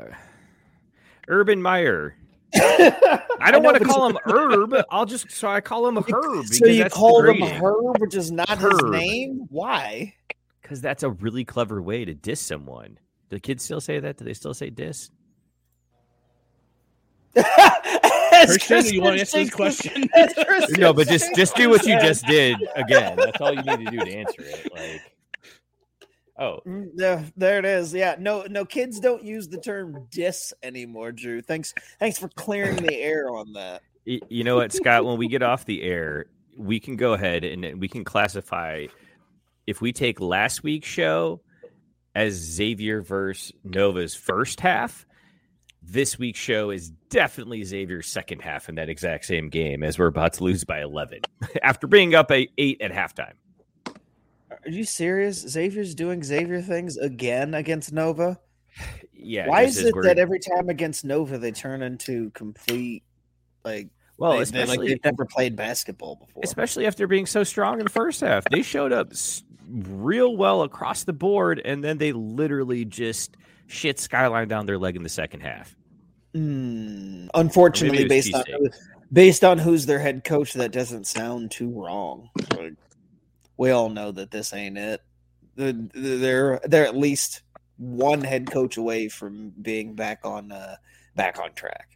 Urban 1.26 1.62
Meyer. 1.62 2.16
I 2.54 3.50
don't 3.50 3.62
want 3.62 3.78
to 3.78 3.84
call 3.84 4.08
him 4.08 4.18
Herb. 4.24 4.74
I'll 4.90 5.06
just 5.06 5.30
so 5.30 5.48
I 5.48 5.60
call 5.60 5.86
him 5.88 5.96
Herb. 5.96 6.46
So 6.46 6.66
you 6.66 6.82
that's 6.82 6.94
called 6.94 7.28
him. 7.28 7.42
Herb, 7.42 8.00
which 8.00 8.14
is 8.14 8.30
not 8.30 8.58
his 8.58 8.82
name? 8.84 9.46
Why? 9.50 10.14
Because 10.62 10.80
that's 10.80 11.02
a 11.02 11.10
really 11.10 11.44
clever 11.44 11.80
way 11.82 12.04
to 12.04 12.14
diss 12.14 12.40
someone. 12.40 12.98
Do 13.28 13.38
kids 13.38 13.64
still 13.64 13.80
say 13.80 14.00
that? 14.00 14.16
Do 14.16 14.24
they 14.24 14.34
still 14.34 14.54
say 14.54 14.70
diss? 14.70 15.10
Christian, 18.44 18.94
you 18.94 19.02
want 19.02 19.16
to 19.16 19.20
answer 19.20 19.38
this 19.38 19.50
question? 19.50 20.08
no, 20.78 20.92
but 20.92 21.06
just 21.06 21.34
just 21.36 21.54
do 21.54 21.70
what 21.70 21.84
you 21.86 21.98
just 22.00 22.26
did 22.26 22.56
again. 22.74 23.16
That's 23.16 23.40
all 23.40 23.54
you 23.54 23.62
need 23.62 23.84
to 23.84 23.90
do 23.90 23.98
to 23.98 24.12
answer 24.12 24.42
it. 24.42 24.72
Like, 24.72 25.02
oh, 26.40 26.60
Mm, 26.66 26.88
Yeah, 26.96 27.24
there 27.36 27.58
it 27.58 27.64
is. 27.64 27.94
Yeah, 27.94 28.16
no, 28.18 28.44
no, 28.50 28.64
kids 28.64 28.98
don't 28.98 29.22
use 29.22 29.48
the 29.48 29.60
term 29.60 30.06
"dis" 30.10 30.52
anymore. 30.62 31.12
Drew, 31.12 31.40
thanks, 31.40 31.72
thanks 31.98 32.18
for 32.18 32.28
clearing 32.30 32.76
the 32.76 32.94
air 33.00 33.30
on 33.30 33.52
that. 33.52 33.82
You 34.04 34.42
know 34.42 34.56
what, 34.56 34.72
Scott? 34.72 35.04
When 35.04 35.18
we 35.18 35.28
get 35.28 35.42
off 35.42 35.66
the 35.66 35.82
air, 35.82 36.26
we 36.56 36.80
can 36.80 36.96
go 36.96 37.12
ahead 37.12 37.44
and 37.44 37.80
we 37.80 37.86
can 37.88 38.02
classify. 38.02 38.86
If 39.66 39.80
we 39.80 39.92
take 39.92 40.18
last 40.20 40.64
week's 40.64 40.88
show 40.88 41.42
as 42.14 42.32
Xavier 42.34 43.02
versus 43.02 43.52
Nova's 43.62 44.14
first 44.16 44.58
half, 44.58 45.06
this 45.82 46.18
week's 46.18 46.38
show 46.40 46.70
is 46.70 46.90
definitely 47.08 47.62
Xavier's 47.62 48.08
second 48.08 48.40
half 48.40 48.68
in 48.68 48.74
that 48.76 48.88
exact 48.88 49.26
same 49.26 49.48
game 49.48 49.82
as 49.84 49.98
we're 49.98 50.06
about 50.06 50.32
to 50.34 50.44
lose 50.44 50.64
by 50.64 50.82
11 50.82 51.20
after 51.62 51.86
being 51.86 52.14
up 52.14 52.30
a 52.32 52.48
eight 52.58 52.80
at 52.80 52.90
halftime. 52.90 53.34
Are 54.64 54.70
you 54.70 54.84
serious? 54.84 55.38
Xavier's 55.40 55.94
doing 55.94 56.22
Xavier 56.22 56.60
things 56.60 56.96
again 56.96 57.54
against 57.54 57.92
Nova. 57.92 58.38
Yeah. 59.14 59.48
Why 59.48 59.62
is 59.62 59.78
it 59.78 59.94
that 60.02 60.18
every 60.18 60.38
time 60.38 60.68
against 60.68 61.04
Nova 61.04 61.38
they 61.38 61.50
turn 61.52 61.82
into 61.82 62.30
complete 62.30 63.02
like? 63.64 63.88
Well, 64.18 64.36
they, 64.36 64.42
especially- 64.42 64.76
like 64.76 64.88
they've 64.88 65.04
never 65.04 65.24
played 65.24 65.56
basketball 65.56 66.16
before. 66.16 66.42
especially 66.44 66.86
after 66.86 67.06
being 67.06 67.26
so 67.26 67.42
strong 67.42 67.78
in 67.80 67.84
the 67.84 67.90
first 67.90 68.20
half. 68.20 68.44
They 68.50 68.62
showed 68.62 68.92
up 68.92 69.12
real 69.68 70.36
well 70.36 70.62
across 70.62 71.04
the 71.04 71.12
board, 71.12 71.60
and 71.64 71.82
then 71.82 71.96
they 71.98 72.12
literally 72.12 72.84
just 72.84 73.36
shit 73.66 73.98
Skyline 73.98 74.48
down 74.48 74.66
their 74.66 74.78
leg 74.78 74.96
in 74.96 75.02
the 75.02 75.08
second 75.08 75.40
half. 75.40 75.74
Hmm. 76.34 77.28
Unfortunately, 77.34 78.04
Or 78.04 78.08
maybe 78.08 78.14
it 78.14 78.16
was 78.16 78.30
based 78.30 78.34
on 78.34 78.70
based 79.12 79.44
on 79.44 79.58
who's 79.58 79.86
their 79.86 79.98
head 79.98 80.22
coach, 80.24 80.52
that 80.54 80.70
doesn't 80.72 81.06
sound 81.06 81.50
too 81.50 81.70
wrong. 81.70 82.28
Like, 82.56 82.74
we 83.60 83.72
all 83.72 83.90
know 83.90 84.10
that 84.10 84.30
this 84.30 84.54
ain't 84.54 84.78
it. 84.78 85.02
The- 85.54 85.90
the- 85.92 86.16
They're 86.16 86.60
they're 86.64 86.86
at 86.86 86.96
least 86.96 87.42
one 87.76 88.22
head 88.24 88.50
coach 88.50 88.78
away 88.78 89.08
from 89.10 89.52
being 89.60 89.94
back 89.94 90.20
on 90.24 90.50
uh, 90.50 90.76
back 91.14 91.38
on 91.38 91.52
track. 91.52 91.90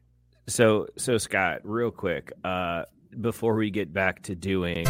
So, 0.46 0.88
so 0.98 1.16
Scott, 1.16 1.60
real 1.64 1.90
quick, 1.90 2.32
uh, 2.44 2.82
before 3.18 3.54
we 3.54 3.70
get 3.70 3.94
back 3.94 4.20
to 4.24 4.34
doing. 4.34 4.84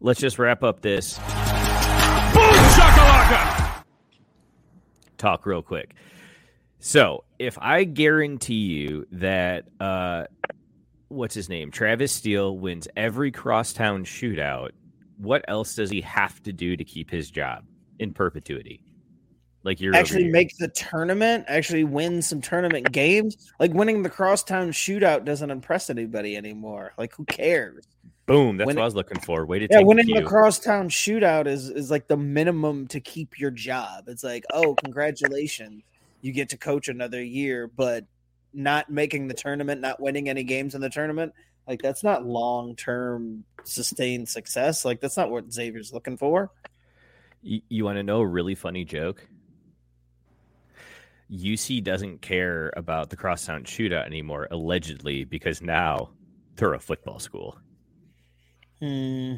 Let's 0.00 0.20
just 0.20 0.38
wrap 0.38 0.62
up 0.62 0.80
this 0.80 1.18
talk 5.18 5.44
real 5.44 5.60
quick. 5.62 5.94
So, 6.84 7.22
if 7.38 7.56
I 7.60 7.84
guarantee 7.84 8.54
you 8.54 9.06
that 9.12 9.66
uh 9.78 10.24
what's 11.08 11.34
his 11.34 11.48
name? 11.48 11.70
Travis 11.70 12.10
Steele 12.12 12.58
wins 12.58 12.88
every 12.96 13.30
crosstown 13.30 14.04
shootout, 14.04 14.70
what 15.16 15.44
else 15.46 15.76
does 15.76 15.90
he 15.90 16.00
have 16.00 16.42
to 16.42 16.52
do 16.52 16.76
to 16.76 16.84
keep 16.84 17.08
his 17.08 17.30
job 17.30 17.64
in 18.00 18.12
perpetuity? 18.12 18.82
Like 19.62 19.80
you're 19.80 19.94
actually 19.94 20.24
make 20.24 20.56
the 20.58 20.66
tournament, 20.68 21.44
actually 21.46 21.84
win 21.84 22.20
some 22.20 22.40
tournament 22.40 22.90
games. 22.90 23.36
Like 23.60 23.72
winning 23.72 24.02
the 24.02 24.10
crosstown 24.10 24.72
shootout 24.72 25.24
doesn't 25.24 25.52
impress 25.52 25.88
anybody 25.88 26.36
anymore. 26.36 26.94
Like 26.98 27.14
who 27.14 27.24
cares? 27.26 27.84
boom. 28.26 28.56
That's 28.56 28.66
when- 28.66 28.76
what 28.76 28.82
I 28.82 28.86
was 28.86 28.96
looking 28.96 29.20
for. 29.20 29.46
Way 29.46 29.60
to 29.60 29.68
Yeah, 29.70 29.82
winning 29.82 30.06
the 30.06 30.20
the 30.20 30.26
crosstown 30.26 30.88
shootout 30.88 31.46
is 31.46 31.68
is 31.68 31.92
like 31.92 32.08
the 32.08 32.16
minimum 32.16 32.88
to 32.88 32.98
keep 32.98 33.38
your 33.38 33.52
job. 33.52 34.08
It's 34.08 34.24
like, 34.24 34.42
oh, 34.52 34.74
congratulations, 34.74 35.84
you 36.22 36.32
get 36.32 36.48
to 36.50 36.56
coach 36.56 36.88
another 36.88 37.22
year, 37.22 37.66
but 37.66 38.06
not 38.54 38.88
making 38.90 39.28
the 39.28 39.34
tournament, 39.34 39.80
not 39.80 40.00
winning 40.00 40.28
any 40.28 40.44
games 40.44 40.74
in 40.74 40.80
the 40.80 40.88
tournament, 40.88 41.32
like 41.68 41.82
that's 41.82 42.02
not 42.02 42.24
long 42.24 42.74
term 42.76 43.44
sustained 43.64 44.28
success. 44.28 44.84
Like 44.84 45.00
that's 45.00 45.16
not 45.16 45.30
what 45.30 45.52
Xavier's 45.52 45.92
looking 45.92 46.16
for. 46.16 46.50
You, 47.42 47.60
you 47.68 47.84
want 47.84 47.98
to 47.98 48.02
know 48.02 48.20
a 48.20 48.26
really 48.26 48.54
funny 48.54 48.84
joke? 48.84 49.26
UC 51.30 51.82
doesn't 51.82 52.20
care 52.20 52.72
about 52.76 53.10
the 53.10 53.16
crosstown 53.16 53.64
shootout 53.64 54.06
anymore, 54.06 54.48
allegedly, 54.50 55.24
because 55.24 55.62
now 55.62 56.10
they're 56.56 56.74
a 56.74 56.80
football 56.80 57.18
school. 57.18 57.56
Hmm. 58.80 59.36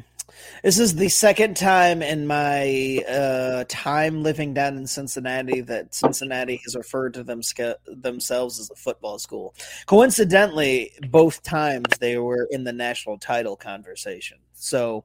This 0.63 0.79
is 0.79 0.95
the 0.95 1.09
second 1.09 1.55
time 1.55 2.01
in 2.01 2.25
my 2.25 3.03
uh, 3.07 3.65
time 3.67 4.23
living 4.23 4.53
down 4.53 4.77
in 4.77 4.87
Cincinnati 4.87 5.61
that 5.61 5.93
Cincinnati 5.93 6.61
has 6.63 6.75
referred 6.75 7.13
to 7.15 7.23
them, 7.23 7.41
themselves 7.87 8.59
as 8.59 8.69
a 8.71 8.75
football 8.75 9.19
school. 9.19 9.53
Coincidentally, 9.85 10.91
both 11.09 11.43
times 11.43 11.85
they 11.99 12.17
were 12.17 12.47
in 12.51 12.63
the 12.63 12.73
national 12.73 13.17
title 13.17 13.55
conversation. 13.55 14.37
So 14.53 15.03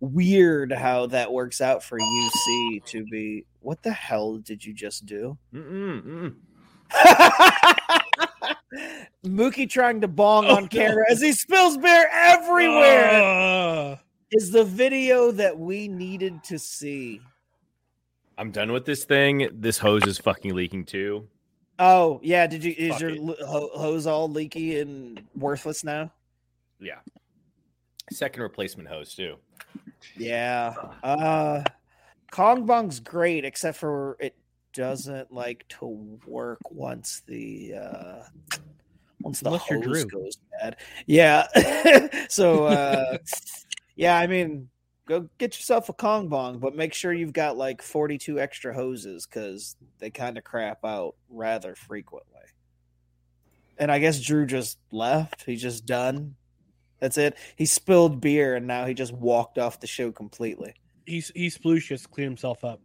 weird 0.00 0.72
how 0.72 1.06
that 1.06 1.32
works 1.32 1.60
out 1.60 1.82
for 1.82 1.98
UC 1.98 2.84
to 2.86 3.04
be. 3.10 3.44
What 3.60 3.82
the 3.82 3.92
hell 3.92 4.38
did 4.38 4.64
you 4.64 4.72
just 4.72 5.06
do? 5.06 5.36
Mm-mm, 5.54 6.34
Mookie 9.24 9.68
trying 9.68 10.00
to 10.00 10.08
bong 10.08 10.46
on 10.46 10.68
camera 10.68 11.04
as 11.10 11.20
he 11.20 11.32
spills 11.32 11.76
beer 11.76 12.08
everywhere 12.12 14.00
is 14.32 14.50
the 14.50 14.64
video 14.64 15.30
that 15.32 15.58
we 15.58 15.88
needed 15.88 16.42
to 16.44 16.58
see. 16.58 17.20
I'm 18.38 18.50
done 18.50 18.72
with 18.72 18.86
this 18.86 19.04
thing. 19.04 19.48
This 19.52 19.78
hose 19.78 20.06
is 20.06 20.18
fucking 20.18 20.54
leaking 20.54 20.86
too. 20.86 21.28
Oh 21.78 22.20
yeah, 22.22 22.46
did 22.46 22.64
you 22.64 22.74
is 22.76 22.92
Fuck 22.92 23.00
your 23.00 23.10
it. 23.10 23.38
ho- 23.46 23.70
hose 23.74 24.06
all 24.06 24.30
leaky 24.30 24.80
and 24.80 25.22
worthless 25.34 25.82
now? 25.84 26.12
Yeah. 26.78 26.98
Second 28.12 28.42
replacement 28.42 28.88
hose 28.88 29.14
too. 29.14 29.36
Yeah. 30.16 30.74
Uh 31.02 31.62
Kong 32.30 32.64
Bong's 32.66 33.00
great 33.00 33.44
except 33.44 33.78
for 33.78 34.16
it 34.20 34.36
doesn't 34.72 35.32
like 35.32 35.66
to 35.68 35.86
work 36.26 36.60
once 36.70 37.22
the 37.26 37.74
uh 37.74 38.22
once 39.22 39.40
the 39.40 39.48
Unless 39.48 39.68
hose 39.68 40.04
goes 40.04 40.38
bad. 40.60 40.76
Yeah. 41.06 41.46
so 42.28 42.64
uh 42.66 43.18
yeah, 44.00 44.18
I 44.18 44.26
mean 44.26 44.70
go 45.06 45.28
get 45.36 45.54
yourself 45.56 45.90
a 45.90 45.92
Kong 45.92 46.28
Bong, 46.28 46.58
but 46.58 46.74
make 46.74 46.94
sure 46.94 47.12
you've 47.12 47.34
got 47.34 47.58
like 47.58 47.82
42 47.82 48.40
extra 48.40 48.72
hoses 48.72 49.26
cuz 49.26 49.76
they 49.98 50.10
kind 50.10 50.38
of 50.38 50.44
crap 50.44 50.84
out 50.86 51.16
rather 51.28 51.74
frequently. 51.74 52.40
And 53.76 53.92
I 53.92 53.98
guess 53.98 54.18
Drew 54.18 54.46
just 54.46 54.78
left. 54.90 55.44
He's 55.44 55.60
just 55.60 55.84
done. 55.84 56.36
That's 56.98 57.18
it. 57.18 57.36
He 57.56 57.66
spilled 57.66 58.22
beer 58.22 58.56
and 58.56 58.66
now 58.66 58.86
he 58.86 58.94
just 58.94 59.12
walked 59.12 59.58
off 59.58 59.80
the 59.80 59.86
show 59.86 60.10
completely. 60.12 60.72
He's 61.04 61.30
he's 61.34 61.58
sploosh 61.58 61.88
just 61.88 62.10
clean 62.10 62.26
himself 62.26 62.64
up. 62.64 62.80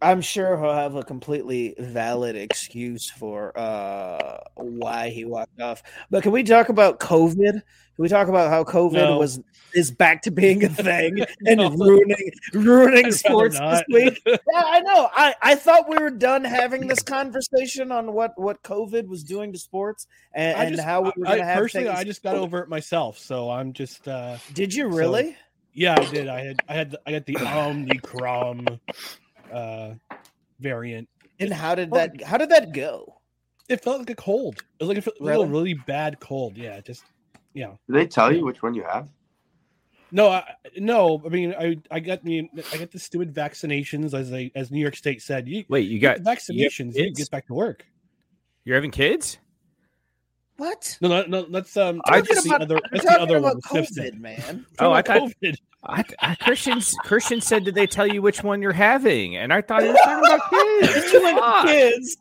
I'm 0.00 0.20
sure 0.20 0.56
he'll 0.60 0.72
have 0.74 0.94
a 0.94 1.02
completely 1.02 1.74
valid 1.78 2.36
excuse 2.36 3.10
for 3.10 3.56
uh 3.58 4.38
why 4.54 5.08
he 5.10 5.24
walked 5.24 5.60
off. 5.60 5.82
But 6.10 6.22
can 6.22 6.32
we 6.32 6.42
talk 6.44 6.68
about 6.68 7.00
COVID? 7.00 7.52
Can 7.52 7.62
we 8.04 8.08
talk 8.08 8.28
about 8.28 8.48
how 8.50 8.62
COVID 8.62 8.92
No. 8.92 9.18
was 9.18 9.40
is 9.74 9.90
back 9.90 10.22
to 10.22 10.30
being 10.30 10.62
a 10.64 10.68
thing 10.88 11.24
and 11.46 11.58
No. 11.58 11.70
ruining 11.70 12.30
ruining 12.54 13.10
sports 13.10 13.58
this 13.58 13.82
week? 13.92 14.22
Yeah, 14.26 14.36
I 14.54 14.80
know. 14.80 15.08
I, 15.12 15.34
I 15.42 15.54
thought 15.56 15.88
we 15.88 15.98
were 15.98 16.10
done 16.10 16.44
having 16.44 16.86
this 16.86 17.02
conversation 17.02 17.90
on 17.90 18.12
what, 18.12 18.38
what 18.40 18.62
COVID 18.62 19.08
was 19.08 19.24
doing 19.24 19.52
to 19.52 19.58
sports 19.58 20.06
and, 20.32 20.56
and 20.56 20.76
just, 20.76 20.86
how 20.86 21.02
we 21.02 21.12
were 21.16 21.24
going 21.26 21.38
to 21.38 21.44
have 21.44 21.58
personally, 21.58 21.88
things- 21.88 21.98
I 21.98 22.04
just 22.04 22.22
got 22.22 22.36
over 22.36 22.60
it 22.60 22.68
myself, 22.68 23.18
so 23.18 23.50
I'm 23.50 23.72
just. 23.72 24.06
uh 24.06 24.36
Did 24.54 24.72
you 24.72 24.90
so- 24.92 24.96
really? 24.96 25.36
yeah, 25.74 25.96
I 25.98 26.04
did. 26.04 26.28
I 26.28 26.40
had 26.44 26.56
I 26.68 26.74
had 26.74 26.96
I 27.06 27.10
had 27.10 27.26
the 27.26 27.34
Omnicron 27.34 28.78
uh 29.52 29.94
variant. 30.60 31.08
And 31.40 31.52
how 31.52 31.74
did 31.74 31.90
that 31.92 32.22
how 32.22 32.36
did 32.36 32.50
that 32.50 32.72
go? 32.72 33.14
It 33.68 33.82
felt 33.82 33.98
like 34.00 34.10
a 34.10 34.14
cold. 34.14 34.62
It 34.80 34.84
was 34.84 34.88
like 34.88 35.06
a, 35.06 35.10
it 35.10 35.20
was 35.20 35.28
Really? 35.28 35.44
a 35.44 35.46
really 35.50 35.74
bad 35.74 36.18
cold. 36.20 36.56
Yeah, 36.56 36.80
just 36.80 37.04
yeah. 37.54 37.72
Did 37.86 37.96
they 37.96 38.06
tell 38.06 38.32
you 38.34 38.44
which 38.44 38.62
one 38.62 38.74
you 38.74 38.82
have? 38.82 39.08
No, 40.10 40.30
I, 40.30 40.42
no. 40.78 41.20
I 41.24 41.28
mean, 41.28 41.54
I 41.58 41.76
I 41.90 42.00
got 42.00 42.24
the 42.24 42.48
I 42.72 42.78
got 42.78 42.90
the 42.90 42.98
stupid 42.98 43.34
vaccinations 43.34 44.14
as 44.14 44.30
they 44.30 44.50
as 44.54 44.70
New 44.70 44.80
York 44.80 44.96
State 44.96 45.20
said. 45.20 45.46
You 45.46 45.64
Wait, 45.68 45.86
you 45.88 45.98
got 46.00 46.18
vaccinations. 46.20 46.94
You 46.94 47.04
kids? 47.04 47.18
get 47.18 47.30
back 47.30 47.46
to 47.48 47.54
work. 47.54 47.84
You're 48.64 48.76
having 48.76 48.90
kids? 48.90 49.38
What? 50.56 50.96
No, 51.00 51.08
no, 51.08 51.24
no. 51.26 51.42
That's 51.50 51.76
um. 51.76 52.00
I 52.06 52.20
that's 52.20 52.28
just- 52.28 52.48
the 52.48 52.54
other. 52.54 52.76
I'm 52.76 52.82
That's 52.90 53.04
the 53.04 53.10
talking 53.10 53.22
other 53.22 53.36
about 53.36 53.54
one. 53.70 53.84
COVID, 53.84 54.18
man. 54.18 54.66
Oh, 54.78 54.92
I 54.92 55.02
thought 55.02 55.30
COVID. 55.42 55.56
I, 55.84 56.04
I, 56.20 56.34
Christians 56.34 56.94
Christian 57.04 57.40
said, 57.40 57.64
"Did 57.64 57.74
they 57.76 57.86
tell 57.86 58.06
you 58.06 58.20
which 58.20 58.42
one 58.42 58.60
you're 58.60 58.72
having?" 58.72 59.36
And 59.36 59.52
I 59.52 59.62
thought 59.62 59.82
he 59.82 59.88
was 59.88 59.98
talking 60.02 60.26
about 60.26 60.50
kids. 60.50 61.12
You 61.12 61.26
and 61.26 61.38
Fuck. 61.38 61.66
kids. 61.66 62.16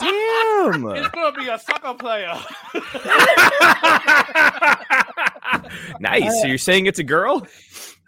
Damn. 0.00 0.84
It's 0.98 1.08
gonna 1.08 1.36
be 1.38 1.48
a 1.48 1.58
soccer 1.58 1.94
player. 1.94 2.34
nice. 6.00 6.40
So 6.40 6.46
you're 6.48 6.58
saying 6.58 6.86
it's 6.86 6.98
a 6.98 7.04
girl? 7.04 7.46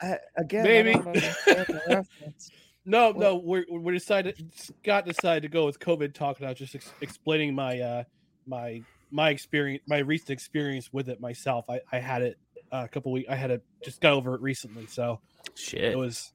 I, 0.02 0.16
again, 0.36 0.64
Maybe. 0.64 0.90
I 0.90 0.94
don't 0.94 1.06
understand 1.06 1.66
the 1.68 1.80
reference. 1.88 2.50
No, 2.86 3.12
no, 3.12 3.36
we're 3.36 3.66
we 3.70 3.92
decided 3.92 4.50
Scott 4.56 5.04
decided 5.04 5.42
to 5.42 5.48
go 5.48 5.66
with 5.66 5.78
COVID 5.78 6.14
talk, 6.14 6.38
and 6.38 6.46
I 6.46 6.50
was 6.50 6.58
just 6.58 6.74
ex- 6.74 6.92
explaining 7.02 7.54
my 7.54 7.78
uh 7.78 8.04
my 8.46 8.82
my 9.10 9.28
experience, 9.30 9.82
my 9.86 9.98
recent 9.98 10.30
experience 10.30 10.90
with 10.92 11.08
it 11.10 11.20
myself. 11.20 11.66
I 11.68 11.80
I 11.92 11.98
had 11.98 12.22
it 12.22 12.38
uh, 12.72 12.82
a 12.84 12.88
couple 12.88 13.12
weeks. 13.12 13.28
I 13.30 13.36
had 13.36 13.50
it 13.50 13.62
just 13.84 14.00
got 14.00 14.12
over 14.12 14.34
it 14.34 14.40
recently, 14.40 14.86
so 14.86 15.20
Shit. 15.54 15.92
it 15.92 15.98
was 15.98 16.32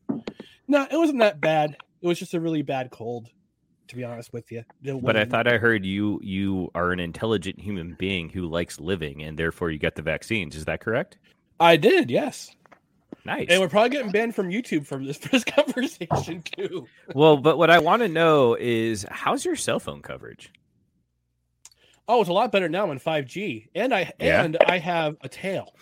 no, 0.68 0.84
it 0.90 0.98
wasn't 0.98 1.20
that 1.20 1.40
bad. 1.42 1.78
It 2.02 2.08
was 2.08 2.20
just 2.20 2.34
a 2.34 2.40
really 2.40 2.62
bad 2.62 2.92
cold, 2.92 3.30
to 3.88 3.96
be 3.96 4.04
honest 4.04 4.34
with 4.34 4.52
you. 4.52 4.64
But 4.84 5.16
I 5.18 5.26
thought 5.26 5.48
I 5.48 5.58
heard 5.58 5.86
you 5.86 6.20
you 6.24 6.70
are 6.76 6.92
an 6.92 7.00
intelligent 7.00 7.60
human 7.60 7.96
being 7.98 8.30
who 8.30 8.48
likes 8.48 8.80
living, 8.80 9.22
and 9.24 9.38
therefore 9.38 9.72
you 9.72 9.80
get 9.80 9.96
the 9.96 10.02
vaccines. 10.02 10.56
Is 10.56 10.66
that 10.66 10.82
correct? 10.82 11.18
I 11.60 11.78
did, 11.78 12.12
yes. 12.12 12.52
Nice. 13.24 13.48
And 13.50 13.60
we're 13.60 13.70
probably 13.70 13.90
getting 13.90 14.12
banned 14.12 14.36
from 14.36 14.50
YouTube 14.50 14.86
from 14.86 15.06
this 15.06 15.18
this 15.32 15.44
conversation 15.44 16.44
too. 16.44 16.86
well, 17.16 17.38
but 17.38 17.58
what 17.58 17.70
I 17.72 17.80
want 17.80 18.02
to 18.04 18.08
know 18.10 18.56
is 18.60 19.06
how's 19.10 19.44
your 19.46 19.56
cell 19.56 19.80
phone 19.80 20.02
coverage? 20.02 20.52
Oh, 22.08 22.22
it's 22.22 22.30
a 22.30 22.34
lot 22.34 22.52
better 22.52 22.70
now 22.70 22.92
on 22.92 23.00
5G, 23.00 23.70
and 23.74 23.92
I 23.94 24.12
Yeah? 24.20 24.44
and 24.44 24.58
I 24.68 24.78
have 24.78 25.16
a 25.22 25.30
tail 25.30 25.74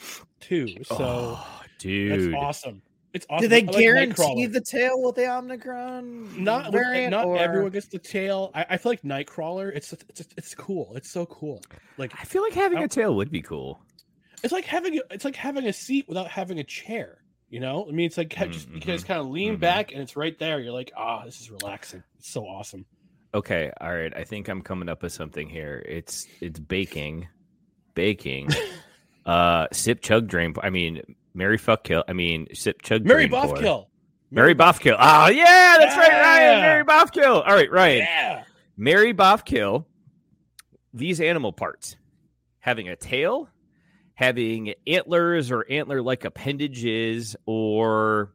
too. 0.44 0.68
So 0.84 0.98
Oh, 1.00 1.62
dude, 1.80 2.32
that's 2.34 2.36
awesome. 2.36 2.82
It's 3.14 3.28
awesome. 3.30 3.48
Did 3.48 3.52
they 3.52 3.64
like 3.64 3.78
guarantee 3.78 4.48
the 4.48 4.60
tail 4.62 5.02
with 5.02 5.16
the 5.16 5.32
Omicron? 5.32 6.44
Not 6.44 6.72
variant, 6.72 7.12
not 7.12 7.26
or- 7.26 7.38
everyone 7.38 7.72
gets 7.72 7.88
the 7.88 8.00
tail. 8.00 8.50
I, 8.56 8.66
I 8.72 8.78
feel 8.78 8.92
like 8.92 9.04
Nightcrawler. 9.04 9.72
It's 9.76 9.94
it's 9.94 10.24
it's 10.36 10.56
cool. 10.56 10.94
It's 10.96 11.12
so 11.12 11.26
cool. 11.28 11.62
Like 11.98 12.12
I 12.20 12.24
feel 12.26 12.42
like 12.42 12.54
having 12.54 12.80
I- 12.80 12.84
a 12.84 12.88
tail 12.88 13.16
would 13.16 13.30
be 13.32 13.42
cool. 13.42 13.80
it's 14.44 14.52
like 14.52 14.66
having 14.66 14.98
a, 14.98 15.02
it's 15.12 15.26
like 15.26 15.36
having 15.36 15.66
a 15.68 15.74
seat 15.74 16.08
without 16.08 16.28
having 16.28 16.60
a 16.60 16.64
chair. 16.64 17.20
You 17.50 17.60
know, 17.60 17.86
I 17.88 17.92
mean, 17.92 18.08
it's 18.08 18.18
like 18.18 18.34
ha- 18.34 18.48
just 18.48 18.68
you 18.70 18.82
can 18.82 18.96
just 18.96 19.06
kind 19.06 19.20
of 19.20 19.28
lean 19.28 19.58
mhm. 19.58 19.60
back 19.60 19.92
and 19.92 20.02
it's 20.02 20.16
right 20.16 20.38
there. 20.40 20.60
You're 20.60 20.74
like, 20.74 20.92
ah, 20.98 21.24
this 21.24 21.40
is 21.40 21.52
relaxing. 21.52 22.02
It's 22.18 22.32
so 22.32 22.46
awesome. 22.48 22.84
Okay, 23.36 23.72
all 23.80 23.94
right. 23.94 24.12
I 24.16 24.24
think 24.24 24.48
I'm 24.48 24.64
coming 24.64 24.90
up 24.90 25.04
with 25.04 25.14
something 25.14 25.48
here. 25.48 25.86
It's 25.88 26.26
it's 26.42 26.60
baking, 26.60 27.28
baking. 27.94 28.50
uh, 29.26 29.68
sip 29.72 30.02
chug 30.02 30.28
drain. 30.28 30.54
I 30.62 30.70
mean, 30.70 31.02
Mary 31.34 31.58
fuck 31.58 31.84
kill. 31.84 32.04
I 32.08 32.14
mean, 32.14 32.48
sip 32.54 32.82
chug. 32.82 33.06
Mary 33.06 33.28
drain. 33.28 33.42
Boffkill. 33.44 33.86
Mary 34.32 34.56
Boffkill. 34.56 34.98
Oh 35.00 35.28
yeah, 35.28 35.76
that's 35.80 35.96
right, 35.96 36.12
Ryan. 36.12 36.58
Yeah. 36.58 36.62
Mary 36.62 36.84
Boffkill. 36.86 37.48
All 37.48 37.54
right, 37.54 37.72
Ryan. 37.72 38.00
Yeah. 38.00 38.44
Mary 38.78 39.14
Boffkill. 39.14 39.86
These 40.96 41.22
animal 41.22 41.52
parts, 41.54 41.96
having 42.60 42.88
a 42.90 42.96
tail, 42.96 43.50
having 44.14 44.74
antlers 44.86 45.50
or 45.52 45.66
antler-like 45.70 46.24
appendages, 46.26 47.36
or 47.48 48.32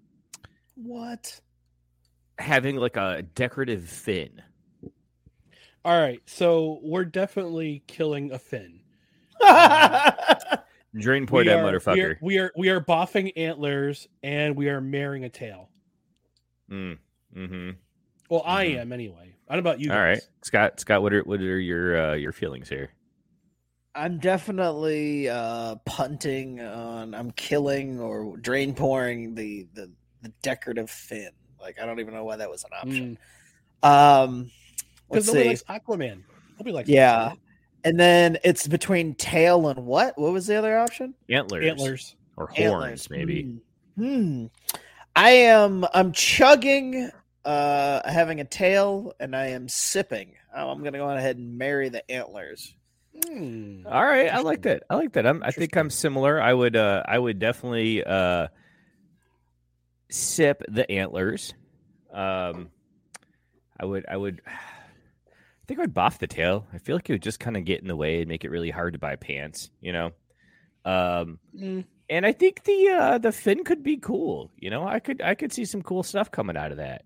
What? 0.75 1.41
having 2.39 2.77
like 2.77 2.97
a 2.97 3.23
decorative 3.35 3.89
fin. 3.89 4.43
All 5.85 6.01
right, 6.01 6.21
so 6.27 6.81
we're 6.83 7.05
definitely 7.05 7.83
killing 7.87 8.33
a 8.33 8.39
fin. 8.41 8.81
Drain 10.95 11.27
pour 11.27 11.41
We 11.41 11.47
that 11.49 11.59
are- 11.59 11.73
motherfucker. 11.73 11.97
We 11.97 12.01
are, 12.03 12.19
we 12.23 12.39
are 12.39 12.53
we 12.57 12.69
are 12.71 12.81
boffing 12.81 13.33
antlers 13.37 14.09
and 14.23 14.57
we 14.57 14.69
are 14.69 14.81
marrying 14.81 15.25
a 15.25 15.29
tail. 15.29 15.69
Mm, 16.71 16.99
hmm 17.35 17.71
Well, 18.31 18.43
I 18.45 18.65
am 18.65 18.93
anyway. 18.93 19.35
I 19.49 19.55
don't 19.55 19.65
know 19.65 19.71
about 19.71 19.81
you. 19.81 19.91
All 19.91 19.97
guys. 19.97 20.05
right, 20.19 20.23
Scott. 20.43 20.81
Scott, 20.81 21.03
what 21.03 21.13
are 21.13 21.23
what 21.23 21.41
are 21.41 21.59
your 21.59 22.11
uh, 22.11 22.15
your 22.15 22.33
feelings 22.33 22.69
here? 22.69 22.91
I'm 23.95 24.19
definitely 24.19 25.29
uh, 25.29 25.77
punting 25.85 26.61
on. 26.61 27.15
I'm 27.15 27.31
killing 27.33 27.99
or 28.01 28.37
drain 28.37 28.75
pouring 28.75 29.35
the, 29.35 29.67
the 29.75 29.91
the 30.23 30.29
decorative 30.43 30.91
fin. 30.91 31.31
Like 31.61 31.81
I 31.81 31.87
don't 31.87 31.99
even 32.01 32.15
know 32.15 32.25
why 32.25 32.37
that 32.37 32.49
was 32.51 32.65
an 32.65 32.71
option. 32.81 33.19
Um, 33.83 34.51
Because 35.09 35.27
let's 35.27 35.27
nobody 35.29 35.43
see. 35.43 35.49
likes 35.49 35.63
Aquaman. 35.87 36.23
Nobody 36.59 36.73
likes 36.73 36.89
yeah, 36.89 37.31
Aquaman. 37.31 37.39
And 37.89 37.99
then 37.99 38.37
it's 38.45 38.67
between 38.67 39.15
tail 39.15 39.69
and 39.69 39.87
what? 39.87 40.19
What 40.19 40.33
was 40.33 40.47
the 40.47 40.57
other 40.57 40.79
option? 40.79 41.15
Antlers, 41.31 41.65
Antlers. 41.65 42.17
or 42.37 42.49
horns, 42.49 42.59
Antlers. 42.59 43.11
maybe. 43.11 43.61
Hmm. 43.97 44.47
I 45.17 45.31
am. 45.31 45.87
I'm 45.95 46.13
chugging. 46.13 47.11
Uh, 47.45 48.07
having 48.07 48.41
a 48.41 48.45
tail, 48.45 49.15
and 49.19 49.35
I 49.35 49.49
am 49.49 49.69
sipping. 49.69 50.35
Oh, 50.55 50.69
I'm 50.69 50.85
gonna 50.85 50.99
go 50.99 51.09
ahead 51.09 51.39
and 51.39 51.57
marry 51.57 51.89
the 51.89 52.09
antlers. 52.11 52.75
Hmm. 53.27 53.87
All 53.87 54.05
right, 54.05 54.29
I 54.31 54.41
like 54.41 54.63
that. 54.63 54.83
I 54.91 54.97
like 54.97 55.15
that. 55.15 55.27
I'm, 55.27 55.43
I 55.43 55.51
think 55.51 55.75
I'm 55.75 55.89
similar. 55.89 56.43
I 56.43 56.53
would 56.53 56.77
uh, 56.77 57.05
I 57.07 57.19
would 57.19 57.39
definitely 57.39 58.05
uh, 58.05 58.49
sip 60.11 60.63
the 60.69 60.91
antlers. 60.91 61.55
Um, 62.13 62.69
I 63.81 63.87
would 63.87 64.05
I 64.07 64.17
would. 64.19 64.43
I 65.69 65.73
think 65.77 65.81
I 65.81 65.83
would 65.83 65.93
buff 65.93 66.19
the 66.19 66.27
tail. 66.27 66.67
I 66.73 66.79
feel 66.79 66.97
like 66.97 67.11
it 67.11 67.13
would 67.13 67.23
just 67.23 67.41
kind 67.41 67.55
of 67.55 67.67
get 67.67 67.83
in 67.83 67.89
the 67.89 67.97
way 67.97 68.21
and 68.21 68.29
make 68.29 68.43
it 68.43 68.51
really 68.51 68.71
hard 68.71 68.95
to 68.95 68.99
buy 68.99 69.17
pants. 69.17 69.69
You 69.83 69.93
know. 69.93 70.11
Um, 70.87 71.41
Mm. 71.55 71.85
and 72.09 72.25
I 72.25 72.33
think 72.33 72.65
the 72.65 72.89
uh, 72.89 73.19
the 73.19 73.33
fin 73.33 73.65
could 73.65 73.83
be 73.83 73.99
cool. 73.99 74.51
You 74.57 74.71
know, 74.71 74.89
I 74.89 74.99
could 74.99 75.21
I 75.21 75.35
could 75.35 75.53
see 75.53 75.67
some 75.67 75.83
cool 75.83 76.03
stuff 76.03 76.31
coming 76.31 76.57
out 76.57 76.71
of 76.71 76.79
that. 76.79 77.05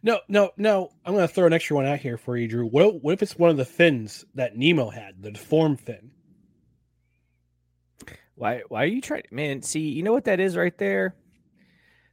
No, 0.00 0.20
no, 0.28 0.50
no. 0.56 0.90
I'm 1.04 1.14
going 1.14 1.26
to 1.26 1.32
throw 1.34 1.46
an 1.46 1.52
extra 1.52 1.74
one 1.74 1.86
out 1.86 1.98
here 1.98 2.18
for 2.18 2.36
you, 2.36 2.46
Drew. 2.46 2.66
What, 2.66 3.02
what 3.02 3.14
if 3.14 3.22
it's 3.22 3.36
one 3.38 3.50
of 3.50 3.56
the 3.56 3.64
fins 3.64 4.24
that 4.34 4.56
Nemo 4.56 4.88
had, 4.90 5.20
the 5.20 5.30
deformed 5.32 5.80
fin? 5.80 6.10
Why 8.36 8.62
why 8.68 8.84
are 8.84 8.86
you 8.86 9.00
trying 9.00 9.24
man, 9.32 9.62
see, 9.62 9.88
you 9.88 10.04
know 10.04 10.12
what 10.12 10.24
that 10.26 10.38
is 10.38 10.56
right 10.56 10.76
there? 10.78 11.16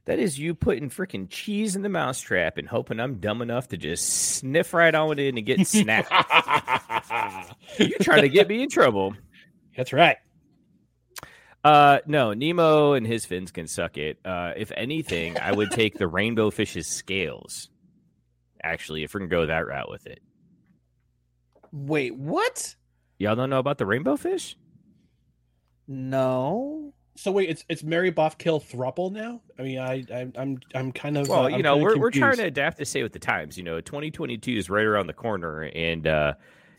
That 0.06 0.20
is 0.20 0.38
you 0.38 0.54
putting 0.54 0.88
freaking 0.88 1.28
cheese 1.28 1.74
in 1.74 1.82
the 1.82 1.88
mousetrap 1.88 2.58
and 2.58 2.68
hoping 2.68 3.00
I'm 3.00 3.16
dumb 3.16 3.42
enough 3.42 3.68
to 3.68 3.76
just 3.76 4.08
sniff 4.08 4.72
right 4.72 4.94
on 4.94 5.18
it 5.18 5.34
and 5.34 5.44
get 5.44 5.66
snapped. 5.66 6.10
You're 7.78 7.98
trying 8.00 8.22
to 8.22 8.28
get 8.28 8.48
me 8.48 8.62
in 8.62 8.70
trouble. 8.70 9.14
That's 9.76 9.92
right. 9.92 10.16
Uh 11.64 11.98
no, 12.06 12.32
Nemo 12.32 12.92
and 12.92 13.04
his 13.04 13.26
fins 13.26 13.50
can 13.50 13.66
suck 13.66 13.98
it. 13.98 14.18
Uh 14.24 14.52
if 14.56 14.70
anything, 14.76 15.36
I 15.38 15.50
would 15.50 15.72
take 15.72 15.98
the 15.98 16.06
rainbow 16.06 16.50
fish's 16.50 16.86
scales. 16.86 17.68
Actually, 18.62 19.02
if 19.02 19.12
we're 19.12 19.20
gonna 19.20 19.30
go 19.30 19.46
that 19.46 19.66
route 19.66 19.90
with 19.90 20.06
it. 20.06 20.20
Wait, 21.72 22.14
what? 22.14 22.76
Y'all 23.18 23.34
don't 23.34 23.50
know 23.50 23.58
about 23.58 23.78
the 23.78 23.86
rainbow 23.86 24.16
fish? 24.16 24.56
No. 25.88 26.94
So 27.16 27.32
wait, 27.32 27.48
it's 27.48 27.64
it's 27.68 27.82
Mary 27.82 28.12
Boff 28.12 28.36
kill 28.38 28.60
thruple 28.60 29.10
now. 29.10 29.40
I 29.58 29.62
mean, 29.62 29.78
I, 29.78 30.04
I 30.12 30.28
I'm 30.36 30.60
I'm 30.74 30.92
kind 30.92 31.16
of 31.16 31.28
Well, 31.28 31.44
uh, 31.46 31.48
you 31.48 31.62
know, 31.62 31.78
we're, 31.78 31.96
we're 31.98 32.10
trying 32.10 32.36
to 32.36 32.44
adapt 32.44 32.78
to 32.78 32.84
stay 32.84 33.02
with 33.02 33.12
the 33.12 33.18
times. 33.18 33.56
You 33.56 33.64
know, 33.64 33.80
2022 33.80 34.52
is 34.52 34.68
right 34.68 34.84
around 34.84 35.06
the 35.06 35.14
corner, 35.14 35.62
and 35.62 36.06
uh, 36.06 36.34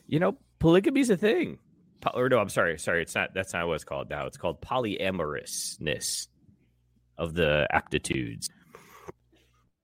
you 0.06 0.20
know, 0.20 0.38
polygamy's 0.60 1.10
a 1.10 1.18
thing. 1.18 1.58
Po- 2.02 2.12
or 2.14 2.30
no, 2.30 2.38
I'm 2.38 2.50
sorry, 2.50 2.78
sorry, 2.78 3.02
it's 3.02 3.16
not. 3.16 3.34
That's 3.34 3.54
not 3.54 3.68
what 3.68 3.74
it's 3.74 3.84
called 3.84 4.10
now. 4.10 4.28
It's 4.28 4.38
called 4.38 4.62
polyamorousness 4.62 6.28
of 7.18 7.34
the 7.34 7.68
aptitudes. 7.72 8.50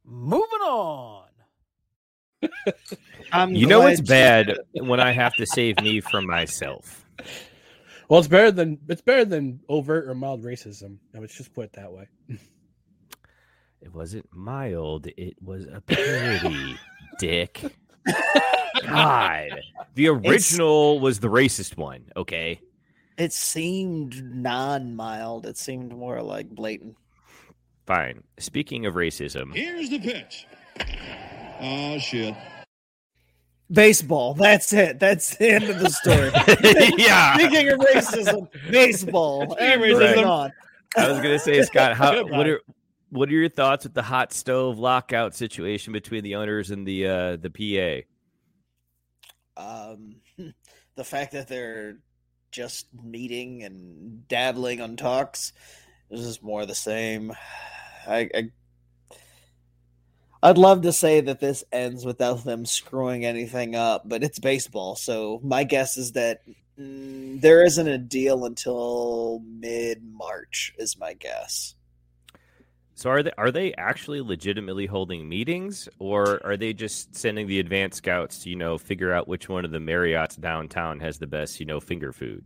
Moving 0.05 0.61
on. 0.61 1.27
I'm 3.31 3.55
You 3.55 3.65
know 3.65 3.81
glad 3.81 3.93
it's 3.93 4.01
bad 4.01 4.57
when 4.73 4.99
I 4.99 5.11
have 5.11 5.33
to 5.35 5.45
save 5.45 5.81
me 5.81 6.01
from 6.01 6.27
myself. 6.27 7.05
Well, 8.09 8.19
it's 8.19 8.27
better 8.27 8.51
than 8.51 8.79
it's 8.87 9.01
better 9.01 9.25
than 9.25 9.61
overt 9.69 10.07
or 10.07 10.15
mild 10.15 10.43
racism. 10.43 10.97
I 11.15 11.19
would 11.19 11.29
just 11.29 11.53
put 11.53 11.65
it 11.65 11.73
that 11.73 11.91
way. 11.91 12.07
It 13.81 13.93
wasn't 13.93 14.27
mild. 14.31 15.07
It 15.17 15.35
was 15.41 15.65
a 15.65 15.81
parody, 15.81 16.77
Dick. 17.19 17.61
God, 18.85 19.61
the 19.95 20.07
original 20.07 20.99
was 20.99 21.19
the 21.19 21.27
racist 21.29 21.77
one. 21.77 22.05
Okay. 22.15 22.59
It 23.17 23.31
seemed 23.33 24.23
non-mild. 24.35 25.45
It 25.45 25.57
seemed 25.57 25.95
more 25.95 26.21
like 26.21 26.49
blatant. 26.49 26.95
Fine. 27.85 28.23
Speaking 28.39 28.85
of 28.85 28.95
racism, 28.95 29.53
Here's 29.53 29.89
the 29.89 29.99
pitch. 29.99 30.47
Oh 31.59 31.97
shit. 31.99 32.35
Baseball. 33.71 34.33
That's 34.33 34.71
it. 34.73 34.99
That's 34.99 35.35
the 35.37 35.49
end 35.49 35.63
of 35.65 35.79
the 35.79 35.89
story. 35.89 36.31
Yeah. 36.97 37.37
Speaking 37.37 37.69
of 37.69 37.79
racism, 37.79 38.47
baseball. 38.69 39.55
And 39.59 39.81
Speaking 39.81 39.99
moving 39.99 40.25
on. 40.25 40.51
I 40.95 41.09
was 41.09 41.17
gonna 41.17 41.39
say, 41.39 41.61
Scott, 41.63 41.95
how 41.95 42.23
what 42.29 42.47
are 42.47 42.61
what 43.09 43.29
are 43.29 43.33
your 43.33 43.49
thoughts 43.49 43.83
with 43.85 43.93
the 43.93 44.01
hot 44.01 44.33
stove 44.33 44.77
lockout 44.77 45.35
situation 45.35 45.93
between 45.93 46.23
the 46.23 46.35
owners 46.35 46.71
and 46.71 46.87
the 46.87 47.07
uh 47.07 47.37
the 47.37 48.05
PA? 49.55 49.61
Um, 49.61 50.15
the 50.95 51.03
fact 51.03 51.31
that 51.33 51.47
they're 51.47 51.97
just 52.51 52.87
meeting 53.03 53.63
and 53.63 54.27
dabbling 54.27 54.81
on 54.81 54.95
talks 54.95 55.53
is 56.09 56.25
just 56.25 56.43
more 56.43 56.61
of 56.61 56.67
the 56.67 56.75
same. 56.75 57.33
I, 58.07 58.29
I 58.33 58.49
I'd 60.43 60.57
love 60.57 60.81
to 60.81 60.91
say 60.91 61.21
that 61.21 61.39
this 61.39 61.63
ends 61.71 62.05
without 62.05 62.43
them 62.43 62.65
screwing 62.65 63.23
anything 63.23 63.75
up, 63.75 64.01
but 64.03 64.25
it's 64.25 64.39
baseball. 64.39 64.97
So 64.97 65.39
my 65.41 65.63
guess 65.63 65.95
is 65.95 66.11
that 66.11 66.41
mm, 66.77 67.39
there 67.39 67.63
isn't 67.63 67.87
a 67.87 67.97
deal 67.97 68.43
until 68.43 69.41
mid 69.45 70.03
March. 70.03 70.73
Is 70.77 70.99
my 70.99 71.13
guess. 71.13 71.75
So 72.93 73.09
are 73.09 73.23
they 73.23 73.31
are 73.37 73.51
they 73.51 73.73
actually 73.75 74.19
legitimately 74.19 74.85
holding 74.85 75.29
meetings, 75.29 75.87
or 75.97 76.45
are 76.45 76.57
they 76.57 76.73
just 76.73 77.15
sending 77.15 77.47
the 77.47 77.61
advanced 77.61 77.99
scouts 77.99 78.39
to 78.39 78.49
you 78.49 78.57
know 78.57 78.77
figure 78.77 79.13
out 79.13 79.29
which 79.29 79.47
one 79.47 79.63
of 79.63 79.71
the 79.71 79.79
Marriotts 79.79 80.37
downtown 80.37 80.99
has 80.99 81.19
the 81.19 81.27
best 81.27 81.61
you 81.61 81.65
know 81.65 81.79
finger 81.79 82.11
food? 82.11 82.43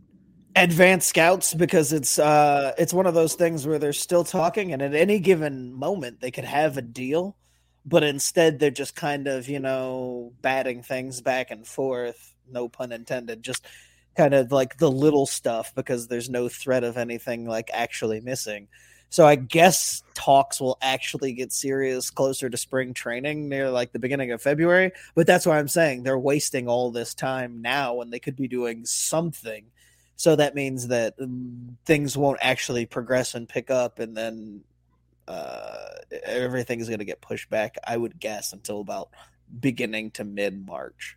Advanced 0.54 1.08
scouts 1.08 1.52
because 1.52 1.92
it's 1.92 2.16
uh 2.20 2.74
it's 2.78 2.94
one 2.94 3.06
of 3.06 3.14
those 3.14 3.34
things 3.34 3.66
where 3.66 3.80
they're 3.80 3.92
still 3.92 4.22
talking, 4.22 4.72
and 4.72 4.82
at 4.82 4.94
any 4.94 5.18
given 5.18 5.72
moment 5.72 6.20
they 6.20 6.30
could 6.30 6.44
have 6.44 6.76
a 6.76 6.82
deal 6.82 7.36
but 7.84 8.02
instead 8.02 8.58
they're 8.58 8.70
just 8.70 8.94
kind 8.94 9.26
of 9.26 9.48
you 9.48 9.60
know 9.60 10.32
batting 10.42 10.82
things 10.82 11.20
back 11.20 11.50
and 11.50 11.66
forth 11.66 12.34
no 12.50 12.68
pun 12.68 12.92
intended 12.92 13.42
just 13.42 13.64
kind 14.18 14.34
of 14.34 14.50
like 14.50 14.78
the 14.78 14.90
little 14.90 15.26
stuff 15.26 15.72
because 15.76 16.08
there's 16.08 16.28
no 16.28 16.48
threat 16.48 16.82
of 16.82 16.96
anything 16.96 17.46
like 17.46 17.70
actually 17.72 18.20
missing. 18.20 18.66
So 19.10 19.26
i 19.26 19.36
guess 19.36 20.02
talks 20.12 20.60
will 20.60 20.76
actually 20.82 21.32
get 21.32 21.50
serious 21.50 22.10
closer 22.10 22.50
to 22.50 22.56
spring 22.58 22.92
training 22.92 23.48
near 23.48 23.70
like 23.70 23.92
the 23.92 23.98
beginning 23.98 24.32
of 24.32 24.42
february 24.42 24.90
but 25.14 25.26
that's 25.26 25.46
why 25.46 25.58
i'm 25.58 25.68
saying 25.68 26.02
they're 26.02 26.18
wasting 26.18 26.68
all 26.68 26.90
this 26.90 27.14
time 27.14 27.62
now 27.62 27.94
when 27.94 28.10
they 28.10 28.18
could 28.18 28.36
be 28.36 28.48
doing 28.48 28.84
something. 28.84 29.64
So 30.16 30.34
that 30.36 30.56
means 30.56 30.88
that 30.88 31.14
um, 31.22 31.78
things 31.86 32.16
won't 32.18 32.40
actually 32.42 32.84
progress 32.84 33.34
and 33.34 33.48
pick 33.48 33.70
up 33.70 34.00
and 34.00 34.16
then 34.16 34.62
uh, 35.28 35.88
everything 36.24 36.80
is 36.80 36.88
going 36.88 36.98
to 36.98 37.04
get 37.04 37.20
pushed 37.20 37.50
back. 37.50 37.76
I 37.86 37.96
would 37.96 38.18
guess 38.18 38.52
until 38.52 38.80
about 38.80 39.10
beginning 39.60 40.10
to 40.12 40.24
mid 40.24 40.66
March. 40.66 41.16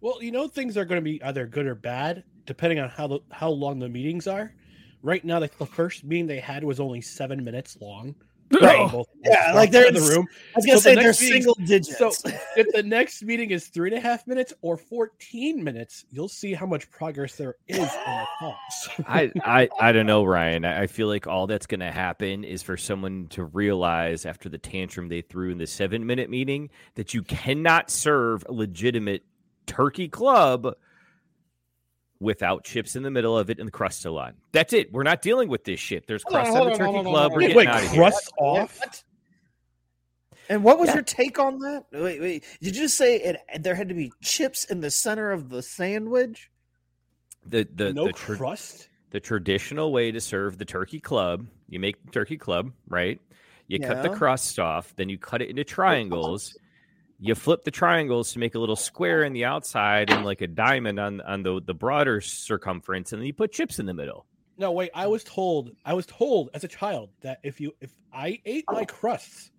Well, 0.00 0.22
you 0.22 0.30
know 0.30 0.46
things 0.46 0.76
are 0.76 0.84
going 0.84 1.00
to 1.00 1.04
be 1.04 1.22
either 1.22 1.46
good 1.46 1.66
or 1.66 1.74
bad 1.74 2.22
depending 2.44 2.78
on 2.78 2.88
how 2.88 3.08
the, 3.08 3.20
how 3.32 3.50
long 3.50 3.78
the 3.78 3.88
meetings 3.88 4.26
are. 4.26 4.54
Right 5.02 5.24
now, 5.24 5.40
the 5.40 5.48
first 5.48 6.04
meeting 6.04 6.26
they 6.26 6.40
had 6.40 6.64
was 6.64 6.80
only 6.80 7.00
seven 7.00 7.44
minutes 7.44 7.76
long. 7.80 8.14
Right. 8.50 8.90
Both, 8.90 9.08
yeah, 9.24 9.52
like 9.54 9.72
they're 9.72 9.88
in 9.88 9.94
the 9.94 10.00
room. 10.00 10.26
I 10.30 10.52
was 10.56 10.66
gonna 10.66 10.78
so 10.78 10.82
say 10.82 10.94
the 10.94 11.00
they're 11.00 11.12
single 11.12 11.54
digits. 11.54 11.98
So 11.98 12.12
if 12.56 12.72
the 12.72 12.82
next 12.82 13.22
meeting 13.24 13.50
is 13.50 13.66
three 13.66 13.90
and 13.90 13.98
a 13.98 14.00
half 14.00 14.26
minutes 14.26 14.52
or 14.62 14.76
fourteen 14.76 15.64
minutes, 15.64 16.04
you'll 16.10 16.28
see 16.28 16.54
how 16.54 16.66
much 16.66 16.88
progress 16.90 17.34
there 17.36 17.56
is 17.66 17.78
in 17.78 17.82
the 17.84 18.26
talks. 18.38 18.88
I, 19.08 19.32
I 19.44 19.68
I 19.80 19.92
don't 19.92 20.06
know, 20.06 20.24
Ryan. 20.24 20.64
I 20.64 20.86
feel 20.86 21.08
like 21.08 21.26
all 21.26 21.48
that's 21.48 21.66
gonna 21.66 21.90
happen 21.90 22.44
is 22.44 22.62
for 22.62 22.76
someone 22.76 23.26
to 23.30 23.44
realize 23.44 24.24
after 24.24 24.48
the 24.48 24.58
tantrum 24.58 25.08
they 25.08 25.22
threw 25.22 25.50
in 25.50 25.58
the 25.58 25.66
seven 25.66 26.06
minute 26.06 26.30
meeting 26.30 26.70
that 26.94 27.14
you 27.14 27.22
cannot 27.22 27.90
serve 27.90 28.44
a 28.48 28.52
legitimate 28.52 29.24
turkey 29.66 30.08
club 30.08 30.76
without 32.20 32.64
chips 32.64 32.96
in 32.96 33.02
the 33.02 33.10
middle 33.10 33.36
of 33.36 33.50
it 33.50 33.58
and 33.58 33.66
the 33.66 33.72
crust 33.72 34.00
still 34.00 34.18
on. 34.18 34.34
That's 34.52 34.72
it. 34.72 34.92
We're 34.92 35.02
not 35.02 35.22
dealing 35.22 35.48
with 35.48 35.64
this 35.64 35.80
shit. 35.80 36.06
There's 36.06 36.24
crust 36.24 36.50
on, 36.50 36.62
on 36.62 36.72
the 36.72 36.78
turkey 36.78 37.02
club. 37.02 37.32
We're 37.32 37.40
getting 37.40 37.56
wait, 37.56 37.68
out 37.68 37.82
of 37.82 37.90
crust 37.90 38.32
here. 38.38 38.46
off. 38.46 38.78
What? 38.78 39.02
And 40.48 40.62
what 40.62 40.78
was 40.78 40.88
yeah. 40.88 40.94
your 40.94 41.02
take 41.02 41.38
on 41.38 41.58
that? 41.60 41.86
Wait, 41.92 42.20
wait. 42.20 42.44
Did 42.60 42.76
you 42.76 42.82
just 42.82 42.96
say 42.96 43.16
it? 43.16 43.40
There 43.60 43.74
had 43.74 43.88
to 43.88 43.94
be 43.94 44.12
chips 44.22 44.64
in 44.64 44.80
the 44.80 44.90
center 44.90 45.32
of 45.32 45.48
the 45.48 45.62
sandwich. 45.62 46.50
The 47.44 47.66
the 47.72 47.92
no 47.92 48.06
the 48.06 48.12
tra- 48.12 48.36
crust. 48.36 48.88
The 49.10 49.20
traditional 49.20 49.92
way 49.92 50.12
to 50.12 50.20
serve 50.20 50.58
the 50.58 50.64
turkey 50.64 51.00
club, 51.00 51.46
you 51.68 51.78
make 51.78 52.04
the 52.04 52.10
turkey 52.10 52.36
club, 52.36 52.72
right? 52.88 53.20
You 53.66 53.78
yeah. 53.80 53.88
cut 53.88 54.02
the 54.02 54.10
crust 54.10 54.58
off, 54.58 54.94
then 54.96 55.08
you 55.08 55.18
cut 55.18 55.42
it 55.42 55.48
into 55.48 55.64
triangles 55.64 56.56
you 57.18 57.34
flip 57.34 57.64
the 57.64 57.70
triangles 57.70 58.32
to 58.32 58.38
make 58.38 58.54
a 58.54 58.58
little 58.58 58.76
square 58.76 59.24
in 59.24 59.32
the 59.32 59.44
outside 59.44 60.10
and 60.10 60.24
like 60.24 60.40
a 60.40 60.46
diamond 60.46 61.00
on 61.00 61.20
on 61.22 61.42
the 61.42 61.60
the 61.64 61.74
broader 61.74 62.20
circumference, 62.20 63.12
and 63.12 63.20
then 63.20 63.26
you 63.26 63.32
put 63.32 63.52
chips 63.52 63.78
in 63.78 63.86
the 63.86 63.94
middle. 63.94 64.26
No, 64.58 64.72
wait. 64.72 64.90
I 64.94 65.06
was 65.06 65.24
told. 65.24 65.72
I 65.84 65.94
was 65.94 66.06
told 66.06 66.50
as 66.54 66.64
a 66.64 66.68
child 66.68 67.10
that 67.22 67.38
if 67.42 67.60
you 67.60 67.72
if 67.80 67.92
I 68.12 68.40
ate 68.44 68.64
my 68.68 68.84
crusts, 68.84 69.50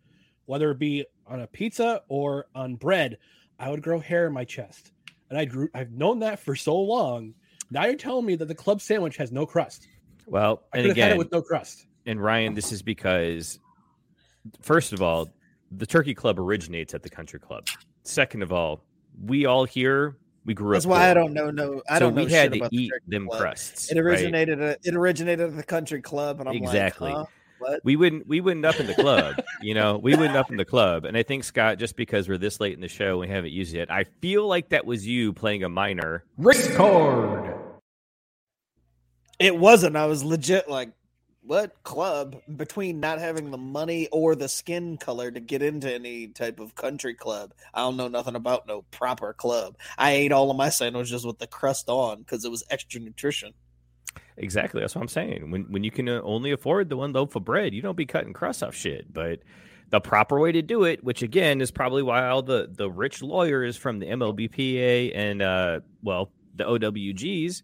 whether 0.45 0.71
it 0.71 0.79
be 0.79 1.05
on 1.25 1.41
a 1.41 1.47
pizza 1.47 2.01
or 2.07 2.47
on 2.55 2.75
bread, 2.75 3.17
I 3.59 3.69
would 3.69 3.81
grow 3.81 3.99
hair 3.99 4.27
in 4.27 4.33
my 4.33 4.45
chest, 4.45 4.91
and 5.29 5.37
I 5.37 5.45
grew. 5.45 5.69
I've 5.73 5.91
known 5.91 6.19
that 6.19 6.39
for 6.39 6.55
so 6.55 6.79
long. 6.79 7.33
Now 7.69 7.85
you're 7.85 7.95
telling 7.95 8.25
me 8.25 8.35
that 8.35 8.47
the 8.47 8.55
club 8.55 8.81
sandwich 8.81 9.17
has 9.17 9.31
no 9.31 9.45
crust. 9.45 9.87
Well, 10.25 10.63
I 10.73 10.79
and 10.79 10.91
again, 10.91 11.17
with 11.17 11.31
no 11.31 11.41
crust. 11.41 11.85
And 12.05 12.21
Ryan, 12.21 12.53
this 12.53 12.71
is 12.71 12.81
because, 12.81 13.59
first 14.61 14.93
of 14.93 15.01
all, 15.01 15.29
the 15.71 15.85
Turkey 15.85 16.13
Club 16.13 16.39
originates 16.39 16.93
at 16.93 17.03
the 17.03 17.09
Country 17.09 17.39
Club. 17.39 17.67
Second 18.03 18.41
of 18.41 18.51
all, 18.51 18.83
we 19.25 19.45
all 19.45 19.65
here 19.65 20.17
we 20.47 20.53
grew 20.53 20.73
That's 20.73 20.85
up. 20.85 20.91
That's 20.91 20.99
why 20.99 21.11
I 21.11 21.13
don't 21.13 21.33
know. 21.33 21.51
No, 21.51 21.81
I 21.89 21.99
so 21.99 22.09
don't. 22.09 22.15
we 22.15 22.31
had 22.31 22.53
to 22.53 22.69
eat 22.71 22.89
the 23.05 23.11
them 23.17 23.27
club. 23.27 23.41
crusts. 23.41 23.91
It 23.91 23.97
originated. 23.97 24.59
Right? 24.59 24.69
At, 24.69 24.79
it 24.81 24.95
originated 24.95 25.49
at 25.49 25.55
the 25.57 25.63
Country 25.63 26.01
Club, 26.01 26.39
and 26.39 26.47
I'm 26.47 26.55
exactly. 26.55 27.11
like, 27.11 27.17
huh? 27.17 27.25
What? 27.59 27.81
We 27.83 27.95
wouldn't 27.97 28.27
we 28.27 28.39
wouldn't 28.39 28.65
up 28.65 28.79
in 28.79 28.87
the 28.87 28.93
club, 28.93 29.35
you 29.61 29.73
know. 29.73 29.97
We 29.97 30.15
wouldn't 30.15 30.37
up 30.37 30.49
in 30.49 30.57
the 30.57 30.65
club, 30.65 31.05
and 31.05 31.17
I 31.17 31.23
think 31.23 31.43
Scott, 31.43 31.79
just 31.79 31.97
because 31.97 32.29
we're 32.29 32.37
this 32.37 32.61
late 32.61 32.75
in 32.75 32.81
the 32.81 32.87
show, 32.87 33.17
we 33.17 33.27
haven't 33.27 33.51
used 33.51 33.75
it. 33.75 33.89
I 33.91 34.05
feel 34.21 34.47
like 34.47 34.69
that 34.69 34.85
was 34.85 35.05
you 35.05 35.33
playing 35.33 35.63
a 35.63 35.69
minor. 35.69 36.23
Record. 36.37 37.55
It 39.39 39.57
wasn't. 39.57 39.97
I 39.97 40.05
was 40.05 40.23
legit 40.23 40.69
like 40.69 40.91
what 41.47 41.81
club 41.83 42.35
between 42.57 42.99
not 42.99 43.19
having 43.19 43.51
the 43.51 43.57
money 43.57 44.07
or 44.11 44.35
the 44.35 44.49
skin 44.49 44.97
color 44.97 45.31
to 45.31 45.39
get 45.39 45.61
into 45.61 45.91
any 45.91 46.27
type 46.27 46.59
of 46.59 46.75
country 46.75 47.13
club. 47.13 47.53
I 47.73 47.79
don't 47.79 47.95
know 47.95 48.09
nothing 48.09 48.35
about 48.35 48.67
no 48.67 48.81
proper 48.91 49.33
club. 49.33 49.77
I 49.97 50.11
ate 50.11 50.33
all 50.33 50.51
of 50.51 50.57
my 50.57 50.69
sandwiches 50.69 51.25
with 51.25 51.39
the 51.39 51.47
crust 51.47 51.87
on 51.87 52.19
because 52.19 52.43
it 52.43 52.51
was 52.51 52.63
extra 52.69 52.99
nutrition. 52.99 53.53
Exactly, 54.35 54.81
that's 54.81 54.93
what 54.93 55.01
I'm 55.01 55.07
saying. 55.07 55.49
When 55.49 55.63
when 55.71 55.83
you 55.83 55.91
can 55.91 56.09
uh, 56.09 56.21
only 56.23 56.51
afford 56.51 56.89
the 56.89 56.97
one 56.97 57.13
loaf 57.13 57.35
of 57.35 57.45
bread, 57.45 57.73
you 57.73 57.81
don't 57.81 57.97
be 57.97 58.05
cutting 58.05 58.33
crust 58.33 58.61
off 58.61 58.75
shit. 58.75 59.11
But 59.11 59.39
the 59.89 60.01
proper 60.01 60.39
way 60.39 60.51
to 60.51 60.61
do 60.61 60.83
it, 60.83 61.03
which 61.03 61.23
again 61.23 61.61
is 61.61 61.71
probably 61.71 62.03
why 62.03 62.27
all 62.27 62.41
the 62.41 62.69
the 62.71 62.91
rich 62.91 63.21
lawyers 63.21 63.77
from 63.77 63.99
the 63.99 64.07
MLBPA 64.07 65.13
and 65.15 65.41
uh 65.41 65.79
well 66.03 66.31
the 66.55 66.65
OWGs 66.65 67.61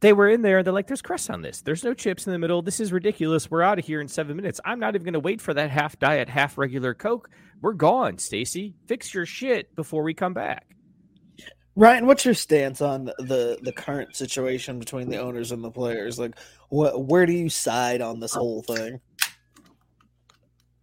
they 0.00 0.12
were 0.12 0.28
in 0.28 0.42
there. 0.42 0.62
They're 0.62 0.72
like, 0.72 0.86
"There's 0.86 1.02
crust 1.02 1.30
on 1.30 1.42
this. 1.42 1.62
There's 1.62 1.84
no 1.84 1.94
chips 1.94 2.26
in 2.26 2.32
the 2.32 2.38
middle. 2.38 2.62
This 2.62 2.80
is 2.80 2.92
ridiculous. 2.92 3.50
We're 3.50 3.62
out 3.62 3.78
of 3.78 3.84
here 3.84 4.00
in 4.00 4.08
seven 4.08 4.36
minutes. 4.36 4.60
I'm 4.64 4.78
not 4.78 4.94
even 4.94 5.04
going 5.04 5.14
to 5.14 5.20
wait 5.20 5.40
for 5.40 5.54
that 5.54 5.70
half 5.70 5.98
diet, 5.98 6.28
half 6.28 6.56
regular 6.58 6.94
Coke. 6.94 7.30
We're 7.60 7.72
gone, 7.72 8.18
Stacy. 8.18 8.74
Fix 8.86 9.12
your 9.12 9.26
shit 9.26 9.74
before 9.74 10.02
we 10.02 10.14
come 10.14 10.34
back." 10.34 10.66
Ryan, 11.78 12.06
what's 12.06 12.24
your 12.24 12.34
stance 12.34 12.80
on 12.80 13.04
the 13.04 13.56
the 13.62 13.72
current 13.72 14.16
situation 14.16 14.80
between 14.80 15.08
the 15.08 15.18
owners 15.18 15.52
and 15.52 15.62
the 15.62 15.70
players? 15.70 16.18
Like, 16.18 16.36
what 16.70 17.04
where 17.04 17.24
do 17.24 17.32
you 17.32 17.48
side 17.48 18.00
on 18.00 18.18
this 18.18 18.34
whole 18.34 18.62
thing? 18.62 19.00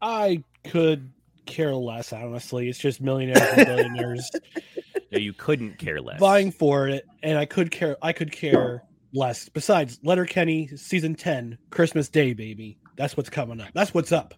I 0.02 0.44
could 0.64 1.12
care 1.46 1.76
less, 1.76 2.14
honestly. 2.14 2.70
It's 2.70 2.80
just 2.80 3.02
millionaires 3.02 3.42
and 3.42 3.66
billionaires. 3.66 4.30
no, 5.12 5.18
you 5.20 5.34
couldn't 5.34 5.78
care 5.80 6.00
less. 6.00 6.20
Vying 6.20 6.52
for 6.52 6.88
it, 6.88 7.06
and 7.24 7.38
I 7.38 7.46
could 7.46 7.72
care. 7.72 7.98
I 8.02 8.14
could 8.14 8.32
care 8.32 8.84
less. 9.16 9.50
Besides, 9.50 10.00
Letterkenny 10.04 10.68
season 10.76 11.16
ten, 11.16 11.58
Christmas 11.72 12.10
Day, 12.10 12.34
baby. 12.34 12.78
That's 12.98 13.18
what's 13.18 13.30
coming 13.30 13.60
up. 13.60 13.70
That's 13.74 13.94
what's 13.94 14.12
up. 14.12 14.36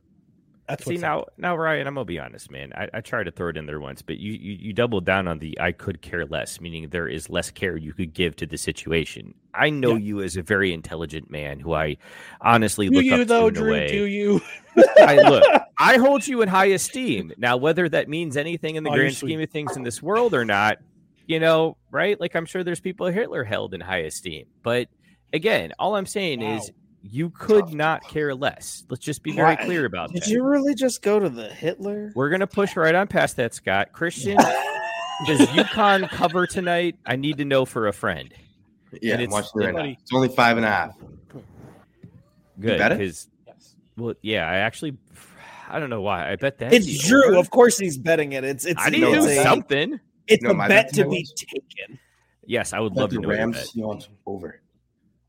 That's 0.67 0.83
See 0.83 0.97
now, 0.97 1.21
up. 1.21 1.33
now 1.37 1.55
Ryan, 1.55 1.87
I'm 1.87 1.93
gonna 1.93 2.03
be 2.03 2.19
honest, 2.19 2.51
man. 2.51 2.73
I, 2.75 2.89
I 2.95 3.01
tried 3.01 3.23
to 3.23 3.31
throw 3.31 3.49
it 3.49 3.57
in 3.57 3.65
there 3.65 3.79
once, 3.79 4.01
but 4.01 4.17
you, 4.17 4.33
you 4.33 4.57
you 4.59 4.73
doubled 4.73 5.05
down 5.05 5.25
on 5.27 5.39
the 5.39 5.57
I 5.61 5.71
could 5.71 6.01
care 6.01 6.25
less, 6.25 6.59
meaning 6.59 6.89
there 6.89 7.07
is 7.07 7.29
less 7.29 7.49
care 7.49 7.77
you 7.77 7.93
could 7.93 8.13
give 8.13 8.35
to 8.37 8.45
the 8.45 8.57
situation. 8.57 9.33
I 9.53 9.69
know 9.69 9.91
yeah. 9.91 10.05
you 10.05 10.21
as 10.21 10.35
a 10.35 10.41
very 10.41 10.73
intelligent 10.73 11.31
man 11.31 11.61
who 11.61 11.73
I 11.73 11.95
honestly 12.41 12.89
do 12.89 12.95
look 12.95 13.05
you 13.05 13.15
up 13.15 13.27
though, 13.27 13.49
to 13.49 13.55
Drew, 13.55 13.71
way. 13.71 13.87
Do 13.87 14.05
you? 14.05 14.41
I 14.97 15.15
look. 15.21 15.43
I 15.79 15.97
hold 15.97 16.27
you 16.27 16.41
in 16.41 16.49
high 16.49 16.65
esteem. 16.65 17.31
Now, 17.37 17.55
whether 17.55 17.87
that 17.87 18.09
means 18.09 18.35
anything 18.35 18.75
in 18.75 18.83
the 18.83 18.89
oh, 18.89 18.95
grand 18.95 19.15
scheme 19.15 19.39
of 19.39 19.49
things 19.49 19.77
in 19.77 19.83
this 19.83 20.01
world 20.01 20.33
or 20.33 20.43
not, 20.43 20.79
you 21.27 21.39
know, 21.39 21.77
right? 21.91 22.19
Like 22.19 22.35
I'm 22.35 22.45
sure 22.45 22.63
there's 22.63 22.79
people 22.79 23.05
Hitler 23.07 23.43
held 23.43 23.73
in 23.73 23.81
high 23.81 23.99
esteem, 23.99 24.45
but 24.63 24.87
again, 25.33 25.73
all 25.77 25.95
I'm 25.95 26.05
saying 26.05 26.41
wow. 26.41 26.57
is 26.57 26.71
you 27.03 27.29
could 27.29 27.73
not 27.73 28.07
care 28.07 28.33
less. 28.33 28.83
Let's 28.89 29.03
just 29.03 29.23
be 29.23 29.33
very 29.33 29.55
clear 29.57 29.85
about 29.85 30.11
Did 30.11 30.21
that. 30.21 30.25
Did 30.25 30.33
you 30.33 30.43
really 30.43 30.73
just 30.73 31.01
go 31.01 31.19
to 31.19 31.29
the 31.29 31.49
Hitler? 31.49 32.11
We're 32.15 32.29
gonna 32.29 32.47
push 32.47 32.75
right 32.75 32.95
on 32.95 33.07
past 33.07 33.35
that, 33.35 33.53
Scott. 33.53 33.91
Christian, 33.91 34.37
does 35.25 35.41
UConn 35.41 36.09
cover 36.09 36.47
tonight? 36.47 36.97
I 37.05 37.15
need 37.15 37.37
to 37.37 37.45
know 37.45 37.65
for 37.65 37.87
a 37.87 37.93
friend. 37.93 38.33
Yeah, 39.01 39.19
it's, 39.19 39.31
watch 39.31 39.45
right 39.53 39.97
it's 39.99 40.13
only 40.13 40.29
five 40.29 40.57
and 40.57 40.65
a 40.65 40.69
half. 40.69 40.95
Good, 42.59 42.79
because 42.79 43.27
well, 43.97 44.13
yeah, 44.21 44.47
I 44.47 44.57
actually, 44.57 44.97
I 45.69 45.79
don't 45.79 45.89
know 45.89 46.01
why. 46.01 46.31
I 46.31 46.35
bet 46.37 46.59
that 46.59 46.73
it's 46.73 47.07
Drew. 47.07 47.37
Of 47.37 47.49
course, 47.49 47.77
he's 47.77 47.97
betting 47.97 48.33
it. 48.33 48.43
It's 48.43 48.65
it's. 48.65 48.81
I 48.81 48.89
need 48.89 49.01
to 49.01 49.11
do 49.11 49.43
something. 49.43 49.99
It's 50.27 50.43
No, 50.43 50.51
a 50.51 50.55
bet 50.55 50.69
bet 50.69 50.93
to 50.93 51.03
was- 51.05 51.15
be 51.15 51.45
taken. 51.45 51.99
Yes, 52.45 52.73
I 52.73 52.79
would 52.79 52.93
Bet 52.93 53.01
love 53.01 53.09
the 53.11 53.15
to 53.17 53.21
know 53.21 53.29
your 53.29 53.37
Rams 53.37 53.55
bet. 53.57 53.65
Seahawks 53.67 54.07
over. 54.25 54.61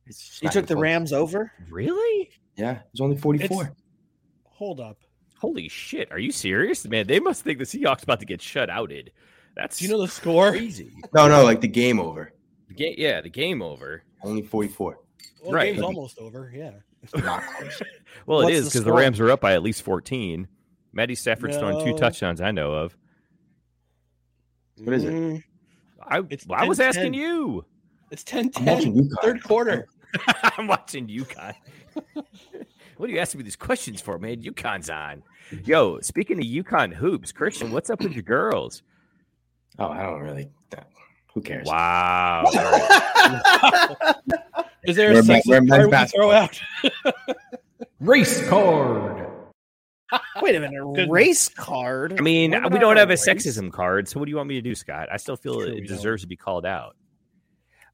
You 0.07 0.49
took 0.49 0.53
the 0.53 0.59
even 0.59 0.67
close. 0.67 0.81
Rams 0.83 1.13
over. 1.13 1.53
Really? 1.71 2.31
Yeah, 2.57 2.81
it's 2.93 3.01
only 3.01 3.17
44. 3.17 3.73
Hold 4.45 4.81
up. 4.81 4.99
Holy 5.37 5.69
shit! 5.69 6.11
Are 6.11 6.19
you 6.19 6.33
serious, 6.33 6.85
man? 6.89 7.07
They 7.07 7.21
must 7.21 7.45
think 7.45 7.59
the 7.59 7.65
Seahawks 7.65 8.03
about 8.03 8.19
to 8.21 8.27
get 8.27 8.43
shut 8.43 8.69
outed. 8.71 9.13
That's 9.55 9.79
Do 9.79 9.85
you 9.85 9.91
know 9.93 10.01
the 10.01 10.09
score? 10.09 10.51
crazy. 10.51 10.93
No, 11.15 11.29
no, 11.29 11.45
like 11.45 11.61
the 11.61 11.69
game 11.69 12.01
over. 12.01 12.33
The 12.69 12.75
game, 12.75 12.95
yeah, 12.99 13.21
the 13.21 13.29
game 13.31 13.63
over. 13.63 14.03
Only 14.23 14.43
44. 14.43 14.99
Well, 15.43 15.53
Right. 15.53 15.67
the 15.67 15.73
game's 15.75 15.85
almost 15.85 16.19
over. 16.19 16.51
Yeah. 16.55 16.73
Not 17.15 17.43
close. 17.45 17.83
Well, 18.27 18.39
What's 18.43 18.51
it 18.51 18.55
is 18.55 18.65
because 18.67 18.85
the 18.85 18.91
score? 18.91 18.99
Rams 18.99 19.21
are 19.21 19.31
up 19.31 19.41
by 19.41 19.53
at 19.55 19.63
least 19.63 19.83
fourteen. 19.83 20.49
Matty 20.93 21.15
Stafford's 21.15 21.57
thrown 21.57 21.85
two 21.85 21.97
touchdowns 21.97 22.41
I 22.41 22.51
know 22.51 22.73
of. 22.73 22.97
What 24.85 24.95
is 24.95 25.05
it? 25.05 25.13
Mm, 25.13 25.43
I, 26.07 26.23
It's 26.31 26.47
well, 26.47 26.61
I 26.61 26.65
was 26.67 26.79
10-10. 26.79 26.83
asking 26.85 27.15
you. 27.15 27.65
It's 28.11 28.25
10 28.25 28.51
I'm 28.57 28.65
watching 28.65 28.95
10. 28.95 29.05
UConn. 29.09 29.23
Third 29.23 29.43
quarter. 29.43 29.87
I'm 30.57 30.67
watching 30.67 31.07
UConn. 31.09 31.55
what 32.97 33.11
are 33.11 33.13
you 33.13 33.19
asking 33.19 33.39
me 33.39 33.45
these 33.45 33.57
questions 33.57 34.01
for, 34.01 34.19
man? 34.19 34.43
UConn's 34.43 34.89
on. 34.91 35.23
Yo, 35.65 36.01
speaking 36.01 36.39
of 36.39 36.45
UConn 36.45 36.93
hoops, 36.95 37.33
Christian, 37.33 37.71
what's 37.73 37.91
up 37.91 38.01
with 38.03 38.13
your 38.13 38.23
girls? 38.23 38.83
Oh, 39.79 39.89
I 39.89 40.03
don't 40.03 40.21
really. 40.21 40.49
Who 41.35 41.43
cares? 41.43 41.67
Wow. 41.67 42.45
Is 44.85 44.97
there 44.97 45.11
a 45.11 45.15
We're 45.15 45.23
ma- 45.23 45.35
sexist 45.35 45.43
we're 45.47 45.61
men's 45.61 45.91
card 45.91 45.91
we 45.91 46.07
throw 46.07 46.31
out? 46.33 46.61
Race 48.01 48.49
card. 48.49 49.28
Wait 50.43 50.55
a 50.55 50.61
minute, 50.61 50.83
Good. 50.95 51.11
race 51.11 51.49
card. 51.49 52.19
I 52.19 52.23
mean, 52.23 52.53
We're 52.53 52.69
we 52.69 52.79
don't 52.79 52.97
have 52.97 53.09
a 53.09 53.13
race? 53.13 53.29
sexism 53.29 53.73
card, 53.73 54.09
so 54.09 54.19
what 54.19 54.27
do 54.27 54.31
you 54.31 54.37
want 54.37 54.49
me 54.49 54.55
to 54.57 54.63
do, 54.63 54.75
Scott? 54.75 55.09
I 55.11 55.17
still 55.17 55.37
feel 55.37 55.55
True, 55.55 55.65
it 55.69 55.75
we 55.75 55.87
deserves 55.87 56.23
to 56.23 56.29
be 56.29 56.37
called 56.37 56.67
out. 56.67 56.97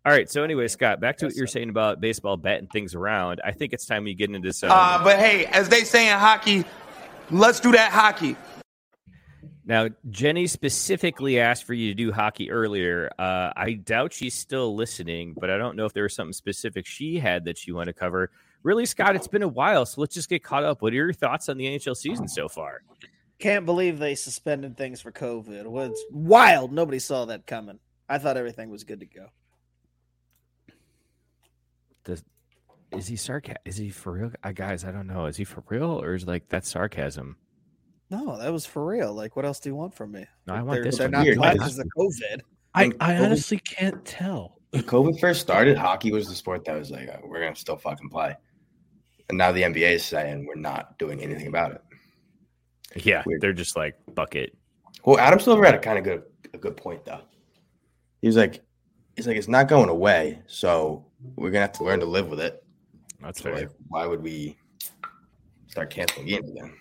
All 0.06 0.12
right. 0.12 0.30
So 0.30 0.44
anyway, 0.44 0.68
Scott, 0.68 1.00
back 1.00 1.16
to 1.18 1.26
what 1.26 1.34
you're 1.34 1.46
saying 1.46 1.70
about 1.70 1.98
baseball 2.00 2.36
betting 2.36 2.66
things 2.68 2.94
around. 2.94 3.40
I 3.42 3.52
think 3.52 3.72
it's 3.72 3.86
time 3.86 4.04
we 4.04 4.12
get 4.14 4.30
into 4.30 4.52
some. 4.52 4.70
Uh, 4.70 5.02
but 5.02 5.18
hey, 5.18 5.46
as 5.46 5.70
they 5.70 5.82
say 5.82 6.10
in 6.12 6.18
hockey, 6.18 6.64
let's 7.30 7.58
do 7.58 7.72
that 7.72 7.90
hockey. 7.90 8.36
Now, 9.64 9.88
Jenny 10.10 10.46
specifically 10.46 11.40
asked 11.40 11.64
for 11.64 11.72
you 11.72 11.88
to 11.88 11.94
do 11.94 12.12
hockey 12.12 12.50
earlier. 12.50 13.10
Uh, 13.18 13.50
I 13.56 13.72
doubt 13.82 14.12
she's 14.12 14.34
still 14.34 14.74
listening, 14.74 15.34
but 15.40 15.48
I 15.48 15.56
don't 15.56 15.74
know 15.74 15.86
if 15.86 15.94
there 15.94 16.02
was 16.02 16.14
something 16.14 16.34
specific 16.34 16.84
she 16.84 17.18
had 17.18 17.46
that 17.46 17.56
she 17.56 17.72
wanted 17.72 17.94
to 17.94 17.98
cover. 17.98 18.30
Really, 18.64 18.86
Scott, 18.86 19.14
it's 19.14 19.28
been 19.28 19.42
a 19.42 19.48
while, 19.48 19.84
so 19.86 20.00
let's 20.00 20.14
just 20.14 20.28
get 20.28 20.42
caught 20.42 20.64
up. 20.64 20.82
What 20.82 20.92
are 20.92 20.96
your 20.96 21.12
thoughts 21.12 21.48
on 21.48 21.58
the 21.58 21.66
NHL 21.66 21.94
season 21.96 22.26
so 22.26 22.48
far? 22.48 22.80
Can't 23.38 23.66
believe 23.66 23.98
they 23.98 24.14
suspended 24.14 24.76
things 24.76 25.00
for 25.02 25.12
COVID. 25.12 25.66
Well, 25.66 25.86
it's 25.90 26.02
wild. 26.10 26.72
Nobody 26.72 26.98
saw 26.98 27.26
that 27.26 27.46
coming. 27.46 27.78
I 28.08 28.18
thought 28.18 28.36
everything 28.38 28.70
was 28.70 28.82
good 28.84 29.00
to 29.00 29.06
go. 29.06 29.26
Does, 32.04 32.24
is 32.92 33.06
he 33.06 33.16
sarcasm? 33.16 33.58
Is 33.64 33.76
he 33.76 33.90
for 33.90 34.12
real? 34.12 34.32
I 34.42 34.52
guys, 34.52 34.84
I 34.84 34.92
don't 34.92 35.06
know. 35.06 35.26
Is 35.26 35.36
he 35.36 35.44
for 35.44 35.62
real 35.68 36.00
or 36.02 36.14
is 36.14 36.26
like 36.26 36.48
that 36.48 36.64
sarcasm? 36.64 37.36
No, 38.10 38.38
that 38.38 38.52
was 38.52 38.66
for 38.66 38.84
real. 38.84 39.12
Like, 39.14 39.36
what 39.36 39.44
else 39.44 39.60
do 39.60 39.70
you 39.70 39.74
want 39.74 39.94
from 39.94 40.12
me? 40.12 40.26
No, 40.46 40.54
I 40.54 40.62
want 40.62 40.76
they're, 40.76 40.84
this 40.84 40.98
They're 40.98 41.06
one. 41.08 41.12
not 41.12 41.24
Weird, 41.24 41.36
glad 41.36 41.52
because- 41.54 41.76
because 41.76 41.78
of 41.80 41.86
COVID. 41.98 42.40
I, 42.76 42.90
I 43.00 43.16
honestly 43.18 43.58
can't 43.58 44.04
tell. 44.04 44.58
When 44.70 44.82
COVID 44.82 45.20
first 45.20 45.40
started, 45.40 45.76
hockey 45.78 46.10
was 46.12 46.26
the 46.28 46.34
sport 46.34 46.64
that 46.64 46.76
was 46.76 46.90
like, 46.90 47.08
uh, 47.08 47.18
we're 47.22 47.38
going 47.38 47.54
to 47.54 47.60
still 47.60 47.76
fucking 47.76 48.08
play. 48.08 48.34
And 49.34 49.38
now 49.40 49.50
the 49.50 49.62
NBA 49.62 49.94
is 49.94 50.04
saying 50.04 50.46
we're 50.46 50.54
not 50.54 50.96
doing 50.96 51.20
anything 51.20 51.48
about 51.48 51.72
it. 51.72 51.82
Yeah, 53.04 53.24
Weird. 53.26 53.40
they're 53.40 53.52
just 53.52 53.76
like 53.76 53.96
bucket. 54.14 54.56
Well, 55.04 55.18
Adam 55.18 55.40
Silver 55.40 55.64
had 55.64 55.74
a 55.74 55.80
kind 55.80 55.98
of 55.98 56.04
good 56.04 56.22
a 56.54 56.58
good 56.58 56.76
point 56.76 57.04
though. 57.04 57.20
He 58.20 58.28
was 58.28 58.36
like, 58.36 58.62
he's 59.16 59.26
like, 59.26 59.36
it's 59.36 59.48
not 59.48 59.66
going 59.66 59.88
away, 59.88 60.38
so 60.46 61.04
we're 61.34 61.50
gonna 61.50 61.62
have 61.62 61.72
to 61.72 61.82
learn 61.84 61.98
to 61.98 62.06
live 62.06 62.28
with 62.28 62.38
it. 62.38 62.64
That's 63.20 63.40
So 63.40 63.46
fair. 63.50 63.54
like, 63.56 63.70
why 63.88 64.06
would 64.06 64.22
we 64.22 64.56
start 65.66 65.90
canceling 65.90 66.28
games 66.28 66.48
again? 66.48 66.72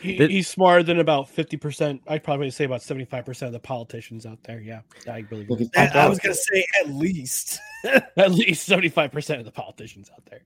He, 0.00 0.16
he's 0.16 0.48
smarter 0.48 0.82
than 0.82 1.00
about 1.00 1.26
50%. 1.26 2.00
I'd 2.08 2.24
probably 2.24 2.48
say 2.48 2.64
about 2.64 2.80
75% 2.80 3.42
of 3.42 3.52
the 3.52 3.58
politicians 3.60 4.24
out 4.24 4.42
there. 4.44 4.58
Yeah. 4.58 4.80
I 5.06 5.26
really 5.30 5.44
Look, 5.44 5.58
believe 5.58 5.70
I, 5.76 5.88
I 5.88 6.08
was 6.08 6.18
gonna 6.18 6.34
say 6.34 6.64
at 6.80 6.88
least. 6.88 7.60
At 8.16 8.32
least 8.32 8.68
75% 8.68 9.38
of 9.38 9.44
the 9.46 9.50
politicians 9.50 10.10
out 10.14 10.22
there. 10.26 10.40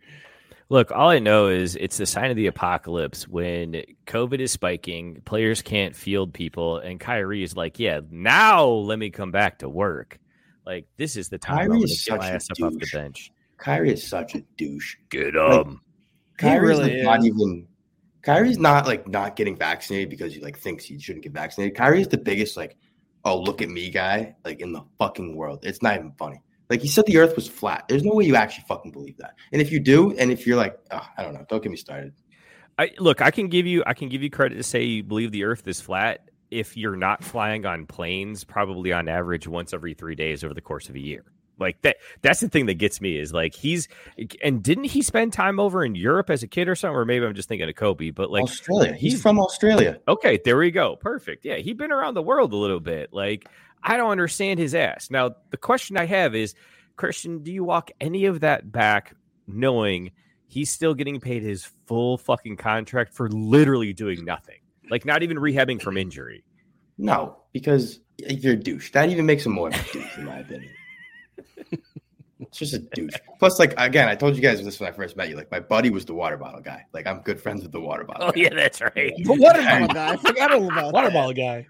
Look, 0.71 0.91
all 0.91 1.11
I 1.11 1.19
know 1.19 1.49
is 1.49 1.77
it's 1.77 1.99
the 1.99 2.07
sign 2.07 2.31
of 2.31 2.37
the 2.37 2.47
apocalypse 2.47 3.29
when 3.29 3.83
COVID 4.07 4.41
is 4.41 4.51
spiking, 4.53 5.21
players 5.25 5.61
can't 5.63 5.95
field 5.95 6.33
people, 6.33 6.79
and 6.79 6.99
Kyrie 6.99 7.43
is 7.43 7.55
like, 7.57 7.79
"Yeah, 7.79 8.01
now 8.11 8.67
let 8.67 8.99
me 8.99 9.11
come 9.11 9.31
back 9.31 9.59
to 9.61 9.69
work." 9.69 10.19
Like 10.67 10.87
this 10.97 11.17
is 11.17 11.29
the 11.29 11.39
time 11.39 11.59
I'm 11.59 11.69
Kyrie 11.69 11.81
gonna 11.81 11.85
is 11.85 12.05
get 12.05 12.17
my 12.19 12.31
such 12.31 12.33
a 12.33 12.35
ass 12.35 12.51
up 12.51 12.63
off 12.63 12.73
the 12.79 12.79
douche. 12.81 12.93
bench. 12.93 13.33
Kyrie 13.59 13.93
is 13.93 14.07
such 14.07 14.35
a 14.35 14.41
douche. 14.57 14.97
Get 15.11 15.35
Like, 15.35 15.67
him. 15.67 15.81
He 16.41 16.47
Kyrie's 16.49 16.61
really 16.61 16.91
like 16.95 17.03
not 17.03 17.19
is. 17.21 17.27
even. 17.27 17.69
Kyrie's 18.23 18.59
not 18.59 18.87
like 18.87 19.07
not 19.07 19.37
getting 19.37 19.57
vaccinated 19.57 20.09
because 20.09 20.33
he 20.35 20.41
like 20.41 20.59
thinks 20.59 20.85
he 20.85 20.99
shouldn't 20.99 21.23
get 21.25 21.33
vaccinated. 21.33 21.77
Kyrie's 21.77 22.09
the 22.09 22.17
biggest 22.19 22.57
like, 22.57 22.77
oh 23.25 23.39
look 23.39 23.61
at 23.61 23.69
me 23.69 23.91
guy 23.91 24.35
like 24.45 24.61
in 24.61 24.73
the 24.73 24.83
fucking 24.99 25.37
world. 25.37 25.61
It's 25.63 25.83
not 25.83 25.97
even 25.97 26.13
funny. 26.19 26.41
Like 26.75 26.83
he 26.83 26.89
said 26.89 27.07
the 27.07 27.19
Earth 27.19 27.37
was 27.37 27.47
flat. 27.47 27.85
There's 27.89 28.03
no 28.03 28.13
way 28.15 28.25
you 28.25 28.35
actually 28.35 28.65
fucking 28.67 28.91
believe 28.91 29.17
that. 29.19 29.37
And 29.53 29.63
if 29.63 29.71
you 29.71 29.79
do, 29.79 30.11
and 30.19 30.33
if 30.33 30.45
you're 30.45 30.57
like, 30.57 30.77
oh, 30.91 31.07
I 31.17 31.23
don't 31.23 31.33
know, 31.33 31.47
don't 31.49 31.63
get 31.63 31.71
me 31.71 31.77
started. 31.77 32.13
I 32.77 32.91
look, 32.99 33.23
I 33.23 33.31
can 33.31 33.47
give 33.47 33.65
you 33.65 33.85
I 33.87 33.95
can 33.95 34.09
give 34.09 34.25
you 34.25 34.31
credit 34.31 34.57
to 34.57 34.65
say 34.65 34.83
you 34.83 35.05
believe 35.05 35.31
the 35.31 35.45
earth 35.45 35.69
is 35.69 35.81
flat 35.81 36.29
if 36.51 36.77
you're 36.77 36.97
not 36.97 37.23
flying 37.23 37.65
on 37.65 37.87
planes 37.87 38.43
probably 38.43 38.93
on 38.93 39.07
average 39.07 39.47
once 39.47 39.73
every 39.73 39.95
3 39.95 40.17
days 40.17 40.43
over 40.43 40.53
the 40.53 40.61
course 40.61 40.89
of 40.89 40.97
a 40.97 41.01
year. 41.01 41.23
Like 41.57 41.81
that 41.83 41.99
that's 42.23 42.41
the 42.41 42.49
thing 42.49 42.67
that 42.67 42.75
gets 42.75 43.01
me 43.01 43.17
is 43.17 43.33
like 43.33 43.55
he's 43.55 43.87
and 44.43 44.61
didn't 44.61 44.87
he 44.87 45.03
spend 45.03 45.33
time 45.33 45.61
over 45.61 45.85
in 45.85 45.95
Europe 45.95 46.29
as 46.29 46.43
a 46.43 46.49
kid 46.49 46.69
or 46.69 46.75
something 46.75 46.97
or 46.97 47.05
maybe 47.05 47.25
I'm 47.25 47.35
just 47.37 47.49
thinking 47.49 47.69
of 47.69 47.77
Kobe, 47.77 48.11
but 48.11 48.29
like 48.29 48.43
Australia. 48.43 48.95
He's 48.95 49.23
from 49.23 49.39
Australia. 49.39 50.01
Okay, 50.09 50.41
there 50.45 50.57
we 50.57 50.73
go. 50.73 50.97
Perfect. 50.97 51.45
Yeah, 51.45 51.59
he'd 51.59 51.79
been 51.79 51.93
around 51.93 52.15
the 52.15 52.23
world 52.23 52.53
a 52.53 52.57
little 52.57 52.81
bit. 52.81 53.13
Like, 53.13 53.47
I 53.85 53.97
don't 53.97 54.11
understand 54.11 54.59
his 54.59 54.75
ass. 54.75 55.11
Now, 55.11 55.37
the 55.51 55.57
question 55.57 55.97
I 55.97 56.07
have 56.07 56.35
is, 56.35 56.55
Christian, 56.97 57.43
do 57.43 57.53
you 57.53 57.63
walk 57.65 57.91
any 58.01 58.25
of 58.25 58.41
that 58.41 58.73
back 58.73 59.15
knowing 59.47 60.11
he's 60.47 60.71
still 60.71 60.95
getting 60.95 61.21
paid 61.21 61.43
his 61.43 61.65
full 61.87 62.17
fucking 62.19 62.57
contract 62.57 63.13
for 63.15 63.29
literally 63.29 63.93
doing 63.93 64.25
nothing? 64.25 64.59
Like, 64.91 65.05
not 65.05 65.23
even 65.23 65.37
rehabbing 65.37 65.81
from 65.83 65.97
injury. 65.97 66.45
No, 66.97 67.37
because 67.53 68.01
you're 68.19 68.55
a 68.55 68.57
douche. 68.57 68.91
That 68.93 69.11
even 69.11 69.27
makes 69.27 69.45
him 69.45 69.53
more 69.53 69.69
of 69.69 69.75
a 69.75 69.93
douche, 69.93 70.17
in 70.19 70.25
my 70.25 70.39
opinion. 70.39 70.73
It's 72.41 72.59
just 72.59 72.75
a 72.75 72.79
douche. 72.79 73.15
Plus, 73.39 73.59
like 73.59 73.75
again, 73.79 74.09
I 74.09 74.15
told 74.15 74.37
you 74.37 74.43
guys 74.43 74.63
this 74.65 74.79
when 74.79 74.89
I 74.89 74.93
first 74.93 75.17
met 75.17 75.29
you. 75.29 75.37
Like 75.37 75.51
my 75.51 75.61
buddy 75.61 75.91
was 75.91 76.05
the 76.05 76.15
water 76.15 76.37
bottle 76.37 76.61
guy. 76.61 76.85
Like 76.93 77.07
I'm 77.07 77.21
good 77.21 77.41
friends 77.41 77.63
with 77.63 77.73
the 77.73 77.81
water 77.81 78.05
bottle. 78.05 78.29
Oh, 78.29 78.33
guy. 78.33 78.43
yeah, 78.43 78.55
that's 78.55 78.81
right. 78.81 79.13
The 79.17 79.33
water 79.35 79.63
bottle 79.63 79.89
guy. 79.89 80.13
I 80.13 80.17
forgot 80.17 80.53
all 80.53 80.67
about 80.71 80.93
Water 80.93 81.09
that. 81.09 81.15
bottle 81.15 81.33
guy. 81.33 81.67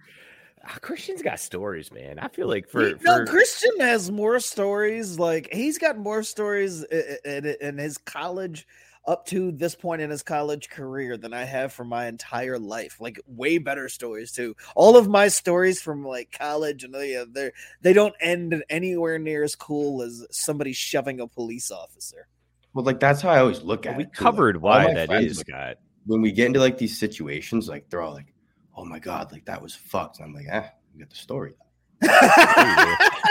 Ah, 0.66 0.78
Christian's 0.80 1.22
got 1.22 1.38
stories, 1.40 1.92
man. 1.92 2.18
I 2.18 2.28
feel 2.28 2.48
like 2.48 2.68
for, 2.68 2.86
He- 2.88 2.94
no, 3.02 3.24
Christian 3.26 3.78
has 3.80 4.10
more 4.10 4.40
stories. 4.40 5.18
Like 5.18 5.48
he's 5.52 5.78
got 5.78 5.98
more 5.98 6.22
stories 6.22 6.84
i- 6.90 7.18
i- 7.24 7.28
in, 7.28 7.46
in 7.60 7.78
his 7.78 7.98
college 7.98 8.66
up 9.06 9.26
to 9.26 9.52
this 9.52 9.74
point 9.74 10.00
in 10.00 10.08
his 10.08 10.22
college 10.22 10.70
career 10.70 11.18
than 11.18 11.34
I 11.34 11.44
have 11.44 11.74
for 11.74 11.84
my 11.84 12.06
entire 12.06 12.58
life. 12.58 12.96
Like 13.00 13.20
way 13.26 13.58
better 13.58 13.90
stories 13.90 14.32
too. 14.32 14.56
All 14.74 14.96
of 14.96 15.06
my 15.08 15.28
stories 15.28 15.82
from 15.82 16.02
like 16.06 16.32
college 16.32 16.84
and 16.84 16.94
they 16.94 17.22
they 17.30 17.50
they 17.82 17.92
don't 17.92 18.14
end 18.20 18.64
anywhere 18.70 19.18
near 19.18 19.42
as 19.44 19.54
cool 19.54 20.00
as 20.00 20.26
somebody 20.30 20.72
shoving 20.72 21.20
a 21.20 21.26
police 21.28 21.70
officer. 21.70 22.28
Well, 22.72 22.84
like 22.86 22.98
that's 22.98 23.20
how 23.20 23.30
I 23.30 23.40
always 23.40 23.60
look 23.60 23.84
at 23.84 23.96
we 23.96 24.04
it. 24.04 24.14
too. 24.14 24.24
covered 24.24 24.56
all 24.56 24.62
why 24.62 24.84
my 24.84 24.94
that 24.94 25.08
friends, 25.08 25.32
is, 25.32 25.36
like, 25.38 25.48
Scott. 25.48 25.76
When 26.06 26.22
we 26.22 26.32
get 26.32 26.46
into 26.46 26.60
like 26.60 26.78
these 26.78 26.98
situations, 26.98 27.68
like 27.68 27.88
they're 27.90 28.00
all 28.00 28.14
like, 28.14 28.33
"Oh 28.76 28.84
my 28.84 28.98
god, 28.98 29.32
like 29.32 29.44
that 29.46 29.60
was 29.62 29.74
fucked." 29.74 30.18
And 30.18 30.26
I'm 30.28 30.34
like, 30.34 30.46
"Ah, 30.52 30.70
you 30.92 31.00
got 31.00 31.10
the 31.10 31.16
story." 31.16 31.54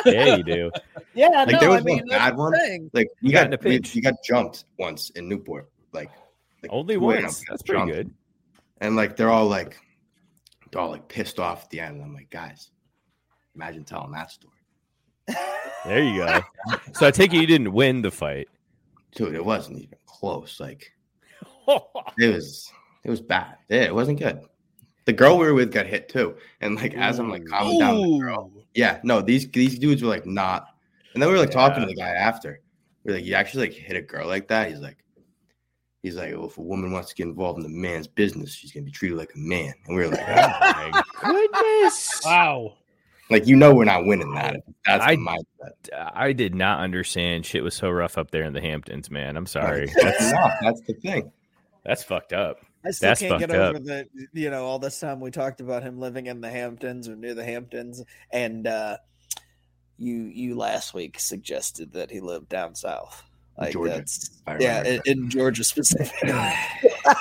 Yeah, 0.05 0.35
you 0.35 0.43
do. 0.43 0.71
Yeah, 1.13 1.27
Like 1.29 1.51
no, 1.53 1.59
there 1.59 1.69
was 1.69 1.79
I 1.81 1.83
mean 1.83 1.97
one 1.99 2.07
bad 2.09 2.35
one. 2.37 2.53
thing. 2.53 2.89
Like 2.93 3.07
You 3.21 3.27
you 3.29 3.31
got 3.31 3.49
got, 3.51 3.65
in 3.65 3.67
a 3.67 3.69
we- 3.79 3.81
you 3.93 4.01
got 4.01 4.15
jumped 4.25 4.65
once 4.77 5.11
in 5.11 5.29
Newport. 5.29 5.69
Like, 5.93 6.09
like 6.61 6.71
Only 6.73 6.95
two 6.95 7.09
a.m. 7.11 7.23
once. 7.23 7.39
got 7.41 7.51
That's 7.53 7.61
pretty 7.63 7.79
jumped. 7.81 7.93
good. 7.93 8.13
And 8.81 8.95
like 8.97 9.15
they're 9.15 9.29
all 9.29 9.47
like, 9.47 9.77
they're 10.71 10.81
all 10.81 10.89
like 10.89 11.07
pissed 11.07 11.39
off 11.39 11.63
at 11.65 11.69
the 11.69 11.79
end. 11.79 11.95
And 11.97 12.03
I'm 12.03 12.13
like, 12.13 12.29
guys, 12.31 12.71
imagine 13.55 13.85
telling 13.85 14.11
that 14.11 14.31
story. 14.31 14.53
There 15.85 16.03
you 16.03 16.17
go. 16.25 16.41
so 16.93 17.07
I 17.07 17.11
take 17.11 17.33
it 17.33 17.39
you 17.39 17.47
didn't 17.47 17.71
win 17.71 18.01
the 18.01 18.11
fight. 18.11 18.49
Dude, 19.15 19.35
it 19.35 19.45
wasn't 19.45 19.77
even 19.77 19.97
close. 20.05 20.59
Like 20.59 20.91
it 22.17 22.33
was 22.33 22.69
it 23.05 23.09
was 23.09 23.21
bad. 23.21 23.55
Yeah, 23.69 23.83
it 23.83 23.95
wasn't 23.95 24.19
good. 24.19 24.41
The 25.05 25.13
girl 25.13 25.37
we 25.37 25.45
were 25.45 25.53
with 25.53 25.71
got 25.71 25.85
hit 25.85 26.09
too. 26.09 26.35
And 26.61 26.75
like 26.75 26.93
as 26.93 27.19
I'm 27.19 27.29
like 27.29 27.45
calming 27.45 27.79
down 27.79 28.01
the 28.01 28.19
girl. 28.19 28.51
Yeah, 28.73 28.99
no, 29.03 29.21
these 29.21 29.49
these 29.49 29.77
dudes 29.77 30.01
were 30.01 30.09
like 30.09 30.25
not 30.25 30.73
and 31.13 31.21
then 31.21 31.29
we 31.29 31.35
were 31.35 31.41
like 31.41 31.51
talking 31.51 31.81
to 31.81 31.87
the 31.87 31.95
guy 31.95 32.09
after. 32.09 32.59
We 33.03 33.11
are 33.11 33.15
like, 33.15 33.25
you 33.25 33.35
actually 33.35 33.67
like 33.67 33.75
hit 33.75 33.95
a 33.97 34.01
girl 34.01 34.27
like 34.27 34.47
that? 34.47 34.69
He's 34.69 34.79
like, 34.79 34.97
he's 36.01 36.15
like, 36.15 36.33
well, 36.33 36.47
if 36.47 36.57
a 36.57 36.61
woman 36.61 36.91
wants 36.91 37.09
to 37.09 37.15
get 37.15 37.27
involved 37.27 37.59
in 37.59 37.65
a 37.65 37.69
man's 37.69 38.07
business, 38.07 38.53
she's 38.53 38.71
gonna 38.71 38.85
be 38.85 38.91
treated 38.91 39.17
like 39.17 39.31
a 39.35 39.37
man. 39.39 39.73
And 39.85 39.95
we 39.95 40.03
were 40.03 40.09
like, 40.09 40.23
Oh 40.27 40.91
my 40.91 41.03
goodness. 41.21 42.21
Wow. 42.25 42.77
Like 43.29 43.47
you 43.47 43.55
know, 43.55 43.73
we're 43.73 43.85
not 43.85 44.05
winning 44.05 44.33
that. 44.35 44.57
Oh, 44.67 44.73
that's 44.85 45.03
I- 45.03 45.15
mindset. 45.17 46.11
I 46.15 46.33
did 46.33 46.55
not 46.55 46.79
understand 46.79 47.45
shit 47.45 47.63
was 47.63 47.75
so 47.75 47.89
rough 47.89 48.17
up 48.17 48.31
there 48.31 48.43
in 48.43 48.53
the 48.53 48.61
Hamptons, 48.61 49.11
man. 49.11 49.37
I'm 49.37 49.45
sorry. 49.45 49.91
That's. 50.01 50.31
That's 50.61 50.81
the 50.81 50.93
thing. 51.01 51.31
that's 51.83 52.03
fucked 52.03 52.33
up. 52.33 52.57
I 52.85 52.91
still 52.91 53.09
That's 53.09 53.21
can't 53.21 53.39
get 53.39 53.51
over 53.51 53.77
up. 53.77 53.83
the 53.83 54.07
you 54.33 54.49
know 54.49 54.65
all 54.65 54.79
this 54.79 54.99
time 54.99 55.19
we 55.19 55.31
talked 55.31 55.61
about 55.61 55.83
him 55.83 55.99
living 55.99 56.25
in 56.25 56.41
the 56.41 56.49
Hamptons 56.49 57.07
or 57.07 57.15
near 57.15 57.33
the 57.33 57.43
Hamptons, 57.45 58.03
and 58.31 58.67
uh, 58.67 58.97
you 59.97 60.15
you 60.23 60.55
last 60.55 60.93
week 60.93 61.19
suggested 61.19 61.93
that 61.93 62.11
he 62.11 62.19
lived 62.19 62.49
down 62.49 62.75
south, 62.75 63.23
like 63.57 63.73
Georgia, 63.73 63.93
that's 63.95 64.41
I 64.45 64.57
yeah, 64.59 64.83
in, 64.83 65.01
in 65.05 65.29
Georgia 65.29 65.63
specifically. 65.63 66.33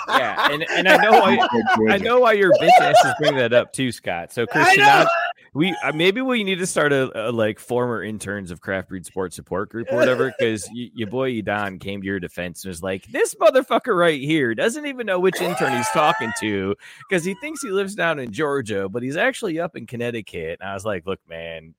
Yeah, 0.08 0.52
and, 0.52 0.64
and 0.70 0.88
I 0.88 0.96
know 1.02 1.10
why 1.10 1.48
I 1.88 1.98
know 1.98 2.20
why 2.20 2.34
your 2.34 2.52
bitch 2.52 2.70
ass 2.80 3.04
is 3.04 3.14
bringing 3.18 3.38
that 3.38 3.52
up 3.52 3.72
too, 3.72 3.90
Scott. 3.90 4.32
So 4.32 4.46
Christian, 4.46 4.84
know. 4.84 5.06
We 5.54 5.76
uh, 5.82 5.92
maybe 5.92 6.22
we 6.22 6.44
need 6.44 6.60
to 6.60 6.66
start 6.66 6.92
a, 6.94 7.28
a 7.28 7.30
like 7.30 7.58
former 7.58 8.02
interns 8.02 8.50
of 8.50 8.62
Craft 8.62 8.88
Breed 8.88 9.04
Sports 9.04 9.36
support 9.36 9.68
group 9.68 9.88
or 9.92 9.96
whatever, 9.96 10.32
because 10.38 10.66
y- 10.74 10.90
your 10.94 11.08
boy 11.08 11.42
Don 11.42 11.78
came 11.78 12.00
to 12.00 12.06
your 12.06 12.20
defense 12.20 12.64
and 12.64 12.70
was 12.70 12.82
like, 12.82 13.04
"This 13.12 13.34
motherfucker 13.34 13.94
right 13.94 14.20
here 14.20 14.54
doesn't 14.54 14.86
even 14.86 15.06
know 15.06 15.18
which 15.20 15.40
intern 15.42 15.76
he's 15.76 15.88
talking 15.90 16.32
to 16.40 16.74
because 17.08 17.22
he 17.22 17.34
thinks 17.42 17.60
he 17.60 17.70
lives 17.70 17.94
down 17.94 18.18
in 18.18 18.32
Georgia, 18.32 18.88
but 18.88 19.02
he's 19.02 19.16
actually 19.18 19.60
up 19.60 19.76
in 19.76 19.86
Connecticut." 19.86 20.58
And 20.60 20.68
I 20.70 20.72
was 20.74 20.84
like, 20.86 21.06
"Look, 21.06 21.20
man." 21.28 21.74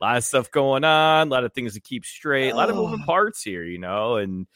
A 0.00 0.04
lot 0.04 0.16
of 0.16 0.24
stuff 0.24 0.50
going 0.50 0.82
on, 0.82 1.28
a 1.28 1.30
lot 1.30 1.44
of 1.44 1.52
things 1.52 1.74
to 1.74 1.80
keep 1.80 2.04
straight, 2.04 2.50
a 2.50 2.56
lot 2.56 2.68
of 2.68 2.74
moving 2.74 3.04
parts 3.06 3.44
here, 3.44 3.62
you 3.62 3.78
know. 3.78 4.16
And 4.16 4.48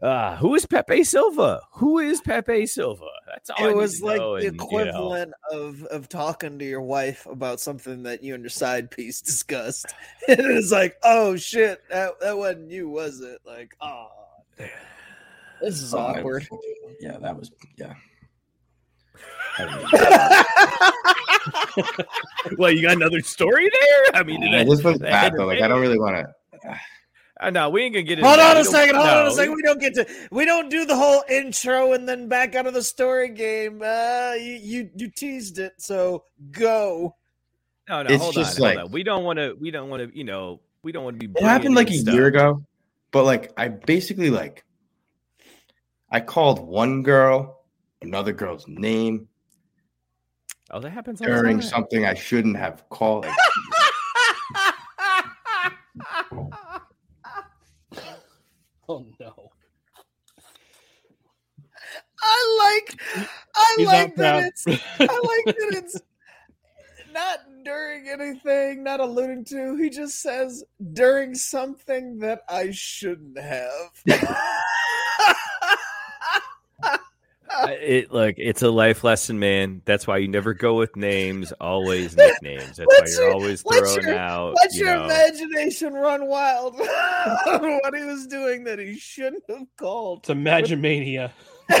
uh, 0.00 0.36
who 0.36 0.54
is 0.54 0.66
Pepe 0.66 1.02
Silvia? 1.02 1.60
Who 1.74 1.98
is 1.98 2.20
Pepe 2.20 2.66
Silvia? 2.66 3.08
That's 3.32 3.50
all 3.50 3.64
it 3.64 3.68
need 3.70 3.76
was 3.76 4.02
like 4.02 4.18
the 4.18 4.32
and, 4.34 4.42
you 4.44 4.50
know. 4.52 4.64
equivalent 4.64 5.32
of 5.50 5.82
of 5.84 6.08
talking 6.08 6.58
to 6.58 6.64
your 6.66 6.82
wife 6.82 7.24
about 7.26 7.60
something 7.60 8.02
that 8.02 8.22
you 8.22 8.34
and 8.34 8.42
your 8.42 8.50
side 8.50 8.90
piece 8.90 9.22
discussed. 9.22 9.86
And 10.28 10.38
it 10.40 10.54
was 10.54 10.70
like, 10.70 10.96
oh 11.02 11.36
shit, 11.36 11.80
that, 11.90 12.20
that 12.20 12.36
wasn't 12.36 12.70
you, 12.70 12.90
was 12.90 13.20
it? 13.22 13.38
Like, 13.46 13.74
oh, 13.80 14.08
damn. 14.58 14.68
this 15.62 15.80
is 15.80 15.94
Oh, 15.94 15.98
I- 15.98 16.18
awkward. 16.18 16.46
Yeah, 17.00 17.16
that 17.18 17.38
was 17.38 17.50
yeah. 17.78 17.94
well, 22.58 22.70
you 22.70 22.82
got 22.82 22.96
another 22.96 23.20
story 23.20 23.68
there? 23.70 24.20
I 24.20 24.24
mean, 24.24 24.40
did 24.40 24.52
Yeah, 24.52 24.60
I- 24.60 24.64
this 24.64 24.82
was 24.82 24.98
bad 24.98 25.32
hit 25.32 25.38
though. 25.38 25.46
Like 25.46 25.60
I 25.62 25.68
don't 25.68 25.80
really 25.80 25.98
want 25.98 26.16
to. 26.16 26.26
Uh, 27.42 27.50
no, 27.50 27.70
we 27.70 27.82
ain't 27.82 27.92
gonna 27.94 28.04
get 28.04 28.20
it. 28.20 28.24
Hold 28.24 28.38
on 28.38 28.56
a 28.56 28.64
second. 28.64 28.94
Hold 28.94 29.08
on 29.08 29.26
a 29.26 29.30
second. 29.32 29.54
We 29.56 29.62
don't 29.62 29.80
get 29.80 29.94
to. 29.94 30.06
We 30.30 30.44
don't 30.44 30.68
do 30.68 30.84
the 30.84 30.96
whole 30.96 31.24
intro 31.28 31.92
and 31.92 32.08
then 32.08 32.28
back 32.28 32.54
out 32.54 32.66
of 32.66 32.74
the 32.74 32.82
story 32.82 33.30
game. 33.30 33.82
Uh, 33.82 34.34
you 34.38 34.52
you, 34.62 34.90
you 34.94 35.10
teased 35.10 35.58
it, 35.58 35.72
so 35.78 36.24
go. 36.52 37.16
No, 37.88 38.04
no, 38.04 38.10
It's 38.14 38.22
hold 38.22 38.34
just 38.34 38.60
on, 38.60 38.68
hold 38.68 38.86
on. 38.86 38.92
We 38.92 39.02
don't 39.02 39.24
want 39.24 39.38
to. 39.38 39.56
We 39.60 39.72
don't 39.72 39.88
want 39.90 40.08
to. 40.08 40.16
You 40.16 40.24
know, 40.24 40.60
we 40.84 40.92
don't 40.92 41.02
want 41.02 41.20
to 41.20 41.28
be. 41.28 41.32
It 41.36 41.44
happened 41.44 41.74
like 41.74 41.90
a 41.90 41.94
stuff. 41.94 42.14
year 42.14 42.26
ago, 42.26 42.64
but 43.10 43.24
like 43.24 43.52
I 43.56 43.68
basically 43.68 44.30
like 44.30 44.64
I 46.10 46.20
called 46.20 46.60
one 46.60 47.02
girl 47.02 47.64
another 48.02 48.32
girl's 48.32 48.66
name 48.68 49.28
Oh, 50.72 50.80
that 50.80 50.90
happens 50.90 51.20
all 51.20 51.28
the 51.28 51.34
during 51.34 51.60
something 51.60 52.06
I 52.06 52.14
shouldn't 52.14 52.56
have 52.56 52.88
called. 52.88 53.26
Like, 53.71 53.71
Oh 58.92 59.06
no. 59.18 59.50
I 62.22 62.76
like. 62.76 63.00
I 63.56 63.74
He's 63.78 63.86
like 63.86 64.14
that 64.16 64.44
it's. 64.44 64.66
I 64.66 64.72
like 65.00 65.56
that 65.56 65.70
it's 65.82 65.98
not 67.10 67.38
during 67.64 68.10
anything, 68.10 68.84
not 68.84 69.00
alluding 69.00 69.46
to. 69.46 69.76
He 69.76 69.88
just 69.88 70.20
says 70.20 70.62
during 70.92 71.34
something 71.34 72.18
that 72.18 72.42
I 72.50 72.70
shouldn't 72.70 73.38
have. 73.38 74.02
I- 77.54 77.72
It 77.80 78.12
look, 78.12 78.34
it's 78.38 78.62
a 78.62 78.70
life 78.70 79.04
lesson, 79.04 79.38
man. 79.38 79.82
That's 79.84 80.06
why 80.06 80.18
you 80.18 80.28
never 80.28 80.54
go 80.54 80.74
with 80.78 80.96
names, 80.96 81.52
always 81.60 82.16
nicknames. 82.16 82.76
That's 82.76 82.86
why 82.88 83.06
you're 83.06 83.22
your- 83.24 83.32
always 83.34 83.64
let 83.64 83.78
throwing 83.80 84.06
your- 84.08 84.18
out. 84.18 84.54
Let 84.62 84.74
you 84.74 84.84
your 84.86 84.94
know, 84.96 85.04
imagination 85.04 85.92
run 85.94 86.26
wild 86.26 86.74
on 86.80 87.78
what 87.82 87.94
he 87.94 88.04
was 88.04 88.26
doing 88.26 88.64
that 88.64 88.78
he 88.78 88.96
shouldn't 88.98 89.44
have 89.48 89.66
called. 89.76 90.20
It's 90.20 90.30
Imagine-mania. 90.30 91.32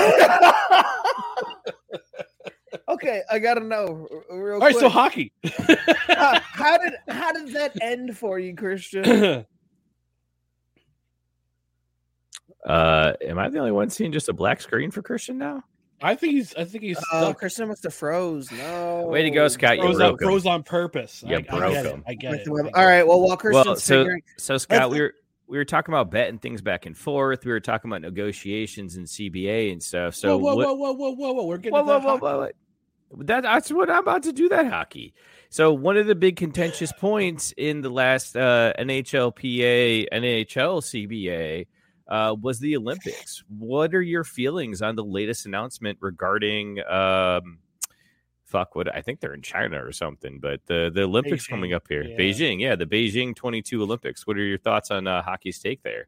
okay, 2.88 3.22
I 3.30 3.38
gotta 3.38 3.60
know 3.60 4.06
real 4.30 4.54
All 4.54 4.60
right, 4.60 4.72
quick. 4.74 4.80
so 4.80 4.88
hockey. 4.88 5.32
how, 6.08 6.38
how 6.52 6.78
did 6.78 6.92
how 7.08 7.32
did 7.32 7.48
that 7.54 7.72
end 7.82 8.16
for 8.16 8.38
you, 8.38 8.54
Christian? 8.54 9.44
uh, 12.66 13.12
am 13.20 13.38
I 13.38 13.48
the 13.48 13.58
only 13.58 13.72
one 13.72 13.90
seeing 13.90 14.12
just 14.12 14.28
a 14.28 14.32
black 14.32 14.60
screen 14.60 14.90
for 14.90 15.02
Christian 15.02 15.38
now? 15.38 15.64
I 16.02 16.16
think 16.16 16.32
he's. 16.32 16.54
I 16.56 16.64
think 16.64 16.82
he's. 16.82 16.98
Oh, 17.12 17.22
stuck. 17.22 17.38
Christian 17.38 17.68
must 17.68 17.84
have 17.84 17.94
froze. 17.94 18.50
No. 18.50 19.06
Way 19.06 19.22
to 19.22 19.30
go, 19.30 19.46
Scott. 19.48 19.76
You 19.76 19.84
froze, 19.84 19.96
broke 19.96 20.20
him. 20.20 20.28
froze 20.28 20.46
on 20.46 20.62
purpose. 20.64 21.22
You 21.26 21.36
I, 21.36 21.38
I 21.38 21.58
broke 21.58 21.72
get 21.72 21.86
him. 21.86 22.04
I 22.06 22.14
get 22.14 22.34
it. 22.34 22.44
the 22.44 22.52
I 22.52 22.56
get 22.56 22.66
it. 22.66 22.72
right. 22.74 23.06
Well, 23.06 23.20
while 23.20 23.36
Christian's 23.36 23.66
Well, 23.66 23.76
so 23.76 23.98
figuring, 24.00 24.22
so 24.36 24.58
Scott, 24.58 24.90
we 24.90 25.00
were 25.00 25.14
we 25.46 25.58
were 25.58 25.64
talking 25.64 25.94
about 25.94 26.10
betting 26.10 26.38
things 26.38 26.60
back 26.60 26.86
and 26.86 26.96
forth. 26.96 27.44
We 27.44 27.52
were 27.52 27.60
talking 27.60 27.90
about 27.90 28.02
negotiations 28.02 28.96
and 28.96 29.06
CBA 29.06 29.70
and 29.70 29.82
stuff. 29.82 30.14
So 30.14 30.38
whoa, 30.38 30.54
whoa, 30.54 30.56
what, 30.56 30.78
whoa, 30.78 30.92
whoa, 30.92 30.92
whoa, 30.92 31.10
whoa, 31.14 31.32
whoa! 31.34 31.46
We're 31.46 31.58
getting 31.58 31.72
whoa, 31.74 31.84
whoa, 31.84 32.00
whoa, 32.00 32.16
whoa, 32.16 32.38
whoa. 32.38 33.22
That, 33.24 33.42
that's 33.42 33.70
what 33.70 33.90
I'm 33.90 33.98
about 33.98 34.24
to 34.24 34.32
do. 34.32 34.48
That 34.48 34.66
hockey. 34.66 35.14
So 35.50 35.72
one 35.72 35.98
of 35.98 36.06
the 36.06 36.14
big 36.14 36.36
contentious 36.36 36.92
points 36.92 37.52
in 37.56 37.82
the 37.82 37.90
last 37.90 38.36
uh, 38.36 38.72
NHLPA, 38.78 40.06
NHL 40.10 40.80
CBA 40.80 41.66
uh, 42.08 42.34
was 42.40 42.58
the 42.58 42.76
Olympics. 42.76 43.42
What 43.58 43.94
are 43.94 44.02
your 44.02 44.24
feelings 44.24 44.82
on 44.82 44.96
the 44.96 45.04
latest 45.04 45.46
announcement 45.46 45.98
regarding? 46.00 46.80
Um, 46.88 47.58
fuck, 48.44 48.74
what 48.74 48.94
I 48.94 49.00
think 49.00 49.20
they're 49.20 49.34
in 49.34 49.42
China 49.42 49.82
or 49.84 49.92
something, 49.92 50.38
but 50.40 50.60
the 50.66 50.90
the 50.94 51.02
Olympics 51.02 51.46
Beijing, 51.46 51.50
coming 51.50 51.72
up 51.74 51.86
here, 51.88 52.02
yeah. 52.04 52.16
Beijing, 52.16 52.60
yeah, 52.60 52.76
the 52.76 52.86
Beijing 52.86 53.34
22 53.34 53.82
Olympics. 53.82 54.26
What 54.26 54.36
are 54.36 54.44
your 54.44 54.58
thoughts 54.58 54.90
on 54.90 55.06
uh, 55.06 55.22
hockey's 55.22 55.58
take 55.58 55.82
there? 55.82 56.06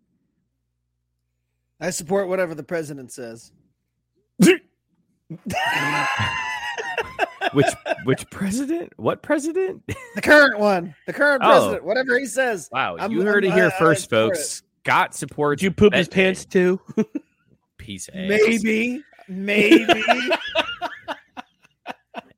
I 1.80 1.90
support 1.90 2.28
whatever 2.28 2.54
the 2.54 2.62
president 2.62 3.12
says. 3.12 3.52
Which 7.52 7.66
which 8.04 8.28
president? 8.30 8.92
What 8.96 9.22
president? 9.22 9.82
The 10.16 10.20
current 10.20 10.58
one, 10.58 10.94
the 11.06 11.12
current 11.12 11.40
Oh. 11.44 11.50
president, 11.50 11.84
whatever 11.84 12.18
he 12.18 12.26
says. 12.26 12.68
Wow, 12.72 12.96
I'm- 12.96 13.12
you 13.12 13.22
heard 13.22 13.44
I'm- 13.44 13.52
it 13.52 13.56
here 13.56 13.64
I- 13.72 13.76
I 13.76 13.78
first, 13.78 14.02
support 14.04 14.34
folks. 14.36 14.62
Scott 14.84 15.14
support. 15.14 15.58
Did 15.58 15.64
you 15.64 15.70
poop 15.70 15.94
his 15.94 16.08
Batman. 16.08 16.24
pants 16.26 16.44
too? 16.44 16.78
Piece 17.78 18.08
of 18.08 18.16
it. 18.16 18.30
ass. 18.30 18.62
Maybe, 18.62 19.02
maybe. 19.28 20.04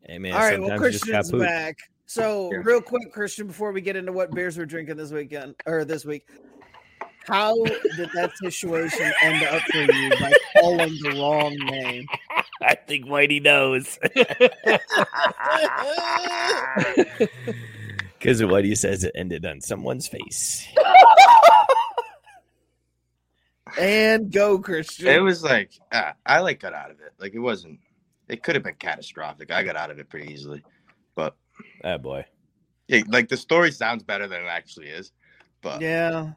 Hey 0.08 0.18
man, 0.20 0.34
All 0.34 0.38
right. 0.38 0.60
Well, 0.60 0.68
sometimes 0.68 0.84
you 0.84 0.90
just 0.92 1.06
got 1.06 1.12
Christian's 1.24 1.42
back. 1.42 1.76
So, 2.06 2.48
Here. 2.50 2.62
real 2.62 2.80
quick, 2.80 3.12
Christian, 3.12 3.48
before 3.48 3.72
we 3.72 3.80
get 3.80 3.96
into 3.96 4.12
what 4.12 4.30
beers 4.30 4.56
we're 4.56 4.64
drinking 4.64 4.96
this 4.96 5.10
weekend 5.10 5.56
or 5.66 5.84
this 5.84 6.04
week, 6.04 6.28
how 7.26 7.56
did 7.64 8.08
that 8.14 8.30
situation 8.36 9.12
end 9.20 9.42
up 9.42 9.60
for 9.62 9.78
you 9.78 10.10
by 10.10 10.32
calling 10.60 10.96
the 11.02 11.10
wrong 11.20 11.56
name? 11.56 12.06
I 12.62 12.76
think 12.76 13.06
Whitey 13.06 13.42
knows. 13.42 13.98
Because 18.18 18.40
of 18.40 18.50
what 18.50 18.64
he 18.64 18.74
says, 18.74 19.04
it 19.04 19.12
ended 19.14 19.46
on 19.46 19.60
someone's 19.60 20.08
face. 20.08 20.66
And 23.76 24.32
go, 24.32 24.58
Christian. 24.60 25.08
it 25.08 25.22
was 25.22 25.42
like 25.42 25.72
ah, 25.92 26.14
I 26.26 26.40
like 26.40 26.60
got 26.60 26.74
out 26.74 26.90
of 26.90 27.00
it. 27.00 27.12
Like 27.18 27.34
it 27.34 27.40
wasn't. 27.40 27.80
It 28.28 28.42
could 28.42 28.56
have 28.56 28.64
been 28.64 28.74
catastrophic. 28.76 29.52
I 29.52 29.62
got 29.64 29.76
out 29.76 29.90
of 29.90 29.98
it 29.98 30.10
pretty 30.10 30.32
easily, 30.32 30.64
but 31.14 31.36
Ah, 31.84 31.98
boy. 31.98 32.26
yeah, 32.88 33.02
like 33.08 33.28
the 33.28 33.36
story 33.36 33.72
sounds 33.72 34.02
better 34.02 34.28
than 34.28 34.42
it 34.42 34.48
actually 34.48 34.88
is. 34.88 35.12
But 35.62 35.80
Yeah. 35.80 36.32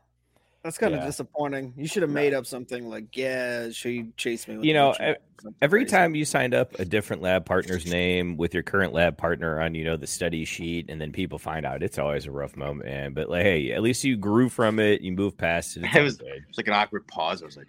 That's 0.63 0.77
kind 0.77 0.93
of 0.93 1.03
disappointing. 1.05 1.73
You 1.77 1.87
should 1.87 2.01
have 2.01 2.11
made 2.11 2.33
up 2.33 2.45
something 2.45 2.89
like, 2.89 3.15
"Yeah, 3.15 3.69
she 3.69 4.11
chased 4.17 4.49
me." 4.49 4.57
With 4.57 4.65
You 4.65 4.73
know, 4.73 4.89
bitch," 4.91 5.15
something 5.41 5.55
Every 5.61 5.85
crazy. 5.85 5.91
time 5.95 6.15
you 6.15 6.25
signed 6.25 6.53
up 6.53 6.77
a 6.79 6.83
different 6.85 7.21
lab 7.21 7.45
partner's 7.45 7.85
name 7.85 8.35
with 8.35 8.53
your 8.53 8.63
current 8.63 8.91
lab 8.93 9.17
partner 9.17 9.61
on, 9.61 9.73
you 9.73 9.85
know, 9.85 9.95
the 9.95 10.05
study 10.05 10.43
sheet, 10.43 10.89
and 10.89 10.99
then 10.99 11.13
people 11.13 11.39
find 11.39 11.65
out, 11.65 11.81
it's 11.81 11.97
always 11.97 12.25
a 12.25 12.31
rough 12.31 12.57
moment, 12.57 12.89
man. 12.89 13.13
But 13.13 13.29
like, 13.29 13.43
hey, 13.43 13.71
at 13.71 13.81
least 13.81 14.03
you 14.03 14.17
grew 14.17 14.49
from 14.49 14.79
it. 14.79 14.99
You 14.99 15.13
moved 15.13 15.37
past 15.37 15.77
it. 15.77 15.85
It 15.95 16.01
was, 16.01 16.19
it 16.19 16.43
was 16.47 16.57
like 16.57 16.67
an 16.67 16.73
awkward 16.73 17.07
pause. 17.07 17.41
I 17.41 17.45
was 17.45 17.55
like, 17.57 17.67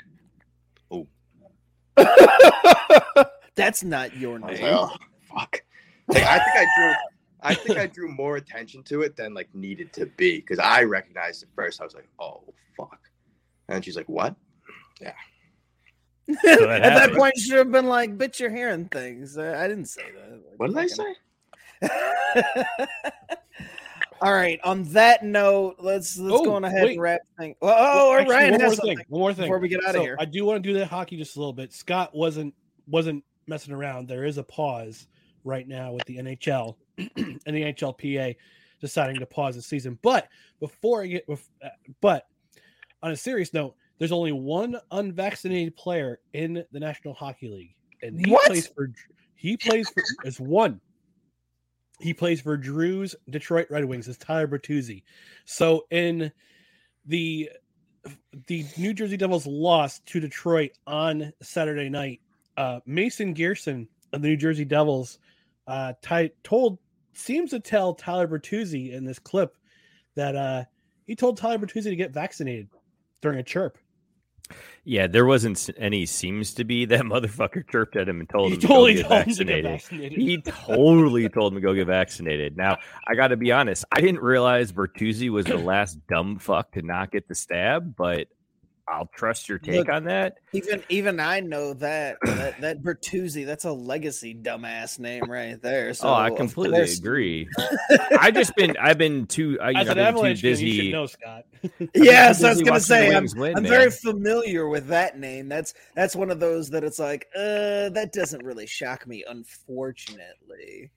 oh, 0.91 1.07
That's 3.55 3.85
not 3.85 4.17
your 4.17 4.39
name. 4.41 4.49
like, 4.49 4.63
oh 4.63 4.91
fuck. 5.33 5.63
Like, 6.09 6.25
I 6.25 6.39
think 6.39 6.57
I 6.57 6.67
drew. 6.77 6.93
I 7.43 7.55
think 7.55 7.79
I 7.79 7.87
drew 7.95 8.09
more 8.09 8.37
attention 8.37 8.83
to 8.85 9.03
it 9.03 9.17
than 9.17 9.35
like 9.35 9.55
needed 9.55 9.93
to 9.95 10.07
be 10.07 10.37
because 10.39 10.59
I 10.59 10.83
recognized 10.83 11.43
it 11.43 11.49
first. 11.55 11.81
I 11.81 11.85
was 11.85 11.95
like, 11.95 12.09
"Oh 12.19 12.43
fuck," 12.77 13.01
and 13.69 13.85
she's 13.85 13.97
like, 13.97 14.09
"What?" 14.09 14.35
Yeah, 15.01 15.13
that 16.45 16.61
At 16.83 16.95
that 16.95 17.13
point, 17.15 17.35
you 17.37 17.43
should 17.43 17.59
have 17.59 17.73
been 17.73 17.87
like, 17.87 18.17
"Bitch, 18.19 18.39
you're 18.41 18.51
hearing 18.51 18.87
things." 18.87 19.37
I 19.39 19.65
I 19.65 19.69
didn't 19.69 19.87
say 19.87 20.03
that. 20.15 20.43
what 20.57 20.69
did 20.69 20.79
I 20.79 20.87
say? 20.87 21.15
All 24.23 24.35
right. 24.35 24.61
On 24.65 24.85
that 24.93 25.25
note, 25.25 25.77
let's 25.79 26.19
let's 26.19 26.41
Oh, 26.41 26.45
go 26.45 26.55
on 26.55 26.65
ahead 26.65 26.83
wait. 26.85 26.93
and 26.93 27.01
wrap 27.01 27.21
thing. 27.39 27.55
Oh, 27.63 27.69
oh 27.75 28.17
Actually, 28.19 28.35
Ryan 28.35 28.51
one 28.53 28.61
has 28.61 28.77
more 28.79 28.87
thing. 28.87 29.05
One 29.09 29.21
more 29.21 29.33
thing 29.33 29.45
before 29.45 29.59
we 29.61 29.69
get 29.69 29.83
out 29.85 29.95
So 29.95 30.01
of 30.01 30.05
here. 30.05 30.17
I 30.21 30.27
do 30.27 30.45
want 30.45 30.63
to 30.63 30.69
do 30.73 30.79
that 30.79 30.87
hockey 30.89 31.17
just 31.17 31.37
a 31.37 31.39
little 31.39 31.55
bit. 31.55 31.73
Scott 31.73 32.15
wasn't 32.15 32.55
wasn't 32.87 33.25
messing 33.47 33.73
around. 33.73 34.09
There 34.09 34.25
is 34.25 34.37
a 34.37 34.43
pause 34.45 35.07
right 35.43 35.67
now 35.67 35.93
with 35.93 36.05
the 36.05 36.19
NHL 36.19 36.77
and 37.17 37.41
the 37.57 37.63
NHLPA 37.63 38.37
deciding 38.81 39.19
to 39.21 39.27
pause 39.27 39.57
the 39.57 39.63
season. 39.63 39.99
But 40.03 40.29
before 40.59 41.03
I 41.03 41.07
get, 41.07 41.25
uh, 41.29 41.37
but 42.01 42.27
on 43.03 43.13
a 43.13 43.17
serious 43.17 43.53
note, 43.53 43.75
there's 43.99 44.13
only 44.13 44.33
one 44.33 44.77
unvaccinated 44.91 45.77
player 45.77 46.21
in 46.33 46.65
the 46.73 46.81
National 46.81 47.13
Hockey 47.15 47.49
League, 47.49 47.75
and 48.03 48.19
he 48.25 48.33
What? 48.33 48.47
plays 48.47 48.67
for 48.67 48.91
he 49.35 49.57
plays 49.57 49.89
for 49.91 50.03
as 50.25 50.41
one. 50.41 50.81
He 52.01 52.15
plays 52.15 52.41
for 52.41 52.57
Drew's 52.57 53.15
Detroit 53.29 53.67
Red 53.71 53.85
Wings. 53.85 54.09
It's 54.09 54.17
Tyler 54.19 54.49
Bertuzzi. 54.49 55.03
So 55.45 55.87
in 55.91 56.33
the 57.05 57.51
the 58.47 58.65
New 58.79 58.95
Jersey 58.95 59.19
Devils 59.19 59.47
lost 59.47 60.07
to 60.07 60.21
Detroit 60.21 60.71
on 60.87 61.33
Saturday 61.43 61.91
night. 61.91 62.21
Uh, 62.57 62.81
Mason 62.87 63.35
Geertsen 63.35 63.87
of 64.15 64.23
the 64.23 64.29
New 64.29 64.37
Jersey 64.37 64.65
Devils 64.65 65.19
uh, 65.67 65.93
ty- 66.03 66.31
told 66.43 66.79
seems 67.13 67.51
to 67.51 67.61
tell 67.61 67.95
Tyler 67.95 68.29
Bertuzzi 68.29 68.93
in 68.93 69.05
this 69.05 69.19
clip 69.19 69.57
that 70.15 70.37
uh, 70.37 70.65
he 71.07 71.15
told 71.15 71.37
Tyler 71.37 71.59
Bertuzzi 71.59 71.85
to 71.85 71.97
get 71.97 72.13
vaccinated 72.13 72.69
during 73.21 73.39
a 73.39 73.43
chirp. 73.43 73.79
Yeah, 74.85 75.07
there 75.07 75.27
wasn't 75.27 75.71
any 75.77 76.07
seems 76.07 76.55
to 76.55 76.65
be 76.65 76.85
that 76.87 77.01
motherfucker 77.05 77.69
chirped 77.71 77.97
at 77.97 78.09
him 78.09 78.19
and 78.21 78.29
told 78.29 78.49
He 78.49 78.55
him 78.55 78.61
totally 78.63 78.95
to 78.97 79.03
go 79.03 79.09
get 79.09 79.27
him 79.29 79.35
to 79.37 79.45
get 79.45 79.63
vaccinated. 79.65 79.65
vaccinated. 79.65 80.19
He 80.19 80.41
totally 80.41 81.29
told 81.29 81.53
him 81.53 81.57
to 81.57 81.61
go 81.61 81.75
get 81.75 81.87
vaccinated. 81.87 82.57
Now, 82.57 82.79
I 83.07 83.15
got 83.15 83.29
to 83.29 83.37
be 83.37 83.53
honest, 83.53 83.85
I 83.93 84.01
didn't 84.01 84.23
realize 84.23 84.73
Bertuzzi 84.73 85.31
was 85.31 85.47
the 85.47 85.59
last 85.59 85.99
dumb 86.09 86.39
fuck 86.39 86.73
to 86.73 86.83
not 86.83 87.13
get 87.13 87.29
the 87.29 87.35
stab, 87.35 87.95
but 87.95 88.27
I'll 88.91 89.09
trust 89.15 89.49
your 89.49 89.59
take 89.59 89.77
Look, 89.77 89.89
on 89.89 90.05
that. 90.05 90.39
Even 90.53 90.83
even 90.89 91.21
I 91.21 91.41
know 91.41 91.75
that 91.75 92.19
that, 92.25 92.61
that 92.61 92.83
Bertuzzi, 92.83 93.47
that's 93.47 93.65
a 93.65 93.73
legacy 93.73 94.35
dumbass 94.35 94.99
name 94.99 95.31
right 95.31 95.61
there. 95.63 95.95
So 95.95 96.09
oh, 96.09 96.15
I 96.15 96.31
completely 96.31 96.81
agree. 96.81 97.49
I 98.19 98.31
just 98.31 98.55
been 98.57 98.77
I've 98.79 98.99
been 98.99 99.27
too 99.27 99.59
I, 99.61 99.71
As 99.73 99.89
I've 99.89 99.97
an 99.97 100.05
been 100.05 100.15
too 100.15 100.21
fan, 100.23 100.37
you 100.37 100.43
busy. 100.43 100.77
should 100.77 100.93
know, 100.93 101.07
Scott. 101.07 101.45
Yes, 101.95 102.43
I 102.43 102.51
was 102.51 102.63
gonna 102.63 102.81
say 102.81 103.15
I'm, 103.15 103.27
win, 103.37 103.57
I'm 103.57 103.65
very 103.65 103.91
familiar 103.91 104.69
with 104.69 104.89
that 104.89 105.19
name. 105.19 105.49
That's 105.49 105.75
that's 105.95 106.17
one 106.17 106.31
of 106.31 106.41
those 106.41 106.71
that 106.71 106.83
it's 106.83 106.99
like, 106.99 107.29
uh, 107.37 107.91
that 107.91 108.11
doesn't 108.13 108.45
really 108.45 108.67
shock 108.67 109.07
me, 109.07 109.25
unfortunately. 109.29 110.91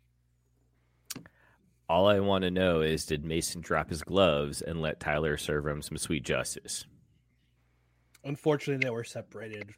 All 1.90 2.08
I 2.08 2.20
want 2.22 2.44
to 2.44 2.52
know 2.52 2.82
is 2.82 3.06
did 3.06 3.26
Mason 3.26 3.62
drop 3.62 3.90
his 3.90 4.02
gloves 4.02 4.62
and 4.62 4.82
let 4.82 5.00
Tyler 5.00 5.38
serve 5.38 5.68
him 5.68 5.82
some 5.82 5.98
sweet 5.98 6.24
justice? 6.24 6.86
Unfortunately, 8.24 8.84
they 8.84 8.92
were 8.92 9.04
separated. 9.04 9.74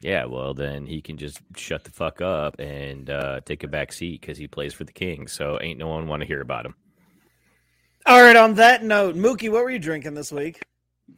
Yeah, 0.00 0.26
well 0.26 0.54
then 0.54 0.86
he 0.86 1.02
can 1.02 1.16
just 1.16 1.40
shut 1.56 1.84
the 1.84 1.90
fuck 1.90 2.20
up 2.20 2.60
and 2.60 3.10
uh, 3.10 3.40
take 3.44 3.64
a 3.64 3.68
back 3.68 3.92
seat 3.92 4.20
because 4.20 4.38
he 4.38 4.46
plays 4.46 4.72
for 4.72 4.84
the 4.84 4.92
Kings. 4.92 5.32
So 5.32 5.58
ain't 5.60 5.78
no 5.78 5.88
one 5.88 6.06
want 6.06 6.20
to 6.20 6.26
hear 6.26 6.40
about 6.40 6.66
him. 6.66 6.74
All 8.06 8.22
right, 8.22 8.36
on 8.36 8.54
that 8.54 8.84
note, 8.84 9.16
Mookie, 9.16 9.50
what 9.50 9.64
were 9.64 9.70
you 9.70 9.78
drinking 9.78 10.14
this 10.14 10.32
week? 10.32 10.62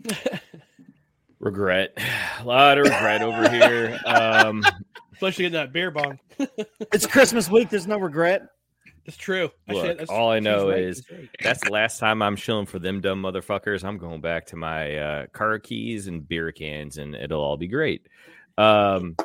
Regret, 1.39 1.97
a 2.41 2.45
lot 2.45 2.79
of 2.79 2.85
regret 2.85 3.23
over 3.23 3.49
here. 3.49 3.99
Um, 4.07 4.65
Especially 5.15 5.45
in 5.45 5.53
that 5.53 5.73
beer 5.73 5.91
bong. 5.91 6.19
It's 6.93 7.07
Christmas 7.07 7.51
week. 7.51 7.69
There's 7.69 7.87
no 7.87 7.99
regret. 7.99 8.49
It's 9.11 9.16
true. 9.16 9.51
Actually, 9.69 9.89
look, 9.89 9.99
that's- 9.99 10.09
all 10.09 10.31
I 10.31 10.39
know 10.39 10.70
right, 10.70 10.78
is 10.78 11.05
right. 11.11 11.28
that's 11.43 11.65
the 11.65 11.73
last 11.73 11.99
time 11.99 12.23
I'm 12.23 12.37
chilling 12.37 12.66
for 12.66 12.78
them 12.78 13.01
dumb 13.01 13.20
motherfuckers. 13.20 13.82
I'm 13.82 13.99
going 13.99 14.20
back 14.20 14.47
to 14.47 14.57
my 14.57 14.97
uh, 14.97 15.27
car 15.32 15.59
keys 15.59 16.07
and 16.07 16.28
beer 16.28 16.53
cans, 16.53 16.97
and 16.99 17.16
it'll 17.16 17.41
all 17.41 17.57
be 17.57 17.66
great. 17.66 18.07
Um, 18.57 19.16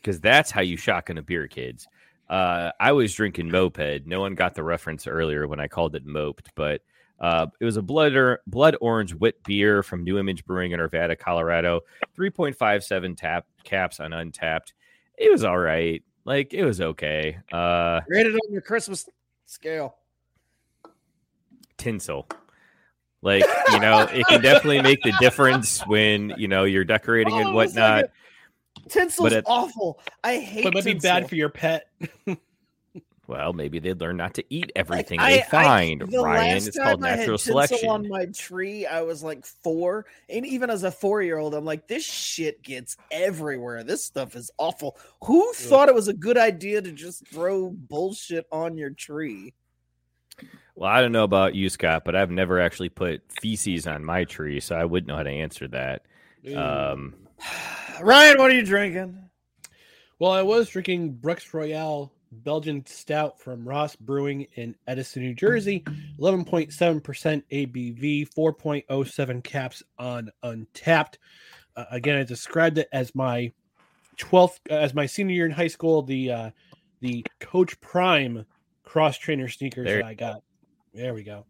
because 0.00 0.18
that's 0.18 0.50
how 0.50 0.62
you 0.62 0.78
shotgun 0.78 1.18
a 1.18 1.22
beer, 1.22 1.46
kids. 1.46 1.86
Uh, 2.30 2.70
I 2.80 2.92
was 2.92 3.12
drinking 3.12 3.50
moped. 3.50 4.06
No 4.06 4.20
one 4.20 4.34
got 4.34 4.54
the 4.54 4.62
reference 4.62 5.06
earlier 5.06 5.46
when 5.46 5.60
I 5.60 5.68
called 5.68 5.94
it 5.94 6.06
moped, 6.06 6.48
but 6.54 6.80
uh, 7.20 7.48
it 7.60 7.66
was 7.66 7.76
a 7.76 7.82
blood 7.82 8.14
or, 8.14 8.40
blood 8.46 8.78
orange 8.80 9.12
wit 9.12 9.42
beer 9.44 9.82
from 9.82 10.04
New 10.04 10.18
Image 10.18 10.46
Brewing 10.46 10.72
in 10.72 10.80
Arvada, 10.80 11.18
Colorado. 11.18 11.82
Three 12.16 12.30
point 12.30 12.56
five 12.56 12.82
seven 12.82 13.14
tap 13.14 13.44
caps 13.62 14.00
on 14.00 14.12
Untappd. 14.12 14.72
It 15.18 15.30
was 15.30 15.44
all 15.44 15.58
right. 15.58 16.02
Like 16.24 16.52
it 16.52 16.64
was 16.64 16.80
okay. 16.80 17.38
Uh, 17.50 18.00
Rated 18.06 18.34
on 18.34 18.52
your 18.52 18.60
Christmas 18.60 19.08
scale. 19.48 19.96
tinsel. 21.76 22.28
Like 23.22 23.44
you 23.72 23.80
know, 23.80 24.02
it 24.02 24.26
can 24.28 24.40
definitely 24.40 24.80
make 24.82 25.02
the 25.02 25.12
difference 25.18 25.80
when 25.86 26.34
you 26.36 26.46
know 26.46 26.64
you're 26.64 26.84
decorating 26.84 27.34
Oh, 27.34 27.38
and 27.38 27.48
it 27.48 27.52
like 27.52 27.54
whatnot. 27.68 28.04
Tinsels 28.88 29.32
it- 29.32 29.44
awful. 29.46 29.98
I 30.22 30.36
hate. 30.38 30.62
But 30.62 30.72
it 30.72 30.74
might 30.74 30.84
be 30.84 30.94
bad 30.94 31.28
for 31.28 31.34
your 31.34 31.48
pet. 31.48 31.90
Well, 33.28 33.52
maybe 33.52 33.78
they'd 33.78 34.00
learn 34.00 34.16
not 34.16 34.32
to 34.34 34.44
eat 34.48 34.72
everything 34.74 35.20
I- 35.20 35.32
they 35.32 35.42
I- 35.42 35.44
find. 35.44 36.00
the 36.00 36.18
Ryan, 36.18 36.54
last 36.54 36.66
it's 36.68 36.78
called 36.78 37.04
I 37.04 37.10
natural 37.10 37.36
tinsel 37.36 37.52
selection. 37.52 37.88
On 37.90 38.08
my 38.08 38.24
tree, 38.34 38.86
I 38.86 39.02
was 39.02 39.22
like 39.22 39.44
four, 39.44 40.06
and 40.30 40.46
even 40.46 40.70
as 40.70 40.82
a 40.82 40.90
four-year-old, 40.90 41.54
I'm 41.54 41.66
like, 41.66 41.86
this 41.86 42.04
shit 42.04 42.62
gets 42.62 42.96
everywhere. 43.10 43.84
This 43.84 44.02
stuff 44.02 44.34
is 44.34 44.50
awful. 44.56 44.96
Who 45.24 45.52
thought 45.52 45.90
it 45.90 45.94
was 45.94 46.08
a 46.08 46.14
good 46.14 46.38
idea 46.38 46.80
to 46.80 46.90
just 46.90 47.28
throw 47.28 47.68
bullshit 47.68 48.46
on 48.50 48.78
your 48.78 48.90
tree? 48.90 49.52
Well, 50.74 50.88
I 50.90 51.02
don't 51.02 51.12
know 51.12 51.24
about 51.24 51.54
you, 51.54 51.68
Scott, 51.68 52.06
but 52.06 52.16
I've 52.16 52.30
never 52.30 52.58
actually 52.58 52.88
put 52.88 53.20
feces 53.42 53.86
on 53.86 54.06
my 54.06 54.24
tree, 54.24 54.58
so 54.60 54.74
I 54.74 54.86
wouldn't 54.86 55.08
know 55.08 55.16
how 55.16 55.22
to 55.24 55.30
answer 55.30 55.68
that. 55.68 56.06
Um, 56.56 57.14
Ryan, 58.00 58.38
what 58.38 58.50
are 58.50 58.54
you 58.54 58.64
drinking? 58.64 59.22
Well, 60.18 60.32
I 60.32 60.40
was 60.40 60.70
drinking 60.70 61.18
Brux 61.20 61.52
Royale 61.52 62.10
Belgian 62.30 62.84
Stout 62.86 63.40
from 63.40 63.66
Ross 63.66 63.96
Brewing 63.96 64.46
in 64.54 64.74
Edison, 64.86 65.22
New 65.22 65.34
Jersey. 65.34 65.84
11.7% 66.20 67.42
ABV, 67.50 68.28
4.07 68.34 69.44
caps 69.44 69.82
on 69.98 70.30
Untappd. 70.44 71.14
Uh, 71.76 71.84
again, 71.90 72.16
I 72.18 72.24
described 72.24 72.78
it 72.78 72.88
as 72.92 73.14
my 73.14 73.52
12th, 74.18 74.58
uh, 74.70 74.74
as 74.74 74.94
my 74.94 75.06
senior 75.06 75.34
year 75.34 75.46
in 75.46 75.52
high 75.52 75.68
school, 75.68 76.02
the 76.02 76.30
uh, 76.32 76.50
the 77.00 77.24
Coach 77.38 77.80
Prime 77.80 78.44
cross 78.82 79.16
trainer 79.16 79.48
sneakers 79.48 79.86
There- 79.86 79.98
that 79.98 80.06
I 80.06 80.14
got. 80.14 80.42
There 80.92 81.14
we 81.14 81.22
go. 81.22 81.44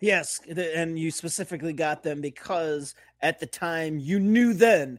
Yes, 0.00 0.40
and 0.48 0.98
you 0.98 1.10
specifically 1.10 1.74
got 1.74 2.02
them 2.02 2.22
because 2.22 2.94
at 3.20 3.38
the 3.38 3.44
time 3.44 3.98
you 3.98 4.18
knew 4.18 4.54
then 4.54 4.98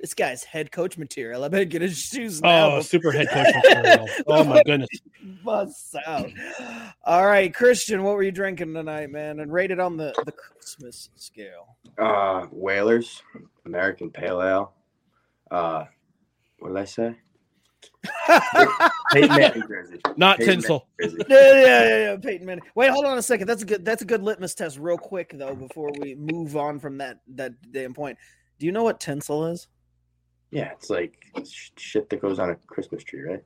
this 0.00 0.14
guy's 0.14 0.42
head 0.42 0.72
coach 0.72 0.96
material. 0.96 1.44
I 1.44 1.48
better 1.48 1.64
get 1.64 1.82
his 1.82 1.98
shoes 1.98 2.40
now. 2.40 2.76
Oh, 2.76 2.80
super 2.80 3.12
head 3.12 3.28
coach 3.32 3.54
material. 3.62 4.08
Oh 4.26 4.44
my 4.44 4.62
goodness. 4.64 4.88
Bust 5.44 5.96
out. 6.06 6.30
All 7.04 7.26
right, 7.26 7.52
Christian, 7.52 8.02
what 8.02 8.14
were 8.14 8.22
you 8.22 8.32
drinking 8.32 8.72
tonight, 8.72 9.10
man? 9.10 9.40
And 9.40 9.52
rated 9.52 9.78
on 9.78 9.96
the 9.96 10.14
the 10.24 10.32
Christmas 10.32 11.10
scale. 11.16 11.76
Uh, 11.98 12.46
Whalers, 12.50 13.22
American 13.66 14.10
Pale 14.10 14.42
Ale. 14.42 14.72
Uh, 15.50 15.84
what 16.60 16.68
did 16.68 16.78
I 16.78 16.84
say? 16.84 17.16
Peyton 19.12 19.36
Manning 19.36 19.64
jersey. 19.68 20.00
Not 20.16 20.38
Peyton 20.38 20.54
tinsel. 20.54 20.86
Manning 20.98 21.16
jersey. 21.18 21.26
yeah, 21.28 21.52
yeah, 21.52 21.84
yeah, 21.84 22.10
yeah, 22.10 22.16
Peyton 22.16 22.46
Manning. 22.46 22.64
Wait, 22.74 22.90
hold 22.90 23.04
on 23.04 23.18
a 23.18 23.22
second. 23.22 23.46
That's 23.46 23.62
a 23.62 23.66
good. 23.66 23.84
That's 23.84 24.00
a 24.02 24.06
good 24.06 24.22
litmus 24.22 24.54
test, 24.54 24.78
real 24.78 24.96
quick 24.98 25.32
though, 25.34 25.54
before 25.54 25.90
we 26.00 26.14
move 26.14 26.56
on 26.56 26.78
from 26.78 26.98
that 26.98 27.20
that 27.34 27.52
damn 27.70 27.92
point. 27.92 28.16
Do 28.58 28.66
you 28.66 28.72
know 28.72 28.82
what 28.82 29.00
tinsel 29.00 29.46
is? 29.46 29.68
Yeah, 30.50 30.72
it's 30.72 30.90
like 30.90 31.14
shit 31.76 32.10
that 32.10 32.20
goes 32.20 32.38
on 32.38 32.50
a 32.50 32.56
Christmas 32.66 33.04
tree, 33.04 33.22
right? 33.22 33.42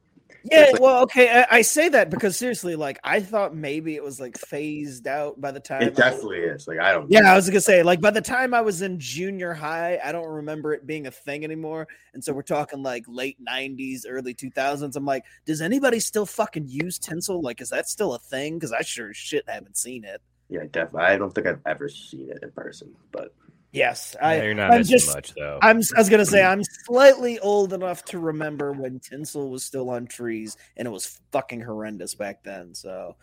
Yeah, 0.51 0.71
like- 0.73 0.81
well, 0.81 1.03
okay. 1.05 1.43
I, 1.43 1.59
I 1.59 1.63
say 1.63 1.89
that 1.89 2.11
because 2.11 2.37
seriously, 2.37 2.77
like 2.77 2.99
I 3.03 3.21
thought 3.21 3.55
maybe 3.55 3.95
it 3.95 4.03
was 4.03 4.21
like 4.21 4.37
phased 4.37 5.07
out 5.07 5.41
by 5.41 5.51
the 5.53 5.61
time. 5.61 5.83
It 5.83 5.97
definitely 5.97 6.41
is. 6.41 6.69
Like 6.69 6.79
I 6.81 6.93
don't. 6.93 7.11
Yeah, 7.11 7.33
I 7.33 7.35
was 7.35 7.49
gonna 7.49 7.61
say, 7.63 7.83
like 7.83 8.01
by 8.01 8.11
the 8.11 8.21
time 8.21 8.53
I 8.53 8.61
was 8.61 8.83
in 8.83 8.99
junior 8.99 9.55
high, 9.55 9.99
I 10.05 10.13
don't 10.13 10.29
remember 10.29 10.75
it 10.75 10.87
being 10.87 11.07
a 11.07 11.11
thing 11.11 11.45
anymore. 11.45 11.89
And 12.13 12.23
so 12.23 12.33
we're 12.35 12.43
talking 12.43 12.83
like 12.83 13.05
late 13.09 13.39
'90s, 13.43 14.03
early 14.07 14.35
2000s. 14.35 14.97
I'm 14.97 15.07
like, 15.07 15.25
does 15.47 15.63
anybody 15.63 15.99
still 15.99 16.27
fucking 16.27 16.69
use 16.69 16.99
tinsel? 16.99 17.41
Like, 17.41 17.63
is 17.63 17.71
that 17.71 17.89
still 17.89 18.15
a 18.15 18.19
thing? 18.19 18.55
Because 18.55 18.73
I 18.73 18.83
sure 18.83 19.11
as 19.11 19.17
shit 19.17 19.45
haven't 19.49 19.79
seen 19.79 20.05
it. 20.05 20.21
Yeah, 20.51 20.65
definitely. 20.71 21.09
I 21.09 21.17
don't 21.17 21.35
think 21.35 21.47
I've 21.47 21.61
ever 21.65 21.89
seen 21.89 22.31
it 22.31 22.41
in 22.43 22.51
person, 22.51 22.95
but 23.13 23.35
Yes, 23.75 24.15
I. 24.23 24.37
Yeah, 24.37 24.43
you're 24.45 24.55
not 24.55 24.73
I'm 24.73 24.85
just, 24.85 25.13
much, 25.13 25.35
though. 25.35 25.59
I'm. 25.61 25.81
I 25.97 26.01
was 26.01 26.09
gonna 26.09 26.25
say 26.25 26.43
I'm 26.45 26.63
slightly 26.85 27.39
old 27.41 27.73
enough 27.73 28.05
to 28.07 28.19
remember 28.19 28.73
when 28.73 29.01
tinsel 29.01 29.51
was 29.51 29.65
still 29.65 29.91
on 29.91 30.07
trees, 30.07 30.57
and 30.77 30.87
it 30.87 30.91
was 30.91 31.21
fucking 31.33 31.61
horrendous 31.61 32.15
back 32.15 32.45
then. 32.45 32.75
So, 32.75 33.17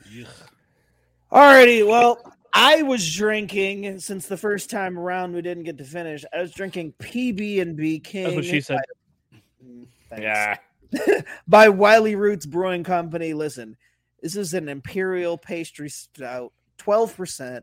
alrighty. 1.32 1.88
Well, 1.88 2.22
I 2.54 2.82
was 2.82 3.16
drinking 3.16 4.00
since 4.00 4.28
the 4.28 4.36
first 4.36 4.70
time 4.70 5.00
around 5.00 5.34
we 5.34 5.42
didn't 5.42 5.64
get 5.64 5.78
to 5.78 5.86
finish. 5.86 6.26
I 6.34 6.42
was 6.42 6.52
drinking 6.52 6.96
PB 7.00 7.62
and 7.62 7.78
B 7.78 8.00
King. 8.00 8.26
That's 8.26 8.36
what 8.36 8.46
she 8.46 8.60
said. 8.60 8.80
Mm, 9.66 9.88
thanks. 10.10 10.24
yeah. 10.24 10.58
by 11.48 11.70
Wiley 11.70 12.16
Roots 12.16 12.46
Brewing 12.46 12.84
Company. 12.84 13.34
Listen, 13.34 13.78
this 14.22 14.36
is 14.36 14.54
an 14.54 14.68
imperial 14.68 15.38
pastry 15.38 15.90
stout, 15.90 16.52
12%, 16.80 17.62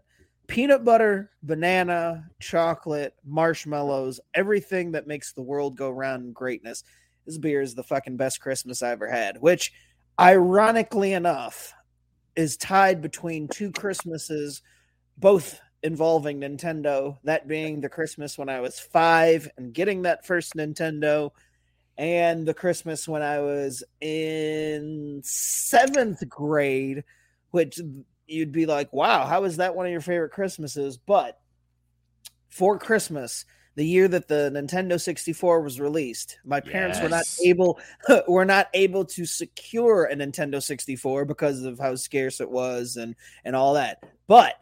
peanut 0.48 0.84
butter, 0.84 1.30
banana, 1.42 2.28
chocolate, 2.40 3.14
marshmallows, 3.24 4.18
everything 4.34 4.92
that 4.92 5.06
makes 5.06 5.32
the 5.32 5.42
world 5.42 5.76
go 5.76 5.90
round 5.90 6.24
in 6.24 6.32
greatness. 6.32 6.82
This 7.26 7.38
beer 7.38 7.60
is 7.60 7.74
the 7.74 7.84
fucking 7.84 8.16
best 8.16 8.40
Christmas 8.40 8.82
I 8.82 8.90
ever 8.90 9.08
had, 9.08 9.40
which 9.40 9.72
ironically 10.18 11.12
enough 11.12 11.72
is 12.34 12.56
tied 12.56 13.02
between 13.02 13.46
two 13.48 13.70
Christmases, 13.70 14.62
both 15.18 15.60
involving 15.82 16.40
Nintendo, 16.40 17.18
that 17.24 17.46
being 17.46 17.80
the 17.80 17.88
Christmas 17.88 18.38
when 18.38 18.48
I 18.48 18.60
was 18.60 18.80
five 18.80 19.48
and 19.58 19.72
getting 19.72 20.02
that 20.02 20.26
first 20.26 20.54
Nintendo, 20.54 21.30
and 21.98 22.46
the 22.46 22.54
Christmas 22.54 23.06
when 23.06 23.22
I 23.22 23.40
was 23.40 23.82
in 24.00 25.20
seventh 25.24 26.26
grade, 26.28 27.04
which 27.50 27.80
you'd 28.28 28.52
be 28.52 28.66
like, 28.66 28.92
wow, 28.92 29.26
how 29.26 29.44
is 29.44 29.56
that 29.56 29.74
one 29.74 29.86
of 29.86 29.92
your 29.92 30.00
favorite 30.00 30.32
Christmases? 30.32 30.96
But 30.98 31.40
for 32.48 32.78
Christmas, 32.78 33.44
the 33.74 33.86
year 33.86 34.08
that 34.08 34.28
the 34.28 34.50
Nintendo 34.52 35.00
64 35.00 35.60
was 35.60 35.80
released, 35.80 36.38
my 36.44 36.60
parents 36.60 37.00
were 37.00 37.08
not 37.08 37.24
able 37.44 37.78
were 38.28 38.44
not 38.44 38.68
able 38.74 39.04
to 39.04 39.24
secure 39.24 40.04
a 40.04 40.16
Nintendo 40.16 40.62
64 40.62 41.24
because 41.24 41.62
of 41.62 41.78
how 41.78 41.94
scarce 41.94 42.40
it 42.40 42.50
was 42.50 42.96
and 42.96 43.14
and 43.44 43.54
all 43.54 43.74
that. 43.74 44.02
But 44.26 44.54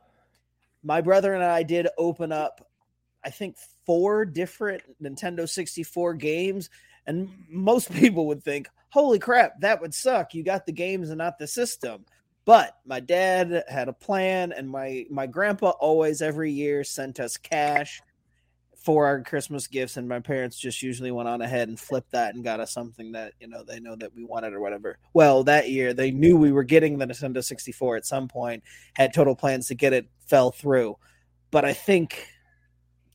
my 0.82 1.00
brother 1.00 1.34
and 1.34 1.42
I 1.42 1.62
did 1.62 1.88
open 1.96 2.30
up 2.30 2.68
I 3.24 3.30
think 3.30 3.56
four 3.86 4.24
different 4.24 4.82
Nintendo 5.02 5.48
64 5.48 6.14
games 6.14 6.70
and 7.06 7.30
most 7.48 7.90
people 7.94 8.26
would 8.26 8.42
think, 8.42 8.68
"Holy 8.90 9.18
crap, 9.18 9.60
that 9.60 9.80
would 9.80 9.94
suck. 9.94 10.34
You 10.34 10.42
got 10.42 10.66
the 10.66 10.72
games 10.72 11.08
and 11.08 11.18
not 11.18 11.38
the 11.38 11.46
system." 11.46 12.04
But 12.46 12.78
my 12.86 13.00
dad 13.00 13.64
had 13.68 13.88
a 13.88 13.92
plan 13.92 14.52
and 14.52 14.70
my 14.70 15.04
my 15.10 15.26
grandpa 15.26 15.70
always 15.70 16.22
every 16.22 16.52
year 16.52 16.84
sent 16.84 17.20
us 17.20 17.36
cash 17.36 18.00
for 18.76 19.04
our 19.04 19.20
Christmas 19.20 19.66
gifts, 19.66 19.96
and 19.96 20.08
my 20.08 20.20
parents 20.20 20.56
just 20.56 20.80
usually 20.80 21.10
went 21.10 21.28
on 21.28 21.42
ahead 21.42 21.68
and 21.68 21.78
flipped 21.78 22.12
that 22.12 22.36
and 22.36 22.44
got 22.44 22.60
us 22.60 22.72
something 22.72 23.10
that 23.10 23.32
you 23.40 23.48
know 23.48 23.64
they 23.64 23.80
know 23.80 23.96
that 23.96 24.14
we 24.14 24.24
wanted 24.24 24.54
or 24.54 24.60
whatever. 24.60 24.96
Well, 25.12 25.42
that 25.42 25.70
year 25.70 25.92
they 25.92 26.12
knew 26.12 26.36
we 26.36 26.52
were 26.52 26.62
getting 26.62 26.96
the 26.96 27.06
Nintendo 27.06 27.42
64 27.42 27.96
at 27.96 28.06
some 28.06 28.28
point, 28.28 28.62
had 28.94 29.12
total 29.12 29.34
plans 29.34 29.66
to 29.66 29.74
get 29.74 29.92
it, 29.92 30.06
fell 30.28 30.52
through. 30.52 30.96
But 31.50 31.64
I 31.64 31.72
think 31.72 32.28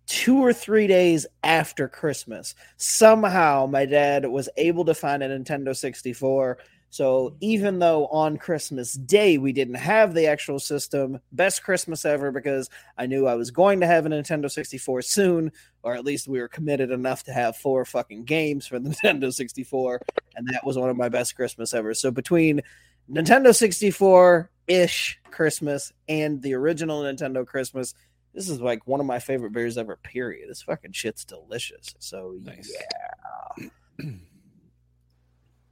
two 0.07 0.39
or 0.39 0.51
three 0.51 0.87
days 0.87 1.25
after 1.41 1.87
Christmas, 1.87 2.53
somehow 2.75 3.65
my 3.65 3.85
dad 3.85 4.25
was 4.25 4.49
able 4.57 4.83
to 4.83 4.93
find 4.93 5.23
a 5.23 5.29
Nintendo 5.29 5.73
64. 5.73 6.57
So 6.91 7.37
even 7.39 7.79
though 7.79 8.07
on 8.07 8.37
Christmas 8.37 8.93
Day 8.93 9.37
we 9.37 9.53
didn't 9.53 9.75
have 9.75 10.13
the 10.13 10.27
actual 10.27 10.59
system, 10.59 11.21
best 11.31 11.63
Christmas 11.63 12.03
ever 12.03 12.33
because 12.33 12.69
I 12.97 13.05
knew 13.05 13.27
I 13.27 13.35
was 13.35 13.49
going 13.49 13.79
to 13.79 13.87
have 13.87 14.05
a 14.05 14.09
Nintendo 14.09 14.51
64 14.51 15.01
soon, 15.03 15.53
or 15.83 15.95
at 15.95 16.03
least 16.03 16.27
we 16.27 16.41
were 16.41 16.49
committed 16.49 16.91
enough 16.91 17.23
to 17.23 17.33
have 17.33 17.55
four 17.55 17.85
fucking 17.85 18.25
games 18.25 18.67
for 18.67 18.77
the 18.77 18.89
Nintendo 19.03 19.33
64, 19.33 20.01
and 20.35 20.45
that 20.47 20.65
was 20.65 20.77
one 20.77 20.89
of 20.89 20.97
my 20.97 21.07
best 21.07 21.33
Christmas 21.33 21.73
ever. 21.73 21.93
So 21.93 22.11
between 22.11 22.61
Nintendo 23.09 23.55
64 23.55 24.51
ish 24.67 25.17
Christmas 25.31 25.93
and 26.09 26.41
the 26.41 26.55
original 26.55 27.03
Nintendo 27.03 27.47
Christmas, 27.47 27.95
this 28.33 28.49
is 28.49 28.59
like 28.59 28.85
one 28.85 28.99
of 28.99 29.05
my 29.05 29.19
favorite 29.19 29.53
beers 29.53 29.77
ever. 29.77 29.95
Period. 29.95 30.49
This 30.49 30.61
fucking 30.61 30.91
shit's 30.91 31.23
delicious. 31.23 31.95
So 31.99 32.37
yeah, 32.43 33.69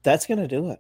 that's 0.04 0.26
gonna 0.26 0.48
do 0.48 0.72
it. 0.72 0.80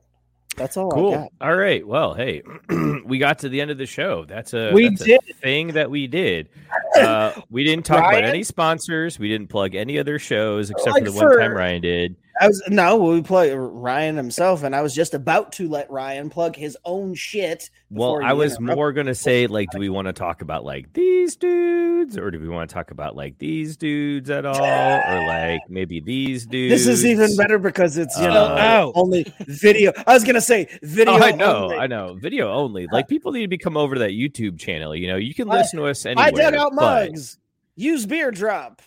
That's 0.59 0.77
all 0.77 0.91
I 0.91 0.95
Cool. 0.95 1.11
got. 1.13 1.31
All 1.41 1.55
right. 1.55 1.87
Well, 1.87 2.13
hey, 2.13 2.43
we 3.05 3.17
got 3.17 3.39
to 3.39 3.49
the 3.49 3.61
end 3.61 3.71
of 3.71 3.77
the 3.79 3.85
show. 3.87 4.25
That's 4.25 4.53
a 4.53 4.71
We 4.73 4.89
that's 4.89 5.01
a 5.01 5.05
did. 5.05 5.19
thing 5.41 5.67
that 5.69 5.89
we 5.89 6.05
did. 6.05 6.49
Uh, 6.99 7.31
we 7.49 7.63
didn't 7.63 7.85
talk 7.85 7.99
about 7.99 8.23
any 8.25 8.43
sponsors. 8.43 9.17
We 9.17 9.29
didn't 9.29 9.47
plug 9.47 9.73
any 9.73 9.97
other 9.99 10.19
shows 10.19 10.69
except 10.69 10.95
Like 10.95 11.05
for 11.05 11.11
the 11.11 11.15
one 11.15 11.39
time 11.39 11.53
Ryan 11.53 11.81
did. 11.81 12.15
I 12.39 12.47
was 12.47 12.63
no, 12.69 12.95
we 12.97 13.21
play 13.21 13.53
Ryan 13.53 14.15
himself, 14.15 14.63
and 14.63 14.75
I 14.75 14.81
was 14.81 14.95
just 14.95 15.13
about 15.13 15.51
to 15.53 15.67
let 15.67 15.89
Ryan 15.91 16.29
plug 16.29 16.55
his 16.55 16.77
own 16.85 17.13
shit. 17.13 17.69
Well, 17.91 18.21
I 18.23 18.33
was 18.33 18.59
more 18.59 18.93
gonna 18.93 19.15
say 19.15 19.47
like, 19.47 19.69
do 19.71 19.79
we 19.79 19.89
want 19.89 20.07
to 20.07 20.13
talk 20.13 20.41
about 20.41 20.63
like 20.63 20.93
these 20.93 21.35
dudes, 21.35 22.17
or 22.17 22.31
do 22.31 22.39
we 22.39 22.47
want 22.47 22.69
to 22.69 22.73
talk 22.73 22.91
about 22.91 23.15
like 23.15 23.37
these 23.39 23.75
dudes 23.75 24.29
at 24.29 24.45
all, 24.45 24.55
or 24.55 25.27
like 25.27 25.61
maybe 25.69 25.99
these 25.99 26.45
dudes? 26.45 26.71
This 26.71 26.87
is 26.87 27.05
even 27.05 27.35
better 27.35 27.59
because 27.59 27.97
it's 27.97 28.17
you 28.17 28.27
know 28.27 28.45
Uh, 28.45 28.91
only 28.95 29.25
video. 29.47 29.91
I 30.07 30.13
was 30.13 30.23
gonna 30.23 30.39
say 30.39 30.67
video. 30.81 31.15
Oh, 31.15 31.17
I 31.17 31.31
know, 31.31 31.63
only. 31.63 31.77
I 31.77 31.87
know. 31.87 32.13
Video 32.21 32.51
only. 32.53 32.87
Like 32.91 33.07
people 33.07 33.31
need 33.33 33.41
to 33.41 33.47
become 33.49 33.75
over 33.75 33.95
to 33.95 33.99
that 33.99 34.11
YouTube 34.11 34.59
channel. 34.59 34.95
You 34.95 35.07
know, 35.07 35.17
you 35.17 35.33
can 35.33 35.49
I- 35.49 35.57
listen 35.57 35.79
to 35.79 35.85
us 35.87 36.05
anywhere. 36.05 36.25
I 36.27 36.31
dug 36.31 36.53
out 36.53 36.73
mugs. 36.73 37.37
Use 37.75 38.05
beer 38.05 38.31
drop 38.31 38.81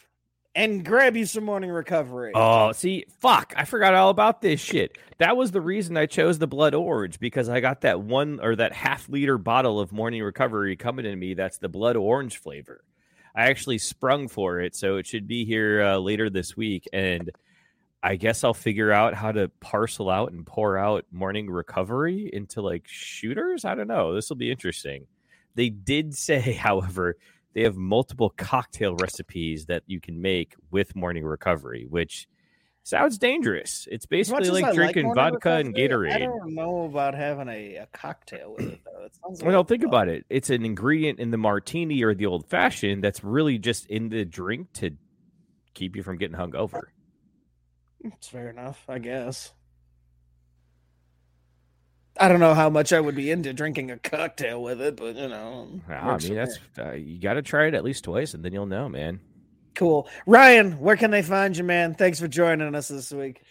and 0.55 0.85
grab 0.85 1.17
you 1.17 1.25
some 1.25 1.45
morning 1.45 1.71
recovery. 1.71 2.33
Oh, 2.35 2.73
see, 2.73 3.07
fuck! 3.21 3.55
I 3.57 3.65
forgot 3.65 3.95
all 3.95 4.11
about 4.11 4.43
this 4.43 4.61
shit. 4.61 4.99
That 5.19 5.37
was 5.37 5.51
the 5.51 5.61
reason 5.61 5.97
I 5.97 6.07
chose 6.07 6.39
the 6.39 6.47
blood 6.47 6.75
orange 6.75 7.19
because 7.19 7.49
I 7.49 7.61
got 7.61 7.83
that 7.83 8.01
one 8.01 8.41
or 8.43 8.57
that 8.57 8.73
half 8.73 9.09
liter 9.09 9.39
bottle 9.39 9.81
of 9.81 9.93
morning 9.93 10.23
recovery 10.23 10.77
coming 10.77 11.05
to 11.05 11.17
me. 11.17 11.35
That's 11.35 11.59
the 11.59 11.69
blood 11.69 11.97
orange 11.97 12.39
flavor. 12.39 12.85
I 13.35 13.45
actually 13.45 13.79
sprung 13.79 14.29
for 14.29 14.61
it, 14.61 14.77
so 14.77 14.97
it 14.97 15.07
should 15.07 15.27
be 15.27 15.45
here 15.45 15.83
uh, 15.83 15.97
later 15.99 16.29
this 16.29 16.57
week, 16.57 16.87
and 16.93 17.31
I 18.03 18.17
guess 18.17 18.45
I'll 18.45 18.53
figure 18.53 18.93
out 18.93 19.15
how 19.15 19.33
to 19.33 19.49
parcel 19.61 20.11
out 20.11 20.33
and 20.33 20.45
pour 20.45 20.77
out 20.77 21.07
morning 21.13 21.49
recovery 21.49 22.29
into 22.33 22.61
like 22.61 22.85
shooters. 22.87 23.65
I 23.65 23.75
don't 23.75 23.87
know. 23.87 24.15
This 24.15 24.29
will 24.29 24.37
be 24.37 24.51
interesting. 24.51 25.07
They 25.55 25.69
did 25.71 26.15
say, 26.15 26.41
however, 26.53 27.17
they 27.55 27.63
have 27.63 27.77
multiple 27.77 28.31
cocktail 28.37 28.97
recipes 28.97 29.67
that 29.67 29.83
you 29.87 30.01
can 30.01 30.21
make 30.23 30.55
with 30.71 30.97
morning 30.97 31.25
recovery, 31.25 31.87
which 31.89 32.27
sounds 32.83 33.19
dangerous. 33.19 33.87
It's 33.91 34.07
basically 34.07 34.49
I 34.49 34.53
like 34.63 34.75
drinking 34.75 35.05
morning 35.07 35.33
vodka 35.35 35.53
and 35.57 35.75
Gatorade. 35.75 36.15
I 36.15 36.19
don't 36.21 36.55
know 36.55 36.85
about 36.85 37.15
having 37.15 37.49
a, 37.49 37.77
a 37.77 37.87
cocktail 37.93 38.55
with 38.57 38.73
it 38.73 38.81
though. 38.85 39.05
It 39.05 39.15
sounds 39.15 39.43
Well, 39.43 39.61
like 39.61 39.69
think 39.69 39.85
about 39.85 40.09
it. 40.09 40.25
It's 40.31 40.51
an 40.51 40.65
ingredient 40.65 41.21
in 41.21 41.31
the 41.31 41.37
martini 41.39 42.03
or 42.03 42.15
the 42.15 42.27
old 42.27 42.47
fashioned 42.49 43.05
that's 43.05 43.23
really 43.23 43.59
just 43.59 43.87
in 43.87 44.09
the 44.09 44.25
drink 44.25 44.73
to 44.75 44.91
keep 45.75 45.95
you 45.97 46.03
from 46.03 46.17
getting 46.19 46.37
hungover. 46.37 46.81
it's 48.01 48.29
fair 48.29 48.51
enough, 48.51 48.85
I 48.89 48.99
guess. 48.99 49.53
I 52.21 52.29
don't 52.29 52.41
know 52.41 52.55
how 52.55 52.69
much 52.69 52.93
I 52.93 53.01
would 53.01 53.15
be 53.15 53.31
into 53.31 53.53
drinking 53.53 53.91
a 53.91 53.99
cocktail 53.99 54.63
with 54.63 54.81
it, 54.81 54.97
but 54.97 55.17
you 55.17 55.29
know, 55.29 55.81
I 55.89 56.19
mean, 56.19 56.35
that's 56.35 56.59
uh, 56.79 56.93
you 56.93 57.19
got 57.19 57.35
to 57.35 57.43
try 57.43 57.67
it 57.67 57.75
at 57.75 57.85
least 57.85 58.05
twice, 58.05 58.35
and 58.35 58.45
then 58.45 58.53
you'll 58.53 58.67
know, 58.67 58.89
man. 58.89 59.21
cool. 59.75 60.09
Ryan, 60.27 60.79
where 60.79 60.97
can 60.97 61.11
they 61.11 61.23
find 61.23 61.57
you, 61.57 61.65
man? 61.65 61.95
Thanks 61.95 62.21
for 62.21 62.29
joining 62.29 62.75
us 62.75 62.89
this 62.89 63.11
week. 63.13 63.43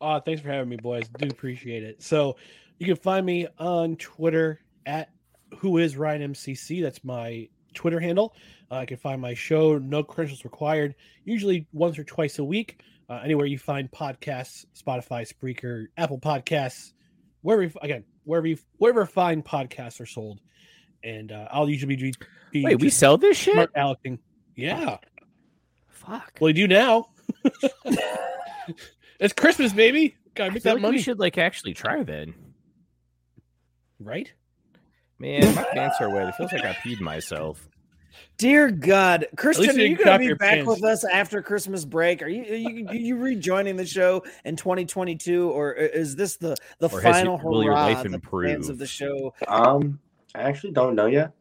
Uh, 0.00 0.20
thanks 0.20 0.40
for 0.42 0.48
having 0.48 0.68
me, 0.68 0.76
boys. 0.76 1.04
Do 1.18 1.28
appreciate 1.28 1.82
it. 1.82 2.02
So 2.02 2.36
you 2.78 2.86
can 2.86 2.96
find 2.96 3.24
me 3.24 3.46
on 3.58 3.96
Twitter 3.96 4.60
at 4.86 5.10
who 5.58 5.78
is 5.78 5.96
Ryan 5.96 6.32
MCC. 6.32 6.82
That's 6.82 7.02
my 7.04 7.48
Twitter 7.74 8.00
handle. 8.00 8.34
Uh, 8.70 8.80
you 8.80 8.86
can 8.86 8.96
find 8.98 9.20
my 9.20 9.34
show, 9.34 9.78
No 9.78 10.02
Credentials 10.02 10.44
Required, 10.44 10.94
usually 11.24 11.66
once 11.72 11.98
or 11.98 12.04
twice 12.04 12.38
a 12.38 12.44
week. 12.44 12.82
Uh, 13.08 13.20
anywhere 13.24 13.46
you 13.46 13.58
find 13.58 13.90
podcasts, 13.90 14.64
Spotify, 14.76 15.26
Spreaker, 15.28 15.86
Apple 15.96 16.18
Podcasts, 16.18 16.92
wherever 17.42 17.62
you, 17.64 17.72
again, 17.82 18.04
wherever 18.24 18.46
you 18.46 18.58
wherever 18.78 19.06
fine 19.06 19.42
podcasts 19.42 20.00
are 20.00 20.06
sold. 20.06 20.40
And 21.02 21.32
uh, 21.32 21.48
I'll 21.50 21.68
usually 21.68 21.96
be, 21.96 22.14
be 22.52 22.64
Wait, 22.64 22.80
we 22.80 22.90
sell 22.90 23.16
this 23.16 23.36
shit? 23.36 23.54
smart 23.54 23.72
alecing. 23.74 24.18
Yeah. 24.54 24.98
Fuck. 25.88 26.38
Well, 26.40 26.48
you 26.50 26.54
do 26.54 26.68
now. 26.68 27.08
it's 29.18 29.32
Christmas, 29.32 29.72
baby. 29.72 30.16
Gotta 30.34 30.50
I 30.50 30.54
make 30.54 30.62
feel 30.62 30.70
that 30.70 30.74
like 30.74 30.82
money. 30.82 30.96
we 30.98 31.02
should 31.02 31.18
like 31.18 31.38
actually 31.38 31.74
try 31.74 32.02
then. 32.02 32.34
Right? 33.98 34.32
Man, 35.18 35.54
my 35.54 35.64
pants 35.64 35.96
are 36.00 36.08
wet. 36.10 36.28
It 36.28 36.34
feels 36.36 36.52
like 36.52 36.64
I 36.64 36.72
peed 36.72 37.00
myself. 37.00 37.66
Dear 38.38 38.70
God, 38.70 39.26
Christian, 39.36 39.76
you 39.76 39.82
are 39.82 39.86
you 39.86 39.96
going 39.96 40.20
to 40.20 40.28
be 40.28 40.34
back 40.34 40.54
pants. 40.54 40.68
with 40.68 40.82
us 40.84 41.04
after 41.04 41.42
Christmas 41.42 41.84
break? 41.84 42.22
Are 42.22 42.28
you 42.28 42.42
are 42.42 42.56
you, 42.56 42.88
are 42.88 42.94
you 43.08 43.16
rejoining 43.16 43.76
the 43.76 43.84
show 43.84 44.24
in 44.44 44.56
2022, 44.56 45.50
or 45.50 45.72
is 45.74 46.16
this 46.16 46.36
the 46.36 46.56
the 46.78 46.88
Or 46.88 47.00
final 47.02 47.36
it- 47.38 47.44
will 47.44 47.62
your 47.62 47.72
hurrah 47.72 47.86
life 47.86 48.02
that 48.02 48.10
the 48.12 48.20
fans 48.42 48.68
of 48.68 48.78
the 48.78 48.86
show? 48.86 49.34
Um, 49.46 49.98
I 50.34 50.42
actually 50.42 50.72
don't 50.72 50.94
know 50.94 51.06
yet 51.06 51.32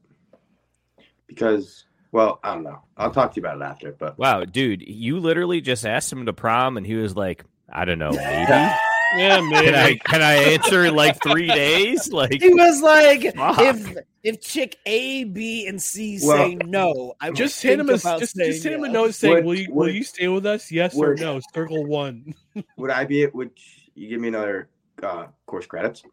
because, 1.27 1.85
well, 2.11 2.39
I 2.43 2.53
don't 2.55 2.63
know. 2.63 2.79
I'll 2.97 3.11
talk 3.11 3.33
to 3.33 3.39
you 3.39 3.45
about 3.47 3.61
it 3.61 3.63
after. 3.63 3.91
But 3.93 4.17
Wow, 4.17 4.43
dude, 4.45 4.81
you 4.81 5.19
literally 5.19 5.61
just 5.61 5.85
asked 5.85 6.11
him 6.11 6.25
to 6.25 6.33
prom, 6.33 6.75
and 6.75 6.85
he 6.85 6.95
was 6.95 7.15
like, 7.15 7.45
"I 7.71 7.85
don't 7.85 7.99
know, 7.99 8.11
maybe." 8.11 8.71
Yeah, 9.17 9.41
maybe. 9.41 9.65
Can 9.71 9.75
I 9.75 9.95
can 9.97 10.21
I 10.21 10.33
answer 10.35 10.85
in 10.85 10.95
like 10.95 11.21
three 11.21 11.47
days? 11.47 12.11
Like 12.11 12.33
He 12.41 12.53
was 12.53 12.81
like, 12.81 13.35
Fuck. 13.35 13.59
if 13.59 13.97
if 14.23 14.41
chick 14.41 14.77
A, 14.85 15.23
B, 15.23 15.67
and 15.67 15.81
C 15.81 16.19
Well, 16.23 16.37
say 16.37 16.55
no, 16.65 17.13
I 17.21 17.29
just 17.29 17.37
just 17.39 17.63
hit 17.63 17.79
him 17.79 17.89
a 17.89 17.93
just, 17.93 18.35
just 18.35 18.63
hit 18.63 18.73
him 18.73 18.83
a 18.83 18.89
note 18.89 19.13
saying, 19.15 19.35
Would- 19.35 19.45
"Will 19.45 19.55
you 19.55 19.73
will 19.73 19.89
you 19.89 20.03
stay 20.03 20.27
with 20.27 20.45
us? 20.45 20.71
Yes 20.71 20.95
or 20.95 21.15
no?" 21.15 21.39
Circle 21.53 21.85
one. 21.85 22.33
would 22.77 22.91
I 22.91 23.05
be? 23.05 23.25
Would 23.27 23.51
you 23.95 24.09
give 24.09 24.19
me 24.21 24.27
another 24.27 24.69
uh, 25.01 25.27
course 25.45 25.65
credits? 25.65 26.03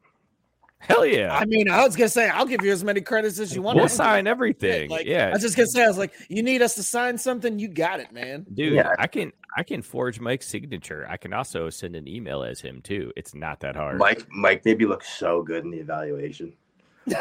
Hell 0.78 1.06
yeah. 1.06 1.36
I 1.36 1.46
mean, 1.46 1.68
I 1.70 1.84
was 1.84 1.96
gonna 1.96 2.08
say 2.08 2.28
I'll 2.28 2.46
give 2.46 2.62
you 2.64 2.70
as 2.70 2.84
many 2.84 3.00
credits 3.00 3.38
as 3.40 3.54
you 3.54 3.62
want. 3.62 3.76
We'll 3.78 3.88
sign 3.88 4.26
everything. 4.26 4.88
Like, 4.90 5.06
Yeah. 5.06 5.28
I 5.28 5.32
was 5.32 5.42
just 5.42 5.56
gonna 5.56 5.66
say, 5.66 5.82
I 5.84 5.88
was 5.88 5.98
like, 5.98 6.12
you 6.28 6.42
need 6.42 6.62
us 6.62 6.74
to 6.76 6.82
sign 6.82 7.18
something, 7.18 7.58
you 7.58 7.68
got 7.68 7.98
it, 7.98 8.12
man. 8.12 8.46
Dude, 8.52 8.78
I 8.98 9.06
can 9.06 9.32
I 9.58 9.62
can 9.62 9.80
forge 9.80 10.20
Mike's 10.20 10.46
signature. 10.46 11.06
I 11.08 11.16
can 11.16 11.32
also 11.32 11.70
send 11.70 11.96
an 11.96 12.06
email 12.06 12.42
as 12.42 12.60
him 12.60 12.82
too. 12.82 13.10
It's 13.16 13.34
not 13.34 13.60
that 13.60 13.74
hard. 13.74 13.98
Mike 13.98 14.26
Mike 14.30 14.64
made 14.66 14.78
me 14.78 14.84
look 14.86 15.02
so 15.02 15.42
good 15.42 15.64
in 15.64 15.70
the 15.70 15.78
evaluation. 15.78 16.52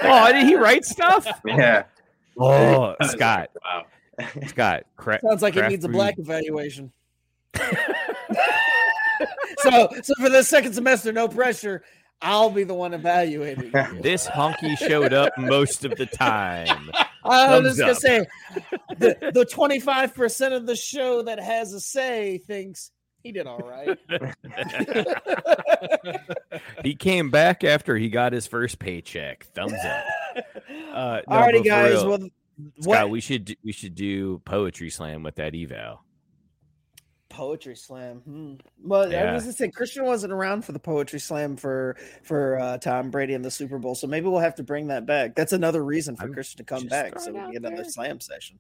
Oh, 0.04 0.32
did 0.34 0.46
he 0.48 0.56
write 0.56 0.84
stuff? 0.84 1.28
Yeah. 1.46 1.84
Oh, 2.40 2.96
Scott. 3.04 3.52
wow. 3.64 3.86
Scott. 4.48 4.84
Cra- 4.98 5.22
Sounds 5.22 5.42
like 5.42 5.56
it 5.56 5.60
craft 5.60 5.72
needs 5.72 5.86
a 5.86 5.88
brew- 5.88 5.98
black 5.98 6.18
evaluation. 6.18 6.92
so, 9.60 9.90
so 10.02 10.14
for 10.20 10.30
the 10.30 10.44
second 10.44 10.74
semester, 10.74 11.12
no 11.12 11.28
pressure. 11.28 11.84
I'll 12.22 12.50
be 12.50 12.64
the 12.64 12.74
one 12.74 12.94
evaluating. 12.94 13.66
you. 13.94 14.02
This 14.02 14.28
honky 14.28 14.78
showed 14.78 15.14
up 15.14 15.34
most 15.38 15.86
of 15.86 15.96
the 15.96 16.06
time. 16.06 16.92
I 17.24 17.48
Thumbs 17.48 17.64
was 17.64 17.78
just 17.78 18.04
gonna 18.04 18.24
say 18.24 18.28
the 18.98 19.32
the 19.34 19.46
twenty 19.46 19.80
five 19.80 20.14
percent 20.14 20.54
of 20.54 20.66
the 20.68 20.76
show 20.76 21.24
that 21.24 21.40
has 21.40 21.74
a 21.74 21.80
say 21.80 22.38
thinks 22.38 22.92
he 23.24 23.32
did 23.32 23.48
all 23.48 23.60
right. 23.60 23.98
he 26.84 26.94
came 26.94 27.32
back 27.32 27.64
after 27.64 27.98
he 27.98 28.10
got 28.10 28.32
his 28.32 28.46
first 28.46 28.78
paycheck. 28.78 29.46
Thumbs 29.56 29.74
up. 29.74 30.06
Uh, 30.94 31.22
no, 31.28 31.36
Alrighty, 31.36 31.66
guys. 31.66 31.94
real, 31.94 32.10
Well, 32.10 32.20
Scott, 32.20 32.30
what 32.86 33.10
we 33.10 33.22
should 33.22 33.58
we 33.64 33.72
should 33.72 33.96
do 33.96 34.40
poetry 34.46 34.92
slam 34.92 35.24
with 35.24 35.36
that 35.36 35.56
eval. 35.56 36.05
Poetry 37.36 37.76
slam? 37.76 38.22
Hmm. 38.22 38.54
Well, 38.84 39.14
I 39.14 39.34
was 39.34 39.44
gonna 39.44 39.54
say 39.54 39.70
Christian 39.70 40.06
wasn't 40.06 40.32
around 40.32 40.64
for 40.64 40.72
the 40.72 40.80
poetry 40.80 41.20
slam 41.20 41.58
for 41.58 41.98
for 42.24 42.60
uh, 42.60 42.78
Tom 42.78 43.12
Brady 43.12 43.34
in 43.34 43.42
the 43.42 43.52
Super 43.52 43.78
Bowl, 43.78 43.96
so 43.96 44.08
maybe 44.08 44.28
we'll 44.28 44.40
have 44.40 44.56
to 44.56 44.64
bring 44.64 44.88
that 44.88 45.06
back. 45.06 45.36
That's 45.36 45.54
another 45.54 45.84
reason 45.84 46.16
for 46.16 46.30
Christian 46.30 46.60
to 46.60 46.64
come 46.64 46.88
back, 46.88 47.20
so 47.20 47.32
we 47.32 47.40
can 47.40 47.52
get 47.52 47.64
another 47.66 47.84
slam 47.84 48.20
session. 48.20 48.60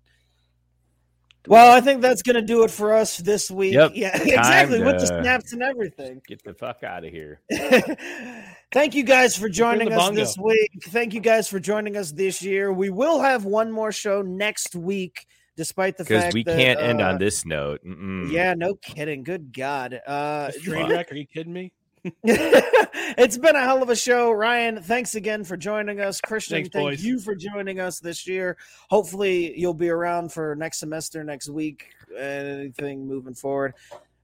Well, 1.48 1.72
I 1.72 1.82
think 1.82 2.02
that's 2.02 2.22
gonna 2.22 2.42
do 2.42 2.64
it 2.64 2.72
for 2.72 2.94
us 2.94 3.18
this 3.18 3.52
week. 3.52 3.74
Yep. 3.74 3.92
Yeah, 3.96 4.12
Time 4.18 4.28
exactly. 4.28 4.84
With 4.84 5.00
the 5.00 5.08
snaps 5.08 5.54
and 5.54 5.62
everything. 5.62 6.22
Get 6.28 6.44
the 6.44 6.54
fuck 6.54 6.84
out 6.84 7.06
of 7.06 7.12
here. 7.12 7.42
Thank 8.72 8.96
you 8.96 9.04
guys 9.04 9.38
for 9.38 9.48
joining 9.48 9.92
us 9.92 9.98
bongo. 9.98 10.20
this 10.20 10.38
week. 10.38 10.72
Thank 10.88 11.14
you 11.14 11.22
guys 11.22 11.48
for 11.48 11.60
joining 11.60 11.98
us 11.98 12.12
this 12.12 12.42
year. 12.42 12.74
We 12.74 12.90
will 12.90 13.22
have 13.22 13.46
one 13.46 13.72
more 13.72 13.92
show 13.92 14.22
next 14.22 14.76
week, 14.76 15.28
despite 15.56 15.98
the 15.98 16.04
Because 16.04 16.24
fact 16.24 16.34
we 16.34 16.44
that, 16.44 16.58
we 16.58 16.64
can't 16.64 16.80
end 16.80 17.02
uh, 17.02 17.10
on 17.10 17.18
this 17.18 17.46
note. 17.46 17.84
Mm-mm. 17.86 18.32
Yeah, 18.32 18.54
no 18.54 18.76
kidding. 18.76 19.24
Good 19.24 19.54
God. 19.54 20.00
Uh, 20.06 20.52
Train 20.62 20.90
wreck? 20.90 21.12
Are 21.12 21.16
you 21.16 21.26
kidding 21.26 21.54
me? 21.54 21.72
it's 22.24 23.38
been 23.38 23.56
a 23.56 23.62
hell 23.62 23.82
of 23.82 23.90
a 23.90 23.96
show. 23.96 24.32
Ryan, 24.32 24.82
thanks 24.82 25.16
again 25.16 25.44
for 25.44 25.58
joining 25.58 26.00
us. 26.00 26.22
Christian, 26.22 26.58
Thanks, 26.58 26.70
thank 26.70 26.84
boys. 26.86 27.04
you 27.04 27.20
for 27.20 27.36
joining 27.36 27.80
us 27.80 28.00
this 28.00 28.28
year. 28.28 28.58
Hopefully, 28.90 29.58
you'll 29.60 29.74
be 29.74 29.90
around 29.90 30.32
for 30.32 30.56
next 30.56 30.80
semester, 30.80 31.24
next 31.24 31.50
week, 31.50 31.88
and 32.10 32.48
anything 32.48 33.08
moving 33.08 33.34
forward. 33.34 33.74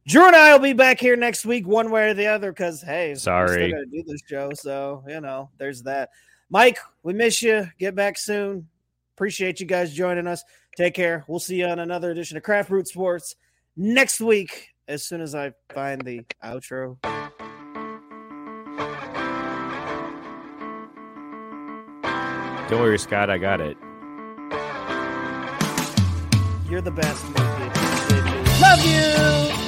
Drew 0.08 0.28
and 0.28 0.36
I 0.36 0.54
will 0.54 0.64
be 0.64 0.74
back 0.74 1.00
here 1.00 1.16
next 1.16 1.46
week, 1.46 1.68
one 1.68 1.92
way 1.92 2.10
or 2.10 2.14
the 2.14 2.28
other, 2.28 2.52
because 2.52 2.82
hey, 2.82 3.16
Sorry. 3.16 3.50
we 3.50 3.70
still 3.70 3.80
got 3.80 3.92
to 3.92 3.98
do 3.98 4.04
this 4.06 4.22
show. 4.28 4.52
So, 4.54 5.04
you 5.08 5.22
know, 5.22 5.50
there's 5.58 5.84
that. 5.84 6.10
Mike, 6.50 6.80
we 7.04 7.14
miss 7.14 7.42
you. 7.42 7.68
Get 7.80 7.96
back 7.96 8.18
soon. 8.18 8.68
Appreciate 9.22 9.60
you 9.60 9.68
guys 9.68 9.94
joining 9.94 10.26
us. 10.26 10.44
Take 10.76 10.96
care. 10.96 11.24
We'll 11.28 11.38
see 11.38 11.58
you 11.58 11.68
on 11.68 11.78
another 11.78 12.10
edition 12.10 12.38
of 12.38 12.44
Craft 12.44 12.72
Root 12.72 12.88
Sports 12.88 13.36
next 13.78 14.20
week 14.20 14.70
as 14.88 15.04
soon 15.06 15.22
as 15.22 15.36
I 15.36 15.52
find 15.76 16.02
the 16.02 16.26
outro. 16.44 16.98
Don't 22.68 22.82
worry, 22.82 22.98
Scott. 22.98 23.30
I 23.30 23.38
got 23.38 23.62
it. 23.62 23.78
You're 26.68 26.82
the 26.82 26.90
best, 26.90 27.24
Love 28.60 28.84
you. 29.56 29.61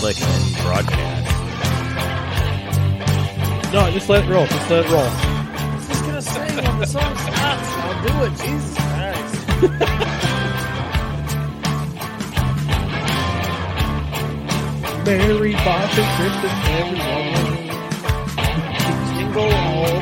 Click 0.00 0.20
end 0.22 0.56
broadcast? 0.62 1.28
No, 3.70 3.90
just 3.90 4.08
let 4.08 4.24
it 4.24 4.30
roll. 4.30 4.46
Just 4.46 4.70
let 4.70 4.86
it 4.86 4.90
roll. 4.90 5.02
I 5.02 5.74
was 5.76 5.88
just 5.88 6.04
gonna 6.06 6.22
say 6.22 6.56
when 6.56 6.78
the 6.78 6.86
song 6.86 7.16
stops, 7.18 7.68
I'll 7.76 8.02
do 8.02 8.24
it. 8.24 8.32
Jesus 8.40 8.74
Christ. 8.78 9.34
Mary 15.04 15.34
Merry 15.34 15.52
Boston 15.52 16.06
Christmas, 16.16 16.54
everyone. 16.80 17.44
Jingle 19.18 19.52
all 19.52 19.74
the 19.74 19.80
way. 19.84 20.00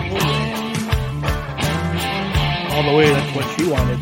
All 2.70 2.84
the 2.84 2.94
way, 2.96 3.08
that's 3.10 3.32
what 3.34 3.46
she 3.58 3.64
wanted. 3.66 3.98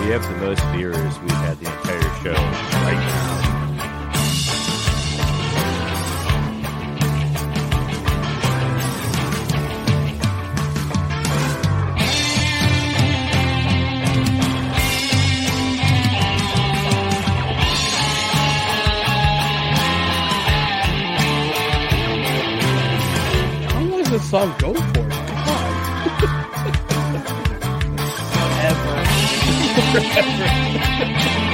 We 0.00 0.06
have 0.10 0.24
the 0.28 0.36
most 0.44 0.62
viewers 0.74 1.14
we've 1.20 1.30
had 1.30 1.56
the 1.60 1.66
entire 1.66 1.99
show 2.22 2.32
right 2.32 2.98
now. 2.98 3.40
How 23.68 23.80
long 23.80 24.02
does 24.02 24.10
this 24.10 24.30
song 24.30 24.54
go 24.58 24.74
for? 24.74 25.08
It's 29.92 31.44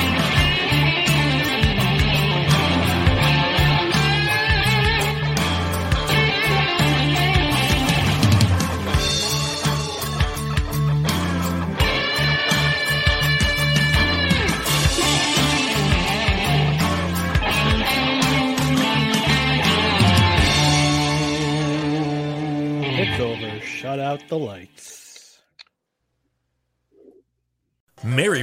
out 23.99 24.29
the 24.29 24.39
lights. 24.39 25.39
Mary 28.05 28.43